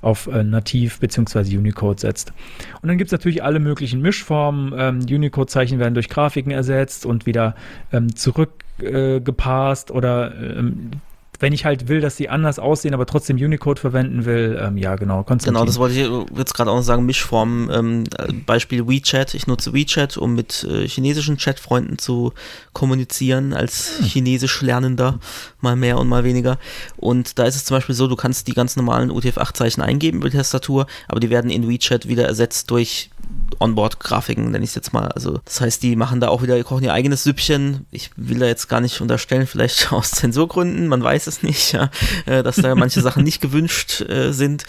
auf 0.00 0.28
äh, 0.28 0.44
Nativ 0.44 1.00
bzw. 1.00 1.56
Unicode 1.56 2.00
setzt. 2.00 2.32
Und 2.80 2.88
dann 2.88 2.98
gibt 2.98 3.08
es 3.08 3.12
natürlich 3.12 3.42
alle 3.42 3.58
möglichen 3.58 4.00
Mischformen. 4.00 4.72
Ähm, 4.76 5.00
Unicode-Zeichen 5.00 5.80
werden 5.80 5.94
durch 5.94 6.08
Grafiken 6.08 6.52
ersetzt 6.52 7.04
und 7.04 7.26
wieder 7.26 7.56
ähm, 7.92 8.14
zurückgepasst 8.14 9.90
äh, 9.90 9.92
oder 9.92 10.32
ähm, 10.40 10.92
wenn 11.40 11.52
ich 11.52 11.64
halt 11.64 11.88
will, 11.88 12.00
dass 12.00 12.16
sie 12.16 12.28
anders 12.28 12.58
aussehen, 12.58 12.94
aber 12.94 13.06
trotzdem 13.06 13.36
Unicode 13.36 13.80
verwenden 13.80 14.24
will, 14.24 14.58
ähm, 14.60 14.76
ja, 14.76 14.96
genau. 14.96 15.22
Konstantin. 15.22 15.54
Genau, 15.54 15.64
das 15.64 15.78
wollte 15.78 15.94
ich 15.94 16.38
jetzt 16.38 16.54
gerade 16.54 16.70
auch 16.70 16.76
noch 16.76 16.82
sagen, 16.82 17.06
Mischformen, 17.06 17.70
ähm, 17.70 18.04
äh, 18.18 18.32
Beispiel 18.32 18.86
WeChat. 18.86 19.34
Ich 19.34 19.46
nutze 19.46 19.72
WeChat, 19.72 20.16
um 20.16 20.34
mit 20.34 20.64
äh, 20.64 20.86
chinesischen 20.88 21.36
Chatfreunden 21.36 21.98
zu 21.98 22.32
kommunizieren, 22.72 23.52
als 23.52 24.00
chinesisch 24.02 24.62
Lernender, 24.62 25.18
mal 25.60 25.76
mehr 25.76 25.98
und 25.98 26.08
mal 26.08 26.24
weniger. 26.24 26.58
Und 26.96 27.38
da 27.38 27.44
ist 27.44 27.56
es 27.56 27.64
zum 27.64 27.76
Beispiel 27.76 27.94
so, 27.94 28.06
du 28.06 28.16
kannst 28.16 28.48
die 28.48 28.54
ganz 28.54 28.76
normalen 28.76 29.10
UTF-8-Zeichen 29.10 29.82
eingeben 29.82 30.18
über 30.18 30.30
die 30.30 30.36
Tastatur, 30.36 30.86
aber 31.08 31.20
die 31.20 31.30
werden 31.30 31.50
in 31.50 31.68
WeChat 31.68 32.08
wieder 32.08 32.26
ersetzt 32.26 32.70
durch 32.70 33.10
Onboard-Grafiken, 33.58 34.50
nenne 34.50 34.64
ich 34.64 34.70
es 34.70 34.74
jetzt 34.74 34.92
mal. 34.92 35.08
Also 35.08 35.40
das 35.44 35.60
heißt, 35.60 35.82
die 35.82 35.96
machen 35.96 36.20
da 36.20 36.28
auch 36.28 36.42
wieder, 36.42 36.62
kochen 36.64 36.84
ihr 36.84 36.92
eigenes 36.92 37.24
Süppchen. 37.24 37.86
Ich 37.90 38.10
will 38.16 38.38
da 38.38 38.46
jetzt 38.46 38.68
gar 38.68 38.80
nicht 38.80 39.00
unterstellen, 39.00 39.46
vielleicht 39.46 39.92
aus 39.92 40.10
Zensurgründen, 40.10 40.88
man 40.88 41.02
weiß 41.02 41.26
es 41.26 41.42
nicht, 41.42 41.72
ja, 41.72 41.90
äh, 42.26 42.42
dass 42.42 42.56
da 42.56 42.74
manche 42.74 43.00
Sachen 43.00 43.24
nicht 43.24 43.40
gewünscht 43.40 44.02
äh, 44.02 44.32
sind. 44.32 44.64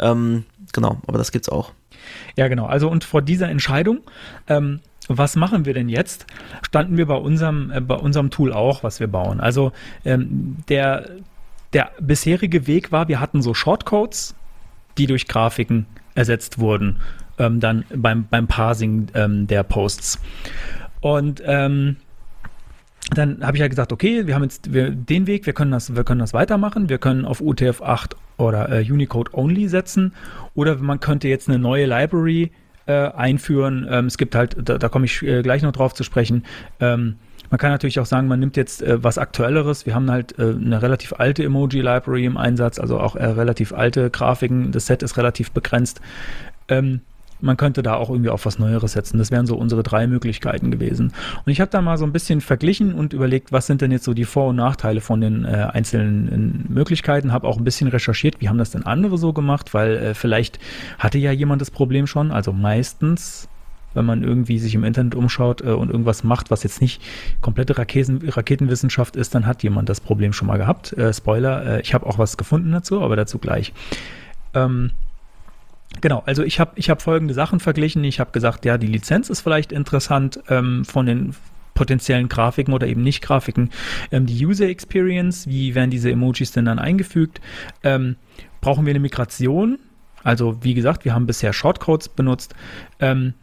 Ähm, 0.00 0.44
genau, 0.72 1.00
aber 1.06 1.18
das 1.18 1.32
gibt's 1.32 1.48
auch. 1.48 1.72
Ja, 2.36 2.48
genau. 2.48 2.66
Also 2.66 2.88
und 2.88 3.04
vor 3.04 3.22
dieser 3.22 3.48
Entscheidung, 3.48 4.00
ähm, 4.48 4.80
was 5.08 5.36
machen 5.36 5.64
wir 5.64 5.74
denn 5.74 5.88
jetzt, 5.88 6.26
standen 6.62 6.96
wir 6.96 7.06
bei 7.06 7.16
unserem, 7.16 7.70
äh, 7.70 7.80
bei 7.80 7.96
unserem 7.96 8.30
Tool 8.30 8.52
auch, 8.52 8.82
was 8.82 9.00
wir 9.00 9.08
bauen. 9.08 9.40
Also 9.40 9.72
ähm, 10.04 10.56
der 10.68 11.06
der 11.72 11.90
bisherige 12.00 12.66
Weg 12.66 12.92
war, 12.92 13.08
wir 13.08 13.20
hatten 13.20 13.42
so 13.42 13.54
Shortcodes, 13.54 14.34
die 14.98 15.06
durch 15.06 15.26
Grafiken 15.26 15.86
ersetzt 16.14 16.58
wurden, 16.58 17.00
ähm, 17.42 17.60
dann 17.60 17.84
beim, 17.94 18.26
beim 18.30 18.46
Parsing 18.46 19.08
ähm, 19.14 19.46
der 19.46 19.62
Posts. 19.64 20.20
Und 21.00 21.42
ähm, 21.44 21.96
dann 23.14 23.44
habe 23.44 23.56
ich 23.56 23.60
ja 23.60 23.64
halt 23.64 23.72
gesagt, 23.72 23.92
okay, 23.92 24.26
wir 24.26 24.34
haben 24.34 24.44
jetzt 24.44 24.72
wir, 24.72 24.90
den 24.90 25.26
Weg, 25.26 25.44
wir 25.46 25.52
können 25.52 25.72
das, 25.72 25.94
wir 25.94 26.04
können 26.04 26.20
das 26.20 26.32
weitermachen, 26.32 26.88
wir 26.88 26.98
können 26.98 27.24
auf 27.24 27.40
UTF-8 27.40 28.12
oder 28.38 28.70
äh, 28.70 28.90
Unicode 28.90 29.34
Only 29.34 29.68
setzen 29.68 30.14
oder 30.54 30.76
man 30.76 31.00
könnte 31.00 31.28
jetzt 31.28 31.48
eine 31.48 31.58
neue 31.58 31.86
Library 31.86 32.52
äh, 32.86 32.92
einführen. 32.92 33.86
Ähm, 33.90 34.06
es 34.06 34.16
gibt 34.16 34.34
halt, 34.34 34.56
da, 34.62 34.78
da 34.78 34.88
komme 34.88 35.04
ich 35.04 35.22
äh, 35.22 35.42
gleich 35.42 35.62
noch 35.62 35.72
drauf 35.72 35.94
zu 35.94 36.04
sprechen. 36.04 36.44
Ähm, 36.80 37.16
man 37.50 37.58
kann 37.58 37.70
natürlich 37.70 38.00
auch 38.00 38.06
sagen, 38.06 38.28
man 38.28 38.40
nimmt 38.40 38.56
jetzt 38.56 38.82
äh, 38.82 39.02
was 39.04 39.18
Aktuelleres. 39.18 39.84
Wir 39.84 39.94
haben 39.94 40.10
halt 40.10 40.38
äh, 40.38 40.42
eine 40.42 40.80
relativ 40.80 41.12
alte 41.18 41.44
Emoji-Library 41.44 42.24
im 42.24 42.38
Einsatz, 42.38 42.78
also 42.78 42.98
auch 42.98 43.14
äh, 43.14 43.26
relativ 43.26 43.74
alte 43.74 44.08
Grafiken. 44.08 44.72
Das 44.72 44.86
Set 44.86 45.02
ist 45.02 45.18
relativ 45.18 45.50
begrenzt. 45.50 46.00
Ähm, 46.68 47.00
man 47.42 47.56
könnte 47.56 47.82
da 47.82 47.94
auch 47.94 48.08
irgendwie 48.08 48.30
auf 48.30 48.46
was 48.46 48.58
Neueres 48.58 48.92
setzen. 48.92 49.18
Das 49.18 49.30
wären 49.30 49.46
so 49.46 49.56
unsere 49.56 49.82
drei 49.82 50.06
Möglichkeiten 50.06 50.70
gewesen. 50.70 51.12
Und 51.44 51.52
ich 51.52 51.60
habe 51.60 51.70
da 51.70 51.82
mal 51.82 51.98
so 51.98 52.04
ein 52.04 52.12
bisschen 52.12 52.40
verglichen 52.40 52.94
und 52.94 53.12
überlegt, 53.12 53.52
was 53.52 53.66
sind 53.66 53.80
denn 53.80 53.90
jetzt 53.90 54.04
so 54.04 54.14
die 54.14 54.24
Vor- 54.24 54.48
und 54.48 54.56
Nachteile 54.56 55.00
von 55.00 55.20
den 55.20 55.44
äh, 55.44 55.68
einzelnen 55.72 56.66
äh, 56.68 56.72
Möglichkeiten. 56.72 57.32
Habe 57.32 57.46
auch 57.46 57.58
ein 57.58 57.64
bisschen 57.64 57.88
recherchiert, 57.88 58.40
wie 58.40 58.48
haben 58.48 58.58
das 58.58 58.70
denn 58.70 58.86
andere 58.86 59.18
so 59.18 59.32
gemacht, 59.32 59.74
weil 59.74 59.96
äh, 59.96 60.14
vielleicht 60.14 60.58
hatte 60.98 61.18
ja 61.18 61.32
jemand 61.32 61.60
das 61.60 61.70
Problem 61.70 62.06
schon. 62.06 62.30
Also 62.30 62.52
meistens 62.52 63.48
wenn 63.94 64.06
man 64.06 64.22
irgendwie 64.22 64.58
sich 64.58 64.74
im 64.74 64.84
Internet 64.84 65.14
umschaut 65.14 65.60
äh, 65.60 65.70
und 65.70 65.90
irgendwas 65.90 66.24
macht, 66.24 66.50
was 66.50 66.62
jetzt 66.62 66.80
nicht 66.80 67.02
komplette 67.40 67.76
Raketen, 67.76 68.26
Raketenwissenschaft 68.26 69.16
ist, 69.16 69.34
dann 69.34 69.46
hat 69.46 69.62
jemand 69.62 69.88
das 69.88 70.00
Problem 70.00 70.32
schon 70.32 70.48
mal 70.48 70.56
gehabt. 70.56 70.92
Äh, 70.94 71.12
Spoiler, 71.12 71.66
äh, 71.66 71.80
ich 71.82 71.92
habe 71.92 72.06
auch 72.06 72.18
was 72.18 72.36
gefunden 72.36 72.72
dazu, 72.72 73.02
aber 73.02 73.16
dazu 73.16 73.38
gleich. 73.38 73.72
Ähm, 74.54 74.92
Genau, 76.00 76.22
also 76.26 76.42
ich 76.42 76.58
habe 76.58 76.72
ich 76.76 76.90
hab 76.90 77.02
folgende 77.02 77.34
Sachen 77.34 77.60
verglichen. 77.60 78.02
Ich 78.04 78.18
habe 78.18 78.32
gesagt, 78.32 78.64
ja, 78.64 78.78
die 78.78 78.86
Lizenz 78.86 79.30
ist 79.30 79.40
vielleicht 79.40 79.72
interessant 79.72 80.40
ähm, 80.48 80.84
von 80.84 81.06
den 81.06 81.34
potenziellen 81.74 82.28
Grafiken 82.28 82.74
oder 82.74 82.86
eben 82.86 83.02
nicht 83.02 83.22
Grafiken. 83.22 83.70
Ähm, 84.10 84.26
die 84.26 84.44
User 84.44 84.66
Experience, 84.66 85.46
wie 85.46 85.74
werden 85.74 85.90
diese 85.90 86.10
Emojis 86.10 86.52
denn 86.52 86.64
dann 86.64 86.78
eingefügt? 86.78 87.40
Ähm, 87.82 88.16
brauchen 88.60 88.86
wir 88.86 88.90
eine 88.90 89.00
Migration? 89.00 89.78
Also 90.22 90.62
wie 90.62 90.74
gesagt, 90.74 91.04
wir 91.04 91.14
haben 91.14 91.26
bisher 91.26 91.52
Shortcodes 91.52 92.08
benutzt. 92.08 92.54
Ähm, 93.00 93.34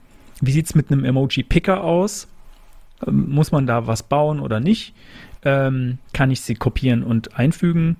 wie 0.41 0.51
sieht 0.51 0.67
es 0.67 0.75
mit 0.75 0.91
einem 0.91 1.05
Emoji-Picker 1.05 1.83
aus? 1.83 2.27
Ähm, 3.05 3.29
muss 3.29 3.51
man 3.51 3.67
da 3.67 3.87
was 3.87 4.03
bauen 4.03 4.39
oder 4.39 4.59
nicht? 4.59 4.93
Ähm, 5.43 5.99
kann 6.13 6.31
ich 6.31 6.41
sie 6.41 6.55
kopieren 6.55 7.03
und 7.03 7.37
einfügen? 7.37 7.97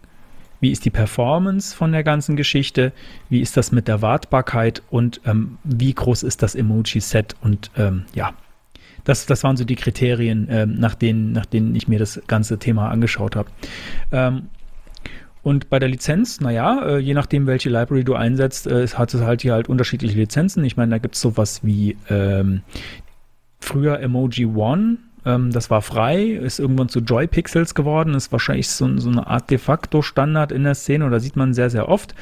Wie 0.60 0.72
ist 0.72 0.86
die 0.86 0.90
Performance 0.90 1.76
von 1.76 1.92
der 1.92 2.04
ganzen 2.04 2.36
Geschichte? 2.36 2.92
Wie 3.30 3.42
ist 3.42 3.58
das 3.58 3.72
mit 3.72 3.88
der 3.88 4.02
Wartbarkeit? 4.02 4.84
Und 4.90 5.22
ähm, 5.26 5.58
wie 5.64 5.94
groß 5.94 6.24
ist 6.24 6.44
das 6.44 6.56
Emoji-Set? 6.56 7.36
Und 7.42 7.72
ähm, 7.78 8.06
ja, 8.14 8.34
das, 9.04 9.26
das 9.26 9.44
waren 9.44 9.58
so 9.58 9.64
die 9.64 9.76
Kriterien, 9.76 10.48
ähm, 10.50 10.76
nach, 10.80 10.96
denen, 10.96 11.32
nach 11.32 11.46
denen 11.46 11.76
ich 11.76 11.88
mir 11.88 12.00
das 12.00 12.22
ganze 12.28 12.60
Thema 12.60 12.90
angeschaut 12.90 13.36
habe. 13.36 13.50
Ähm, 14.12 14.50
und 15.42 15.70
bei 15.70 15.80
der 15.80 15.88
Lizenz, 15.88 16.42
naja, 16.42 16.82
äh, 16.86 16.98
je 16.98 17.14
nachdem, 17.14 17.48
welche 17.48 17.70
Library 17.70 18.04
du 18.04 18.14
einsetzt, 18.16 18.68
äh, 18.68 18.88
hat 18.88 19.14
es 19.14 19.22
halt 19.22 19.42
hier 19.42 19.54
halt 19.54 19.70
unterschiedliche 19.70 20.18
Lizenzen. 20.18 20.64
Ich 20.66 20.76
meine, 20.76 20.92
da 20.92 20.98
gibt 20.98 21.16
es 21.16 21.22
sowas 21.22 21.62
wie 21.64 21.98
ähm, 22.10 22.62
früher 23.60 24.00
Emoji 24.00 24.46
One, 24.46 24.98
ähm, 25.26 25.52
das 25.52 25.70
war 25.70 25.82
frei, 25.82 26.24
ist 26.24 26.60
irgendwann 26.60 26.90
zu 26.90 27.00
Joy 27.00 27.28
Pixels 27.28 27.76
geworden, 27.76 28.14
ist 28.14 28.32
wahrscheinlich 28.32 28.70
so, 28.70 28.98
so 28.98 29.10
eine 29.10 29.28
Art 29.28 29.50
de 29.50 29.58
facto 29.58 30.02
Standard 30.02 30.52
in 30.52 30.64
der 30.64 30.76
Szene 30.76 31.06
oder 31.06 31.20
sieht 31.20 31.36
man 31.36 31.54
sehr, 31.54 31.70
sehr 31.70 31.90
oft. 31.90 32.16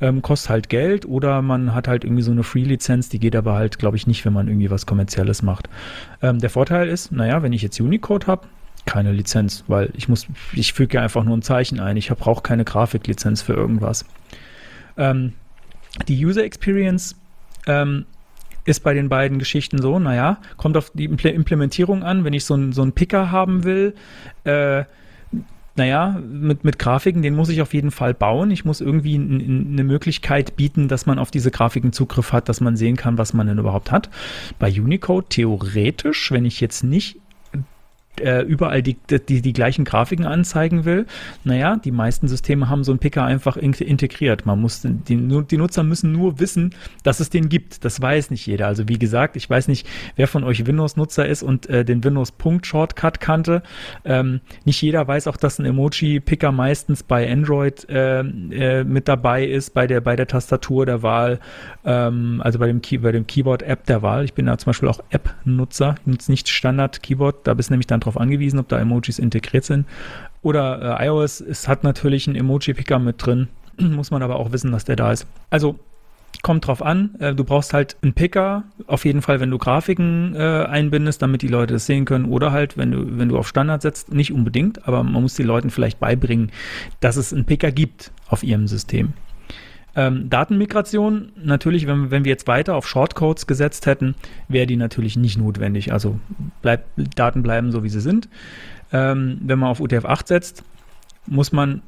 Ähm, 0.00 0.22
kostet 0.22 0.50
halt 0.50 0.68
Geld 0.68 1.06
oder 1.06 1.42
man 1.42 1.74
hat 1.74 1.88
halt 1.88 2.04
irgendwie 2.04 2.22
so 2.22 2.30
eine 2.30 2.44
Free-Lizenz, 2.44 3.08
die 3.08 3.18
geht 3.18 3.34
aber 3.34 3.54
halt, 3.54 3.78
glaube 3.78 3.96
ich, 3.96 4.06
nicht, 4.06 4.24
wenn 4.24 4.32
man 4.32 4.46
irgendwie 4.46 4.70
was 4.70 4.86
Kommerzielles 4.86 5.42
macht. 5.42 5.68
Ähm, 6.22 6.38
der 6.38 6.50
Vorteil 6.50 6.88
ist, 6.88 7.10
naja, 7.10 7.42
wenn 7.42 7.52
ich 7.52 7.62
jetzt 7.62 7.80
Unicode 7.80 8.26
habe, 8.28 8.46
keine 8.86 9.12
Lizenz, 9.12 9.64
weil 9.66 9.90
ich 9.94 10.08
muss, 10.08 10.26
ich 10.52 10.72
füge 10.72 11.00
einfach 11.00 11.24
nur 11.24 11.36
ein 11.36 11.42
Zeichen 11.42 11.78
ein. 11.78 11.96
Ich 11.96 12.08
brauche 12.08 12.42
keine 12.42 12.64
Grafiklizenz 12.64 13.42
für 13.42 13.52
irgendwas. 13.52 14.06
Ähm, 14.96 15.34
die 16.06 16.24
User 16.24 16.44
Experience 16.44 17.16
ähm, 17.66 18.06
ist 18.68 18.80
bei 18.80 18.94
den 18.94 19.08
beiden 19.08 19.38
Geschichten 19.38 19.80
so, 19.80 19.98
naja, 19.98 20.38
kommt 20.56 20.76
auf 20.76 20.90
die 20.94 21.06
Implementierung 21.06 22.02
an, 22.02 22.24
wenn 22.24 22.34
ich 22.34 22.44
so 22.44 22.54
einen 22.54 22.72
so 22.72 22.84
Picker 22.90 23.30
haben 23.30 23.64
will, 23.64 23.94
äh, 24.44 24.84
naja, 25.74 26.20
mit, 26.28 26.64
mit 26.64 26.78
Grafiken, 26.78 27.22
den 27.22 27.36
muss 27.36 27.48
ich 27.48 27.62
auf 27.62 27.72
jeden 27.72 27.92
Fall 27.92 28.12
bauen. 28.12 28.50
Ich 28.50 28.64
muss 28.64 28.80
irgendwie 28.80 29.14
eine 29.14 29.84
Möglichkeit 29.84 30.56
bieten, 30.56 30.88
dass 30.88 31.06
man 31.06 31.20
auf 31.20 31.30
diese 31.30 31.52
Grafiken 31.52 31.92
Zugriff 31.92 32.32
hat, 32.32 32.48
dass 32.48 32.60
man 32.60 32.76
sehen 32.76 32.96
kann, 32.96 33.16
was 33.16 33.32
man 33.32 33.46
denn 33.46 33.58
überhaupt 33.58 33.92
hat. 33.92 34.10
Bei 34.58 34.68
Unicode 34.68 35.28
theoretisch, 35.28 36.32
wenn 36.32 36.44
ich 36.44 36.60
jetzt 36.60 36.82
nicht 36.82 37.18
äh, 38.20 38.42
überall 38.42 38.82
die, 38.82 38.96
die, 39.10 39.42
die 39.42 39.52
gleichen 39.52 39.84
Grafiken 39.84 40.26
anzeigen 40.26 40.84
will, 40.84 41.06
naja, 41.44 41.76
die 41.76 41.92
meisten 41.92 42.28
Systeme 42.28 42.68
haben 42.68 42.84
so 42.84 42.92
einen 42.92 42.98
Picker 42.98 43.24
einfach 43.24 43.56
in 43.56 43.72
integriert. 43.72 44.46
Man 44.46 44.60
muss, 44.60 44.82
die, 44.82 45.16
die 45.16 45.56
Nutzer 45.56 45.82
müssen 45.82 46.12
nur 46.12 46.40
wissen, 46.40 46.74
dass 47.02 47.20
es 47.20 47.30
den 47.30 47.48
gibt. 47.48 47.84
Das 47.84 48.00
weiß 48.00 48.30
nicht 48.30 48.46
jeder. 48.46 48.66
Also 48.66 48.88
wie 48.88 48.98
gesagt, 48.98 49.36
ich 49.36 49.48
weiß 49.48 49.68
nicht, 49.68 49.86
wer 50.16 50.26
von 50.26 50.44
euch 50.44 50.66
Windows-Nutzer 50.66 51.26
ist 51.26 51.42
und 51.42 51.68
äh, 51.68 51.84
den 51.84 52.02
Windows-Punkt-Shortcut 52.02 53.20
kannte. 53.20 53.62
Ähm, 54.04 54.40
nicht 54.64 54.80
jeder 54.82 55.06
weiß 55.06 55.26
auch, 55.26 55.36
dass 55.36 55.58
ein 55.58 55.66
Emoji-Picker 55.66 56.52
meistens 56.52 57.02
bei 57.02 57.30
Android 57.30 57.88
äh, 57.88 58.20
äh, 58.20 58.84
mit 58.84 59.08
dabei 59.08 59.44
ist, 59.44 59.74
bei 59.74 59.86
der, 59.86 60.00
bei 60.00 60.16
der 60.16 60.26
Tastatur 60.26 60.86
der 60.86 61.02
Wahl, 61.02 61.40
ähm, 61.84 62.40
also 62.44 62.58
bei 62.58 62.66
dem, 62.66 62.82
Key 62.82 62.98
dem 62.98 63.26
Keyboard-App 63.26 63.86
der 63.86 64.02
Wahl. 64.02 64.24
Ich 64.24 64.34
bin 64.34 64.46
da 64.46 64.56
zum 64.58 64.70
Beispiel 64.70 64.88
auch 64.88 65.00
App-Nutzer, 65.10 65.96
nutze 66.04 66.30
nicht 66.30 66.48
Standard-Keyboard, 66.48 67.46
da 67.46 67.54
bist 67.54 67.70
nämlich 67.70 67.86
dann 67.86 68.00
darauf 68.08 68.20
angewiesen, 68.20 68.58
ob 68.58 68.68
da 68.68 68.78
Emojis 68.78 69.18
integriert 69.18 69.64
sind. 69.64 69.86
Oder 70.42 71.00
äh, 71.00 71.06
iOS 71.06 71.40
es 71.40 71.68
hat 71.68 71.84
natürlich 71.84 72.26
einen 72.26 72.36
Emoji-Picker 72.36 72.98
mit 72.98 73.24
drin, 73.24 73.48
muss 73.78 74.10
man 74.10 74.22
aber 74.22 74.36
auch 74.36 74.52
wissen, 74.52 74.72
dass 74.72 74.84
der 74.84 74.96
da 74.96 75.12
ist. 75.12 75.26
Also 75.50 75.78
kommt 76.42 76.66
drauf 76.66 76.82
an. 76.82 77.14
Äh, 77.18 77.34
du 77.34 77.44
brauchst 77.44 77.74
halt 77.74 77.96
einen 78.02 78.12
Picker, 78.12 78.64
auf 78.86 79.04
jeden 79.04 79.22
Fall, 79.22 79.40
wenn 79.40 79.50
du 79.50 79.58
Grafiken 79.58 80.34
äh, 80.36 80.66
einbindest, 80.68 81.22
damit 81.22 81.42
die 81.42 81.48
Leute 81.48 81.74
das 81.74 81.86
sehen 81.86 82.04
können. 82.04 82.26
Oder 82.26 82.52
halt, 82.52 82.76
wenn 82.76 82.92
du, 82.92 83.18
wenn 83.18 83.28
du 83.28 83.36
auf 83.36 83.48
Standard 83.48 83.82
setzt, 83.82 84.12
nicht 84.12 84.32
unbedingt, 84.32 84.86
aber 84.86 85.02
man 85.02 85.22
muss 85.22 85.34
den 85.34 85.46
Leuten 85.46 85.70
vielleicht 85.70 85.98
beibringen, 85.98 86.50
dass 87.00 87.16
es 87.16 87.32
einen 87.32 87.44
Picker 87.44 87.72
gibt 87.72 88.12
auf 88.28 88.42
ihrem 88.42 88.68
System. 88.68 89.14
Ähm, 89.96 90.30
Datenmigration, 90.30 91.32
natürlich, 91.42 91.86
wenn, 91.86 92.10
wenn 92.10 92.24
wir 92.24 92.30
jetzt 92.30 92.46
weiter 92.46 92.76
auf 92.76 92.86
Shortcodes 92.86 93.46
gesetzt 93.46 93.86
hätten, 93.86 94.14
wäre 94.48 94.66
die 94.66 94.76
natürlich 94.76 95.16
nicht 95.16 95.38
notwendig. 95.38 95.92
Also 95.92 96.20
bleib, 96.62 96.84
Daten 96.96 97.42
bleiben 97.42 97.72
so, 97.72 97.82
wie 97.82 97.88
sie 97.88 98.00
sind. 98.00 98.28
Ähm, 98.92 99.38
wenn 99.42 99.58
man 99.58 99.70
auf 99.70 99.80
UTF-8 99.80 100.28
setzt, 100.28 100.64
muss 101.26 101.52
man 101.52 101.82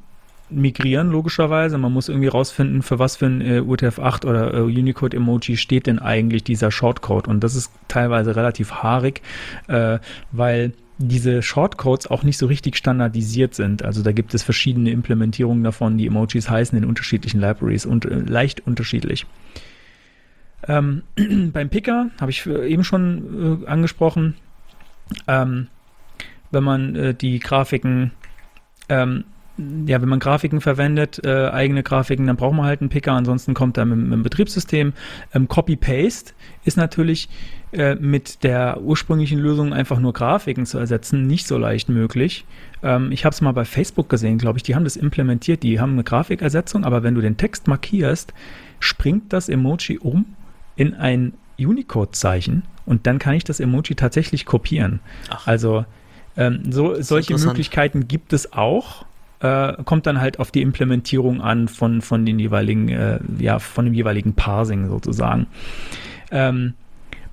migrieren, 0.51 1.09
logischerweise. 1.09 1.77
Man 1.77 1.93
muss 1.93 2.09
irgendwie 2.09 2.27
rausfinden, 2.27 2.81
für 2.81 2.99
was 2.99 3.15
für 3.15 3.27
ein 3.27 3.41
äh, 3.41 3.61
UTF-8 3.61 4.25
oder 4.25 4.53
äh, 4.53 4.61
Unicode-Emoji 4.61 5.57
steht 5.57 5.87
denn 5.87 5.99
eigentlich 5.99 6.43
dieser 6.43 6.71
Shortcode. 6.71 7.27
Und 7.27 7.43
das 7.43 7.55
ist 7.55 7.71
teilweise 7.87 8.35
relativ 8.35 8.71
haarig, 8.71 9.21
äh, 9.67 9.99
weil 10.31 10.73
diese 11.07 11.41
Shortcodes 11.41 12.07
auch 12.07 12.23
nicht 12.23 12.37
so 12.37 12.45
richtig 12.45 12.77
standardisiert 12.77 13.55
sind. 13.55 13.83
Also 13.83 14.03
da 14.03 14.11
gibt 14.11 14.33
es 14.33 14.43
verschiedene 14.43 14.91
Implementierungen 14.91 15.63
davon. 15.63 15.97
Die 15.97 16.07
Emojis 16.07 16.49
heißen 16.49 16.77
in 16.77 16.85
unterschiedlichen 16.85 17.39
Libraries 17.39 17.85
und 17.85 18.05
äh, 18.05 18.19
leicht 18.19 18.65
unterschiedlich. 18.65 19.25
Ähm, 20.67 21.03
beim 21.53 21.69
Picker 21.69 22.11
habe 22.19 22.31
ich 22.31 22.45
eben 22.45 22.83
schon 22.83 23.63
äh, 23.63 23.67
angesprochen. 23.67 24.35
Ähm, 25.27 25.67
wenn 26.51 26.63
man 26.63 26.95
äh, 26.95 27.13
die 27.13 27.39
Grafiken 27.39 28.11
ähm, 28.89 29.25
ja, 29.57 30.01
wenn 30.01 30.09
man 30.09 30.19
Grafiken 30.19 30.61
verwendet, 30.61 31.21
äh, 31.23 31.49
eigene 31.49 31.83
Grafiken, 31.83 32.25
dann 32.25 32.37
braucht 32.37 32.55
man 32.55 32.65
halt 32.65 32.81
einen 32.81 32.89
Picker, 32.89 33.11
ansonsten 33.11 33.53
kommt 33.53 33.77
er 33.77 33.85
mit, 33.85 33.97
mit 33.97 34.13
dem 34.13 34.23
Betriebssystem. 34.23 34.93
Ähm, 35.33 35.47
Copy-Paste 35.47 36.33
ist 36.63 36.77
natürlich 36.77 37.29
äh, 37.71 37.95
mit 37.95 38.43
der 38.43 38.81
ursprünglichen 38.81 39.39
Lösung 39.39 39.73
einfach 39.73 39.99
nur 39.99 40.13
Grafiken 40.13 40.65
zu 40.65 40.77
ersetzen 40.77 41.27
nicht 41.27 41.47
so 41.47 41.57
leicht 41.57 41.89
möglich. 41.89 42.45
Ähm, 42.81 43.11
ich 43.11 43.25
habe 43.25 43.33
es 43.33 43.41
mal 43.41 43.51
bei 43.51 43.65
Facebook 43.65 44.09
gesehen, 44.09 44.37
glaube 44.37 44.57
ich, 44.57 44.63
die 44.63 44.75
haben 44.75 44.83
das 44.83 44.95
implementiert, 44.95 45.63
die 45.63 45.79
haben 45.79 45.93
eine 45.93 46.03
Grafikersetzung, 46.03 46.83
aber 46.83 47.03
wenn 47.03 47.15
du 47.15 47.21
den 47.21 47.37
Text 47.37 47.67
markierst, 47.67 48.33
springt 48.79 49.33
das 49.33 49.49
Emoji 49.49 49.99
um 49.99 50.25
in 50.75 50.93
ein 50.93 51.33
Unicode-Zeichen 51.59 52.63
und 52.85 53.05
dann 53.05 53.19
kann 53.19 53.35
ich 53.35 53.43
das 53.43 53.59
Emoji 53.59 53.95
tatsächlich 53.95 54.45
kopieren. 54.45 55.01
Ach. 55.29 55.45
Also 55.45 55.85
ähm, 56.37 56.71
so, 56.71 57.01
solche 57.01 57.37
Möglichkeiten 57.37 58.07
gibt 58.07 58.33
es 58.33 58.53
auch 58.53 59.05
äh, 59.41 59.73
kommt 59.83 60.05
dann 60.05 60.21
halt 60.21 60.39
auf 60.39 60.51
die 60.51 60.61
Implementierung 60.61 61.41
an 61.41 61.67
von, 61.67 62.01
von 62.01 62.25
den 62.25 62.39
jeweiligen, 62.39 62.89
äh, 62.89 63.19
ja, 63.39 63.59
von 63.59 63.85
dem 63.85 63.93
jeweiligen 63.93 64.33
Parsing 64.33 64.87
sozusagen. 64.87 65.47
Ähm, 66.31 66.73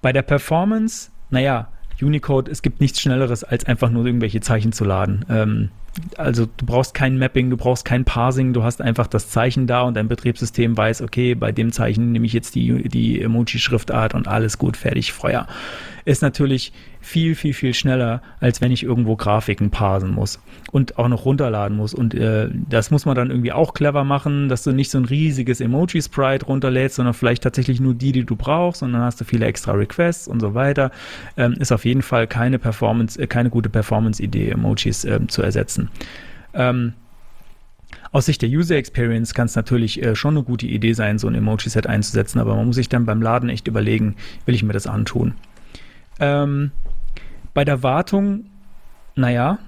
bei 0.00 0.12
der 0.12 0.22
Performance, 0.22 1.10
naja, 1.30 1.68
Unicode, 2.00 2.50
es 2.50 2.62
gibt 2.62 2.80
nichts 2.80 3.00
Schnelleres, 3.00 3.44
als 3.44 3.64
einfach 3.64 3.90
nur 3.90 4.06
irgendwelche 4.06 4.40
Zeichen 4.40 4.72
zu 4.72 4.84
laden. 4.84 5.24
Ähm, 5.28 5.70
also 6.16 6.46
du 6.46 6.64
brauchst 6.64 6.94
kein 6.94 7.18
Mapping, 7.18 7.50
du 7.50 7.56
brauchst 7.56 7.84
kein 7.84 8.04
Parsing, 8.04 8.52
du 8.52 8.62
hast 8.62 8.80
einfach 8.80 9.08
das 9.08 9.30
Zeichen 9.30 9.66
da 9.66 9.82
und 9.82 9.94
dein 9.94 10.08
Betriebssystem 10.08 10.76
weiß, 10.76 11.02
okay, 11.02 11.34
bei 11.34 11.50
dem 11.50 11.72
Zeichen 11.72 12.12
nehme 12.12 12.26
ich 12.26 12.32
jetzt 12.32 12.54
die, 12.54 12.88
die 12.88 13.20
Emoji-Schriftart 13.20 14.14
und 14.14 14.28
alles 14.28 14.58
gut, 14.58 14.76
fertig, 14.76 15.12
Feuer. 15.12 15.46
Ist 16.04 16.22
natürlich 16.22 16.72
viel, 17.08 17.34
viel, 17.34 17.54
viel 17.54 17.72
schneller, 17.72 18.20
als 18.38 18.60
wenn 18.60 18.70
ich 18.70 18.82
irgendwo 18.82 19.16
Grafiken 19.16 19.70
parsen 19.70 20.14
muss 20.14 20.40
und 20.72 20.98
auch 20.98 21.08
noch 21.08 21.24
runterladen 21.24 21.74
muss. 21.74 21.94
Und 21.94 22.14
äh, 22.14 22.50
das 22.68 22.90
muss 22.90 23.06
man 23.06 23.16
dann 23.16 23.30
irgendwie 23.30 23.52
auch 23.52 23.72
clever 23.72 24.04
machen, 24.04 24.50
dass 24.50 24.62
du 24.62 24.72
nicht 24.72 24.90
so 24.90 24.98
ein 24.98 25.06
riesiges 25.06 25.62
Emoji-Sprite 25.62 26.44
runterlädst, 26.44 26.96
sondern 26.96 27.14
vielleicht 27.14 27.44
tatsächlich 27.44 27.80
nur 27.80 27.94
die, 27.94 28.12
die 28.12 28.24
du 28.24 28.36
brauchst 28.36 28.82
und 28.82 28.92
dann 28.92 29.00
hast 29.00 29.18
du 29.22 29.24
viele 29.24 29.46
extra 29.46 29.72
Requests 29.72 30.28
und 30.28 30.40
so 30.40 30.52
weiter. 30.52 30.90
Ähm, 31.38 31.54
ist 31.54 31.72
auf 31.72 31.86
jeden 31.86 32.02
Fall 32.02 32.26
keine 32.26 32.58
Performance, 32.58 33.18
äh, 33.18 33.26
keine 33.26 33.48
gute 33.48 33.70
Performance-Idee, 33.70 34.50
Emojis 34.50 35.06
äh, 35.06 35.18
zu 35.28 35.40
ersetzen. 35.40 35.88
Ähm, 36.52 36.92
aus 38.12 38.26
Sicht 38.26 38.42
der 38.42 38.50
User 38.50 38.76
Experience 38.76 39.32
kann 39.32 39.46
es 39.46 39.56
natürlich 39.56 40.02
äh, 40.02 40.14
schon 40.14 40.36
eine 40.36 40.44
gute 40.44 40.66
Idee 40.66 40.92
sein, 40.92 41.18
so 41.18 41.26
ein 41.26 41.34
Emoji-Set 41.34 41.86
einzusetzen, 41.86 42.38
aber 42.38 42.54
man 42.54 42.66
muss 42.66 42.76
sich 42.76 42.90
dann 42.90 43.06
beim 43.06 43.22
Laden 43.22 43.48
echt 43.48 43.66
überlegen, 43.66 44.16
will 44.44 44.54
ich 44.54 44.62
mir 44.62 44.74
das 44.74 44.86
antun. 44.86 45.32
Ähm, 46.20 46.70
bei 47.58 47.64
der 47.64 47.82
Wartung, 47.82 48.44
naja, 49.16 49.58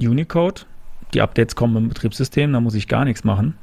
Unicode, 0.00 0.66
die 1.14 1.20
Updates 1.20 1.56
kommen 1.56 1.76
im 1.76 1.88
Betriebssystem, 1.88 2.52
da 2.52 2.60
muss 2.60 2.76
ich 2.76 2.86
gar 2.86 3.04
nichts 3.04 3.24
machen. 3.24 3.54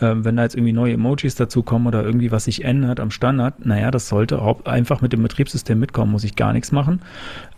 Ähm, 0.00 0.24
wenn 0.24 0.36
da 0.36 0.44
jetzt 0.44 0.54
irgendwie 0.54 0.72
neue 0.72 0.94
Emojis 0.94 1.34
dazukommen 1.34 1.86
oder 1.88 2.02
irgendwie 2.02 2.32
was 2.32 2.44
sich 2.44 2.64
ändert 2.64 2.98
am 2.98 3.10
Standard, 3.10 3.66
naja, 3.66 3.90
das 3.90 4.08
sollte 4.08 4.40
einfach 4.64 5.02
mit 5.02 5.12
dem 5.12 5.22
Betriebssystem 5.22 5.78
mitkommen, 5.78 6.10
muss 6.10 6.24
ich 6.24 6.36
gar 6.36 6.54
nichts 6.54 6.72
machen. 6.72 7.02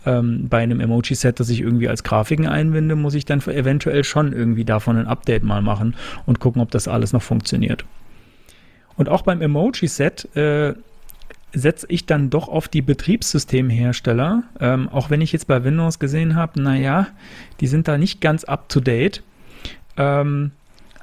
Ähm, 0.05 0.49
bei 0.49 0.57
einem 0.57 0.81
Emoji-Set, 0.81 1.39
das 1.39 1.47
ich 1.47 1.61
irgendwie 1.61 1.87
als 1.87 2.03
Grafiken 2.03 2.45
einbinde, 2.45 2.97
muss 2.97 3.13
ich 3.13 3.23
dann 3.23 3.39
eventuell 3.39 4.03
schon 4.03 4.33
irgendwie 4.33 4.65
davon 4.65 4.97
ein 4.97 5.07
Update 5.07 5.43
mal 5.43 5.61
machen 5.61 5.95
und 6.25 6.41
gucken, 6.41 6.61
ob 6.61 6.69
das 6.71 6.89
alles 6.89 7.13
noch 7.13 7.23
funktioniert. 7.23 7.85
Und 8.97 9.07
auch 9.07 9.21
beim 9.21 9.41
Emoji-Set 9.41 10.35
äh, 10.35 10.73
setze 11.53 11.87
ich 11.89 12.05
dann 12.05 12.29
doch 12.29 12.47
auf 12.47 12.67
die 12.67 12.81
Betriebssystemhersteller, 12.81 14.43
ähm, 14.59 14.89
auch 14.89 15.09
wenn 15.09 15.21
ich 15.21 15.31
jetzt 15.31 15.47
bei 15.47 15.63
Windows 15.63 15.99
gesehen 15.99 16.35
habe, 16.35 16.61
naja, 16.61 17.07
die 17.59 17.67
sind 17.67 17.87
da 17.87 17.97
nicht 17.97 18.21
ganz 18.21 18.43
up-to-date, 18.43 19.23
ähm, 19.97 20.51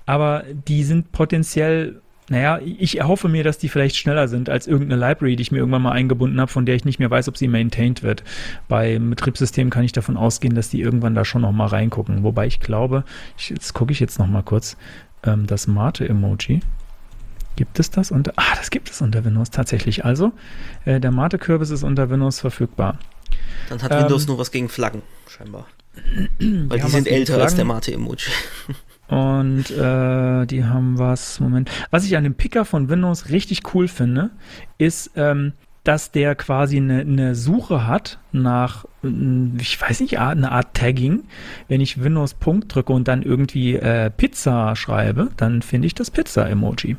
aber 0.06 0.44
die 0.68 0.84
sind 0.84 1.10
potenziell, 1.10 2.00
naja, 2.28 2.60
ich 2.64 2.98
erhoffe 2.98 3.28
mir, 3.28 3.42
dass 3.42 3.58
die 3.58 3.68
vielleicht 3.68 3.96
schneller 3.96 4.28
sind 4.28 4.48
als 4.48 4.66
irgendeine 4.66 5.00
Library, 5.00 5.36
die 5.36 5.42
ich 5.42 5.52
mir 5.52 5.58
irgendwann 5.58 5.82
mal 5.82 5.92
eingebunden 5.92 6.40
habe, 6.40 6.50
von 6.50 6.64
der 6.64 6.76
ich 6.76 6.84
nicht 6.84 6.98
mehr 6.98 7.10
weiß, 7.10 7.28
ob 7.28 7.36
sie 7.36 7.48
maintained 7.48 8.02
wird. 8.02 8.22
Bei 8.68 8.98
Betriebssystemen 8.98 9.70
kann 9.70 9.84
ich 9.84 9.92
davon 9.92 10.16
ausgehen, 10.16 10.54
dass 10.54 10.70
die 10.70 10.80
irgendwann 10.80 11.14
da 11.14 11.24
schon 11.24 11.42
noch 11.42 11.52
mal 11.52 11.66
reingucken, 11.66 12.22
wobei 12.22 12.46
ich 12.46 12.60
glaube, 12.60 13.04
ich, 13.36 13.50
jetzt 13.50 13.74
gucke 13.74 13.92
ich 13.92 14.00
jetzt 14.00 14.18
noch 14.18 14.28
mal 14.28 14.42
kurz, 14.42 14.76
ähm, 15.24 15.46
das 15.46 15.66
Mate-Emoji, 15.66 16.60
Gibt 17.56 17.80
es 17.80 17.90
das 17.90 18.10
unter? 18.10 18.32
Ah, 18.36 18.54
das 18.56 18.70
gibt 18.70 18.90
es 18.90 19.00
unter 19.00 19.24
Windows 19.24 19.50
tatsächlich. 19.50 20.04
Also, 20.04 20.32
äh, 20.84 21.00
der 21.00 21.10
Mate-Kürbis 21.10 21.70
ist 21.70 21.82
unter 21.82 22.10
Windows 22.10 22.40
verfügbar. 22.40 22.98
Dann 23.68 23.82
hat 23.82 23.90
Windows 23.90 24.22
ähm, 24.22 24.28
nur 24.28 24.38
was 24.38 24.50
gegen 24.50 24.68
Flaggen, 24.68 25.02
scheinbar. 25.26 25.66
Weil 26.38 26.78
die 26.78 26.88
sind 26.88 27.08
älter 27.08 27.34
Flaggen. 27.34 27.42
als 27.42 27.54
der 27.56 27.64
Mate-Emoji. 27.64 28.30
Und 29.08 29.70
äh, 29.70 30.46
die 30.46 30.64
haben 30.64 30.98
was, 30.98 31.40
Moment. 31.40 31.70
Was 31.90 32.04
ich 32.04 32.16
an 32.16 32.24
dem 32.24 32.34
Picker 32.34 32.64
von 32.64 32.88
Windows 32.88 33.30
richtig 33.30 33.74
cool 33.74 33.86
finde, 33.86 34.30
ist, 34.78 35.12
ähm, 35.14 35.52
dass 35.84 36.10
der 36.10 36.34
quasi 36.34 36.78
eine, 36.78 37.00
eine, 37.00 37.36
Suche 37.36 37.86
hat 37.86 38.18
nach, 38.32 38.86
ich 39.02 39.80
weiß 39.80 40.00
nicht, 40.00 40.18
eine 40.18 40.50
Art 40.50 40.74
Tagging. 40.74 41.22
Wenn 41.68 41.80
ich 41.80 42.02
Windows 42.02 42.34
Punkt 42.34 42.74
drücke 42.74 42.92
und 42.92 43.06
dann 43.06 43.22
irgendwie 43.22 43.76
äh, 43.76 44.10
Pizza 44.10 44.74
schreibe, 44.74 45.28
dann 45.36 45.62
finde 45.62 45.86
ich 45.86 45.94
das 45.94 46.10
Pizza-Emoji. 46.10 46.96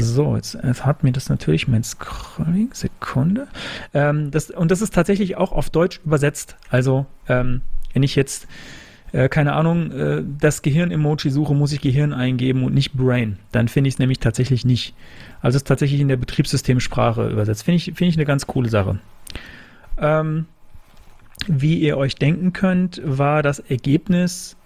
So, 0.00 0.36
jetzt, 0.36 0.56
hat 0.62 1.02
mir 1.02 1.12
das 1.12 1.28
natürlich 1.28 1.66
mein 1.66 1.82
Scrolling, 1.82 2.70
Sekunde. 2.72 3.48
Ähm, 3.92 4.30
das, 4.30 4.50
und 4.50 4.70
das 4.70 4.80
ist 4.80 4.94
tatsächlich 4.94 5.36
auch 5.36 5.52
auf 5.52 5.70
Deutsch 5.70 6.00
übersetzt. 6.04 6.56
Also, 6.70 7.06
ähm, 7.28 7.62
wenn 7.92 8.02
ich 8.02 8.14
jetzt, 8.14 8.46
äh, 9.12 9.28
keine 9.28 9.54
Ahnung, 9.54 9.90
äh, 9.90 10.22
das 10.38 10.62
Gehirn-Emoji 10.62 11.30
suche, 11.30 11.54
muss 11.54 11.72
ich 11.72 11.80
Gehirn 11.80 12.12
eingeben 12.12 12.62
und 12.62 12.74
nicht 12.74 12.92
Brain. 12.92 13.38
Dann 13.50 13.66
finde 13.68 13.88
ich 13.88 13.94
es 13.94 13.98
nämlich 13.98 14.20
tatsächlich 14.20 14.64
nicht. 14.64 14.94
Also 15.40 15.56
es 15.56 15.62
ist 15.62 15.68
tatsächlich 15.68 16.00
in 16.00 16.08
der 16.08 16.16
Betriebssystemsprache 16.16 17.28
übersetzt. 17.28 17.64
Finde 17.64 17.76
ich, 17.76 17.84
finde 17.86 18.06
ich 18.06 18.16
eine 18.16 18.26
ganz 18.26 18.46
coole 18.46 18.68
Sache. 18.68 19.00
Ähm, 19.98 20.46
wie 21.46 21.78
ihr 21.80 21.96
euch 21.96 22.14
denken 22.14 22.52
könnt, 22.52 23.00
war 23.04 23.42
das 23.42 23.58
Ergebnis 23.58 24.56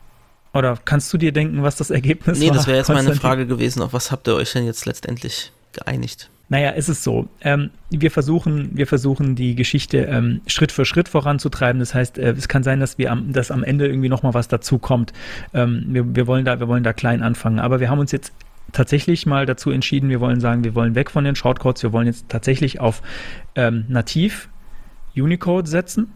oder 0.55 0.78
kannst 0.84 1.12
du 1.12 1.18
dir 1.18 1.32
denken, 1.32 1.62
was 1.62 1.76
das 1.76 1.90
Ergebnis 1.90 2.38
nee, 2.38 2.46
war? 2.46 2.53
Nee, 2.53 2.57
das 2.59 2.66
wäre 2.66 2.78
jetzt 2.78 2.88
meine 2.88 3.14
Frage 3.14 3.46
gewesen. 3.46 3.82
Auf 3.82 3.92
was 3.92 4.11
habt 4.11 4.28
ihr 4.28 4.34
euch 4.34 4.53
denn 4.53 4.66
jetzt 4.66 4.86
letztendlich 4.86 5.53
geeinigt? 5.72 6.30
Naja, 6.48 6.74
es 6.76 6.90
ist 6.90 7.03
so. 7.03 7.28
Ähm, 7.40 7.70
wir, 7.88 8.11
versuchen, 8.11 8.70
wir 8.74 8.86
versuchen 8.86 9.34
die 9.36 9.55
Geschichte 9.55 9.98
ähm, 10.00 10.42
Schritt 10.46 10.70
für 10.70 10.84
Schritt 10.84 11.09
voranzutreiben. 11.09 11.80
Das 11.80 11.94
heißt, 11.94 12.18
äh, 12.18 12.32
es 12.32 12.46
kann 12.46 12.62
sein, 12.62 12.78
dass 12.78 12.98
wir 12.98 13.11
am, 13.11 13.32
dass 13.32 13.50
am 13.50 13.64
Ende 13.64 13.86
irgendwie 13.86 14.11
nochmal 14.11 14.34
was 14.34 14.48
dazu 14.48 14.78
kommt. 14.78 15.14
Ähm, 15.55 15.86
wir, 15.88 16.14
wir, 16.14 16.26
wollen 16.26 16.44
da, 16.44 16.61
wir 16.61 16.68
wollen 16.68 16.84
da 16.84 16.92
klein 16.92 17.22
anfangen. 17.22 17.59
Aber 17.59 17.80
wir 17.80 17.88
haben 17.88 18.00
uns 18.00 18.12
jetzt 18.12 18.34
tatsächlich 18.72 19.24
mal 19.24 19.46
dazu 19.46 19.70
entschieden, 19.70 20.11
wir 20.11 20.20
wollen 20.20 20.40
sagen, 20.40 20.62
wir 20.62 20.74
wollen 20.74 20.94
weg 20.94 21.11
von 21.11 21.24
den 21.24 21.36
Shortcodes, 21.36 21.82
wir 21.82 21.92
wollen 21.92 22.07
jetzt 22.07 22.28
tatsächlich 22.28 22.80
auf 22.80 23.00
ähm, 23.55 23.86
nativ 23.88 24.50
Unicode 25.16 25.68
setzen 25.68 26.12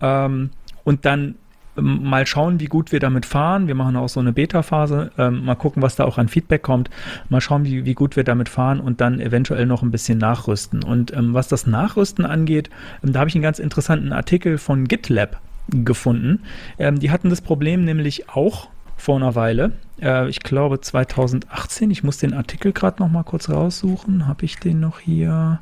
ähm, 0.00 0.50
und 0.84 1.04
dann 1.04 1.36
mal 1.76 2.26
schauen, 2.26 2.60
wie 2.60 2.66
gut 2.66 2.92
wir 2.92 3.00
damit 3.00 3.26
fahren. 3.26 3.68
Wir 3.68 3.74
machen 3.74 3.96
auch 3.96 4.08
so 4.08 4.20
eine 4.20 4.32
Beta-Phase, 4.32 5.10
ähm, 5.18 5.44
mal 5.44 5.54
gucken, 5.54 5.82
was 5.82 5.96
da 5.96 6.04
auch 6.04 6.18
an 6.18 6.28
Feedback 6.28 6.62
kommt, 6.62 6.90
mal 7.28 7.40
schauen, 7.40 7.64
wie, 7.64 7.84
wie 7.84 7.94
gut 7.94 8.16
wir 8.16 8.24
damit 8.24 8.48
fahren 8.48 8.80
und 8.80 9.00
dann 9.00 9.20
eventuell 9.20 9.66
noch 9.66 9.82
ein 9.82 9.90
bisschen 9.90 10.18
nachrüsten. 10.18 10.82
Und 10.82 11.12
ähm, 11.12 11.34
was 11.34 11.48
das 11.48 11.66
Nachrüsten 11.66 12.24
angeht, 12.24 12.70
ähm, 13.04 13.12
da 13.12 13.20
habe 13.20 13.28
ich 13.28 13.34
einen 13.34 13.42
ganz 13.42 13.58
interessanten 13.58 14.12
Artikel 14.12 14.58
von 14.58 14.88
GitLab 14.88 15.40
gefunden. 15.68 16.40
Ähm, 16.78 16.98
die 16.98 17.10
hatten 17.10 17.30
das 17.30 17.40
Problem 17.40 17.84
nämlich 17.84 18.28
auch 18.28 18.68
vor 18.96 19.16
einer 19.16 19.34
Weile. 19.34 19.72
Äh, 20.00 20.28
ich 20.28 20.40
glaube 20.40 20.80
2018. 20.80 21.90
Ich 21.90 22.02
muss 22.02 22.18
den 22.18 22.34
Artikel 22.34 22.72
gerade 22.72 23.02
noch 23.02 23.10
mal 23.10 23.24
kurz 23.24 23.48
raussuchen. 23.48 24.26
Habe 24.26 24.44
ich 24.44 24.58
den 24.58 24.80
noch 24.80 25.00
hier? 25.00 25.60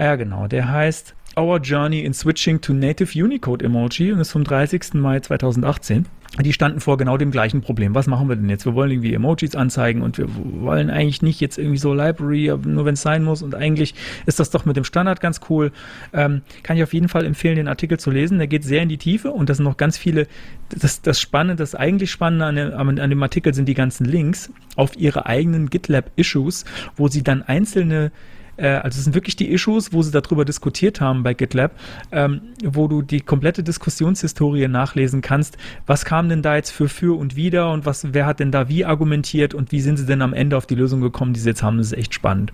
Ja, 0.00 0.16
genau. 0.16 0.46
Der 0.46 0.66
heißt 0.66 1.14
Our 1.38 1.58
Journey 1.58 2.00
in 2.00 2.14
Switching 2.14 2.62
to 2.62 2.72
Native 2.72 3.22
Unicode 3.22 3.62
Emoji 3.62 4.12
und 4.12 4.20
ist 4.20 4.32
vom 4.32 4.44
30. 4.44 4.94
Mai 4.94 5.20
2018. 5.20 6.06
Die 6.42 6.54
standen 6.54 6.80
vor 6.80 6.96
genau 6.96 7.18
dem 7.18 7.30
gleichen 7.30 7.60
Problem. 7.60 7.94
Was 7.94 8.06
machen 8.06 8.26
wir 8.30 8.36
denn 8.36 8.48
jetzt? 8.48 8.64
Wir 8.64 8.74
wollen 8.74 8.92
irgendwie 8.92 9.12
Emojis 9.12 9.54
anzeigen 9.54 10.00
und 10.00 10.16
wir 10.16 10.26
wollen 10.62 10.88
eigentlich 10.88 11.20
nicht 11.20 11.38
jetzt 11.40 11.58
irgendwie 11.58 11.76
so 11.76 11.92
Library, 11.92 12.50
nur 12.64 12.86
wenn 12.86 12.94
es 12.94 13.02
sein 13.02 13.24
muss. 13.24 13.42
Und 13.42 13.54
eigentlich 13.54 13.94
ist 14.24 14.40
das 14.40 14.48
doch 14.48 14.64
mit 14.64 14.78
dem 14.78 14.84
Standard 14.84 15.20
ganz 15.20 15.42
cool. 15.50 15.70
Ähm, 16.14 16.40
kann 16.62 16.78
ich 16.78 16.82
auf 16.82 16.94
jeden 16.94 17.08
Fall 17.08 17.26
empfehlen, 17.26 17.56
den 17.56 17.68
Artikel 17.68 18.00
zu 18.00 18.10
lesen. 18.10 18.38
Der 18.38 18.46
geht 18.46 18.64
sehr 18.64 18.82
in 18.82 18.88
die 18.88 18.96
Tiefe 18.96 19.32
und 19.32 19.50
das 19.50 19.58
sind 19.58 19.64
noch 19.64 19.76
ganz 19.76 19.98
viele. 19.98 20.28
Das, 20.70 21.02
das 21.02 21.20
Spannende, 21.20 21.56
das 21.56 21.74
eigentlich 21.74 22.10
Spannende 22.10 22.46
an 22.46 22.56
dem, 22.56 23.00
an 23.00 23.10
dem 23.10 23.22
Artikel 23.22 23.52
sind 23.52 23.68
die 23.68 23.74
ganzen 23.74 24.06
Links 24.06 24.50
auf 24.76 24.96
ihre 24.96 25.26
eigenen 25.26 25.68
GitLab-Issues, 25.68 26.64
wo 26.96 27.08
sie 27.08 27.22
dann 27.22 27.42
einzelne 27.42 28.12
äh, 28.60 28.68
also 28.68 28.98
es 28.98 29.04
sind 29.04 29.14
wirklich 29.14 29.36
die 29.36 29.50
Issues, 29.50 29.92
wo 29.92 30.02
sie 30.02 30.10
darüber 30.10 30.44
diskutiert 30.44 31.00
haben 31.00 31.22
bei 31.22 31.34
GitLab, 31.34 31.72
ähm, 32.12 32.42
wo 32.64 32.88
du 32.88 33.02
die 33.02 33.20
komplette 33.20 33.62
Diskussionshistorie 33.62 34.68
nachlesen 34.68 35.22
kannst. 35.22 35.56
Was 35.86 36.04
kam 36.04 36.28
denn 36.28 36.42
da 36.42 36.56
jetzt 36.56 36.70
für 36.70 36.88
für 36.88 37.18
und 37.18 37.36
wider 37.36 37.72
und 37.72 37.86
was, 37.86 38.12
wer 38.12 38.26
hat 38.26 38.40
denn 38.40 38.52
da 38.52 38.68
wie 38.68 38.84
argumentiert 38.84 39.54
und 39.54 39.72
wie 39.72 39.80
sind 39.80 39.96
sie 39.96 40.06
denn 40.06 40.22
am 40.22 40.34
Ende 40.34 40.56
auf 40.56 40.66
die 40.66 40.74
Lösung 40.74 41.00
gekommen, 41.00 41.32
die 41.32 41.40
sie 41.40 41.48
jetzt 41.48 41.62
haben? 41.62 41.78
Das 41.78 41.88
ist 41.88 41.98
echt 41.98 42.14
spannend. 42.14 42.52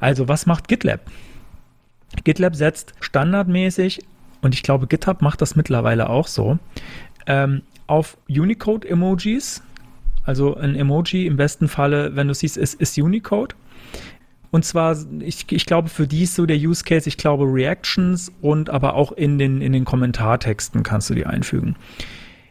Also, 0.00 0.28
was 0.28 0.46
macht 0.46 0.68
GitLab? 0.68 1.00
GitLab 2.24 2.56
setzt 2.56 2.94
standardmäßig, 3.00 4.00
und 4.42 4.54
ich 4.54 4.62
glaube, 4.62 4.86
GitHub 4.86 5.20
macht 5.22 5.42
das 5.42 5.54
mittlerweile 5.54 6.08
auch 6.08 6.26
so, 6.26 6.58
ähm, 7.26 7.62
auf 7.86 8.16
Unicode-Emojis. 8.28 9.62
Also 10.24 10.56
ein 10.56 10.76
Emoji 10.76 11.26
im 11.26 11.36
besten 11.36 11.66
Falle, 11.68 12.14
wenn 12.14 12.28
du 12.28 12.34
siehst, 12.34 12.56
es 12.56 12.74
ist 12.74 12.96
Unicode. 12.98 13.54
Und 14.50 14.64
zwar, 14.64 14.96
ich, 15.20 15.50
ich 15.50 15.64
glaube, 15.64 15.88
für 15.88 16.08
die 16.08 16.24
ist 16.24 16.34
so 16.34 16.44
der 16.44 16.56
Use 16.56 16.82
Case, 16.84 17.08
ich 17.08 17.16
glaube, 17.16 17.44
Reactions 17.44 18.32
und 18.40 18.68
aber 18.68 18.94
auch 18.94 19.12
in 19.12 19.38
den, 19.38 19.60
in 19.60 19.72
den 19.72 19.84
Kommentartexten 19.84 20.82
kannst 20.82 21.08
du 21.08 21.14
die 21.14 21.26
einfügen. 21.26 21.76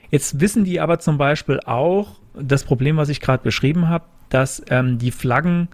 Jetzt 0.09 0.39
wissen 0.39 0.63
die 0.63 0.79
aber 0.79 0.99
zum 0.99 1.17
Beispiel 1.17 1.59
auch, 1.65 2.19
das 2.41 2.63
Problem, 2.63 2.97
was 2.97 3.09
ich 3.09 3.19
gerade 3.19 3.43
beschrieben 3.43 3.89
habe, 3.89 4.05
dass 4.29 4.63
ähm, 4.69 4.97
die 4.97 5.11
Flaggen 5.11 5.67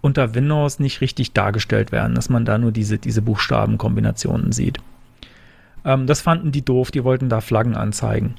unter 0.00 0.34
Windows 0.34 0.78
nicht 0.78 1.00
richtig 1.00 1.32
dargestellt 1.32 1.90
werden, 1.90 2.14
dass 2.14 2.28
man 2.28 2.44
da 2.44 2.56
nur 2.56 2.70
diese, 2.70 2.98
diese 2.98 3.20
Buchstabenkombinationen 3.22 4.52
sieht. 4.52 4.78
Ähm, 5.84 6.06
das 6.06 6.20
fanden 6.20 6.52
die 6.52 6.64
doof, 6.64 6.90
die 6.90 7.04
wollten 7.04 7.28
da 7.28 7.40
Flaggen 7.40 7.74
anzeigen. 7.74 8.34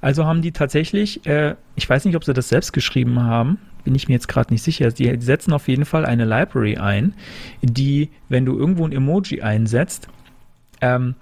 Also 0.00 0.24
haben 0.24 0.42
die 0.42 0.52
tatsächlich, 0.52 1.26
äh, 1.26 1.56
ich 1.74 1.88
weiß 1.88 2.04
nicht, 2.04 2.16
ob 2.16 2.24
sie 2.24 2.34
das 2.34 2.48
selbst 2.48 2.72
geschrieben 2.72 3.22
haben, 3.22 3.58
bin 3.84 3.94
ich 3.94 4.08
mir 4.08 4.14
jetzt 4.14 4.28
gerade 4.28 4.52
nicht 4.52 4.62
sicher. 4.62 4.90
Die 4.90 5.20
setzen 5.20 5.52
auf 5.52 5.68
jeden 5.68 5.84
Fall 5.84 6.04
eine 6.04 6.24
Library 6.24 6.76
ein, 6.76 7.14
die, 7.62 8.10
wenn 8.28 8.44
du 8.44 8.58
irgendwo 8.58 8.84
ein 8.84 8.92
Emoji 8.92 9.42
einsetzt, 9.42 10.08
ähm, 10.80 11.14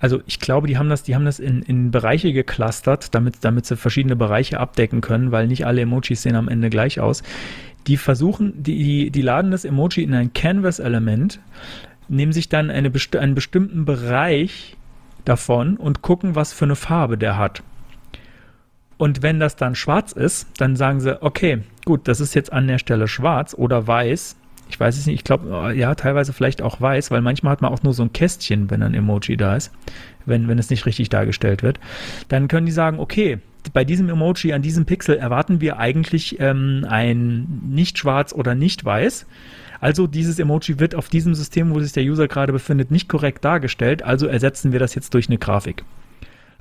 also 0.00 0.20
ich 0.26 0.40
glaube, 0.40 0.66
die 0.66 0.76
haben 0.76 0.88
das, 0.88 1.02
die 1.02 1.14
haben 1.14 1.24
das 1.24 1.38
in, 1.38 1.62
in 1.62 1.90
Bereiche 1.90 2.32
geclustert, 2.32 3.14
damit, 3.14 3.36
damit 3.42 3.66
sie 3.66 3.76
verschiedene 3.76 4.16
Bereiche 4.16 4.58
abdecken 4.58 5.00
können, 5.00 5.32
weil 5.32 5.46
nicht 5.46 5.66
alle 5.66 5.82
Emojis 5.82 6.22
sehen 6.22 6.36
am 6.36 6.48
Ende 6.48 6.68
gleich 6.68 7.00
aus. 7.00 7.22
Die 7.86 7.96
versuchen, 7.96 8.62
die, 8.62 8.76
die, 8.76 9.10
die 9.10 9.22
laden 9.22 9.50
das 9.50 9.64
Emoji 9.64 10.02
in 10.02 10.14
ein 10.14 10.32
Canvas-Element, 10.32 11.40
nehmen 12.08 12.32
sich 12.32 12.48
dann 12.48 12.70
eine, 12.70 12.92
einen 13.18 13.34
bestimmten 13.34 13.84
Bereich 13.84 14.76
davon 15.24 15.76
und 15.76 16.02
gucken, 16.02 16.34
was 16.34 16.52
für 16.52 16.64
eine 16.64 16.76
Farbe 16.76 17.16
der 17.16 17.38
hat. 17.38 17.62
Und 18.96 19.22
wenn 19.22 19.40
das 19.40 19.56
dann 19.56 19.74
schwarz 19.74 20.12
ist, 20.12 20.46
dann 20.58 20.76
sagen 20.76 21.00
sie, 21.00 21.20
okay, 21.22 21.62
gut, 21.84 22.06
das 22.08 22.20
ist 22.20 22.34
jetzt 22.34 22.52
an 22.52 22.66
der 22.66 22.78
Stelle 22.78 23.08
schwarz 23.08 23.54
oder 23.56 23.86
weiß. 23.86 24.36
Ich 24.68 24.80
weiß 24.80 24.96
es 24.96 25.06
nicht, 25.06 25.16
ich 25.16 25.24
glaube, 25.24 25.74
ja, 25.74 25.94
teilweise 25.94 26.32
vielleicht 26.32 26.62
auch 26.62 26.80
weiß, 26.80 27.10
weil 27.10 27.20
manchmal 27.20 27.52
hat 27.52 27.62
man 27.62 27.72
auch 27.72 27.82
nur 27.82 27.92
so 27.92 28.02
ein 28.02 28.12
Kästchen, 28.12 28.70
wenn 28.70 28.82
ein 28.82 28.94
Emoji 28.94 29.36
da 29.36 29.56
ist, 29.56 29.72
wenn, 30.24 30.48
wenn 30.48 30.58
es 30.58 30.70
nicht 30.70 30.86
richtig 30.86 31.10
dargestellt 31.10 31.62
wird. 31.62 31.78
Dann 32.28 32.48
können 32.48 32.66
die 32.66 32.72
sagen, 32.72 32.98
okay, 32.98 33.38
bei 33.72 33.84
diesem 33.84 34.08
Emoji 34.08 34.52
an 34.52 34.62
diesem 34.62 34.84
Pixel 34.84 35.16
erwarten 35.16 35.60
wir 35.60 35.78
eigentlich 35.78 36.38
ähm, 36.40 36.86
ein 36.88 37.62
nicht 37.68 37.98
schwarz 37.98 38.32
oder 38.32 38.54
nicht 38.54 38.84
weiß. 38.84 39.26
Also 39.80 40.06
dieses 40.06 40.38
Emoji 40.38 40.78
wird 40.80 40.94
auf 40.94 41.08
diesem 41.08 41.34
System, 41.34 41.74
wo 41.74 41.80
sich 41.80 41.92
der 41.92 42.04
User 42.04 42.28
gerade 42.28 42.52
befindet, 42.52 42.90
nicht 42.90 43.08
korrekt 43.08 43.44
dargestellt. 43.44 44.02
Also 44.02 44.26
ersetzen 44.26 44.72
wir 44.72 44.78
das 44.78 44.94
jetzt 44.94 45.12
durch 45.14 45.28
eine 45.28 45.38
Grafik. 45.38 45.84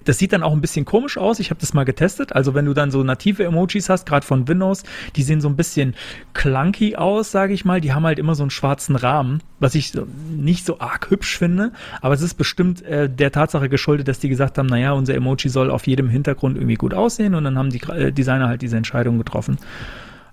Das 0.05 0.17
sieht 0.17 0.33
dann 0.33 0.43
auch 0.43 0.51
ein 0.51 0.61
bisschen 0.61 0.85
komisch 0.85 1.17
aus. 1.17 1.39
Ich 1.39 1.49
habe 1.49 1.59
das 1.59 1.73
mal 1.73 1.83
getestet. 1.83 2.33
Also 2.33 2.53
wenn 2.53 2.65
du 2.65 2.73
dann 2.73 2.91
so 2.91 3.03
native 3.03 3.43
Emojis 3.43 3.89
hast, 3.89 4.05
gerade 4.05 4.25
von 4.25 4.47
Windows, 4.47 4.83
die 5.15 5.23
sehen 5.23 5.41
so 5.41 5.47
ein 5.47 5.55
bisschen 5.55 5.95
clunky 6.33 6.95
aus, 6.95 7.31
sage 7.31 7.53
ich 7.53 7.65
mal. 7.65 7.81
Die 7.81 7.93
haben 7.93 8.05
halt 8.05 8.19
immer 8.19 8.35
so 8.35 8.43
einen 8.43 8.49
schwarzen 8.49 8.95
Rahmen, 8.95 9.41
was 9.59 9.75
ich 9.75 9.93
nicht 10.29 10.65
so 10.65 10.79
arg 10.79 11.09
hübsch 11.09 11.37
finde. 11.37 11.71
Aber 12.01 12.13
es 12.13 12.21
ist 12.21 12.35
bestimmt 12.35 12.83
äh, 12.83 13.09
der 13.09 13.31
Tatsache 13.31 13.69
geschuldet, 13.69 14.07
dass 14.07 14.19
die 14.19 14.29
gesagt 14.29 14.57
haben, 14.57 14.67
naja, 14.67 14.91
unser 14.91 15.15
Emoji 15.15 15.49
soll 15.49 15.71
auf 15.71 15.87
jedem 15.87 16.09
Hintergrund 16.09 16.57
irgendwie 16.57 16.75
gut 16.75 16.93
aussehen. 16.93 17.35
Und 17.35 17.43
dann 17.43 17.57
haben 17.57 17.69
die 17.69 17.81
äh, 17.89 18.11
Designer 18.11 18.47
halt 18.47 18.61
diese 18.61 18.77
Entscheidung 18.77 19.17
getroffen. 19.17 19.57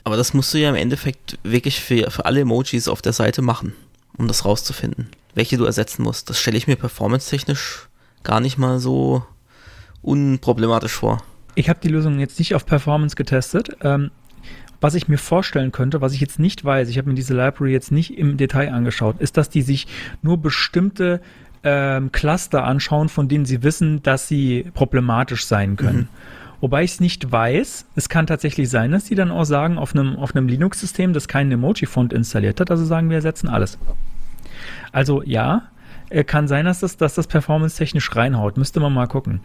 Aber 0.05 0.17
das 0.17 0.35
musst 0.35 0.53
du 0.55 0.59
ja 0.59 0.71
im 0.71 0.77
Endeffekt 0.77 1.39
wirklich 1.43 1.81
für, 1.81 2.11
für 2.11 2.25
alle 2.25 2.41
Emojis 2.41 2.89
auf 2.89 3.03
der 3.03 3.13
Seite 3.13 3.43
machen, 3.43 3.75
um 4.17 4.29
das 4.29 4.45
rauszufinden, 4.45 5.09
welche 5.35 5.57
du 5.57 5.65
ersetzen 5.65 6.03
musst. 6.03 6.31
Das 6.31 6.39
stelle 6.41 6.57
ich 6.57 6.67
mir 6.67 6.77
performance-technisch 6.77 7.89
gar 8.23 8.41
nicht 8.41 8.59
mal 8.59 8.79
so 8.79 9.25
unproblematisch 10.03 10.93
vor. 10.93 11.23
Ich 11.55 11.69
habe 11.69 11.81
die 11.83 11.89
Lösung 11.89 12.19
jetzt 12.19 12.39
nicht 12.39 12.55
auf 12.55 12.65
Performance 12.67 13.17
getestet. 13.17 13.77
Ähm, 13.83 14.11
was 14.81 14.95
ich 14.95 15.09
mir 15.09 15.19
vorstellen 15.19 15.73
könnte, 15.73 16.01
was 16.01 16.15
ich 16.15 16.21
jetzt 16.21 16.39
nicht 16.39 16.65
weiß, 16.65 16.89
ich 16.89 16.97
habe 16.97 17.09
mir 17.09 17.15
diese 17.15 17.35
Library 17.35 17.73
jetzt 17.73 17.93
nicht 17.93 18.17
im 18.17 18.39
Detail 18.39 18.73
angeschaut, 18.73 19.21
ist, 19.21 19.37
dass 19.37 19.51
die 19.51 19.63
sich 19.63 19.87
nur 20.23 20.39
bestimmte 20.39 21.21
ähm, 21.63 22.13
Cluster 22.13 22.65
anschauen, 22.65 23.11
von 23.11 23.29
denen 23.29 23.45
sie 23.45 23.63
wissen, 23.63 24.03
dass 24.03 24.27
sie 24.27 24.65
problematisch 24.73 25.45
sein 25.45 25.77
können. 25.77 26.09
Wobei 26.61 26.85
ich 26.85 26.93
es 26.93 27.01
nicht 27.01 27.31
weiß, 27.31 27.87
es 27.95 28.09
kann 28.09 28.27
tatsächlich 28.27 28.69
sein, 28.69 28.93
dass 28.93 29.05
die 29.05 29.15
dann 29.15 29.31
auch 29.31 29.45
sagen, 29.45 29.79
auf 29.79 29.95
einem, 29.95 30.17
auf 30.17 30.35
einem 30.35 30.47
Linux-System, 30.47 31.13
das 31.13 31.27
keinen 31.27 31.53
Emoji-Font 31.53 32.13
installiert 32.13 32.61
hat, 32.61 32.71
also 32.71 32.85
sagen 32.85 33.09
wir 33.09 33.17
ersetzen 33.17 33.49
alles. 33.49 33.79
Also 34.93 35.23
ja, 35.23 35.69
äh, 36.11 36.25
kann 36.25 36.49
sein, 36.49 36.67
dass 36.67 36.81
das, 36.81 36.97
dass 36.97 37.15
das 37.15 37.27
performance-technisch 37.27 38.15
reinhaut. 38.15 38.57
Müsste 38.57 38.81
man 38.81 38.93
mal 38.93 39.07
gucken. 39.07 39.41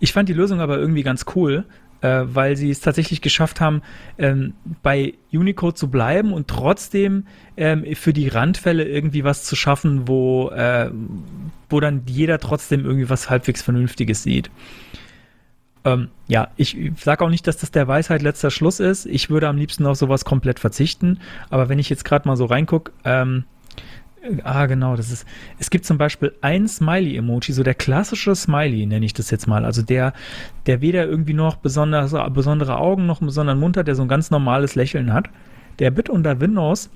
Ich 0.00 0.12
fand 0.12 0.28
die 0.28 0.34
Lösung 0.34 0.60
aber 0.60 0.78
irgendwie 0.78 1.02
ganz 1.02 1.24
cool, 1.34 1.64
äh, 2.00 2.22
weil 2.26 2.56
sie 2.56 2.70
es 2.70 2.80
tatsächlich 2.80 3.22
geschafft 3.22 3.60
haben, 3.60 3.82
ähm, 4.18 4.52
bei 4.82 5.14
Unicode 5.32 5.74
zu 5.74 5.90
bleiben 5.90 6.32
und 6.32 6.48
trotzdem 6.48 7.26
ähm, 7.56 7.84
für 7.94 8.12
die 8.12 8.28
Randfälle 8.28 8.84
irgendwie 8.84 9.24
was 9.24 9.44
zu 9.44 9.56
schaffen, 9.56 10.06
wo, 10.06 10.50
äh, 10.50 10.90
wo 11.70 11.80
dann 11.80 12.02
jeder 12.06 12.38
trotzdem 12.38 12.84
irgendwie 12.84 13.08
was 13.08 13.30
halbwegs 13.30 13.62
Vernünftiges 13.62 14.22
sieht. 14.22 14.50
Ähm, 15.84 16.08
ja, 16.28 16.48
ich 16.56 16.76
sage 16.96 17.24
auch 17.24 17.30
nicht, 17.30 17.46
dass 17.46 17.58
das 17.58 17.70
der 17.70 17.88
Weisheit 17.88 18.22
letzter 18.22 18.50
Schluss 18.50 18.80
ist. 18.80 19.06
Ich 19.06 19.28
würde 19.28 19.48
am 19.48 19.56
liebsten 19.56 19.86
auf 19.86 19.96
sowas 19.96 20.24
komplett 20.24 20.58
verzichten. 20.58 21.20
Aber 21.50 21.68
wenn 21.68 21.78
ich 21.78 21.90
jetzt 21.90 22.04
gerade 22.04 22.26
mal 22.26 22.36
so 22.36 22.46
reingucke, 22.46 22.92
ähm, 23.04 23.44
Ah, 24.42 24.66
genau, 24.66 24.96
das 24.96 25.10
ist. 25.10 25.26
Es 25.58 25.68
gibt 25.68 25.84
zum 25.84 25.98
Beispiel 25.98 26.34
ein 26.40 26.66
Smiley-Emoji, 26.66 27.52
so 27.52 27.62
der 27.62 27.74
klassische 27.74 28.34
Smiley, 28.34 28.86
nenne 28.86 29.04
ich 29.04 29.12
das 29.12 29.30
jetzt 29.30 29.46
mal. 29.46 29.64
Also 29.64 29.82
der, 29.82 30.14
der 30.66 30.80
weder 30.80 31.06
irgendwie 31.06 31.34
noch 31.34 31.56
besonders, 31.56 32.14
besondere 32.32 32.78
Augen 32.78 33.06
noch 33.06 33.20
einen 33.20 33.26
besonderen 33.26 33.60
Mund 33.60 33.76
hat, 33.76 33.86
der 33.86 33.94
so 33.94 34.02
ein 34.02 34.08
ganz 34.08 34.30
normales 34.30 34.74
Lächeln 34.76 35.12
hat. 35.12 35.28
Der 35.78 35.96
wird 35.96 36.08
unter 36.08 36.40
Windows 36.40 36.88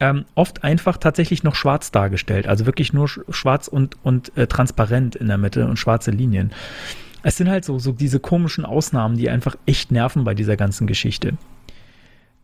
ähm, 0.00 0.26
oft 0.34 0.64
einfach 0.64 0.98
tatsächlich 0.98 1.42
noch 1.42 1.54
schwarz 1.54 1.90
dargestellt. 1.92 2.46
Also 2.46 2.66
wirklich 2.66 2.92
nur 2.92 3.08
sch 3.08 3.20
schwarz 3.30 3.68
und, 3.68 3.96
und 4.02 4.36
äh, 4.36 4.46
transparent 4.46 5.16
in 5.16 5.28
der 5.28 5.38
Mitte 5.38 5.66
und 5.66 5.78
schwarze 5.78 6.10
Linien. 6.10 6.52
Es 7.22 7.38
sind 7.38 7.48
halt 7.48 7.64
so, 7.64 7.78
so 7.78 7.92
diese 7.92 8.20
komischen 8.20 8.64
Ausnahmen, 8.66 9.16
die 9.16 9.30
einfach 9.30 9.56
echt 9.64 9.90
nerven 9.90 10.24
bei 10.24 10.34
dieser 10.34 10.56
ganzen 10.56 10.86
Geschichte. 10.86 11.38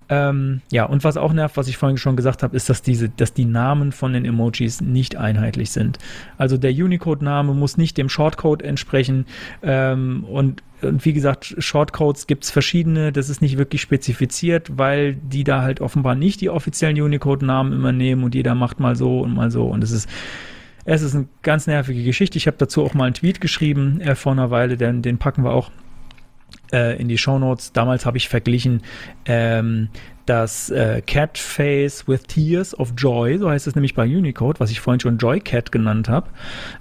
Ähm, 0.09 0.61
ja, 0.71 0.85
und 0.85 1.05
was 1.05 1.17
auch 1.17 1.33
nervt, 1.33 1.57
was 1.57 1.69
ich 1.69 1.77
vorhin 1.77 1.97
schon 1.97 2.17
gesagt 2.17 2.43
habe, 2.43 2.57
ist, 2.57 2.69
dass 2.69 2.83
diese, 2.83 3.09
dass 3.09 3.33
die 3.33 3.45
Namen 3.45 3.93
von 3.93 4.13
den 4.13 4.25
Emojis 4.25 4.81
nicht 4.81 5.17
einheitlich 5.17 5.71
sind. 5.71 5.99
Also 6.39 6.57
der 6.57 6.73
Unicode-Name 6.73 7.55
muss 7.55 7.77
nicht 7.77 7.97
dem 7.99 8.09
Shortcode 8.09 8.63
entsprechen. 8.63 9.27
Ähm, 9.63 10.25
und, 10.25 10.63
und 10.83 11.05
wie 11.05 11.13
gesagt, 11.13 11.55
Shortcodes 11.59 12.27
gibt 12.27 12.45
es 12.45 12.51
verschiedene. 12.51 13.13
Das 13.13 13.29
ist 13.29 13.43
nicht 13.43 13.59
wirklich 13.59 13.81
spezifiziert, 13.81 14.79
weil 14.79 15.15
die 15.15 15.45
da 15.45 15.63
halt 15.63 15.81
offenbar 15.81 16.15
nicht 16.15 16.41
die 16.41 16.51
offiziellen 16.51 17.01
Unicode-Namen 17.01 17.73
immer 17.73 17.93
nehmen 17.93 18.25
und 18.25 18.35
jeder 18.35 18.55
macht 18.55 18.81
mal 18.81 18.97
so 18.97 19.21
und 19.21 19.35
mal 19.35 19.51
so. 19.51 19.67
Und 19.67 19.83
es 19.85 19.91
ist 19.91 20.09
es 20.85 21.03
ist 21.03 21.15
eine 21.15 21.29
ganz 21.43 21.67
nervige 21.67 22.03
Geschichte. 22.03 22.39
Ich 22.39 22.47
habe 22.47 22.57
dazu 22.59 22.85
auch 22.85 22.95
mal 22.95 23.05
einen 23.05 23.15
Tweet 23.15 23.41
geschrieben 23.41 24.01
äh, 24.01 24.15
vor 24.15 24.33
einer 24.33 24.51
Weile, 24.51 24.77
denn 24.77 25.03
den 25.03 25.19
packen 25.19 25.45
wir 25.45 25.53
auch 25.53 25.71
äh, 26.73 27.01
in 27.01 27.09
die 27.09 27.18
Shownotes. 27.18 27.73
Damals 27.73 28.07
habe 28.07 28.16
ich 28.16 28.29
verglichen 28.29 28.83
ähm, 29.27 29.89
das 30.27 30.70
äh, 30.70 31.03
Cat 31.03 31.37
Face 31.37 32.07
with 32.07 32.23
Tears 32.25 32.79
of 32.79 32.93
Joy, 32.97 33.39
so 33.39 33.51
heißt 33.51 33.66
es 33.66 33.75
nämlich 33.75 33.95
bei 33.95 34.05
Unicode, 34.05 34.61
was 34.61 34.70
ich 34.70 34.81
vorhin 34.81 35.01
schon 35.01 35.18
Joy 35.18 35.41
Cat 35.41 35.73
genannt 35.73 36.09
habe. 36.09 36.29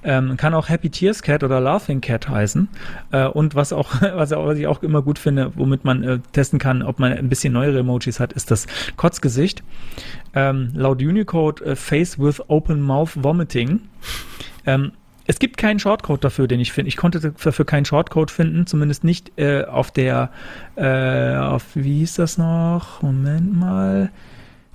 Ähm, 0.04 0.38
kann 0.38 0.54
auch 0.54 0.70
Happy 0.70 0.90
Tears 0.90 1.24
Cat 1.24 1.44
oder 1.44 1.60
Laughing 1.60 2.02
Cat 2.02 2.30
heißen. 2.30 2.70
Äh, 3.12 3.26
und 3.26 3.56
was 3.56 3.74
auch, 3.74 3.90
was, 4.02 4.32
auch, 4.34 4.46
was 4.46 4.58
ich 4.58 4.68
auch 4.68 4.84
immer 4.84 5.02
gut 5.02 5.18
finde, 5.18 5.52
womit 5.56 5.86
man 5.86 6.04
äh, 6.04 6.20
testen 6.34 6.60
kann, 6.60 6.84
ob 6.84 7.00
man 7.00 7.14
ein 7.14 7.30
bisschen 7.30 7.54
neuere 7.54 7.80
Emojis 7.80 8.20
hat, 8.20 8.34
ist 8.34 8.52
das 8.52 8.68
Kotzgesicht. 8.96 9.64
Ähm, 10.36 10.72
laut 10.76 11.02
Unicode 11.02 11.66
äh, 11.66 11.76
Face 11.76 12.20
with 12.20 12.42
Open 12.48 12.82
Mouth 12.82 13.24
Vomiting. 13.24 13.82
Ähm, 14.66 14.92
es 15.28 15.40
gibt 15.40 15.58
keinen 15.58 15.80
Shortcode 15.80 16.24
dafür, 16.24 16.48
den 16.48 16.60
ich 16.60 16.72
finde. 16.72 16.90
Ich 16.90 16.98
konnte 16.98 17.20
dafür 17.20 17.66
keinen 17.66 17.86
Shortcode 17.86 18.32
finden, 18.32 18.66
zumindest 18.66 19.04
nicht 19.04 19.38
äh, 19.38 19.64
auf 19.66 19.92
der, 19.92 20.30
äh, 20.76 21.36
auf, 21.36 21.64
wie 21.76 22.00
hieß 22.00 22.16
das 22.16 22.38
noch? 22.38 23.02
Moment 23.02 23.56
mal. 23.58 24.12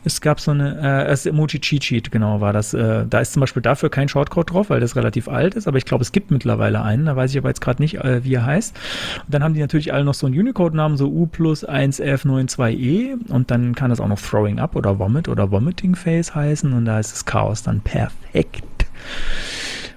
Es 0.05 0.21
gab 0.21 0.39
so 0.39 0.53
eine, 0.53 0.79
äh, 0.79 1.09
das 1.09 1.27
Emoji 1.27 1.61
Cheat 1.61 1.83
Sheet, 1.83 2.13
genau, 2.13 2.41
war 2.41 2.53
das. 2.53 2.75
Äh, 2.75 3.07
da 3.11 3.19
ist 3.19 3.33
zum 3.33 3.41
Beispiel 3.41 3.61
dafür 3.61 3.91
kein 3.91 4.09
Shortcode 4.09 4.53
drauf, 4.53 4.71
weil 4.71 4.79
das 4.79 4.95
relativ 4.95 5.27
alt 5.29 5.57
ist, 5.57 5.67
aber 5.67 5.79
ich 5.79 5.85
glaube, 5.85 6.03
es 6.03 6.13
gibt 6.13 6.31
mittlerweile 6.31 6.81
einen, 6.83 7.07
da 7.07 7.17
weiß 7.17 7.33
ich 7.33 7.39
aber 7.39 7.49
jetzt 7.49 7.61
gerade 7.61 7.83
nicht, 7.83 7.97
äh, 7.97 8.23
wie 8.23 8.35
er 8.35 8.47
heißt. 8.47 8.77
Und 9.25 9.35
dann 9.35 9.43
haben 9.43 9.55
die 9.55 9.61
natürlich 9.61 9.93
alle 9.93 10.05
noch 10.05 10.14
so 10.14 10.29
einen 10.29 10.39
Unicode-Namen, 10.39 10.97
so 10.97 11.09
U 11.09 11.27
plus 11.27 11.68
1F92E 11.68 13.31
und 13.31 13.51
dann 13.51 13.75
kann 13.75 13.91
das 13.91 14.01
auch 14.01 14.07
noch 14.07 14.21
Throwing 14.21 14.61
Up 14.61 14.77
oder 14.77 15.01
Vomit 15.01 15.29
oder 15.29 15.51
Vomiting 15.51 15.97
Face 15.97 16.37
heißen 16.37 16.73
und 16.73 16.85
da 16.85 17.01
ist 17.01 17.11
das 17.11 17.25
Chaos 17.25 17.64
dann 17.64 17.81
perfekt 17.81 18.87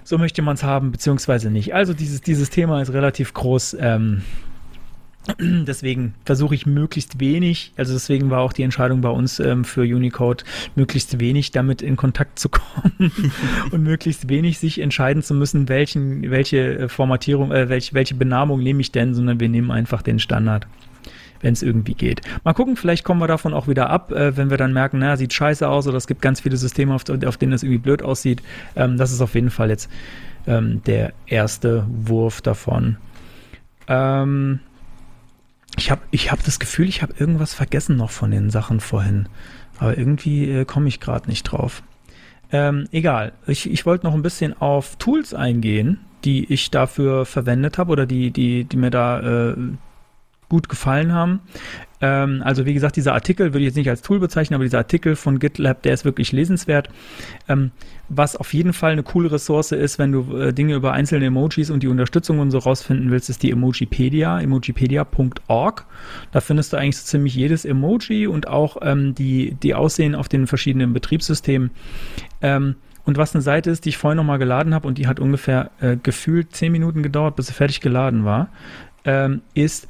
so 0.09 0.17
möchte 0.17 0.41
man 0.41 0.55
es 0.55 0.63
haben, 0.63 0.91
beziehungsweise 0.91 1.51
nicht. 1.51 1.75
Also 1.75 1.93
dieses, 1.93 2.21
dieses 2.21 2.49
Thema 2.49 2.81
ist 2.81 2.91
relativ 2.93 3.31
groß. 3.35 3.77
Ähm, 3.79 4.23
deswegen 5.39 6.15
versuche 6.25 6.55
ich 6.55 6.65
möglichst 6.65 7.19
wenig, 7.19 7.73
also 7.77 7.93
deswegen 7.93 8.31
war 8.31 8.41
auch 8.41 8.51
die 8.51 8.63
Entscheidung 8.63 9.01
bei 9.01 9.09
uns 9.09 9.39
ähm, 9.39 9.63
für 9.63 9.81
Unicode, 9.81 10.45
möglichst 10.75 11.19
wenig 11.19 11.51
damit 11.51 11.83
in 11.83 11.95
Kontakt 11.95 12.39
zu 12.39 12.49
kommen 12.49 13.11
und 13.71 13.83
möglichst 13.83 14.29
wenig 14.29 14.57
sich 14.57 14.79
entscheiden 14.79 15.21
zu 15.21 15.35
müssen, 15.35 15.69
welchen, 15.69 16.31
welche 16.31 16.79
äh, 16.79 16.89
Formatierung, 16.89 17.51
äh, 17.51 17.69
welche, 17.69 17.93
welche 17.93 18.15
Benamung 18.15 18.63
nehme 18.63 18.81
ich 18.81 18.91
denn, 18.91 19.13
sondern 19.13 19.39
wir 19.39 19.47
nehmen 19.47 19.69
einfach 19.69 20.01
den 20.01 20.17
Standard 20.17 20.65
wenn 21.41 21.53
es 21.53 21.63
irgendwie 21.63 21.93
geht. 21.93 22.21
Mal 22.43 22.53
gucken, 22.53 22.75
vielleicht 22.75 23.03
kommen 23.03 23.21
wir 23.21 23.27
davon 23.27 23.53
auch 23.53 23.67
wieder 23.67 23.89
ab, 23.89 24.11
äh, 24.11 24.35
wenn 24.37 24.49
wir 24.49 24.57
dann 24.57 24.73
merken, 24.73 24.99
na, 24.99 25.17
sieht 25.17 25.33
scheiße 25.33 25.67
aus 25.67 25.87
oder 25.87 25.97
es 25.97 26.07
gibt 26.07 26.21
ganz 26.21 26.41
viele 26.41 26.57
Systeme, 26.57 26.93
auf, 26.93 27.03
auf 27.09 27.37
denen 27.37 27.53
es 27.53 27.63
irgendwie 27.63 27.79
blöd 27.79 28.01
aussieht. 28.01 28.41
Ähm, 28.75 28.97
das 28.97 29.11
ist 29.11 29.21
auf 29.21 29.35
jeden 29.35 29.49
Fall 29.49 29.69
jetzt 29.69 29.89
ähm, 30.47 30.81
der 30.85 31.13
erste 31.27 31.85
Wurf 31.89 32.41
davon. 32.41 32.97
Ähm, 33.87 34.59
ich 35.77 35.91
habe 35.91 36.01
ich 36.11 36.31
hab 36.31 36.43
das 36.43 36.59
Gefühl, 36.59 36.87
ich 36.87 37.01
habe 37.01 37.13
irgendwas 37.17 37.53
vergessen 37.53 37.95
noch 37.95 38.11
von 38.11 38.31
den 38.31 38.49
Sachen 38.49 38.79
vorhin. 38.79 39.27
Aber 39.77 39.97
irgendwie 39.97 40.49
äh, 40.49 40.65
komme 40.65 40.87
ich 40.87 40.99
gerade 40.99 41.29
nicht 41.29 41.43
drauf. 41.43 41.83
Ähm, 42.51 42.87
egal. 42.91 43.33
Ich, 43.47 43.69
ich 43.69 43.85
wollte 43.85 44.05
noch 44.05 44.13
ein 44.13 44.21
bisschen 44.21 44.59
auf 44.59 44.95
Tools 44.97 45.33
eingehen, 45.33 45.99
die 46.25 46.51
ich 46.51 46.71
dafür 46.71 47.25
verwendet 47.25 47.77
habe 47.77 47.91
oder 47.91 48.05
die, 48.05 48.31
die, 48.31 48.65
die 48.65 48.77
mir 48.77 48.89
da 48.89 49.51
äh, 49.51 49.55
gut 50.49 50.67
gefallen 50.67 51.13
haben. 51.13 51.41
Ähm, 52.01 52.41
also 52.43 52.65
wie 52.65 52.73
gesagt, 52.73 52.95
dieser 52.95 53.13
Artikel 53.13 53.47
würde 53.47 53.59
ich 53.59 53.65
jetzt 53.65 53.75
nicht 53.75 53.89
als 53.89 54.01
Tool 54.01 54.19
bezeichnen, 54.19 54.55
aber 54.55 54.63
dieser 54.63 54.79
Artikel 54.79 55.15
von 55.15 55.39
GitLab, 55.39 55.83
der 55.83 55.93
ist 55.93 56.05
wirklich 56.05 56.31
lesenswert. 56.31 56.89
Ähm, 57.47 57.71
was 58.07 58.35
auf 58.35 58.53
jeden 58.53 58.73
Fall 58.73 58.91
eine 58.91 59.03
coole 59.03 59.31
Ressource 59.31 59.71
ist, 59.71 59.99
wenn 59.99 60.11
du 60.11 60.37
äh, 60.37 60.53
Dinge 60.53 60.75
über 60.75 60.93
einzelne 60.93 61.25
Emojis 61.25 61.69
und 61.69 61.83
die 61.83 61.87
Unterstützung 61.87 62.39
und 62.39 62.51
so 62.51 62.57
rausfinden 62.57 63.11
willst, 63.11 63.29
ist 63.29 63.43
die 63.43 63.51
Emojipedia, 63.51 64.39
emojipedia.org. 64.39 65.85
Da 66.31 66.41
findest 66.41 66.73
du 66.73 66.77
eigentlich 66.77 66.97
so 66.97 67.05
ziemlich 67.05 67.35
jedes 67.35 67.65
Emoji 67.65 68.27
und 68.27 68.47
auch 68.47 68.77
ähm, 68.81 69.13
die, 69.13 69.55
die 69.61 69.75
Aussehen 69.75 70.15
auf 70.15 70.29
den 70.29 70.47
verschiedenen 70.47 70.93
Betriebssystemen. 70.93 71.71
Ähm, 72.41 72.75
und 73.05 73.17
was 73.17 73.33
eine 73.33 73.41
Seite 73.41 73.71
ist, 73.71 73.85
die 73.85 73.89
ich 73.89 73.97
vorhin 73.97 74.17
nochmal 74.17 74.39
geladen 74.39 74.73
habe 74.73 74.87
und 74.87 74.97
die 74.97 75.07
hat 75.07 75.19
ungefähr 75.19 75.71
äh, 75.81 75.97
gefühlt 76.01 76.55
10 76.55 76.71
Minuten 76.71 77.03
gedauert, 77.03 77.35
bis 77.35 77.47
sie 77.47 77.53
fertig 77.53 77.81
geladen 77.81 78.23
war, 78.23 78.49
ähm, 79.03 79.41
ist 79.53 79.87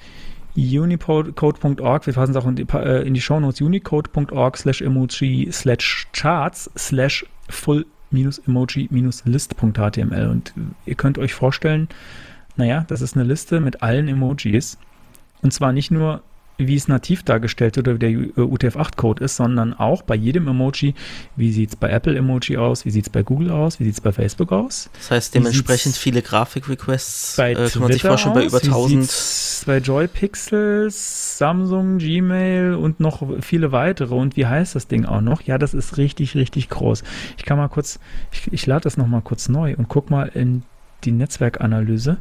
unicode.org, 0.60 2.06
wir 2.06 2.14
fassen 2.14 2.31
es 2.31 2.38
auch 2.38 2.48
in 2.48 2.56
die, 2.56 2.65
äh, 2.73 3.07
in 3.07 3.14
die 3.14 3.22
Shownotes, 3.22 3.61
unicode.org 3.61 4.57
slash 4.57 4.81
emoji 4.81 5.48
slash 5.52 6.07
charts 6.14 6.69
slash 6.77 7.26
full 7.49 7.86
emoji-list.html 8.11 10.27
und 10.27 10.53
ihr 10.86 10.95
könnt 10.95 11.19
euch 11.19 11.34
vorstellen, 11.34 11.90
naja, 12.56 12.86
das 12.88 13.02
ist 13.02 13.15
eine 13.15 13.26
Liste 13.26 13.60
mit 13.60 13.84
allen 13.84 14.07
Emojis. 14.07 14.77
Und 15.41 15.53
zwar 15.53 15.72
nicht 15.72 15.91
nur 15.91 16.23
wie 16.60 16.76
es 16.76 16.88
nativ 16.88 17.23
dargestellt 17.23 17.77
wird 17.77 17.88
oder 17.88 18.02
wie 18.02 18.31
der 18.36 18.44
UTF-8-Code 18.44 19.23
ist, 19.23 19.38
sondern 19.38 19.73
auch 19.73 20.02
bei 20.02 20.15
jedem 20.15 20.48
Emoji, 20.48 20.94
wie 21.36 21.52
sieht 21.52 21.69
es 21.69 21.76
bei 21.76 21.90
Apple 21.90 22.15
Emoji 22.15 22.57
aus, 22.57 22.86
wie 22.86 22.91
sieht 22.91 23.06
es 23.06 23.10
bei 23.10 23.23
Google 23.23 23.49
aus, 23.49 23.80
wie 23.80 23.86
sieht 23.86 23.94
es 23.94 24.02
bei 24.02 24.11
Facebook 24.11 24.52
aus. 24.52 24.90
Das 24.98 25.11
heißt 25.11 25.36
dementsprechend 25.36 25.95
viele 25.95 26.22
Grafik-Requests, 26.22 27.38
bei 27.38 27.53
äh, 27.53 27.69
kann 27.69 27.81
man 27.81 27.91
sich 27.94 28.02
vorstellen, 28.02 28.36
bei 28.36 28.45
über 28.45 28.61
1000. 28.61 29.64
Bei 29.65 29.77
Joy-Pixels, 29.77 31.38
Samsung, 31.38 31.98
Gmail 31.98 32.73
und 32.73 32.99
noch 32.99 33.23
viele 33.41 33.72
weitere. 33.72 34.15
Und 34.15 34.36
wie 34.36 34.45
heißt 34.45 34.76
das 34.76 34.88
Ding 34.88 35.06
auch 35.06 35.22
noch? 35.22 35.41
Ja, 35.44 35.57
das 35.57 35.73
ist 35.73 35.98
richtig, 35.98 36.36
richtig 36.36 36.69
groß. 36.69 37.03
Ich 37.38 37.45
kann 37.45 37.57
mal 37.57 37.69
kurz, 37.69 37.99
ich, 38.31 38.52
ich 38.52 38.65
lade 38.65 38.81
das 38.84 38.98
nochmal 38.98 39.22
kurz 39.22 39.49
neu 39.49 39.76
und 39.77 39.88
guck 39.88 40.10
mal 40.10 40.27
in 40.34 40.64
die 41.03 41.11
Netzwerkanalyse, 41.11 42.18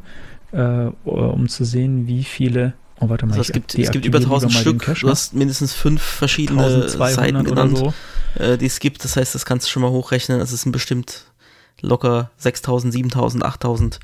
äh, 0.51 0.85
um 1.03 1.47
zu 1.49 1.65
sehen, 1.65 2.07
wie 2.07 2.23
viele 2.23 2.73
Oh, 2.99 3.09
warte 3.09 3.25
mal. 3.25 3.33
Also 3.33 3.41
es, 3.41 3.51
gibt, 3.51 3.75
es 3.75 3.91
gibt 3.91 4.05
über 4.05 4.19
1000 4.19 4.51
Stück. 4.51 4.85
Du 4.99 5.09
hast 5.09 5.33
mindestens 5.33 5.73
fünf 5.73 6.01
verschiedene 6.01 6.89
Seiten 6.89 7.43
genannt, 7.43 7.77
so. 7.77 7.93
äh, 8.35 8.57
die 8.57 8.65
es 8.65 8.79
gibt. 8.79 9.03
Das 9.03 9.15
heißt, 9.15 9.35
das 9.35 9.45
kannst 9.45 9.67
du 9.67 9.71
schon 9.71 9.81
mal 9.81 9.91
hochrechnen. 9.91 10.39
Also 10.39 10.55
es 10.55 10.61
sind 10.61 10.71
bestimmt 10.71 11.25
locker 11.81 12.31
6000, 12.37 12.93
7000, 12.93 13.45
8000. 13.45 13.99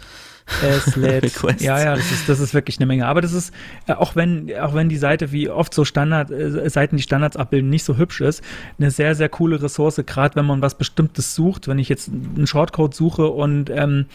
Es 0.63 0.95
lädt. 0.95 1.33
ja, 1.59 1.79
ja, 1.79 1.95
das 1.95 2.11
ist, 2.11 2.29
das 2.29 2.39
ist 2.39 2.53
wirklich 2.53 2.77
eine 2.77 2.85
Menge. 2.85 3.07
Aber 3.07 3.21
das 3.21 3.33
ist, 3.33 3.53
äh, 3.87 3.93
auch 3.93 4.15
wenn, 4.15 4.55
auch 4.59 4.73
wenn 4.73 4.89
die 4.89 4.97
Seite 4.97 5.31
wie 5.31 5.49
oft 5.49 5.73
so 5.73 5.83
Standard, 5.85 6.31
äh, 6.31 6.69
Seiten, 6.69 6.97
die 6.97 7.03
Standards 7.03 7.35
abbilden, 7.35 7.69
nicht 7.69 7.83
so 7.83 7.97
hübsch 7.97 8.21
ist, 8.21 8.43
eine 8.77 8.91
sehr, 8.91 9.15
sehr 9.15 9.27
coole 9.27 9.61
Ressource, 9.61 10.01
gerade 10.05 10.35
wenn 10.35 10.45
man 10.45 10.61
was 10.61 10.77
Bestimmtes 10.77 11.35
sucht. 11.35 11.67
Wenn 11.67 11.79
ich 11.79 11.89
jetzt 11.89 12.09
einen 12.09 12.47
Shortcode 12.47 12.93
suche 12.93 13.27
und 13.27 13.69
ähm, 13.71 14.05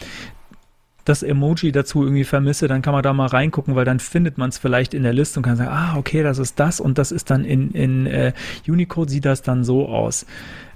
das 1.05 1.23
Emoji 1.23 1.71
dazu 1.71 2.03
irgendwie 2.03 2.23
vermisse, 2.23 2.67
dann 2.67 2.81
kann 2.81 2.93
man 2.93 3.03
da 3.03 3.13
mal 3.13 3.27
reingucken, 3.27 3.75
weil 3.75 3.85
dann 3.85 3.99
findet 3.99 4.37
man 4.37 4.49
es 4.49 4.57
vielleicht 4.57 4.93
in 4.93 5.03
der 5.03 5.13
Liste 5.13 5.39
und 5.39 5.43
kann 5.43 5.55
sagen, 5.55 5.71
ah, 5.71 5.97
okay, 5.97 6.23
das 6.23 6.37
ist 6.37 6.59
das 6.59 6.79
und 6.79 6.97
das 6.97 7.11
ist 7.11 7.29
dann 7.29 7.43
in, 7.43 7.71
in 7.71 8.05
äh, 8.05 8.33
Unicode 8.67 9.09
sieht 9.09 9.25
das 9.25 9.41
dann 9.41 9.63
so 9.63 9.87
aus. 9.87 10.25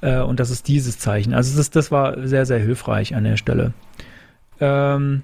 Äh, 0.02 0.20
und 0.20 0.40
das 0.40 0.50
ist 0.50 0.68
dieses 0.68 0.98
Zeichen. 0.98 1.34
Also 1.34 1.56
das, 1.58 1.70
das 1.70 1.92
war 1.92 2.28
sehr, 2.28 2.46
sehr 2.46 2.60
hilfreich 2.60 3.16
an 3.16 3.24
der 3.24 3.38
Stelle. 3.38 3.74
Ähm, 4.60 5.24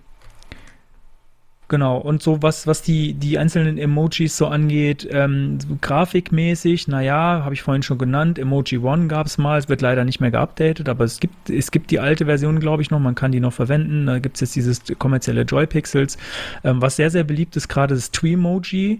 Genau, 1.71 1.99
und 1.99 2.21
so 2.21 2.41
was, 2.41 2.67
was 2.67 2.81
die, 2.81 3.13
die 3.13 3.37
einzelnen 3.37 3.77
Emojis 3.77 4.35
so 4.35 4.47
angeht, 4.47 5.07
ähm, 5.09 5.57
grafikmäßig, 5.79 6.89
naja, 6.89 7.43
habe 7.45 7.53
ich 7.53 7.61
vorhin 7.61 7.81
schon 7.81 7.97
genannt, 7.97 8.37
Emoji 8.37 8.79
One 8.79 9.07
gab 9.07 9.27
es 9.27 9.37
mal, 9.37 9.57
es 9.57 9.69
wird 9.69 9.79
leider 9.79 10.03
nicht 10.03 10.19
mehr 10.19 10.31
geupdatet, 10.31 10.89
aber 10.89 11.05
es 11.05 11.21
gibt, 11.21 11.49
es 11.49 11.71
gibt 11.71 11.91
die 11.91 12.01
alte 12.01 12.25
Version, 12.25 12.59
glaube 12.59 12.81
ich, 12.81 12.91
noch, 12.91 12.99
man 12.99 13.15
kann 13.15 13.31
die 13.31 13.39
noch 13.39 13.53
verwenden. 13.53 14.05
Da 14.05 14.19
gibt 14.19 14.35
es 14.35 14.41
jetzt 14.41 14.55
dieses 14.57 14.81
kommerzielle 14.99 15.43
Joy-Pixels. 15.43 16.17
Ähm, 16.65 16.81
was 16.81 16.97
sehr, 16.97 17.09
sehr 17.09 17.23
beliebt 17.23 17.55
ist, 17.55 17.69
gerade 17.69 17.95
das 17.95 18.11
Tweemoji. 18.11 18.99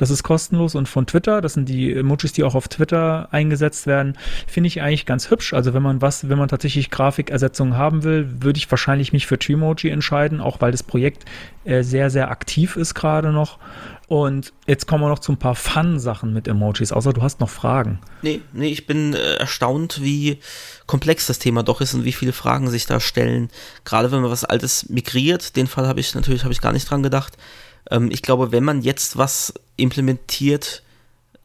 Das 0.00 0.08
ist 0.08 0.22
kostenlos 0.22 0.74
und 0.74 0.88
von 0.88 1.06
Twitter, 1.06 1.42
das 1.42 1.52
sind 1.52 1.68
die 1.68 1.92
Emojis, 1.92 2.32
die 2.32 2.42
auch 2.42 2.54
auf 2.54 2.68
Twitter 2.68 3.28
eingesetzt 3.32 3.86
werden, 3.86 4.16
finde 4.46 4.68
ich 4.68 4.80
eigentlich 4.80 5.04
ganz 5.04 5.30
hübsch. 5.30 5.52
Also 5.52 5.74
wenn 5.74 5.82
man 5.82 6.00
was, 6.00 6.30
wenn 6.30 6.38
man 6.38 6.48
tatsächlich 6.48 6.90
Grafikersetzungen 6.90 7.76
haben 7.76 8.02
will, 8.02 8.26
würde 8.40 8.56
ich 8.56 8.70
wahrscheinlich 8.70 9.12
mich 9.12 9.26
für 9.26 9.38
Tweemoji 9.38 9.90
entscheiden, 9.90 10.40
auch 10.40 10.62
weil 10.62 10.72
das 10.72 10.82
Projekt 10.82 11.26
äh, 11.66 11.82
sehr, 11.82 12.08
sehr 12.08 12.30
aktiv 12.30 12.76
ist 12.76 12.94
gerade 12.94 13.30
noch. 13.30 13.58
Und 14.08 14.54
jetzt 14.66 14.86
kommen 14.86 15.04
wir 15.04 15.08
noch 15.10 15.18
zu 15.18 15.32
ein 15.32 15.38
paar 15.38 15.54
Fun-Sachen 15.54 16.32
mit 16.32 16.48
Emojis, 16.48 16.92
außer 16.92 17.12
du 17.12 17.20
hast 17.20 17.40
noch 17.40 17.50
Fragen. 17.50 17.98
Nee, 18.22 18.40
nee, 18.54 18.68
ich 18.68 18.86
bin 18.86 19.12
äh, 19.12 19.34
erstaunt, 19.34 20.02
wie 20.02 20.38
komplex 20.86 21.26
das 21.26 21.38
Thema 21.38 21.62
doch 21.62 21.82
ist 21.82 21.92
und 21.92 22.06
wie 22.06 22.12
viele 22.12 22.32
Fragen 22.32 22.70
sich 22.70 22.86
da 22.86 23.00
stellen. 23.00 23.50
Gerade 23.84 24.10
wenn 24.10 24.22
man 24.22 24.30
was 24.30 24.46
Altes 24.46 24.88
migriert, 24.88 25.56
den 25.56 25.66
Fall 25.66 25.86
habe 25.86 26.00
ich 26.00 26.14
natürlich 26.14 26.42
hab 26.44 26.52
ich 26.52 26.62
gar 26.62 26.72
nicht 26.72 26.90
dran 26.90 27.02
gedacht. 27.02 27.36
Ähm, 27.90 28.10
ich 28.10 28.22
glaube, 28.22 28.52
wenn 28.52 28.64
man 28.64 28.82
jetzt 28.82 29.16
was 29.16 29.54
implementiert, 29.76 30.82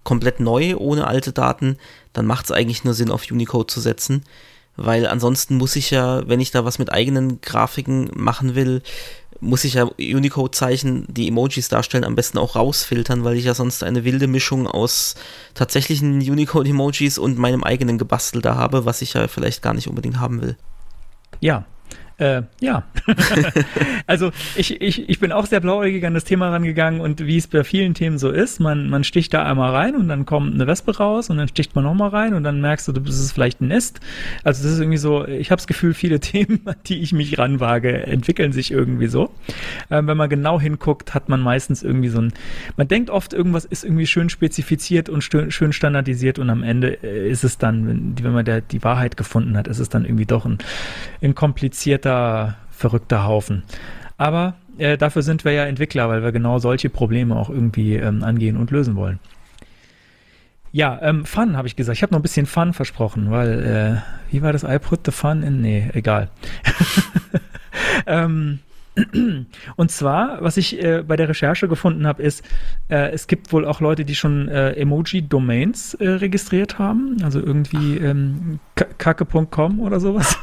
komplett 0.03 0.39
neu, 0.39 0.75
ohne 0.77 1.07
alte 1.07 1.33
Daten, 1.33 1.77
dann 2.13 2.25
macht 2.25 2.45
es 2.45 2.51
eigentlich 2.51 2.83
nur 2.83 2.93
Sinn, 2.93 3.11
auf 3.11 3.29
Unicode 3.29 3.71
zu 3.71 3.81
setzen. 3.81 4.23
Weil 4.77 5.07
ansonsten 5.07 5.57
muss 5.57 5.75
ich 5.75 5.91
ja, 5.91 6.27
wenn 6.27 6.39
ich 6.39 6.51
da 6.51 6.65
was 6.65 6.79
mit 6.79 6.91
eigenen 6.91 7.39
Grafiken 7.41 8.09
machen 8.13 8.55
will, 8.55 8.81
muss 9.39 9.63
ich 9.63 9.75
ja 9.75 9.83
Unicode-Zeichen, 9.83 11.05
die 11.09 11.27
Emojis 11.27 11.69
darstellen, 11.69 12.03
am 12.03 12.15
besten 12.15 12.37
auch 12.37 12.55
rausfiltern, 12.55 13.23
weil 13.23 13.35
ich 13.35 13.45
ja 13.45 13.53
sonst 13.53 13.83
eine 13.83 14.03
wilde 14.03 14.27
Mischung 14.27 14.67
aus 14.67 15.15
tatsächlichen 15.53 16.19
Unicode-Emojis 16.19 17.17
und 17.17 17.37
meinem 17.37 17.63
eigenen 17.63 17.97
Gebastel 17.97 18.41
da 18.41 18.55
habe, 18.55 18.85
was 18.85 19.01
ich 19.01 19.13
ja 19.13 19.27
vielleicht 19.27 19.61
gar 19.61 19.73
nicht 19.73 19.87
unbedingt 19.87 20.19
haben 20.19 20.41
will. 20.41 20.57
Ja, 21.41 21.65
äh, 22.17 22.43
ja. 22.61 22.83
also 24.07 24.31
ich, 24.55 24.79
ich, 24.81 25.09
ich 25.09 25.19
bin 25.19 25.33
auch 25.33 25.45
sehr 25.45 25.59
blauäugig 25.59 26.05
an 26.05 26.13
das 26.13 26.23
Thema 26.23 26.49
rangegangen 26.49 27.01
und 27.01 27.25
wie 27.25 27.35
es 27.35 27.47
bei 27.47 27.65
vielen 27.65 27.93
Themen 27.93 28.17
so 28.17 28.29
ist, 28.29 28.61
man, 28.61 28.89
man 28.89 29.03
sticht 29.03 29.33
da 29.33 29.43
einmal 29.43 29.71
rein 29.71 29.95
und 29.95 30.07
dann 30.07 30.25
kommt 30.25 30.53
eine 30.53 30.65
Wespe 30.65 30.95
raus 30.95 31.29
und 31.29 31.37
dann 31.37 31.49
sticht 31.49 31.75
man 31.75 31.83
nochmal 31.83 32.09
rein 32.09 32.33
und 32.33 32.43
dann 32.43 32.61
merkst 32.61 32.87
du, 32.87 32.93
das 32.93 33.19
ist 33.19 33.33
vielleicht 33.33 33.59
ein 33.59 33.67
Nest. 33.67 33.99
Also 34.45 34.63
das 34.63 34.73
ist 34.73 34.79
irgendwie 34.79 34.97
so, 34.97 35.27
ich 35.27 35.51
habe 35.51 35.57
das 35.57 35.67
Gefühl, 35.67 35.93
viele 35.93 36.19
Themen, 36.21 36.61
die 36.85 37.01
ich 37.01 37.11
mich 37.11 37.37
ranwage, 37.37 38.07
entwickeln 38.07 38.53
sich 38.53 38.71
irgendwie 38.71 39.07
so. 39.07 39.31
Ähm, 39.91 40.07
wenn 40.07 40.15
man 40.15 40.29
genau 40.29 40.59
hinguckt, 40.59 41.13
hat 41.13 41.27
man 41.27 41.41
meistens 41.41 41.83
irgendwie 41.83 42.09
so 42.09 42.21
ein, 42.21 42.33
man 42.77 42.87
denkt 42.87 43.09
oft, 43.09 43.33
irgendwas 43.33 43.65
ist 43.65 43.83
irgendwie 43.83 44.07
schön 44.07 44.29
spezifiziert 44.29 45.09
und 45.09 45.21
schön 45.21 45.73
standardisiert 45.73 46.39
und 46.39 46.49
am 46.49 46.63
Ende 46.63 47.03
äh, 47.03 47.29
ist 47.29 47.43
es 47.43 47.57
dann, 47.57 47.87
wenn, 47.87 48.15
wenn 48.23 48.31
man 48.31 48.45
der, 48.45 48.61
die 48.61 48.83
Wahrheit 48.83 49.17
gefunden 49.17 49.57
hat, 49.57 49.67
ist 49.67 49.79
es 49.79 49.89
dann 49.89 50.05
irgendwie 50.05 50.25
doch 50.25 50.45
ein, 50.45 50.59
ein 51.21 51.35
komplizierter 51.35 52.04
verrückter, 52.05 52.55
verrückter 52.69 53.25
Haufen. 53.25 53.63
Aber 54.17 54.55
äh, 54.77 54.97
dafür 54.97 55.23
sind 55.23 55.43
wir 55.43 55.51
ja 55.53 55.65
Entwickler, 55.65 56.07
weil 56.07 56.23
wir 56.23 56.31
genau 56.31 56.59
solche 56.59 56.89
Probleme 56.89 57.35
auch 57.35 57.49
irgendwie 57.49 57.95
ähm, 57.95 58.23
angehen 58.23 58.57
und 58.57 58.71
lösen 58.71 58.95
wollen. 58.95 59.19
Ja, 60.71 60.99
ähm, 61.01 61.25
Fun 61.25 61.57
habe 61.57 61.67
ich 61.67 61.75
gesagt. 61.75 61.97
Ich 61.97 62.03
habe 62.03 62.13
noch 62.13 62.19
ein 62.19 62.23
bisschen 62.23 62.45
Fun 62.45 62.73
versprochen, 62.73 63.31
weil, 63.31 63.63
äh, 63.63 64.31
wie 64.31 64.41
war 64.41 64.51
das? 64.51 64.63
I 64.63 64.77
put 64.77 65.01
the 65.05 65.11
fun 65.11 65.41
in? 65.41 65.61
Nee, 65.61 65.89
egal. 65.93 66.29
ähm, 68.05 68.59
und 69.75 69.91
zwar, 69.91 70.41
was 70.41 70.57
ich 70.57 70.81
äh, 70.81 71.03
bei 71.05 71.15
der 71.15 71.29
Recherche 71.29 71.67
gefunden 71.67 72.07
habe, 72.07 72.23
ist, 72.23 72.43
äh, 72.89 73.11
es 73.11 73.27
gibt 73.27 73.51
wohl 73.51 73.65
auch 73.65 73.81
Leute, 73.81 74.05
die 74.05 74.15
schon 74.15 74.47
äh, 74.47 74.71
Emoji-Domains 74.73 75.95
äh, 75.95 76.09
registriert 76.09 76.79
haben, 76.79 77.17
also 77.23 77.39
irgendwie 77.39 77.97
ähm, 77.97 78.59
kacke.com 78.75 79.79
oder 79.79 79.99
sowas. 79.99 80.37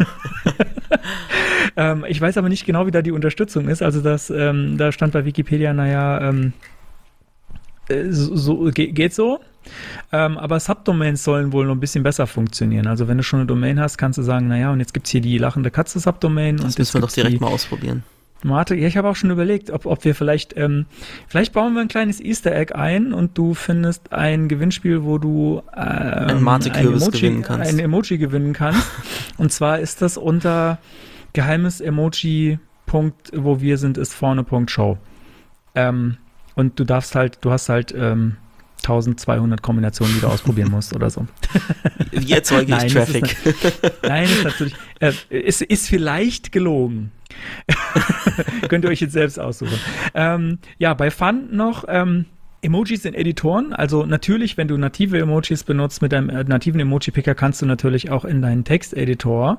ähm, 1.76 2.04
ich 2.08 2.20
weiß 2.20 2.36
aber 2.36 2.48
nicht 2.48 2.66
genau, 2.66 2.86
wie 2.86 2.90
da 2.90 3.02
die 3.02 3.12
Unterstützung 3.12 3.68
ist. 3.68 3.82
Also 3.82 4.00
das, 4.00 4.30
ähm, 4.30 4.76
da 4.76 4.92
stand 4.92 5.12
bei 5.12 5.24
Wikipedia, 5.24 5.72
naja, 5.72 6.28
ähm, 6.28 6.52
äh, 7.88 8.10
so, 8.10 8.36
so 8.36 8.70
geht 8.72 9.14
so. 9.14 9.40
Ähm, 10.10 10.38
aber 10.38 10.60
Subdomains 10.60 11.24
sollen 11.24 11.52
wohl 11.52 11.66
noch 11.66 11.74
ein 11.74 11.80
bisschen 11.80 12.02
besser 12.02 12.26
funktionieren. 12.26 12.86
Also 12.86 13.08
wenn 13.08 13.16
du 13.16 13.22
schon 13.22 13.40
eine 13.40 13.46
Domain 13.46 13.80
hast, 13.80 13.96
kannst 13.96 14.18
du 14.18 14.22
sagen, 14.22 14.48
naja, 14.48 14.72
und 14.72 14.80
jetzt 14.80 14.92
gibt 14.92 15.06
es 15.06 15.12
hier 15.12 15.20
die 15.20 15.38
lachende 15.38 15.70
Katze 15.70 16.00
Subdomain. 16.00 16.56
Das 16.56 16.66
und 16.66 16.78
müssen 16.78 16.94
wir 16.94 17.00
doch 17.00 17.12
direkt 17.12 17.34
die, 17.34 17.38
mal 17.38 17.48
ausprobieren. 17.48 18.02
Mate, 18.44 18.74
ja, 18.74 18.88
ich 18.88 18.96
habe 18.96 19.08
auch 19.08 19.16
schon 19.16 19.30
überlegt, 19.30 19.70
ob, 19.70 19.86
ob 19.86 20.04
wir 20.04 20.14
vielleicht, 20.14 20.56
ähm, 20.56 20.86
vielleicht 21.28 21.52
bauen 21.52 21.74
wir 21.74 21.80
ein 21.80 21.88
kleines 21.88 22.20
Easter 22.20 22.54
Egg 22.54 22.74
ein 22.74 23.12
und 23.12 23.38
du 23.38 23.54
findest 23.54 24.12
ein 24.12 24.48
Gewinnspiel, 24.48 25.04
wo 25.04 25.18
du 25.18 25.62
ähm, 25.76 26.48
ein, 26.48 26.62
Emoji, 26.66 26.70
gewinnen 26.70 27.42
kannst. 27.42 27.70
ein 27.70 27.78
Emoji 27.78 28.18
gewinnen 28.18 28.52
kannst. 28.52 28.88
und 29.38 29.52
zwar 29.52 29.78
ist 29.78 30.02
das 30.02 30.16
unter 30.16 30.78
geheimes 31.32 31.80
Emoji. 31.80 32.58
Punkt, 32.86 33.30
wo 33.34 33.60
wir 33.60 33.78
sind, 33.78 33.96
ist 33.96 34.12
vorne 34.12 34.44
Punkt 34.44 34.70
Show. 34.70 34.98
Ähm, 35.74 36.16
und 36.54 36.78
du 36.78 36.84
darfst 36.84 37.14
halt, 37.14 37.38
du 37.40 37.50
hast 37.50 37.68
halt 37.68 37.94
ähm, 37.96 38.36
1200 38.82 39.62
Kombinationen, 39.62 40.14
die 40.14 40.20
du 40.20 40.26
ausprobieren 40.26 40.70
musst 40.70 40.94
oder 40.94 41.08
so. 41.08 41.26
Wie 42.10 42.32
erzeuge 42.32 42.64
ich 42.64 42.68
nein, 42.68 42.88
Traffic? 42.88 43.46
Ist, 43.46 43.80
nein, 44.02 44.24
ist 44.24 44.44
natürlich, 44.44 44.74
äh, 45.00 45.12
ist, 45.30 45.62
ist 45.62 45.88
vielleicht 45.88 46.52
gelogen. 46.52 47.12
Könnt 48.68 48.84
ihr 48.84 48.90
euch 48.90 49.00
jetzt 49.00 49.12
selbst 49.12 49.38
aussuchen. 49.38 49.78
Ähm, 50.14 50.58
ja, 50.78 50.94
bei 50.94 51.10
Fun 51.10 51.48
noch, 51.50 51.84
ähm, 51.88 52.26
Emojis 52.64 53.04
in 53.04 53.14
Editoren, 53.14 53.72
also 53.72 54.06
natürlich, 54.06 54.56
wenn 54.56 54.68
du 54.68 54.76
native 54.76 55.18
Emojis 55.18 55.64
benutzt 55.64 56.00
mit 56.00 56.12
deinem 56.12 56.30
äh, 56.30 56.44
nativen 56.44 56.78
Emoji-Picker, 56.78 57.34
kannst 57.34 57.60
du 57.60 57.66
natürlich 57.66 58.10
auch 58.12 58.24
in 58.24 58.40
deinen 58.40 58.62
Texteditor 58.62 59.58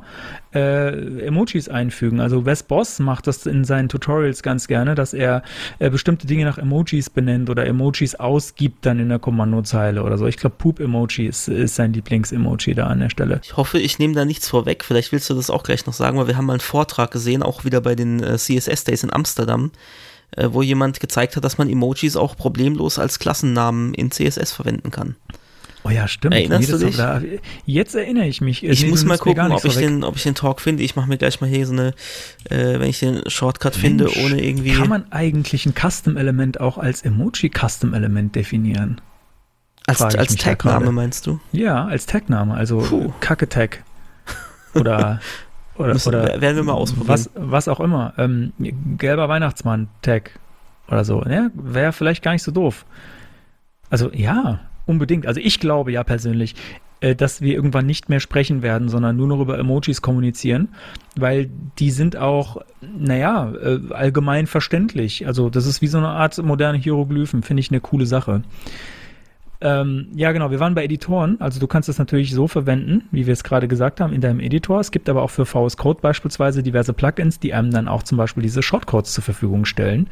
äh, 0.56 1.26
Emojis 1.26 1.68
einfügen. 1.68 2.22
Also 2.22 2.46
Wes 2.46 2.64
Boss 2.64 3.00
macht 3.00 3.28
das 3.28 3.46
in 3.46 3.66
seinen 3.66 3.90
Tutorials 3.90 4.42
ganz 4.42 4.68
gerne, 4.68 4.96
dass 4.96 5.14
er 5.14 5.44
äh, 5.80 5.90
bestimmte 5.90 6.28
Dinge 6.28 6.46
nach 6.46 6.58
Emojis 6.58 7.10
benennt 7.10 7.50
oder 7.50 7.66
Emojis 7.66 8.16
ausgibt 8.16 8.86
dann 8.86 9.00
in 9.00 9.10
der 9.10 9.20
Kommandozeile 9.20 10.02
oder 10.02 10.18
so. 10.18 10.26
Ich 10.26 10.38
glaube, 10.38 10.56
Poop-Emoji 10.58 11.28
ist, 11.28 11.50
ist 11.50 11.76
sein 11.76 11.92
Lieblings-Emoji 11.92 12.74
da 12.74 12.88
an 12.88 13.02
der 13.02 13.10
Stelle. 13.10 13.42
Ich 13.44 13.58
hoffe, 13.58 13.80
ich 13.80 14.00
nehme 14.00 14.14
da 14.14 14.24
nichts 14.24 14.48
vorweg. 14.48 14.86
Vielleicht 14.86 15.12
willst 15.12 15.30
du 15.30 15.34
das 15.34 15.50
auch 15.50 15.64
gleich 15.64 15.86
noch 15.86 15.94
sagen, 15.94 16.18
weil 16.18 16.28
wir 16.28 16.38
haben 16.38 16.46
mal 16.46 16.54
einen 16.54 16.62
Vortrag 16.62 17.12
gesehen, 17.12 17.44
auch 17.44 17.66
wieder 17.66 17.82
bei 17.82 17.96
den 17.96 18.24
äh, 18.24 18.38
CSS 18.38 18.86
Days 18.86 19.04
in 19.04 19.12
Amsterdam 19.12 19.72
äh, 20.38 20.50
wo 20.52 20.62
jemand 20.62 21.00
gezeigt 21.00 21.36
hat, 21.36 21.44
dass 21.44 21.58
man 21.58 21.70
Emojis 21.70 22.16
auch 22.16 22.36
problemlos 22.36 23.00
als 23.00 23.20
Klassennamen 23.20 23.94
in 23.94 24.12
CSS 24.12 24.52
verwenden 24.52 24.92
kann. 24.92 25.16
Oh 25.86 25.90
ja, 25.90 26.08
stimmt. 26.08 26.34
Erinnerst 26.34 26.72
du 26.72 26.78
dich? 26.78 26.96
Da, 26.96 27.22
jetzt 27.66 27.94
erinnere 27.94 28.26
ich 28.26 28.40
mich. 28.40 28.64
Ich 28.64 28.84
Nee, 28.84 28.90
muss 28.90 29.04
mal 29.04 29.18
gucken, 29.18 29.52
ob 29.52 29.66
ich, 29.66 29.74
so 29.74 29.80
weg. 29.80 29.88
den, 29.88 30.04
ob 30.04 30.16
ich 30.16 30.24
den 30.24 30.36
Talk 30.36 30.62
finde. 30.62 30.82
Ich 30.82 30.96
mache 30.96 31.10
mir 31.10 31.18
gleich 31.18 31.42
mal 31.42 31.50
hier 31.50 31.68
so 31.68 31.74
eine, 31.74 31.94
äh, 32.50 32.80
wenn 32.80 32.84
ich 32.90 33.00
den 33.00 33.30
Shortcut 33.30 33.76
finde, 33.76 34.06
Mensch, 34.06 34.18
ohne 34.24 34.42
irgendwie. 34.42 34.74
Kann 34.74 34.88
man 34.88 35.12
eigentlich 35.12 35.66
ein 35.66 35.74
Custom-Element 35.74 36.62
auch 36.62 36.78
als 36.78 37.04
Emoji-Custom-Element 37.04 38.36
definieren? 38.36 39.02
als 39.86 40.00
ich 40.00 40.18
als 40.20 40.36
Tagname 40.38 40.94
meinst 40.94 41.28
du? 41.28 41.42
Ja, 41.52 41.86
als 41.86 42.06
Tagname, 42.06 42.54
also. 42.54 43.14
Kacke-Tag. 43.20 43.84
Oder, 44.74 45.20
oder, 45.76 45.94
Müssen- 45.94 46.10
oder 46.10 46.42
werden 46.42 46.56
wir 46.56 46.64
mal 46.64 46.74
ausprobieren. 46.74 47.08
was, 47.10 47.30
was 47.36 47.68
auch 47.68 47.80
immer. 47.80 48.14
Ähm, 48.18 48.54
gelber 48.98 49.30
Weihnachtsmann-Tag 49.30 50.40
oder 50.88 51.04
so. 51.04 51.24
Ja, 51.24 51.50
Wäre 51.54 51.92
vielleicht 51.94 52.24
gar 52.24 52.34
nicht 52.34 52.44
so 52.44 52.52
doof. 52.52 52.86
Also 53.90 54.12
ja, 54.12 54.60
unbedingt. 54.86 55.28
Also 55.28 55.40
ich 55.40 55.60
glaube 55.60 55.92
ja 55.92 56.04
persönlich, 56.04 56.56
äh, 57.00 57.16
dass 57.16 57.42
wir 57.42 57.54
irgendwann 57.54 57.86
nicht 57.86 58.10
mehr 58.10 58.20
sprechen 58.20 58.62
werden, 58.62 58.90
sondern 58.90 59.16
nur 59.16 59.28
noch 59.28 59.40
über 59.42 59.60
Emojis 59.60 60.02
kommunizieren, 60.02 60.70
weil 61.16 61.50
die 61.80 61.92
sind 61.92 62.18
auch, 62.18 62.58
naja, 62.82 63.52
äh, 63.54 63.80
allgemein 63.94 64.48
verständlich. 64.48 65.28
Also 65.28 65.50
das 65.50 65.66
ist 65.66 65.82
wie 65.82 65.88
so 65.88 65.98
eine 65.98 66.08
Art 66.10 66.38
moderne 66.44 66.78
Hieroglyphen, 66.78 67.44
finde 67.44 67.62
ich 67.62 67.72
eine 67.72 67.82
coole 67.82 68.06
Sache. 68.06 68.44
Ähm, 69.64 70.08
ja, 70.14 70.34
genau, 70.34 70.52
wir 70.52 70.60
waren 70.60 70.76
bei 70.76 70.84
Editoren. 70.84 71.40
Also 71.40 71.62
du 71.62 71.68
kannst 71.68 71.88
es 71.88 71.98
natürlich 71.98 72.34
so 72.34 72.50
verwenden, 72.50 73.06
wie 73.12 73.26
wir 73.28 73.32
es 73.32 73.46
gerade 73.46 73.70
gesagt 73.70 74.02
haben, 74.02 74.12
in 74.12 74.20
deinem 74.20 74.42
Editor. 74.42 74.82
Es 74.82 74.92
gibt 74.92 75.08
aber 75.08 75.24
auch 75.24 75.30
für 75.30 75.46
VS 75.46 75.78
Code 75.78 76.02
beispielsweise 76.02 76.62
diverse 76.62 76.92
Plugins, 76.92 77.40
die 77.40 77.54
einem 77.54 77.72
dann 77.72 77.88
auch 77.88 78.04
zum 78.04 78.18
Beispiel 78.18 78.44
diese 78.44 78.62
Shortcodes 78.62 79.14
zur 79.14 79.24
Verfügung 79.24 79.64
stellen. 79.64 80.10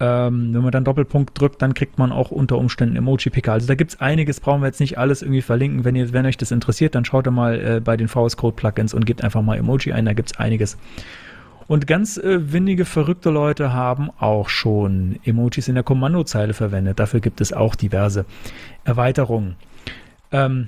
Ähm, 0.00 0.52
wenn 0.52 0.62
man 0.62 0.72
dann 0.72 0.82
Doppelpunkt 0.82 1.40
drückt, 1.40 1.62
dann 1.62 1.74
kriegt 1.74 1.98
man 1.98 2.10
auch 2.10 2.32
unter 2.32 2.58
Umständen 2.58 2.96
Emoji-Picker. 2.96 3.52
Also 3.52 3.68
da 3.68 3.76
gibt's 3.76 4.00
einiges, 4.00 4.40
brauchen 4.40 4.60
wir 4.60 4.66
jetzt 4.66 4.80
nicht 4.80 4.98
alles 4.98 5.22
irgendwie 5.22 5.42
verlinken. 5.42 5.84
Wenn, 5.84 5.94
ihr, 5.94 6.12
wenn 6.12 6.26
euch 6.26 6.36
das 6.36 6.50
interessiert, 6.50 6.96
dann 6.96 7.04
schaut 7.04 7.28
ihr 7.28 7.30
mal 7.30 7.60
äh, 7.60 7.80
bei 7.80 7.96
den 7.96 8.08
VS 8.08 8.36
Code 8.36 8.56
Plugins 8.56 8.92
und 8.92 9.06
gebt 9.06 9.22
einfach 9.22 9.42
mal 9.42 9.56
Emoji 9.56 9.92
ein, 9.92 10.04
da 10.04 10.14
gibt's 10.14 10.36
einiges. 10.36 10.76
Und 11.70 11.86
ganz 11.86 12.16
äh, 12.16 12.52
windige, 12.52 12.84
verrückte 12.84 13.30
Leute 13.30 13.72
haben 13.72 14.10
auch 14.18 14.48
schon 14.48 15.20
Emojis 15.24 15.68
in 15.68 15.76
der 15.76 15.84
Kommandozeile 15.84 16.52
verwendet. 16.52 16.98
Dafür 16.98 17.20
gibt 17.20 17.40
es 17.40 17.52
auch 17.52 17.76
diverse 17.76 18.24
Erweiterungen. 18.82 19.54
Ähm, 20.32 20.66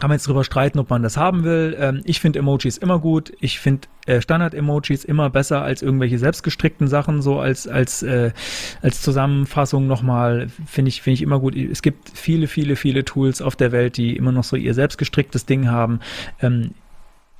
kann 0.00 0.08
man 0.08 0.16
jetzt 0.16 0.26
drüber 0.26 0.42
streiten, 0.42 0.80
ob 0.80 0.90
man 0.90 1.04
das 1.04 1.16
haben 1.16 1.44
will. 1.44 1.76
Ähm, 1.78 2.00
ich 2.02 2.18
finde 2.18 2.40
Emojis 2.40 2.78
immer 2.78 2.98
gut. 2.98 3.32
Ich 3.38 3.60
finde 3.60 3.86
äh, 4.06 4.20
Standard-Emojis 4.20 5.04
immer 5.04 5.30
besser 5.30 5.62
als 5.62 5.82
irgendwelche 5.82 6.18
selbstgestrickten 6.18 6.88
Sachen, 6.88 7.22
so 7.22 7.38
als, 7.38 7.68
als, 7.68 8.02
äh, 8.02 8.32
als 8.82 9.02
Zusammenfassung 9.02 9.86
nochmal. 9.86 10.48
Finde 10.66 10.88
ich, 10.88 11.00
finde 11.00 11.14
ich 11.14 11.22
immer 11.22 11.38
gut. 11.38 11.54
Es 11.54 11.80
gibt 11.80 12.10
viele, 12.12 12.48
viele, 12.48 12.74
viele 12.74 13.04
Tools 13.04 13.40
auf 13.40 13.54
der 13.54 13.70
Welt, 13.70 13.96
die 13.96 14.16
immer 14.16 14.32
noch 14.32 14.42
so 14.42 14.56
ihr 14.56 14.74
selbstgestricktes 14.74 15.46
Ding 15.46 15.68
haben. 15.68 16.00
Ähm, 16.42 16.72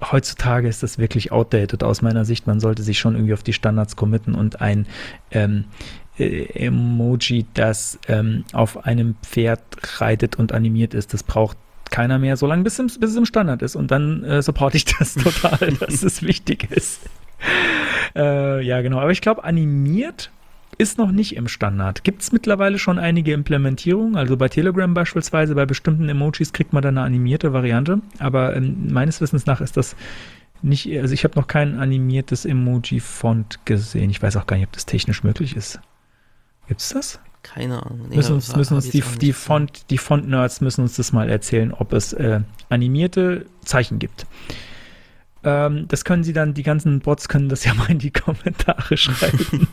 heutzutage 0.01 0.69
ist 0.69 0.83
das 0.83 0.99
wirklich 0.99 1.33
outdated 1.33 1.83
aus 1.83 2.03
meiner 2.03 2.25
Sicht. 2.25 2.47
Man 2.47 2.61
sollte 2.61 2.83
sich 2.83 2.99
schon 2.99 3.15
irgendwie 3.15 3.35
auf 3.35 3.43
die 3.43 3.53
Standards 3.53 3.97
committen 3.97 4.35
und 4.35 4.61
ein 4.61 4.87
ähm, 5.31 5.65
äh, 6.19 6.67
Emoji, 6.67 7.47
das 7.55 7.99
ähm, 8.09 8.45
auf 8.53 8.85
einem 8.87 9.17
Pferd 9.23 9.61
reitet 10.01 10.37
und 10.37 10.53
animiert 10.53 10.95
ist, 10.95 11.15
das 11.15 11.23
braucht 11.23 11.57
keiner 11.91 12.19
mehr, 12.19 12.37
solange 12.37 12.65
bis, 12.65 12.79
im, 12.79 12.87
bis 12.87 13.11
es 13.11 13.17
im 13.17 13.25
Standard 13.25 13.63
ist. 13.63 13.77
Und 13.77 13.91
dann 13.91 14.23
äh, 14.25 14.43
supporte 14.43 14.77
ich 14.77 14.85
das 14.85 15.15
total, 15.15 15.73
dass 15.81 16.03
es 16.03 16.23
wichtig 16.23 16.71
ist. 16.71 17.01
Äh, 18.15 18.63
ja, 18.65 18.83
genau. 18.83 18.99
Aber 18.99 19.11
ich 19.11 19.21
glaube, 19.21 19.45
animiert 19.45 20.31
ist 20.79 20.97
noch 20.97 21.11
nicht 21.11 21.35
im 21.37 21.49
Standard. 21.49 22.05
Gibt 22.05 22.23
es 22.23 22.33
mittlerweile 22.33 22.79
schon 22.79 22.99
einige 22.99 23.33
Implementierungen? 23.33 24.17
Also 24.17 24.37
bei 24.37 24.49
Telegram 24.49 24.95
beispielsweise, 24.95 25.57
bei 25.57 25.67
bestimmten 25.67 26.09
Emojis 26.09 26.53
kriegt 26.53 26.73
man 26.73 26.83
dann 26.83 26.97
eine 26.97 27.07
animierte 27.07 27.53
Variante. 27.53 28.01
Aber 28.21 28.57
ähm, 28.57 28.93
meines 28.93 29.21
Wissens 29.21 29.45
nach 29.47 29.61
ist 29.61 29.77
das 29.77 29.97
nicht, 30.63 30.89
also 30.99 31.13
ich 31.15 31.25
habe 31.25 31.39
noch 31.39 31.49
kein 31.49 31.79
animiertes 31.79 32.45
Emoji-Font 32.45 33.65
gesehen. 33.65 34.11
Ich 34.11 34.23
weiß 34.23 34.37
auch 34.37 34.47
gar 34.47 34.57
nicht, 34.57 34.67
ob 34.67 34.73
das 34.73 34.87
technisch 34.87 35.25
möglich 35.25 35.57
ist. 35.57 35.81
Gibt's 36.69 36.91
das? 36.91 37.21
Keine 37.43 37.83
Ahnung. 37.85 38.09
Nee, 38.09 38.17
müssen 38.17 38.35
uns, 38.35 38.55
müssen 38.55 38.75
uns 38.75 38.91
die, 38.91 39.03
die. 39.21 39.33
Font, 39.33 39.91
die 39.91 39.99
Font-Nerds 39.99 40.61
müssen 40.61 40.83
uns 40.83 40.97
das 40.97 41.13
mal 41.13 41.29
erzählen, 41.29 41.73
ob 41.73 41.93
es 41.93 42.13
äh, 42.13 42.41
animierte 42.69 43.47
Zeichen 43.65 43.99
gibt. 43.99 44.27
Ähm, 45.45 45.87
das 45.89 46.05
können 46.05 46.25
sie 46.25 46.33
dann, 46.33 46.55
die 46.55 46.63
ganzen 46.63 47.01
Bots 47.01 47.29
können 47.29 47.49
das 47.49 47.65
ja 47.65 47.75
mal 47.75 47.91
in 47.91 47.99
die 47.99 48.11
Kommentare 48.11 48.97
schreiben. 48.99 49.69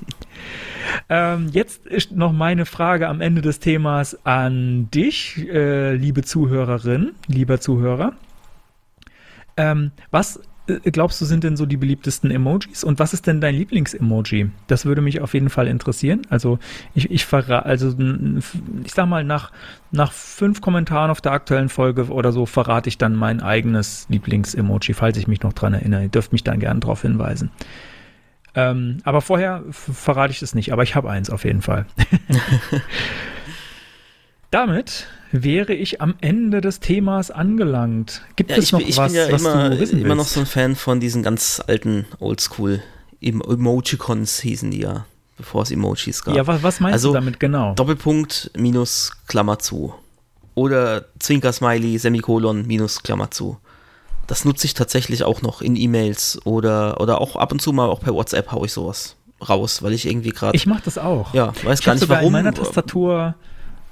Ähm, 1.10 1.50
jetzt 1.52 1.86
ist 1.86 2.12
noch 2.12 2.32
meine 2.32 2.66
Frage 2.66 3.08
am 3.08 3.22
Ende 3.22 3.42
des 3.42 3.60
Themas 3.60 4.18
an 4.26 4.90
dich, 4.92 5.48
äh, 5.48 5.96
liebe 5.96 6.24
Zuhörerin, 6.24 7.12
lieber 7.28 7.60
Zuhörer. 7.60 8.14
Ähm, 9.58 9.92
was 10.12 10.42
äh, 10.68 10.92
glaubst 10.92 11.22
du, 11.22 11.26
sind 11.26 11.44
denn 11.44 11.58
so 11.58 11.66
die 11.66 11.78
beliebtesten 11.78 12.32
Emojis? 12.32 12.84
Und 12.84 13.00
was 13.00 13.14
ist 13.14 13.28
denn 13.28 13.42
dein 13.42 13.56
Lieblings-Emoji? 13.56 14.50
Das 14.68 14.86
würde 14.86 15.02
mich 15.02 15.22
auf 15.22 15.34
jeden 15.34 15.50
Fall 15.50 15.68
interessieren. 15.68 16.22
Also 16.30 16.60
ich, 16.94 17.12
ich 17.12 17.26
verrate, 17.26 17.66
also 17.66 17.96
ich 18.84 18.94
sag 18.94 19.08
mal, 19.08 19.24
nach, 19.24 19.52
nach 19.92 20.12
fünf 20.12 20.62
Kommentaren 20.62 21.12
auf 21.12 21.22
der 21.22 21.34
aktuellen 21.34 21.70
Folge 21.70 22.08
oder 22.08 22.32
so 22.32 22.46
verrate 22.46 22.90
ich 22.90 22.98
dann 22.98 23.16
mein 23.16 23.42
eigenes 23.42 24.08
Lieblings-Emoji, 24.10 24.94
falls 24.94 25.18
ich 25.18 25.28
mich 25.28 25.42
noch 25.42 25.54
dran 25.54 25.74
erinnere. 25.74 26.04
Ihr 26.04 26.10
dürft 26.10 26.32
mich 26.32 26.44
dann 26.44 26.60
gerne 26.60 26.80
darauf 26.80 27.02
hinweisen. 27.02 27.52
Ähm, 28.56 29.00
aber 29.04 29.22
vorher 29.22 29.64
verrate 29.72 30.32
ich 30.32 30.42
es 30.42 30.56
nicht, 30.56 30.72
aber 30.72 30.84
ich 30.84 30.96
habe 30.96 31.10
eins 31.10 31.30
auf 31.30 31.44
jeden 31.44 31.62
Fall. 31.62 31.86
Damit 34.52 35.08
wäre 35.32 35.74
ich 35.74 36.02
am 36.02 36.16
Ende 36.22 36.62
des 36.62 36.80
Themas 36.80 37.32
angelangt. 37.32 38.22
Gibt 38.36 38.52
Ja, 38.52 38.58
es 38.58 38.66
ich, 38.66 38.72
noch 38.72 38.80
ich 38.80 38.96
was, 38.98 39.12
bin 39.12 39.22
ja 39.22 39.32
was 39.32 39.42
immer, 39.42 39.70
du 39.72 39.80
wissen 39.80 40.00
immer 40.00 40.16
noch 40.16 40.24
willst? 40.24 40.34
so 40.34 40.40
ein 40.42 40.46
Fan 40.46 40.76
von 40.76 41.00
diesen 41.00 41.24
ganz 41.24 41.62
alten 41.66 42.06
Oldschool 42.20 42.82
Em- 43.22 43.42
Emojicons 43.42 44.40
hießen 44.42 44.72
die 44.72 44.82
ja, 44.82 45.06
bevor 45.38 45.64
es 45.64 45.72
Emojis 45.72 46.24
gab. 46.24 46.36
Ja, 46.36 46.46
was, 46.48 46.64
was 46.64 46.80
meinst 46.80 46.94
Also, 46.94 47.10
du 47.10 47.14
damit 47.16 47.40
genau? 47.40 47.74
Doppelpunkt 47.74 48.52
minus 48.56 49.12
Klammer 49.28 49.60
zu. 49.60 49.94
Oder 50.54 51.06
Zwinker-Smiley, 51.20 51.98
Semikolon 51.98 52.66
minus 52.66 53.04
Klammer 53.04 53.32
zu. 53.32 53.58
Das 54.28 54.46
nutze 54.46 54.66
ich 54.66 54.74
tatsächlich 54.74 55.24
auch 55.24 55.42
noch 55.42 55.62
in 55.62 55.76
E-Mails 55.76 56.46
oder, 56.46 57.00
oder 57.00 57.22
auch 57.22 57.36
ab 57.36 57.52
und 57.52 57.62
zu 57.62 57.74
mal 57.74 57.88
auch 57.90 58.00
per 58.00 58.14
WhatsApp 58.14 58.52
haue 58.52 58.66
ich 58.66 58.74
sowas 58.74 59.16
raus, 59.48 59.84
weil 59.84 59.94
ich 59.94 60.08
irgendwie 60.08 60.30
gerade. 60.30 60.56
Ich 60.56 60.66
mache 60.66 60.82
das 60.86 60.98
auch. 60.98 61.34
Ja, 61.34 61.54
weiß 61.64 61.80
ich 61.80 61.86
gar 61.86 61.94
nicht 61.94 62.02
sogar 62.02 62.18
warum. 62.18 62.28
In 62.28 62.44
meiner 62.44 62.54
Tastatur 62.54 63.36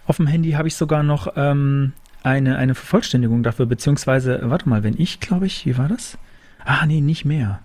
auf 0.06 0.18
dem 0.18 0.28
Handy 0.28 0.52
habe 0.52 0.68
ich 0.68 0.76
sogar 0.76 1.04
noch 1.04 1.34
ähm, 1.36 1.94
eine, 2.24 2.58
eine 2.58 2.76
Vervollständigung 2.76 3.44
dafür, 3.44 3.66
beziehungsweise, 3.66 4.40
warte 4.44 4.68
mal, 4.68 4.84
wenn 4.84 5.00
ich, 5.00 5.20
glaube 5.20 5.46
ich, 5.46 5.66
wie 5.66 5.78
war 5.78 5.88
das? 5.88 6.18
Ah, 6.66 6.86
nee, 6.86 7.02
nicht 7.02 7.26
mehr. 7.26 7.60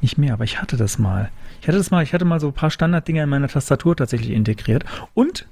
Nicht 0.00 0.16
mehr, 0.16 0.32
aber 0.32 0.44
ich 0.44 0.60
hatte 0.60 0.76
das 0.76 0.98
mal. 0.98 1.30
Ich 1.60 1.68
hatte 1.68 1.76
das 1.76 1.90
mal, 1.90 2.02
ich 2.02 2.14
hatte 2.14 2.24
mal 2.24 2.40
so 2.40 2.48
ein 2.48 2.52
paar 2.54 2.70
Standarddinger 2.70 3.24
in 3.24 3.28
meiner 3.28 3.48
Tastatur 3.48 3.96
tatsächlich 3.96 4.30
integriert. 4.30 4.84
Und 5.12 5.46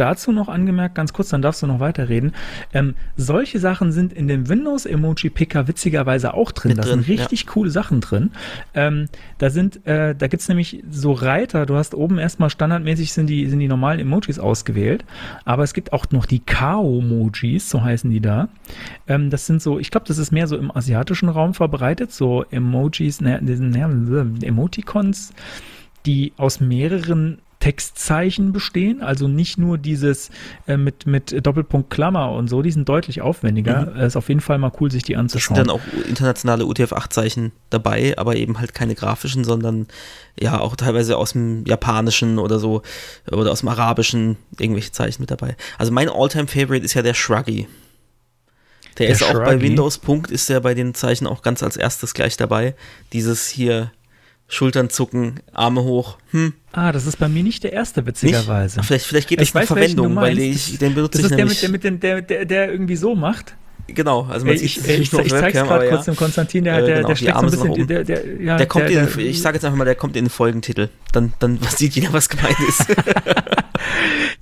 dazu 0.00 0.32
noch 0.32 0.48
angemerkt, 0.48 0.94
ganz 0.94 1.12
kurz, 1.12 1.28
dann 1.28 1.42
darfst 1.42 1.62
du 1.62 1.66
noch 1.66 1.80
weiterreden. 1.80 2.32
Ähm, 2.72 2.94
solche 3.16 3.58
Sachen 3.58 3.92
sind 3.92 4.12
in 4.12 4.28
dem 4.28 4.48
Windows 4.48 4.86
Emoji 4.86 5.30
Picker 5.30 5.68
witzigerweise 5.68 6.34
auch 6.34 6.52
drin. 6.52 6.70
Mit 6.70 6.78
da 6.78 6.82
drin, 6.82 7.02
sind 7.02 7.08
richtig 7.08 7.46
coole 7.46 7.70
Sachen 7.70 8.00
drin. 8.00 8.30
Ähm, 8.74 9.06
da 9.38 9.50
sind, 9.50 9.86
äh, 9.86 10.14
da 10.14 10.26
gibt's 10.26 10.48
nämlich 10.48 10.82
so 10.90 11.12
Reiter. 11.12 11.66
Du 11.66 11.76
hast 11.76 11.94
oben 11.94 12.18
erstmal 12.18 12.50
standardmäßig 12.50 13.12
sind 13.12 13.28
die, 13.28 13.46
sind 13.46 13.60
die 13.60 13.68
normalen 13.68 14.00
Emojis 14.00 14.38
ausgewählt. 14.38 15.04
Aber 15.44 15.62
es 15.62 15.74
gibt 15.74 15.92
auch 15.92 16.06
noch 16.10 16.26
die 16.26 16.40
Kao-Emojis, 16.40 17.68
so 17.68 17.82
heißen 17.82 18.10
die 18.10 18.20
da. 18.20 18.48
Ähm, 19.06 19.30
das 19.30 19.46
sind 19.46 19.62
so, 19.62 19.78
ich 19.78 19.90
glaube, 19.90 20.06
das 20.06 20.18
ist 20.18 20.32
mehr 20.32 20.46
so 20.46 20.56
im 20.56 20.74
asiatischen 20.74 21.28
Raum 21.28 21.54
verbreitet, 21.54 22.12
so 22.12 22.44
Emojis, 22.50 23.20
ne, 23.20 23.40
ne, 23.42 24.32
Emoticons, 24.42 25.32
die 26.06 26.32
aus 26.36 26.60
mehreren 26.60 27.38
Textzeichen 27.60 28.52
bestehen, 28.52 29.02
also 29.02 29.28
nicht 29.28 29.58
nur 29.58 29.76
dieses 29.76 30.30
äh, 30.66 30.78
mit, 30.78 31.06
mit 31.06 31.46
Doppelpunkt 31.46 31.90
Klammer 31.90 32.32
und 32.32 32.48
so, 32.48 32.62
die 32.62 32.70
sind 32.70 32.88
deutlich 32.88 33.20
aufwendiger. 33.20 33.92
Mhm. 33.94 34.00
Ist 34.00 34.16
auf 34.16 34.28
jeden 34.28 34.40
Fall 34.40 34.58
mal 34.58 34.72
cool, 34.80 34.90
sich 34.90 35.02
die 35.02 35.12
Es 35.12 35.16
sind 35.16 35.20
anzuschauen. 35.20 35.56
dann 35.58 35.70
auch 35.70 35.80
internationale 36.08 36.64
UTF-8-Zeichen 36.64 37.52
dabei, 37.68 38.16
aber 38.16 38.36
eben 38.36 38.58
halt 38.58 38.74
keine 38.74 38.94
grafischen, 38.94 39.44
sondern 39.44 39.88
ja 40.40 40.58
auch 40.58 40.74
teilweise 40.74 41.18
aus 41.18 41.32
dem 41.32 41.66
Japanischen 41.66 42.38
oder 42.38 42.58
so 42.58 42.80
oder 43.30 43.52
aus 43.52 43.60
dem 43.60 43.68
Arabischen 43.68 44.38
irgendwelche 44.58 44.92
Zeichen 44.92 45.20
mit 45.22 45.30
dabei. 45.30 45.54
Also 45.76 45.92
mein 45.92 46.08
All-Time-Favorite 46.08 46.84
ist 46.84 46.94
ja 46.94 47.02
der 47.02 47.14
Shruggy. 47.14 47.68
Der, 48.98 49.06
Der 49.06 49.14
ist 49.14 49.22
auch 49.22 49.34
bei 49.34 49.52
Shruggy? 49.52 49.62
Windows 49.62 49.98
Punkt 49.98 50.30
ist 50.30 50.48
der 50.48 50.60
bei 50.60 50.72
den 50.72 50.94
Zeichen 50.94 51.26
auch 51.26 51.42
ganz 51.42 51.62
als 51.62 51.76
erstes 51.76 52.14
gleich 52.14 52.38
dabei. 52.38 52.74
Dieses 53.12 53.48
hier 53.48 53.92
Schultern 54.50 54.90
zucken, 54.90 55.40
Arme 55.54 55.82
hoch. 55.84 56.18
Hm, 56.32 56.52
ah, 56.72 56.92
das 56.92 57.06
ist 57.06 57.18
bei 57.18 57.28
mir 57.28 57.42
nicht 57.42 57.62
der 57.64 57.72
erste, 57.72 58.04
witzigerweise. 58.04 58.80
Ach, 58.80 58.84
vielleicht, 58.84 59.06
vielleicht 59.06 59.28
geht 59.28 59.40
Ich 59.40 59.48
es 59.48 59.54
weiß, 59.54 59.68
du 59.68 59.74
Verwendung, 59.74 60.16
weil 60.16 60.38
ich, 60.38 60.76
den 60.78 60.94
benutze 60.94 61.18
Das 61.18 61.20
ich 61.20 61.24
ist 61.26 61.30
der, 61.30 61.38
nämlich. 61.38 61.62
mit, 61.70 61.82
der, 61.84 61.92
mit 61.92 62.00
dem, 62.00 62.00
der, 62.00 62.22
der, 62.22 62.44
der 62.44 62.72
irgendwie 62.72 62.96
so 62.96 63.14
macht. 63.14 63.54
genau, 63.86 64.26
also 64.28 64.44
man 64.44 64.56
Äh, 64.56 64.58
sieht 64.58 64.66
ich, 64.66 64.78
es 64.78 64.88
ich, 64.88 65.12
nur 65.12 65.22
ich 65.22 65.28
der 65.28 65.40
zeig's 65.40 65.54
gerade 65.56 65.88
kurz 65.88 66.06
ja. 66.06 66.12
dem 66.12 66.16
Konstantin, 66.18 66.64
der, 66.64 66.78
Äh, 66.78 66.84
der, 66.84 66.96
genau, 66.96 67.08
der 67.08 67.16
steckt 67.16 67.34
so 67.38 67.40
ein 67.44 67.50
bisschen, 67.50 67.68
nach 67.70 67.86
der, 67.86 68.04
der, 68.04 68.42
ja, 68.42 68.56
Der 68.56 68.66
kommt 68.66 68.88
der, 68.88 69.02
in, 69.02 69.08
der, 69.16 69.18
ich 69.18 69.40
sage 69.40 69.56
jetzt 69.56 69.64
einfach 69.64 69.78
mal, 69.78 69.84
der 69.84 69.94
kommt 69.94 70.16
in 70.16 70.24
den 70.24 70.30
Folgentitel. 70.30 70.88
Dann, 71.12 71.32
dann 71.38 71.58
sieht 71.76 71.94
jeder, 71.94 72.12
was 72.12 72.28
gemeint 72.28 72.56
ist. 72.68 72.86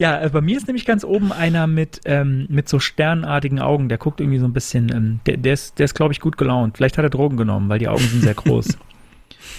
Ja, 0.01 0.21
äh, 0.21 0.31
bei 0.31 0.41
mir 0.41 0.57
ist 0.57 0.67
nämlich 0.69 0.85
ganz 0.85 1.03
oben 1.03 1.33
einer 1.33 1.67
mit, 1.67 2.01
ähm, 2.05 2.47
mit 2.49 2.69
so 2.69 2.79
sternartigen 2.79 3.59
Augen. 3.59 3.89
Der 3.89 3.99
guckt 3.99 4.21
irgendwie 4.21 4.39
so 4.39 4.45
ein 4.45 4.53
bisschen, 4.53 4.91
ähm, 4.93 5.21
der, 5.27 5.37
der 5.39 5.55
ist, 5.55 5.79
der 5.79 5.87
ist 5.87 5.95
glaube 5.95 6.13
ich, 6.13 6.21
gut 6.21 6.37
gelaunt. 6.39 6.77
Vielleicht 6.77 6.99
hat 6.99 7.05
er 7.05 7.11
Drogen 7.11 7.37
genommen, 7.37 7.69
weil 7.69 7.81
die 7.81 7.89
Augen 7.89 8.05
sind 8.05 8.23
sehr 8.23 8.35
groß. 8.35 8.79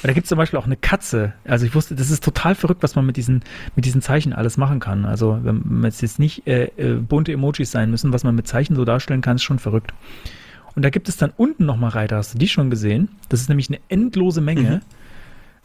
Da 0.03 0.13
gibt 0.13 0.25
es 0.25 0.29
zum 0.29 0.37
Beispiel 0.37 0.59
auch 0.59 0.65
eine 0.65 0.77
Katze. 0.77 1.33
Also 1.45 1.65
ich 1.65 1.75
wusste, 1.75 1.95
das 1.95 2.09
ist 2.09 2.23
total 2.23 2.55
verrückt, 2.55 2.83
was 2.83 2.95
man 2.95 3.05
mit 3.05 3.17
diesen, 3.17 3.43
mit 3.75 3.85
diesen 3.85 4.01
Zeichen 4.01 4.33
alles 4.33 4.57
machen 4.57 4.79
kann. 4.79 5.05
Also 5.05 5.39
wenn 5.41 5.83
es 5.83 6.01
jetzt 6.01 6.19
nicht 6.19 6.47
äh, 6.47 6.65
äh, 6.77 6.95
bunte 6.95 7.33
Emojis 7.33 7.71
sein 7.71 7.91
müssen, 7.91 8.13
was 8.13 8.23
man 8.23 8.35
mit 8.35 8.47
Zeichen 8.47 8.75
so 8.75 8.85
darstellen 8.85 9.21
kann, 9.21 9.35
ist 9.35 9.43
schon 9.43 9.59
verrückt. 9.59 9.93
Und 10.75 10.83
da 10.83 10.89
gibt 10.89 11.09
es 11.09 11.17
dann 11.17 11.33
unten 11.35 11.65
nochmal 11.65 11.89
Reiter. 11.89 12.17
Hast 12.17 12.33
du 12.33 12.37
die 12.37 12.47
schon 12.47 12.69
gesehen? 12.69 13.09
Das 13.27 13.41
ist 13.41 13.49
nämlich 13.49 13.69
eine 13.69 13.79
endlose 13.89 14.39
Menge 14.39 14.81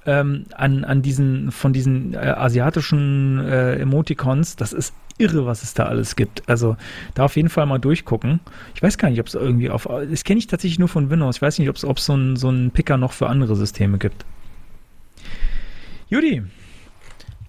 ähm, 0.06 0.44
an, 0.54 0.84
an 0.84 1.02
diesen, 1.02 1.50
von 1.50 1.72
diesen 1.72 2.14
äh, 2.14 2.18
asiatischen 2.18 3.38
äh, 3.40 3.76
Emoticons. 3.76 4.56
Das 4.56 4.72
ist 4.72 4.94
irre, 5.18 5.46
was 5.46 5.62
es 5.62 5.74
da 5.74 5.84
alles 5.84 6.16
gibt. 6.16 6.48
Also 6.48 6.76
da 7.14 7.24
auf 7.24 7.36
jeden 7.36 7.48
Fall 7.48 7.66
mal 7.66 7.78
durchgucken. 7.78 8.40
Ich 8.74 8.82
weiß 8.82 8.98
gar 8.98 9.10
nicht, 9.10 9.20
ob 9.20 9.26
es 9.28 9.34
irgendwie 9.34 9.70
auf. 9.70 9.88
Das 10.10 10.24
kenne 10.24 10.38
ich 10.38 10.46
tatsächlich 10.46 10.78
nur 10.78 10.88
von 10.88 11.10
Windows. 11.10 11.36
Ich 11.36 11.42
weiß 11.42 11.58
nicht, 11.58 11.68
ob 11.68 11.76
es 11.76 12.04
so 12.04 12.12
einen 12.12 12.36
so 12.36 12.52
Picker 12.72 12.96
noch 12.96 13.12
für 13.12 13.28
andere 13.28 13.56
Systeme 13.56 13.98
gibt. 13.98 14.24
Judy, 16.08 16.42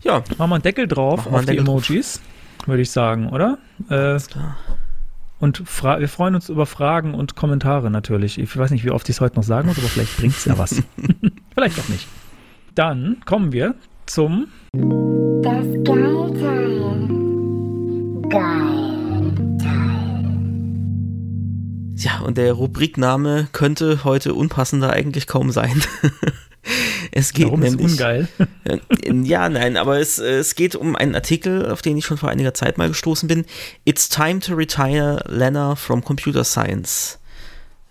ja, 0.02 0.24
machen 0.38 0.50
wir 0.50 0.56
einen 0.56 0.64
Deckel 0.64 0.88
drauf 0.88 1.28
auf 1.28 1.42
die 1.42 1.48
Deckel 1.48 1.66
drauf. 1.66 1.90
Emojis, 1.90 2.22
würde 2.66 2.82
ich 2.82 2.92
sagen, 2.92 3.30
oder? 3.30 3.58
Äh, 3.90 4.18
klar. 4.20 4.56
und 5.40 5.60
wir 5.60 6.08
freuen 6.08 6.36
uns 6.36 6.50
über 6.50 6.66
Fragen 6.66 7.14
und 7.14 7.36
Kommentare 7.36 7.92
natürlich. 7.92 8.40
Ich 8.40 8.56
weiß 8.56 8.72
nicht, 8.72 8.86
wie 8.86 8.92
oft 8.92 9.10
ich 9.10 9.16
es 9.16 9.22
heute 9.22 9.36
noch 9.36 9.44
sagen 9.44 9.68
muss, 9.68 9.78
aber 9.78 9.88
vielleicht 9.88 10.18
bringt 10.18 10.36
es 10.36 10.46
ja 10.46 10.58
was. 10.58 10.82
vielleicht 11.54 11.80
auch 11.80 11.90
nicht. 11.90 12.08
Dann 12.76 13.22
kommen 13.26 13.52
wir 13.54 13.76
zum 14.06 14.48
Das 14.74 15.66
Geilteil. 15.86 16.82
Geil. 18.30 18.86
ja, 21.96 22.20
und 22.20 22.38
der 22.38 22.52
Rubrikname 22.54 23.48
könnte 23.54 24.04
heute 24.04 24.34
unpassender 24.34 24.92
eigentlich 24.92 25.26
kaum 25.28 25.52
sein. 25.52 25.82
es 27.12 27.32
geht 27.32 27.46
Warum 27.46 27.64
ist 27.64 27.78
nämlich. 27.78 27.92
ungeil? 27.94 28.28
Äh, 28.66 28.80
Ja, 29.24 29.48
nein, 29.48 29.78
aber 29.78 30.00
es, 30.00 30.20
äh, 30.20 30.40
es 30.40 30.56
geht 30.56 30.76
um 30.76 30.96
einen 30.98 31.16
Artikel, 31.16 31.72
auf 31.72 31.82
den 31.82 31.96
ich 31.98 32.06
schon 32.06 32.18
vor 32.18 32.30
einiger 32.30 32.54
Zeit 32.54 32.78
mal 32.78 32.90
gestoßen 32.90 33.28
bin. 33.30 33.46
It's 33.86 34.10
time 34.10 34.40
to 34.42 34.54
retire 34.54 35.24
Lena 35.30 35.76
from 35.76 36.04
Computer 36.04 36.44
Science. 36.44 37.20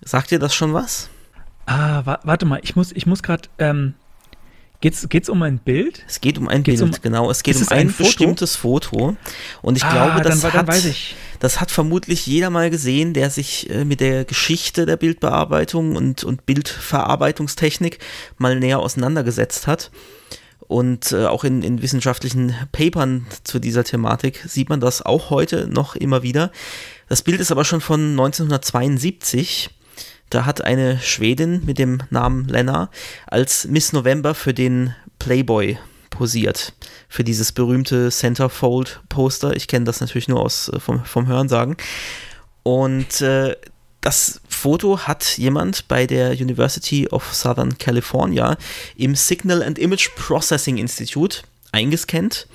Sagt 0.02 0.30
dir 0.30 0.38
das 0.38 0.54
schon 0.54 0.74
was? 0.74 1.08
Ah, 1.66 2.02
wa 2.04 2.18
warte 2.24 2.44
mal, 2.44 2.60
ich 2.62 2.76
muss, 2.76 2.92
ich 2.92 3.06
muss 3.06 3.22
gerade. 3.22 3.48
Ähm, 3.58 3.94
geht's, 4.84 5.08
geht's 5.08 5.28
um 5.30 5.42
ein 5.42 5.58
Bild? 5.58 6.04
Es 6.06 6.20
geht 6.20 6.36
um 6.38 6.46
ein 6.48 6.62
Geht's 6.62 6.80
Bild, 6.80 6.94
um- 6.96 7.02
genau. 7.02 7.30
Es 7.30 7.42
geht 7.42 7.56
um 7.56 7.62
ein 7.68 7.78
ein, 7.78 7.90
Foto? 7.90 8.04
bestimmtes 8.04 8.54
Foto. 8.56 9.16
Und 9.62 9.76
ich 9.76 9.84
Ah, 9.84 9.92
glaube, 9.92 10.20
das, 10.22 10.40
dann, 10.42 10.52
dann 10.52 10.60
hat, 10.60 10.68
weiß 10.68 10.84
ich. 10.84 11.16
das 11.40 11.60
hat 11.60 11.70
vermutlich 11.70 12.26
jeder 12.26 12.50
mal 12.50 12.68
gesehen, 12.70 13.14
der 13.14 13.30
sich 13.30 13.70
äh, 13.70 13.84
mit 13.84 14.00
der 14.00 14.24
Geschichte 14.24 14.84
der 14.86 14.96
Bildbearbeitung 14.98 15.96
und, 15.96 16.22
und 16.22 16.44
Bildverarbeitungstechnik 16.46 17.98
mal 18.38 18.58
näher 18.58 18.78
auseinandergesetzt 18.80 19.66
hat. 19.66 19.90
Und 20.66 21.12
äh, 21.12 21.26
auch 21.26 21.44
in, 21.44 21.62
in 21.62 21.82
wissenschaftlichen 21.82 22.54
Papern 22.72 23.26
zu 23.44 23.58
dieser 23.58 23.84
Thematik 23.84 24.44
sieht 24.46 24.68
man 24.70 24.80
das 24.80 25.02
auch 25.02 25.30
heute 25.30 25.66
noch 25.66 25.94
immer 25.96 26.22
wieder. 26.22 26.50
Das 27.08 27.22
Bild 27.22 27.40
ist 27.40 27.50
aber 27.52 27.64
schon 27.64 27.80
von 27.82 28.00
1972. 28.12 29.70
Da 30.34 30.46
hat 30.46 30.64
eine 30.64 30.98
Schwedin 30.98 31.64
mit 31.64 31.78
dem 31.78 32.02
Namen 32.10 32.48
Lena 32.48 32.90
als 33.28 33.68
Miss 33.68 33.92
November 33.92 34.34
für 34.34 34.52
den 34.52 34.92
Playboy 35.20 35.78
posiert. 36.10 36.72
Für 37.08 37.22
dieses 37.22 37.52
berühmte 37.52 38.10
Centerfold 38.10 39.00
Poster. 39.08 39.54
Ich 39.54 39.68
kenne 39.68 39.84
das 39.84 40.00
natürlich 40.00 40.26
nur 40.26 40.40
aus, 40.40 40.70
äh, 40.70 40.80
vom, 40.80 41.04
vom 41.04 41.28
Hörensagen. 41.28 41.76
Und 42.64 43.20
äh, 43.20 43.54
das 44.00 44.40
Foto 44.48 44.98
hat 44.98 45.38
jemand 45.38 45.86
bei 45.86 46.04
der 46.04 46.32
University 46.32 47.06
of 47.06 47.32
Southern 47.32 47.78
California 47.78 48.56
im 48.96 49.14
Signal 49.14 49.62
and 49.62 49.78
Image 49.78 50.16
Processing 50.16 50.78
Institute 50.78 51.42
eingescannt, 51.70 52.48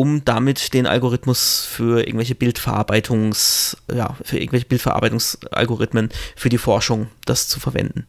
um 0.00 0.24
damit 0.24 0.72
den 0.72 0.86
Algorithmus 0.86 1.66
für 1.66 2.00
irgendwelche 2.00 2.34
Bildverarbeitungs, 2.34 3.76
ja, 3.94 4.16
für 4.24 4.38
irgendwelche 4.38 4.64
Bildverarbeitungsalgorithmen 4.64 6.08
für 6.36 6.48
die 6.48 6.56
Forschung 6.56 7.08
das 7.26 7.48
zu 7.48 7.60
verwenden. 7.60 8.06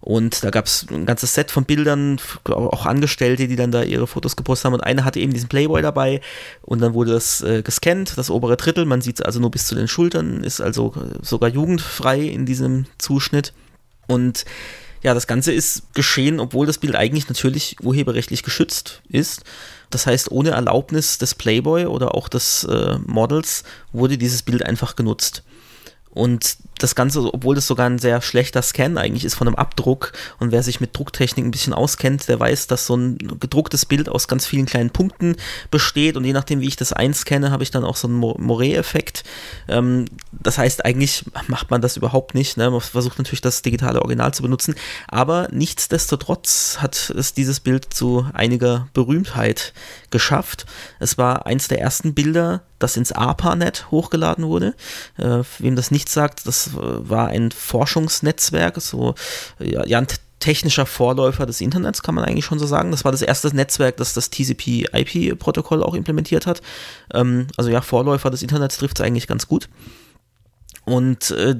Und 0.00 0.44
da 0.44 0.50
gab 0.50 0.66
es 0.66 0.86
ein 0.88 1.06
ganzes 1.06 1.34
Set 1.34 1.50
von 1.50 1.64
Bildern, 1.64 2.20
auch 2.44 2.86
Angestellte, 2.86 3.48
die 3.48 3.56
dann 3.56 3.72
da 3.72 3.82
ihre 3.82 4.06
Fotos 4.06 4.36
gepostet 4.36 4.66
haben. 4.66 4.74
Und 4.74 4.82
eine 4.82 5.04
hatte 5.04 5.18
eben 5.18 5.32
diesen 5.32 5.48
Playboy 5.48 5.82
dabei. 5.82 6.20
Und 6.62 6.80
dann 6.80 6.94
wurde 6.94 7.10
das 7.10 7.42
äh, 7.42 7.62
gescannt, 7.62 8.16
das 8.16 8.30
obere 8.30 8.56
Drittel. 8.56 8.84
Man 8.84 9.00
sieht 9.00 9.18
es 9.18 9.26
also 9.26 9.40
nur 9.40 9.50
bis 9.50 9.66
zu 9.66 9.74
den 9.74 9.88
Schultern, 9.88 10.44
ist 10.44 10.60
also 10.60 10.94
sogar 11.22 11.50
jugendfrei 11.50 12.20
in 12.20 12.46
diesem 12.46 12.86
Zuschnitt. 12.98 13.52
Und 14.06 14.44
ja, 15.02 15.12
das 15.12 15.26
Ganze 15.26 15.52
ist 15.52 15.92
geschehen, 15.92 16.38
obwohl 16.38 16.66
das 16.66 16.78
Bild 16.78 16.94
eigentlich 16.94 17.28
natürlich 17.28 17.78
urheberrechtlich 17.82 18.44
geschützt 18.44 19.02
ist. 19.08 19.42
Das 19.90 20.06
heißt, 20.06 20.30
ohne 20.30 20.50
Erlaubnis 20.50 21.18
des 21.18 21.34
Playboy 21.34 21.86
oder 21.86 22.14
auch 22.14 22.28
des 22.28 22.64
äh, 22.64 22.98
Models 23.06 23.64
wurde 23.92 24.16
dieses 24.18 24.42
Bild 24.42 24.64
einfach 24.64 24.96
genutzt. 24.96 25.42
Und 26.10 26.56
das 26.82 26.94
Ganze, 26.94 27.32
obwohl 27.32 27.54
das 27.54 27.66
sogar 27.66 27.86
ein 27.86 27.98
sehr 27.98 28.20
schlechter 28.22 28.62
Scan 28.62 28.96
eigentlich 28.96 29.24
ist 29.24 29.34
von 29.34 29.46
einem 29.46 29.56
Abdruck 29.56 30.12
und 30.38 30.50
wer 30.52 30.62
sich 30.62 30.80
mit 30.80 30.96
Drucktechnik 30.96 31.44
ein 31.44 31.50
bisschen 31.50 31.74
auskennt, 31.74 32.28
der 32.28 32.40
weiß, 32.40 32.66
dass 32.66 32.86
so 32.86 32.96
ein 32.96 33.18
gedrucktes 33.38 33.86
Bild 33.86 34.08
aus 34.08 34.28
ganz 34.28 34.46
vielen 34.46 34.66
kleinen 34.66 34.90
Punkten 34.90 35.36
besteht 35.70 36.16
und 36.16 36.24
je 36.24 36.32
nachdem, 36.32 36.60
wie 36.60 36.68
ich 36.68 36.76
das 36.76 36.92
einscanne, 36.92 37.50
habe 37.50 37.62
ich 37.62 37.70
dann 37.70 37.84
auch 37.84 37.96
so 37.96 38.08
einen 38.08 38.16
Mo- 38.16 38.36
Moret-Effekt. 38.38 39.24
Ähm, 39.68 40.06
das 40.32 40.58
heißt, 40.58 40.84
eigentlich 40.84 41.24
macht 41.48 41.70
man 41.70 41.80
das 41.80 41.96
überhaupt 41.96 42.34
nicht. 42.34 42.56
Ne? 42.56 42.70
Man 42.70 42.80
versucht 42.80 43.18
natürlich 43.18 43.40
das 43.40 43.62
digitale 43.62 44.00
Original 44.00 44.32
zu 44.32 44.42
benutzen, 44.42 44.74
aber 45.08 45.48
nichtsdestotrotz 45.50 46.78
hat 46.80 47.10
es 47.10 47.34
dieses 47.34 47.60
Bild 47.60 47.92
zu 47.92 48.26
einiger 48.32 48.88
Berühmtheit 48.94 49.72
geschafft. 50.10 50.66
Es 50.98 51.18
war 51.18 51.46
eins 51.46 51.68
der 51.68 51.80
ersten 51.80 52.14
Bilder, 52.14 52.62
das 52.78 52.96
ins 52.96 53.12
ARPANET 53.12 53.90
hochgeladen 53.90 54.46
wurde. 54.46 54.74
Äh, 55.18 55.42
wem 55.58 55.76
das 55.76 55.90
nicht 55.90 56.08
sagt, 56.08 56.46
das 56.46 56.69
war 56.74 57.28
ein 57.28 57.50
Forschungsnetzwerk, 57.50 58.80
so 58.80 59.14
ja, 59.58 59.98
ein 59.98 60.06
technischer 60.40 60.86
Vorläufer 60.86 61.46
des 61.46 61.60
Internets, 61.60 62.02
kann 62.02 62.14
man 62.14 62.24
eigentlich 62.24 62.46
schon 62.46 62.58
so 62.58 62.66
sagen. 62.66 62.90
Das 62.90 63.04
war 63.04 63.12
das 63.12 63.22
erste 63.22 63.54
Netzwerk, 63.54 63.98
das 63.98 64.14
das 64.14 64.30
TCP-IP-Protokoll 64.30 65.82
auch 65.82 65.94
implementiert 65.94 66.46
hat. 66.46 66.62
Ähm, 67.12 67.46
also 67.56 67.70
ja, 67.70 67.82
Vorläufer 67.82 68.30
des 68.30 68.42
Internets 68.42 68.78
trifft 68.78 68.98
es 68.98 69.04
eigentlich 69.04 69.26
ganz 69.26 69.46
gut. 69.46 69.68
Und 70.84 71.30
äh, 71.32 71.56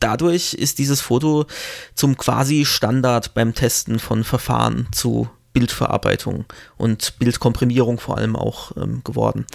dadurch 0.00 0.52
ist 0.52 0.78
dieses 0.78 1.00
Foto 1.00 1.46
zum 1.94 2.18
quasi 2.18 2.64
Standard 2.64 3.32
beim 3.34 3.54
Testen 3.54 3.98
von 3.98 4.24
Verfahren 4.24 4.88
zu 4.92 5.30
Bildverarbeitung 5.52 6.44
und 6.76 7.18
Bildkomprimierung 7.20 8.00
vor 8.00 8.18
allem 8.18 8.34
auch 8.34 8.76
ähm, 8.76 9.02
geworden. 9.04 9.46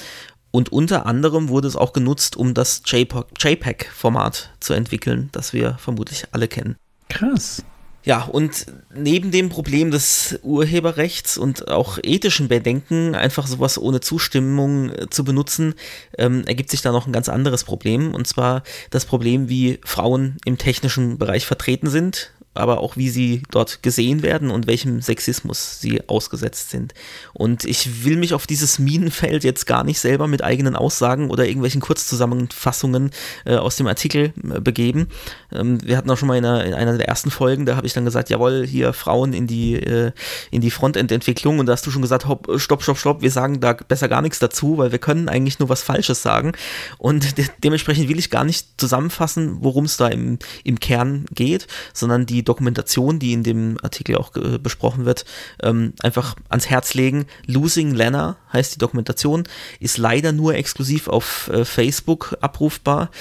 Und 0.52 0.72
unter 0.72 1.06
anderem 1.06 1.50
wurde 1.50 1.68
es 1.68 1.76
auch 1.76 1.94
genutzt, 1.94 2.36
um 2.36 2.54
das 2.54 2.82
JPEG-Format 2.86 4.52
zu 4.60 4.74
entwickeln, 4.74 5.30
das 5.32 5.54
wir 5.54 5.78
vermutlich 5.80 6.26
alle 6.32 6.48
kennen. 6.48 6.76
Krass. 7.08 7.64
Ja, 8.06 8.24
und 8.24 8.66
neben 8.94 9.30
dem 9.30 9.50
Problem 9.50 9.92
des 9.92 10.40
Urheberrechts 10.42 11.38
und 11.38 11.68
auch 11.68 12.00
ethischen 12.02 12.48
Bedenken, 12.48 13.14
einfach 13.14 13.46
sowas 13.46 13.78
ohne 13.78 14.00
Zustimmung 14.00 14.90
äh, 14.90 15.10
zu 15.10 15.24
benutzen, 15.26 15.76
ähm, 16.18 16.44
ergibt 16.46 16.72
sich 16.72 16.82
da 16.82 16.92
noch 16.92 17.08
ein 17.08 17.14
ganz 17.14 17.28
anderes 17.28 17.66
Problem. 17.66 18.16
Und 18.16 18.26
zwar 18.26 18.64
das 18.90 19.06
Problem, 19.06 19.50
wie 19.50 19.80
Frauen 19.84 20.38
im 20.46 20.58
technischen 20.58 21.18
Bereich 21.18 21.46
vertreten 21.46 21.90
sind. 21.90 22.32
Aber 22.60 22.80
auch 22.82 22.98
wie 22.98 23.10
sie 23.10 23.44
dort 23.52 23.82
gesehen 23.84 24.22
werden 24.22 24.52
und 24.52 24.68
welchem 24.68 25.02
Sexismus 25.02 25.80
sie 25.80 26.08
ausgesetzt 26.08 26.70
sind. 26.70 26.94
Und 27.34 27.66
ich 27.66 28.06
will 28.06 28.18
mich 28.18 28.34
auf 28.34 28.48
dieses 28.48 28.80
Minenfeld 28.80 29.44
jetzt 29.44 29.66
gar 29.66 29.84
nicht 29.84 30.00
selber 30.00 30.28
mit 30.28 30.44
eigenen 30.44 30.76
Aussagen 30.76 31.30
oder 31.30 31.46
irgendwelchen 31.46 31.82
Kurzzusammenfassungen 31.82 33.12
äh, 33.46 33.56
aus 33.56 33.76
dem 33.76 33.88
Artikel 33.88 34.34
äh, 34.44 34.60
begeben. 34.60 35.08
Ähm, 35.52 35.80
wir 35.84 35.98
hatten 35.98 36.10
auch 36.10 36.18
schon 36.18 36.28
mal 36.28 36.38
in 36.38 36.46
einer, 36.46 36.66
in 36.66 36.74
einer, 36.74 36.98
der 36.98 37.08
ersten 37.08 37.32
Folgen, 37.32 37.66
da 37.66 37.76
habe 37.76 37.88
ich 37.88 37.94
dann 37.94 38.06
gesagt, 38.06 38.30
jawohl, 38.30 38.66
hier 38.66 38.94
Frauen 38.94 39.34
in 39.34 39.48
die, 39.48 39.76
äh, 39.76 40.12
in 40.52 40.62
die 40.62 40.72
Frontend-Entwicklung 40.72 41.60
und 41.60 41.66
da 41.66 41.74
hast 41.74 41.86
du 41.86 41.92
schon 41.92 42.02
gesagt, 42.02 42.28
hopp, 42.28 42.50
stopp, 42.60 42.84
stopp, 42.84 42.98
stopp, 42.98 43.22
wir 43.22 43.32
sagen 43.32 43.60
da 43.60 43.74
besser 43.74 44.08
gar 44.08 44.22
nichts 44.22 44.40
dazu, 44.40 44.78
weil 44.78 44.92
wir 44.92 45.00
können 45.00 45.30
eigentlich 45.30 45.60
nur 45.60 45.70
was 45.70 45.82
Falsches 45.82 46.22
sagen 46.22 46.54
und 46.98 47.38
de 47.38 47.46
dementsprechend 47.64 48.10
will 48.10 48.20
ich 48.20 48.30
gar 48.30 48.44
nicht 48.44 48.68
zusammenfassen, 48.78 49.58
worum 49.62 49.86
es 49.86 49.98
da 49.98 50.08
im, 50.08 50.40
im 50.64 50.80
Kern 50.80 51.26
geht, 51.34 51.68
sondern 51.94 52.26
die 52.26 52.44
Dokumentation, 52.50 53.20
die 53.20 53.34
in 53.34 53.44
dem 53.44 53.78
Artikel 53.84 54.16
auch 54.16 54.36
äh, 54.36 54.58
besprochen 54.58 55.06
wird, 55.06 55.24
ähm, 55.62 55.94
einfach 56.02 56.36
ans 56.50 56.68
Herz 56.68 56.96
legen. 56.96 57.28
Losing 57.46 57.94
Lena 57.94 58.38
heißt 58.52 58.74
die 58.74 58.80
Dokumentation, 58.80 59.44
ist 59.80 60.00
leider 60.00 60.32
nur 60.32 60.56
exklusiv 60.56 61.08
auf 61.08 61.50
äh, 61.54 61.64
Facebook 61.64 62.36
abrufbar. 62.42 63.12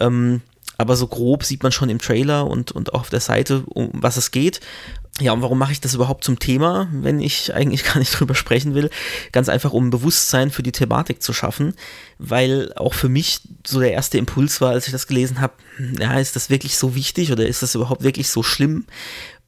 Ähm, 0.00 0.42
aber 0.78 0.96
so 0.96 1.06
grob 1.06 1.44
sieht 1.44 1.62
man 1.62 1.72
schon 1.72 1.90
im 1.90 1.98
Trailer 1.98 2.46
und, 2.46 2.72
und 2.72 2.94
auch 2.94 3.00
auf 3.00 3.10
der 3.10 3.20
Seite, 3.20 3.62
um 3.66 3.90
was 3.92 4.16
es 4.16 4.30
geht. 4.30 4.60
Ja, 5.20 5.32
und 5.32 5.42
warum 5.42 5.58
mache 5.58 5.72
ich 5.72 5.80
das 5.80 5.94
überhaupt 5.94 6.24
zum 6.24 6.38
Thema, 6.38 6.88
wenn 6.92 7.20
ich 7.20 7.54
eigentlich 7.54 7.84
gar 7.84 7.98
nicht 7.98 8.18
drüber 8.18 8.34
sprechen 8.34 8.74
will? 8.74 8.90
Ganz 9.30 9.48
einfach, 9.48 9.72
um 9.72 9.90
Bewusstsein 9.90 10.50
für 10.50 10.62
die 10.62 10.72
Thematik 10.72 11.22
zu 11.22 11.32
schaffen, 11.32 11.74
weil 12.18 12.72
auch 12.76 12.94
für 12.94 13.08
mich 13.08 13.40
so 13.66 13.80
der 13.80 13.92
erste 13.92 14.18
Impuls 14.18 14.60
war, 14.60 14.70
als 14.70 14.86
ich 14.86 14.92
das 14.92 15.06
gelesen 15.06 15.40
habe, 15.40 15.54
ja, 15.98 16.18
ist 16.18 16.36
das 16.36 16.50
wirklich 16.50 16.76
so 16.76 16.94
wichtig 16.94 17.32
oder 17.32 17.46
ist 17.46 17.62
das 17.62 17.74
überhaupt 17.74 18.02
wirklich 18.02 18.28
so 18.28 18.42
schlimm? 18.42 18.86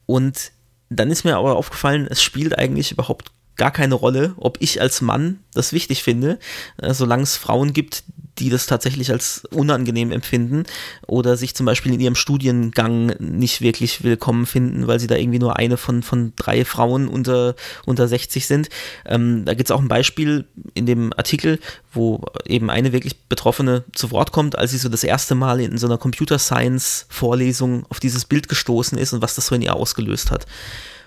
Und 0.05 0.51
dann 0.89 1.09
ist 1.09 1.23
mir 1.23 1.37
aber 1.37 1.55
aufgefallen, 1.55 2.07
es 2.09 2.21
spielt 2.21 2.57
eigentlich 2.57 2.91
überhaupt 2.91 3.31
gar 3.57 3.71
keine 3.71 3.95
Rolle, 3.95 4.33
ob 4.37 4.57
ich 4.61 4.81
als 4.81 5.01
Mann 5.01 5.39
das 5.53 5.73
wichtig 5.73 6.03
finde, 6.03 6.39
äh, 6.77 6.93
solange 6.93 7.23
es 7.23 7.37
Frauen 7.37 7.73
gibt, 7.73 8.03
die 8.39 8.49
das 8.49 8.65
tatsächlich 8.65 9.11
als 9.11 9.45
unangenehm 9.51 10.11
empfinden 10.11 10.63
oder 11.07 11.37
sich 11.37 11.55
zum 11.55 11.65
Beispiel 11.65 11.93
in 11.93 11.99
ihrem 11.99 12.15
Studiengang 12.15 13.15
nicht 13.19 13.61
wirklich 13.61 14.03
willkommen 14.03 14.45
finden, 14.45 14.87
weil 14.87 14.99
sie 14.99 15.07
da 15.07 15.15
irgendwie 15.15 15.39
nur 15.39 15.57
eine 15.57 15.77
von, 15.77 16.03
von 16.03 16.33
drei 16.35 16.65
Frauen 16.65 17.07
unter, 17.07 17.55
unter 17.85 18.07
60 18.07 18.45
sind. 18.45 18.69
Ähm, 19.05 19.45
da 19.45 19.53
gibt 19.53 19.69
es 19.69 19.75
auch 19.75 19.81
ein 19.81 19.87
Beispiel 19.87 20.45
in 20.73 20.85
dem 20.85 21.13
Artikel, 21.13 21.59
wo 21.93 22.23
eben 22.45 22.69
eine 22.69 22.91
wirklich 22.91 23.17
Betroffene 23.29 23.83
zu 23.93 24.11
Wort 24.11 24.31
kommt, 24.31 24.57
als 24.57 24.71
sie 24.71 24.77
so 24.77 24.89
das 24.89 25.03
erste 25.03 25.35
Mal 25.35 25.61
in 25.61 25.77
so 25.77 25.87
einer 25.87 25.97
Computer 25.97 26.39
Science 26.39 27.05
Vorlesung 27.09 27.85
auf 27.89 27.99
dieses 27.99 28.25
Bild 28.25 28.49
gestoßen 28.49 28.97
ist 28.97 29.13
und 29.13 29.21
was 29.21 29.35
das 29.35 29.47
so 29.47 29.55
in 29.55 29.61
ihr 29.61 29.75
ausgelöst 29.75 30.31
hat. 30.31 30.45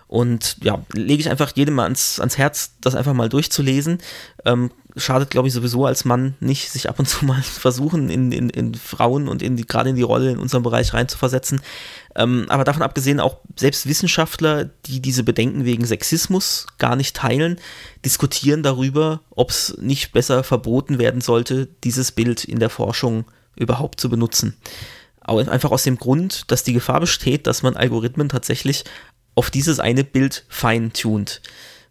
Und 0.08 0.56
ja, 0.62 0.82
lege 0.94 1.20
ich 1.20 1.30
einfach 1.30 1.54
jedem 1.54 1.74
mal 1.74 1.84
ans, 1.84 2.18
ans 2.18 2.38
Herz, 2.38 2.72
das 2.80 2.94
einfach 2.94 3.12
mal 3.12 3.28
durchzulesen. 3.28 3.98
Ähm, 4.46 4.70
schadet, 4.98 5.30
glaube 5.30 5.48
ich, 5.48 5.54
sowieso 5.54 5.86
als 5.86 6.04
Mann 6.04 6.34
nicht, 6.40 6.70
sich 6.70 6.88
ab 6.88 6.98
und 6.98 7.06
zu 7.06 7.24
mal 7.24 7.42
versuchen, 7.42 8.10
in, 8.10 8.32
in, 8.32 8.50
in 8.50 8.74
Frauen 8.74 9.28
und 9.28 9.42
in 9.42 9.56
gerade 9.56 9.90
in 9.90 9.96
die 9.96 10.02
Rolle 10.02 10.30
in 10.30 10.38
unserem 10.38 10.62
Bereich 10.62 10.94
reinzuversetzen. 10.94 11.60
Ähm, 12.14 12.46
aber 12.48 12.64
davon 12.64 12.82
abgesehen, 12.82 13.20
auch 13.20 13.38
selbst 13.56 13.86
Wissenschaftler, 13.86 14.66
die 14.86 15.00
diese 15.00 15.22
Bedenken 15.22 15.64
wegen 15.64 15.84
Sexismus 15.84 16.66
gar 16.78 16.96
nicht 16.96 17.16
teilen, 17.16 17.58
diskutieren 18.04 18.62
darüber, 18.62 19.20
ob 19.30 19.50
es 19.50 19.76
nicht 19.80 20.12
besser 20.12 20.42
verboten 20.44 20.98
werden 20.98 21.20
sollte, 21.20 21.68
dieses 21.84 22.12
Bild 22.12 22.44
in 22.44 22.58
der 22.58 22.70
Forschung 22.70 23.24
überhaupt 23.56 24.00
zu 24.00 24.08
benutzen. 24.08 24.56
Aber 25.20 25.46
einfach 25.46 25.70
aus 25.70 25.82
dem 25.82 25.98
Grund, 25.98 26.50
dass 26.50 26.64
die 26.64 26.72
Gefahr 26.72 27.00
besteht, 27.00 27.46
dass 27.46 27.62
man 27.62 27.76
Algorithmen 27.76 28.28
tatsächlich 28.28 28.84
auf 29.34 29.50
dieses 29.50 29.78
eine 29.78 30.02
Bild 30.02 30.44
feintuned. 30.48 31.42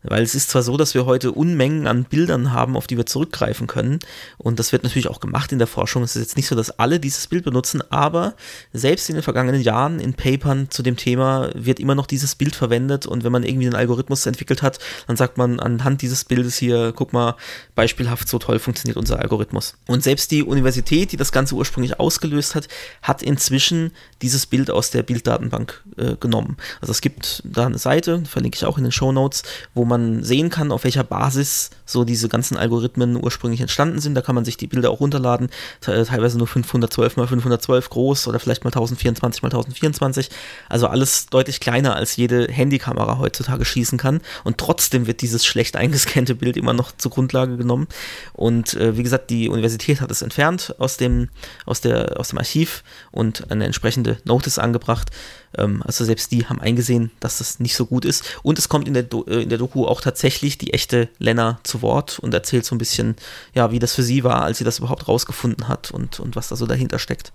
Weil 0.04 0.24
es 0.24 0.36
ist 0.36 0.50
zwar 0.50 0.64
so, 0.64 0.78
dass 0.78 0.94
wir 0.94 1.06
heute 1.06 1.32
Unmengen 1.32 1.88
an 1.88 2.04
Bildern 2.04 2.54
haben, 2.54 2.78
auf 2.78 2.88
die 2.88 2.98
wir 2.98 3.06
zurückgreifen 3.06 3.68
können. 3.68 4.00
Und 4.38 4.60
das 4.60 4.72
wird 4.72 4.84
natürlich 4.84 5.08
auch 5.08 5.20
gemacht 5.20 5.52
in 5.52 5.58
der 5.58 5.68
Forschung. 5.68 6.04
Es 6.04 6.16
ist 6.16 6.22
jetzt 6.22 6.38
nicht 6.38 6.48
so, 6.48 6.56
dass 6.56 6.72
alle 6.72 7.00
dieses 7.00 7.28
Bild 7.28 7.44
benutzen, 7.44 7.82
aber 7.90 8.36
selbst 8.74 9.10
in 9.10 9.16
den 9.16 9.24
vergangenen 9.24 9.62
Jahren 9.62 10.00
in 10.00 10.14
Papern 10.14 10.70
zu 10.70 10.84
dem 10.84 10.98
Thema 10.98 11.50
wird 11.54 11.80
immer 11.80 11.96
noch 11.96 12.08
dieses 12.08 12.36
Bild 12.36 12.56
verwendet. 12.56 13.06
Und 13.06 13.24
wenn 13.24 13.32
man 13.32 13.44
irgendwie 13.44 13.68
einen 13.68 13.76
Algorithmus 13.76 14.26
entwickelt 14.26 14.62
hat, 14.62 14.80
dann 15.08 15.18
sagt 15.18 15.38
man 15.38 15.60
anhand 15.60 16.02
dieses 16.02 16.26
Bildes 16.26 16.58
hier, 16.58 16.94
guck 16.96 17.14
mal, 17.14 17.36
beispielhaft 17.76 18.28
so 18.30 18.40
toll 18.40 18.60
funktioniert 18.60 18.98
unser 18.98 19.20
Algorithmus. 19.20 19.76
Und 19.88 20.04
selbst 20.04 20.32
die 20.32 20.44
Universität, 20.44 21.12
die 21.12 21.18
das 21.18 21.32
Ganze 21.32 21.56
ursprünglich 21.56 22.00
ausgelöst 22.00 22.56
hat, 22.56 22.68
hat 23.02 23.22
inzwischen 23.22 23.92
dieses 24.22 24.46
Bild 24.46 24.72
aus 24.72 24.92
der 24.92 25.04
Bilddatenbank 25.04 25.84
äh, 25.98 26.16
genommen. 26.16 26.58
Also 26.82 26.92
es 26.92 27.02
gibt 27.02 27.44
da 27.46 27.66
eine 27.66 27.78
Seite, 27.78 28.24
verlinke 28.26 28.56
ich 28.58 28.66
auch 28.66 28.78
in 28.78 28.84
den 28.84 28.92
Show 28.92 29.12
Notes, 29.12 29.44
wo 29.74 29.86
man 29.88 30.24
sehen 30.24 30.50
kann, 30.50 30.72
auf 30.72 30.84
welcher 30.84 31.04
Basis 31.04 31.70
so 31.86 32.04
diese 32.04 32.30
ganzen 32.30 32.58
Algorithmen 32.58 33.16
ursprünglich 33.22 33.62
entstanden 33.62 34.00
sind. 34.00 34.16
Da 34.16 34.22
kann 34.22 34.36
man 34.36 34.46
sich 34.46 34.58
die 34.58 34.68
Bilder 34.68 34.92
auch 34.92 35.00
runterladen, 35.00 35.50
teilweise 35.82 36.38
nur 36.38 36.48
512 36.48 37.18
mal 37.18 37.28
512 37.28 37.90
groß 37.90 38.28
oder 38.28 38.40
vielleicht 38.40 38.64
mal 38.64 38.70
1024 38.70 39.42
mal 39.42 39.48
1024. 39.48 40.30
Also 40.70 40.88
alles 40.88 41.28
deutlich 41.28 41.60
kleiner 41.60 41.96
als 41.96 42.16
jede 42.16 42.48
Handykamera 42.52 43.18
heutzutage 43.20 43.66
schießen 43.66 43.98
kann. 43.98 44.22
Und 44.44 44.58
trotzdem 44.58 45.08
wird 45.08 45.22
dieses 45.22 45.46
schlecht 45.46 45.76
eingescannte 45.76 46.36
Bild 46.36 46.58
immer 46.58 46.74
noch 46.74 46.92
zur 46.98 47.12
Grundlage 47.12 47.58
genommen. 47.58 47.88
Und 48.34 48.74
äh, 48.76 48.98
wie 48.98 49.04
gesagt, 49.04 49.30
die 49.30 49.50
Universität 49.50 50.02
hat 50.02 50.12
es 50.12 50.22
entfernt 50.22 50.76
aus 50.78 50.98
dem, 50.98 51.30
aus 51.66 51.82
der, 51.82 52.20
aus 52.20 52.30
dem 52.30 52.38
Archiv 52.38 52.84
und 53.12 53.50
eine 53.52 53.66
entsprechende 53.66 54.18
Notice 54.26 54.60
angebracht. 54.60 55.12
Ähm, 55.56 55.84
also 55.86 56.04
selbst 56.06 56.32
die 56.32 56.46
haben 56.46 56.60
eingesehen, 56.60 57.12
dass 57.20 57.38
das 57.38 57.60
nicht 57.60 57.76
so 57.76 57.86
gut 57.86 58.06
ist. 58.06 58.40
Und 58.44 58.60
es 58.60 58.70
kommt 58.70 58.88
in 58.88 58.94
der, 58.94 59.04
Do 59.04 59.26
äh, 59.28 59.44
in 59.44 59.50
der 59.50 59.58
Doku 59.58 59.86
auch 59.86 60.02
tatsächlich 60.02 60.58
die 60.58 60.74
echte 60.74 61.10
Lena 61.20 61.60
zu 61.64 61.82
Wort 61.82 62.20
und 62.20 62.34
erzählt 62.34 62.66
so 62.66 62.76
ein 62.76 62.80
bisschen, 62.80 63.16
ja, 63.54 63.72
wie 63.72 63.80
das 63.80 63.94
für 63.94 64.04
sie 64.04 64.24
war, 64.24 64.44
als 64.44 64.58
sie 64.58 64.64
das 64.64 64.80
überhaupt 64.80 65.08
rausgefunden 65.08 65.68
hat 65.68 65.92
und, 65.92 66.20
und 66.20 66.36
was 66.36 66.50
da 66.50 66.56
so 66.56 66.66
dahinter 66.66 67.00
steckt. 67.00 67.32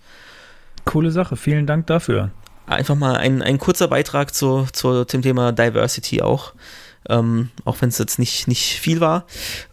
Coole 0.85 1.11
Sache, 1.11 1.37
vielen 1.37 1.67
Dank 1.67 1.87
dafür. 1.87 2.31
Einfach 2.67 2.95
mal 2.95 3.17
ein, 3.17 3.43
ein 3.43 3.59
kurzer 3.59 3.89
Beitrag 3.89 4.35
zu, 4.35 4.67
zu 4.73 5.05
dem 5.05 5.23
Thema 5.23 5.53
Diversity 5.53 6.23
auch. 6.23 6.55
Ähm, 7.09 7.51
auch 7.65 7.81
wenn 7.81 7.89
es 7.89 7.99
jetzt 7.99 8.19
nicht, 8.19 8.47
nicht 8.47 8.79
viel 8.79 9.01
war. 9.01 9.27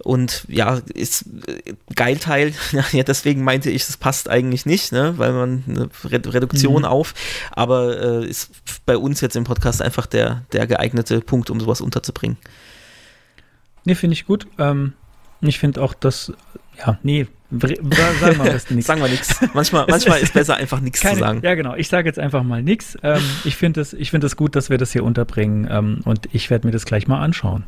Und 0.03 0.45
ja, 0.47 0.81
ist 0.93 1.25
äh, 1.47 1.73
geil 1.95 2.17
Teil. 2.17 2.53
ja, 2.91 3.03
deswegen 3.03 3.43
meinte 3.43 3.69
ich, 3.69 3.87
es 3.87 3.97
passt 3.97 4.29
eigentlich 4.29 4.65
nicht, 4.65 4.91
ne? 4.91 5.13
weil 5.17 5.33
man 5.33 5.63
eine 5.67 5.89
Reduktion 6.03 6.81
mhm. 6.81 6.87
auf. 6.87 7.13
Aber 7.51 8.21
äh, 8.21 8.27
ist 8.27 8.51
bei 8.85 8.97
uns 8.97 9.21
jetzt 9.21 9.35
im 9.35 9.43
Podcast 9.43 9.81
einfach 9.81 10.05
der, 10.05 10.43
der 10.53 10.67
geeignete 10.67 11.21
Punkt, 11.21 11.49
um 11.49 11.59
sowas 11.59 11.81
unterzubringen. 11.81 12.37
Nee, 13.85 13.95
finde 13.95 14.13
ich 14.13 14.25
gut. 14.25 14.47
Ähm, 14.57 14.93
ich 15.41 15.59
finde 15.59 15.81
auch, 15.81 15.93
dass, 15.93 16.33
ja, 16.77 16.99
nee, 17.03 17.27
sagen 17.51 17.77
wir 17.81 18.29
am 18.29 18.37
besten 18.43 18.75
nichts. 18.75 18.87
sagen 18.87 19.01
wir 19.01 19.09
nichts. 19.09 19.39
Manchmal, 19.53 19.85
manchmal 19.89 20.19
ist 20.21 20.33
besser, 20.33 20.55
einfach 20.55 20.79
nichts 20.79 20.99
zu 21.01 21.15
sagen. 21.15 21.41
Ja, 21.43 21.55
genau. 21.55 21.75
Ich 21.75 21.87
sage 21.87 22.07
jetzt 22.07 22.19
einfach 22.19 22.43
mal 22.43 22.61
nichts. 22.61 22.97
Ähm, 23.01 23.23
ich 23.43 23.55
finde 23.55 23.81
es 23.81 23.95
find 24.09 24.37
gut, 24.37 24.55
dass 24.55 24.69
wir 24.69 24.77
das 24.77 24.91
hier 24.91 25.03
unterbringen 25.03 25.67
ähm, 25.69 26.01
und 26.05 26.29
ich 26.31 26.49
werde 26.49 26.67
mir 26.67 26.71
das 26.71 26.85
gleich 26.85 27.07
mal 27.07 27.21
anschauen. 27.21 27.65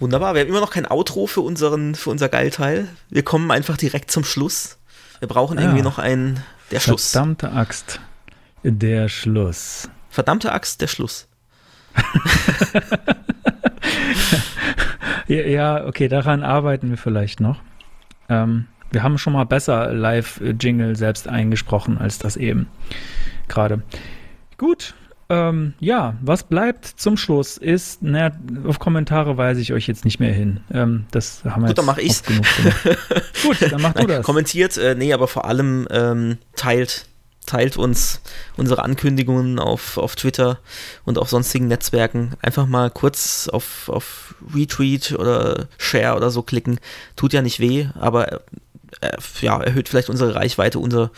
Wunderbar. 0.00 0.34
Wir 0.34 0.42
haben 0.42 0.48
immer 0.48 0.60
noch 0.60 0.70
kein 0.70 0.86
Outro 0.90 1.26
für, 1.26 1.40
unseren, 1.40 1.94
für 1.94 2.10
unser 2.10 2.28
Geilteil. 2.28 2.88
Wir 3.10 3.22
kommen 3.22 3.50
einfach 3.50 3.76
direkt 3.76 4.10
zum 4.10 4.24
Schluss. 4.24 4.78
Wir 5.18 5.28
brauchen 5.28 5.58
irgendwie 5.58 5.82
noch 5.82 5.98
einen, 5.98 6.40
der 6.70 6.80
Schluss. 6.80 7.10
Verdammte 7.10 7.52
Axt. 7.52 8.00
Der 8.62 9.08
Schluss. 9.08 9.90
Verdammte 10.08 10.52
Axt, 10.52 10.80
der 10.80 10.86
Schluss. 10.86 11.26
ja, 15.26 15.40
ja, 15.40 15.84
okay, 15.84 16.06
daran 16.08 16.44
arbeiten 16.44 16.90
wir 16.90 16.96
vielleicht 16.96 17.40
noch. 17.40 17.60
Ähm, 18.28 18.66
wir 18.90 19.02
haben 19.02 19.18
schon 19.18 19.32
mal 19.32 19.44
besser 19.44 19.92
Live-Jingle 19.92 20.96
selbst 20.96 21.28
eingesprochen 21.28 21.98
als 21.98 22.18
das 22.18 22.36
eben 22.36 22.68
gerade. 23.48 23.82
Gut, 24.56 24.94
ähm, 25.30 25.74
ja, 25.78 26.16
was 26.22 26.44
bleibt 26.44 26.86
zum 26.86 27.18
Schluss 27.18 27.58
ist, 27.58 28.02
naja, 28.02 28.32
auf 28.66 28.78
Kommentare 28.78 29.36
weise 29.36 29.60
ich 29.60 29.74
euch 29.74 29.86
jetzt 29.86 30.04
nicht 30.06 30.20
mehr 30.20 30.32
hin. 30.32 30.60
Ähm, 30.72 31.04
das 31.10 31.44
haben 31.44 31.62
wir 31.62 31.68
Gut, 31.68 31.78
dann 31.78 31.84
mache 31.84 32.00
ich's. 32.00 32.22
Gut, 33.42 33.70
dann 33.70 33.82
mach 33.82 33.92
du 33.92 34.06
das. 34.06 34.24
Kommentiert, 34.24 34.78
äh, 34.78 34.94
nee, 34.94 35.12
aber 35.12 35.28
vor 35.28 35.44
allem 35.44 35.86
ähm, 35.90 36.38
teilt 36.56 37.06
teilt 37.48 37.78
uns 37.78 38.20
unsere 38.56 38.84
Ankündigungen 38.84 39.58
auf, 39.58 39.96
auf 39.96 40.16
Twitter 40.16 40.58
und 41.04 41.18
auf 41.18 41.30
sonstigen 41.30 41.66
Netzwerken. 41.66 42.34
Einfach 42.42 42.66
mal 42.66 42.90
kurz 42.90 43.48
auf, 43.48 43.88
auf 43.88 44.34
Retweet 44.54 45.12
oder 45.12 45.66
Share 45.78 46.14
oder 46.16 46.30
so 46.30 46.42
klicken. 46.42 46.78
Tut 47.16 47.32
ja 47.32 47.40
nicht 47.40 47.58
weh, 47.58 47.88
aber 47.98 48.42
äh, 49.00 49.16
ja, 49.40 49.60
erhöht 49.60 49.88
vielleicht 49.88 50.10
unsere 50.10 50.34
Reichweite 50.34 50.78
unter, 50.78 51.10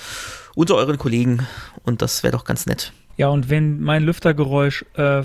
unter 0.55 0.77
euren 0.77 0.99
Kollegen 0.99 1.47
und 1.85 2.03
das 2.03 2.23
wäre 2.23 2.33
doch 2.33 2.45
ganz 2.45 2.67
nett. 2.67 2.93
Ja, 3.17 3.29
und 3.29 3.51
wenn 3.51 3.81
mein 3.81 4.03
Lüftergeräusch 4.03 4.85
äh, 4.95 5.23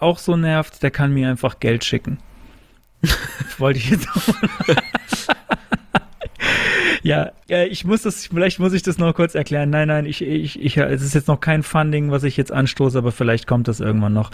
auch 0.00 0.18
so 0.18 0.36
nervt, 0.36 0.82
der 0.82 0.90
kann 0.90 1.12
mir 1.12 1.28
einfach 1.28 1.60
Geld 1.60 1.84
schicken. 1.84 2.18
Wollte 3.58 3.78
ich 3.78 3.90
jetzt 3.90 4.08
auch 4.08 4.34
Ja, 7.04 7.32
ja, 7.48 7.64
ich 7.64 7.84
muss 7.84 8.00
das, 8.00 8.28
vielleicht 8.28 8.58
muss 8.58 8.72
ich 8.72 8.82
das 8.82 8.96
noch 8.96 9.12
kurz 9.14 9.34
erklären. 9.34 9.68
Nein, 9.68 9.88
nein, 9.88 10.06
ich, 10.06 10.22
ich, 10.22 10.58
ich, 10.58 10.78
es 10.78 11.02
ist 11.02 11.14
jetzt 11.14 11.28
noch 11.28 11.38
kein 11.38 11.62
Funding, 11.62 12.10
was 12.10 12.24
ich 12.24 12.38
jetzt 12.38 12.50
anstoße, 12.50 12.96
aber 12.96 13.12
vielleicht 13.12 13.46
kommt 13.46 13.68
das 13.68 13.80
irgendwann 13.80 14.14
noch. 14.14 14.30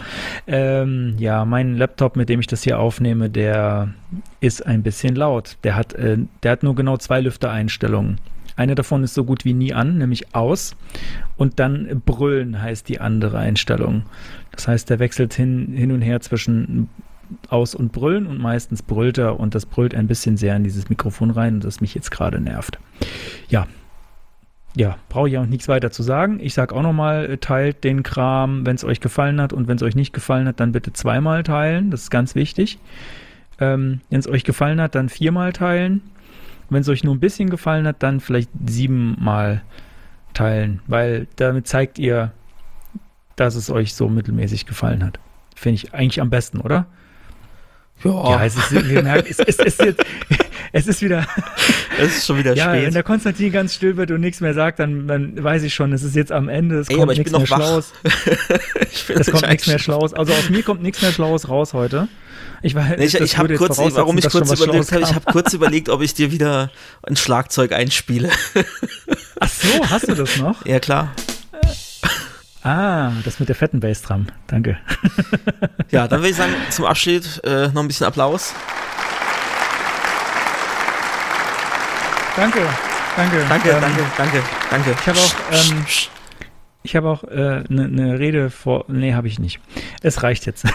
Ähm, 0.47 1.15
ja, 1.17 1.43
mein 1.43 1.75
Laptop, 1.75 2.15
mit 2.15 2.29
dem 2.29 2.39
ich 2.39 2.47
das 2.47 2.63
hier 2.63 2.79
aufnehme, 2.79 3.29
der 3.29 3.89
ist 4.39 4.65
ein 4.65 4.83
bisschen 4.83 5.17
laut. 5.17 5.57
Der 5.65 5.75
hat, 5.75 5.93
äh, 5.95 6.17
der 6.43 6.51
hat 6.51 6.63
nur 6.63 6.73
genau 6.73 6.95
zwei 6.95 7.19
Lüftereinstellungen. 7.19 8.19
Eine 8.55 8.75
davon 8.75 9.03
ist 9.03 9.15
so 9.15 9.25
gut 9.25 9.43
wie 9.43 9.53
nie 9.53 9.73
an, 9.73 9.97
nämlich 9.97 10.33
aus. 10.33 10.77
Und 11.35 11.59
dann 11.59 12.01
brüllen 12.05 12.61
heißt 12.61 12.87
die 12.87 13.01
andere 13.01 13.37
Einstellung. 13.37 14.03
Das 14.53 14.69
heißt, 14.69 14.89
der 14.89 14.99
wechselt 14.99 15.33
hin, 15.33 15.73
hin 15.75 15.91
und 15.91 16.01
her 16.01 16.21
zwischen 16.21 16.87
aus 17.49 17.75
und 17.75 17.91
brüllen 17.91 18.27
und 18.27 18.39
meistens 18.39 18.81
brüllt 18.81 19.17
er 19.17 19.39
und 19.39 19.55
das 19.55 19.65
brüllt 19.65 19.95
ein 19.95 20.07
bisschen 20.07 20.37
sehr 20.37 20.55
in 20.55 20.63
dieses 20.63 20.89
Mikrofon 20.89 21.31
rein, 21.31 21.59
das 21.59 21.81
mich 21.81 21.95
jetzt 21.95 22.11
gerade 22.11 22.39
nervt. 22.39 22.79
Ja. 23.49 23.67
Ja, 24.73 24.97
brauche 25.09 25.27
ich 25.27 25.37
auch 25.37 25.45
nichts 25.45 25.67
weiter 25.67 25.91
zu 25.91 26.01
sagen. 26.01 26.39
Ich 26.39 26.53
sage 26.53 26.73
auch 26.73 26.81
nochmal, 26.81 27.37
teilt 27.39 27.83
den 27.83 28.03
Kram, 28.03 28.65
wenn 28.65 28.75
es 28.75 28.85
euch 28.85 29.01
gefallen 29.01 29.41
hat 29.41 29.51
und 29.51 29.67
wenn 29.67 29.75
es 29.75 29.83
euch 29.83 29.95
nicht 29.95 30.13
gefallen 30.13 30.47
hat, 30.47 30.61
dann 30.61 30.71
bitte 30.71 30.93
zweimal 30.93 31.43
teilen. 31.43 31.91
Das 31.91 32.03
ist 32.03 32.09
ganz 32.09 32.35
wichtig. 32.35 32.79
Ähm, 33.59 33.99
wenn 34.09 34.19
es 34.19 34.29
euch 34.29 34.45
gefallen 34.45 34.79
hat, 34.79 34.95
dann 34.95 35.09
viermal 35.09 35.51
teilen. 35.51 36.01
Wenn 36.69 36.81
es 36.81 36.87
euch 36.87 37.03
nur 37.03 37.13
ein 37.13 37.19
bisschen 37.19 37.49
gefallen 37.49 37.85
hat, 37.85 38.01
dann 38.01 38.21
vielleicht 38.21 38.49
siebenmal 38.65 39.61
teilen, 40.33 40.79
weil 40.87 41.27
damit 41.35 41.67
zeigt 41.67 41.99
ihr, 41.99 42.31
dass 43.35 43.55
es 43.55 43.69
euch 43.69 43.93
so 43.93 44.07
mittelmäßig 44.07 44.65
gefallen 44.65 45.03
hat. 45.03 45.19
Finde 45.55 45.75
ich 45.75 45.93
eigentlich 45.93 46.21
am 46.21 46.29
besten, 46.29 46.61
oder? 46.61 46.85
Ja, 48.03 48.43
es 48.45 48.55
ist, 48.55 48.71
es, 48.71 49.47
es, 49.47 49.59
es, 49.59 49.79
ist, 49.79 49.99
es 50.73 50.87
ist 50.87 51.01
wieder. 51.01 51.25
Es 51.99 52.17
ist 52.17 52.25
schon 52.25 52.37
wieder 52.39 52.55
Ja, 52.55 52.71
wenn 52.71 52.81
spät. 52.83 52.95
der 52.95 53.03
Konstantin 53.03 53.51
ganz 53.51 53.75
still 53.75 53.97
wird 53.97 54.09
und 54.11 54.21
nichts 54.21 54.39
mehr 54.39 54.53
sagt, 54.53 54.79
dann, 54.79 55.07
dann 55.07 55.43
weiß 55.43 55.61
ich 55.63 55.73
schon, 55.73 55.91
es 55.93 56.03
ist 56.03 56.15
jetzt 56.15 56.31
am 56.31 56.47
Ende, 56.49 56.79
es 56.79 56.87
Ey, 56.89 56.95
kommt 56.95 57.15
nichts 57.15 57.31
mehr 57.31 57.41
wach. 57.41 57.57
Schlaues. 57.57 57.93
Es 59.09 59.29
kommt 59.29 59.47
nichts 59.49 59.67
mehr 59.67 59.77
Schlaues. 59.77 60.13
Also 60.13 60.33
aus 60.33 60.49
mir 60.49 60.63
kommt 60.63 60.81
nichts 60.81 61.01
mehr 61.01 61.11
Schlaues 61.11 61.49
raus 61.49 61.73
heute. 61.73 62.07
Ich, 62.63 62.73
weiß, 62.73 62.97
Nee, 62.97 63.05
ich, 63.05 63.15
ich 63.19 63.37
habe 63.37 63.49
jetzt 63.49 63.59
kurz, 63.59 63.77
warum 63.77 64.17
ich 64.17 64.29
kurz 64.29 64.51
überlegt 64.51 64.91
habe, 64.91 65.01
ich 65.03 65.13
habe 65.13 65.31
kurz 65.31 65.53
überlegt, 65.53 65.89
ob 65.89 66.01
ich 66.01 66.13
dir 66.13 66.31
wieder 66.31 66.71
ein 67.03 67.17
Schlagzeug 67.17 67.73
einspiele. 67.73 68.29
Ach 69.39 69.49
so, 69.49 69.89
hast 69.89 70.07
du 70.07 70.15
das 70.15 70.37
noch? 70.37 70.65
Ja 70.65 70.79
klar. 70.79 71.11
Ah, 72.63 73.11
das 73.25 73.39
mit 73.39 73.49
der 73.49 73.55
fetten 73.55 73.79
Bassdrum. 73.79 74.27
Danke. 74.47 74.77
Ja, 75.89 76.07
dann 76.07 76.19
würde 76.19 76.29
ich 76.29 76.35
sagen, 76.35 76.53
zum 76.69 76.85
Abschied 76.85 77.41
äh, 77.43 77.69
noch 77.69 77.81
ein 77.81 77.87
bisschen 77.87 78.05
Applaus. 78.05 78.53
Danke. 82.35 82.59
Danke. 83.17 83.45
Danke, 83.49 83.69
Ähm, 83.71 83.81
danke, 83.81 84.03
danke, 84.17 84.43
danke. 84.69 84.95
Ich 85.01 85.07
habe 85.07 85.19
auch, 85.19 85.33
ähm, 85.51 85.85
ich 86.83 86.95
habe 86.95 87.09
auch 87.09 87.23
eine 87.23 87.65
äh, 87.69 87.73
ne- 87.73 87.87
ne 87.89 88.19
Rede 88.19 88.49
vor. 88.49 88.85
Nee, 88.87 89.13
habe 89.13 89.27
ich 89.27 89.37
nicht. 89.39 89.59
Es 90.01 90.23
reicht 90.23 90.45
jetzt. 90.45 90.65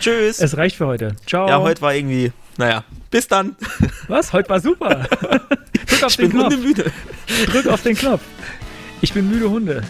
Tschüss. 0.00 0.38
Es 0.40 0.56
reicht 0.56 0.76
für 0.76 0.86
heute. 0.86 1.14
Ciao. 1.26 1.48
ja, 1.48 1.58
heute 1.60 1.82
war 1.82 1.94
irgendwie, 1.94 2.32
naja, 2.56 2.84
bis 3.10 3.28
dann. 3.28 3.54
Was? 4.08 4.32
Heute 4.32 4.48
war 4.48 4.60
super. 4.60 5.06
Drück 5.86 6.02
auf 6.02 6.10
Ich 6.10 6.16
den 6.16 6.30
bin 6.30 6.40
Knopf. 6.40 6.52
hundemüde. 6.54 6.90
Drück 7.46 7.66
auf 7.68 7.82
den 7.82 7.96
Knopf. 7.96 8.22
Ich 9.00 9.12
bin 9.12 9.28
müde 9.30 9.48
Hunde. 9.48 9.82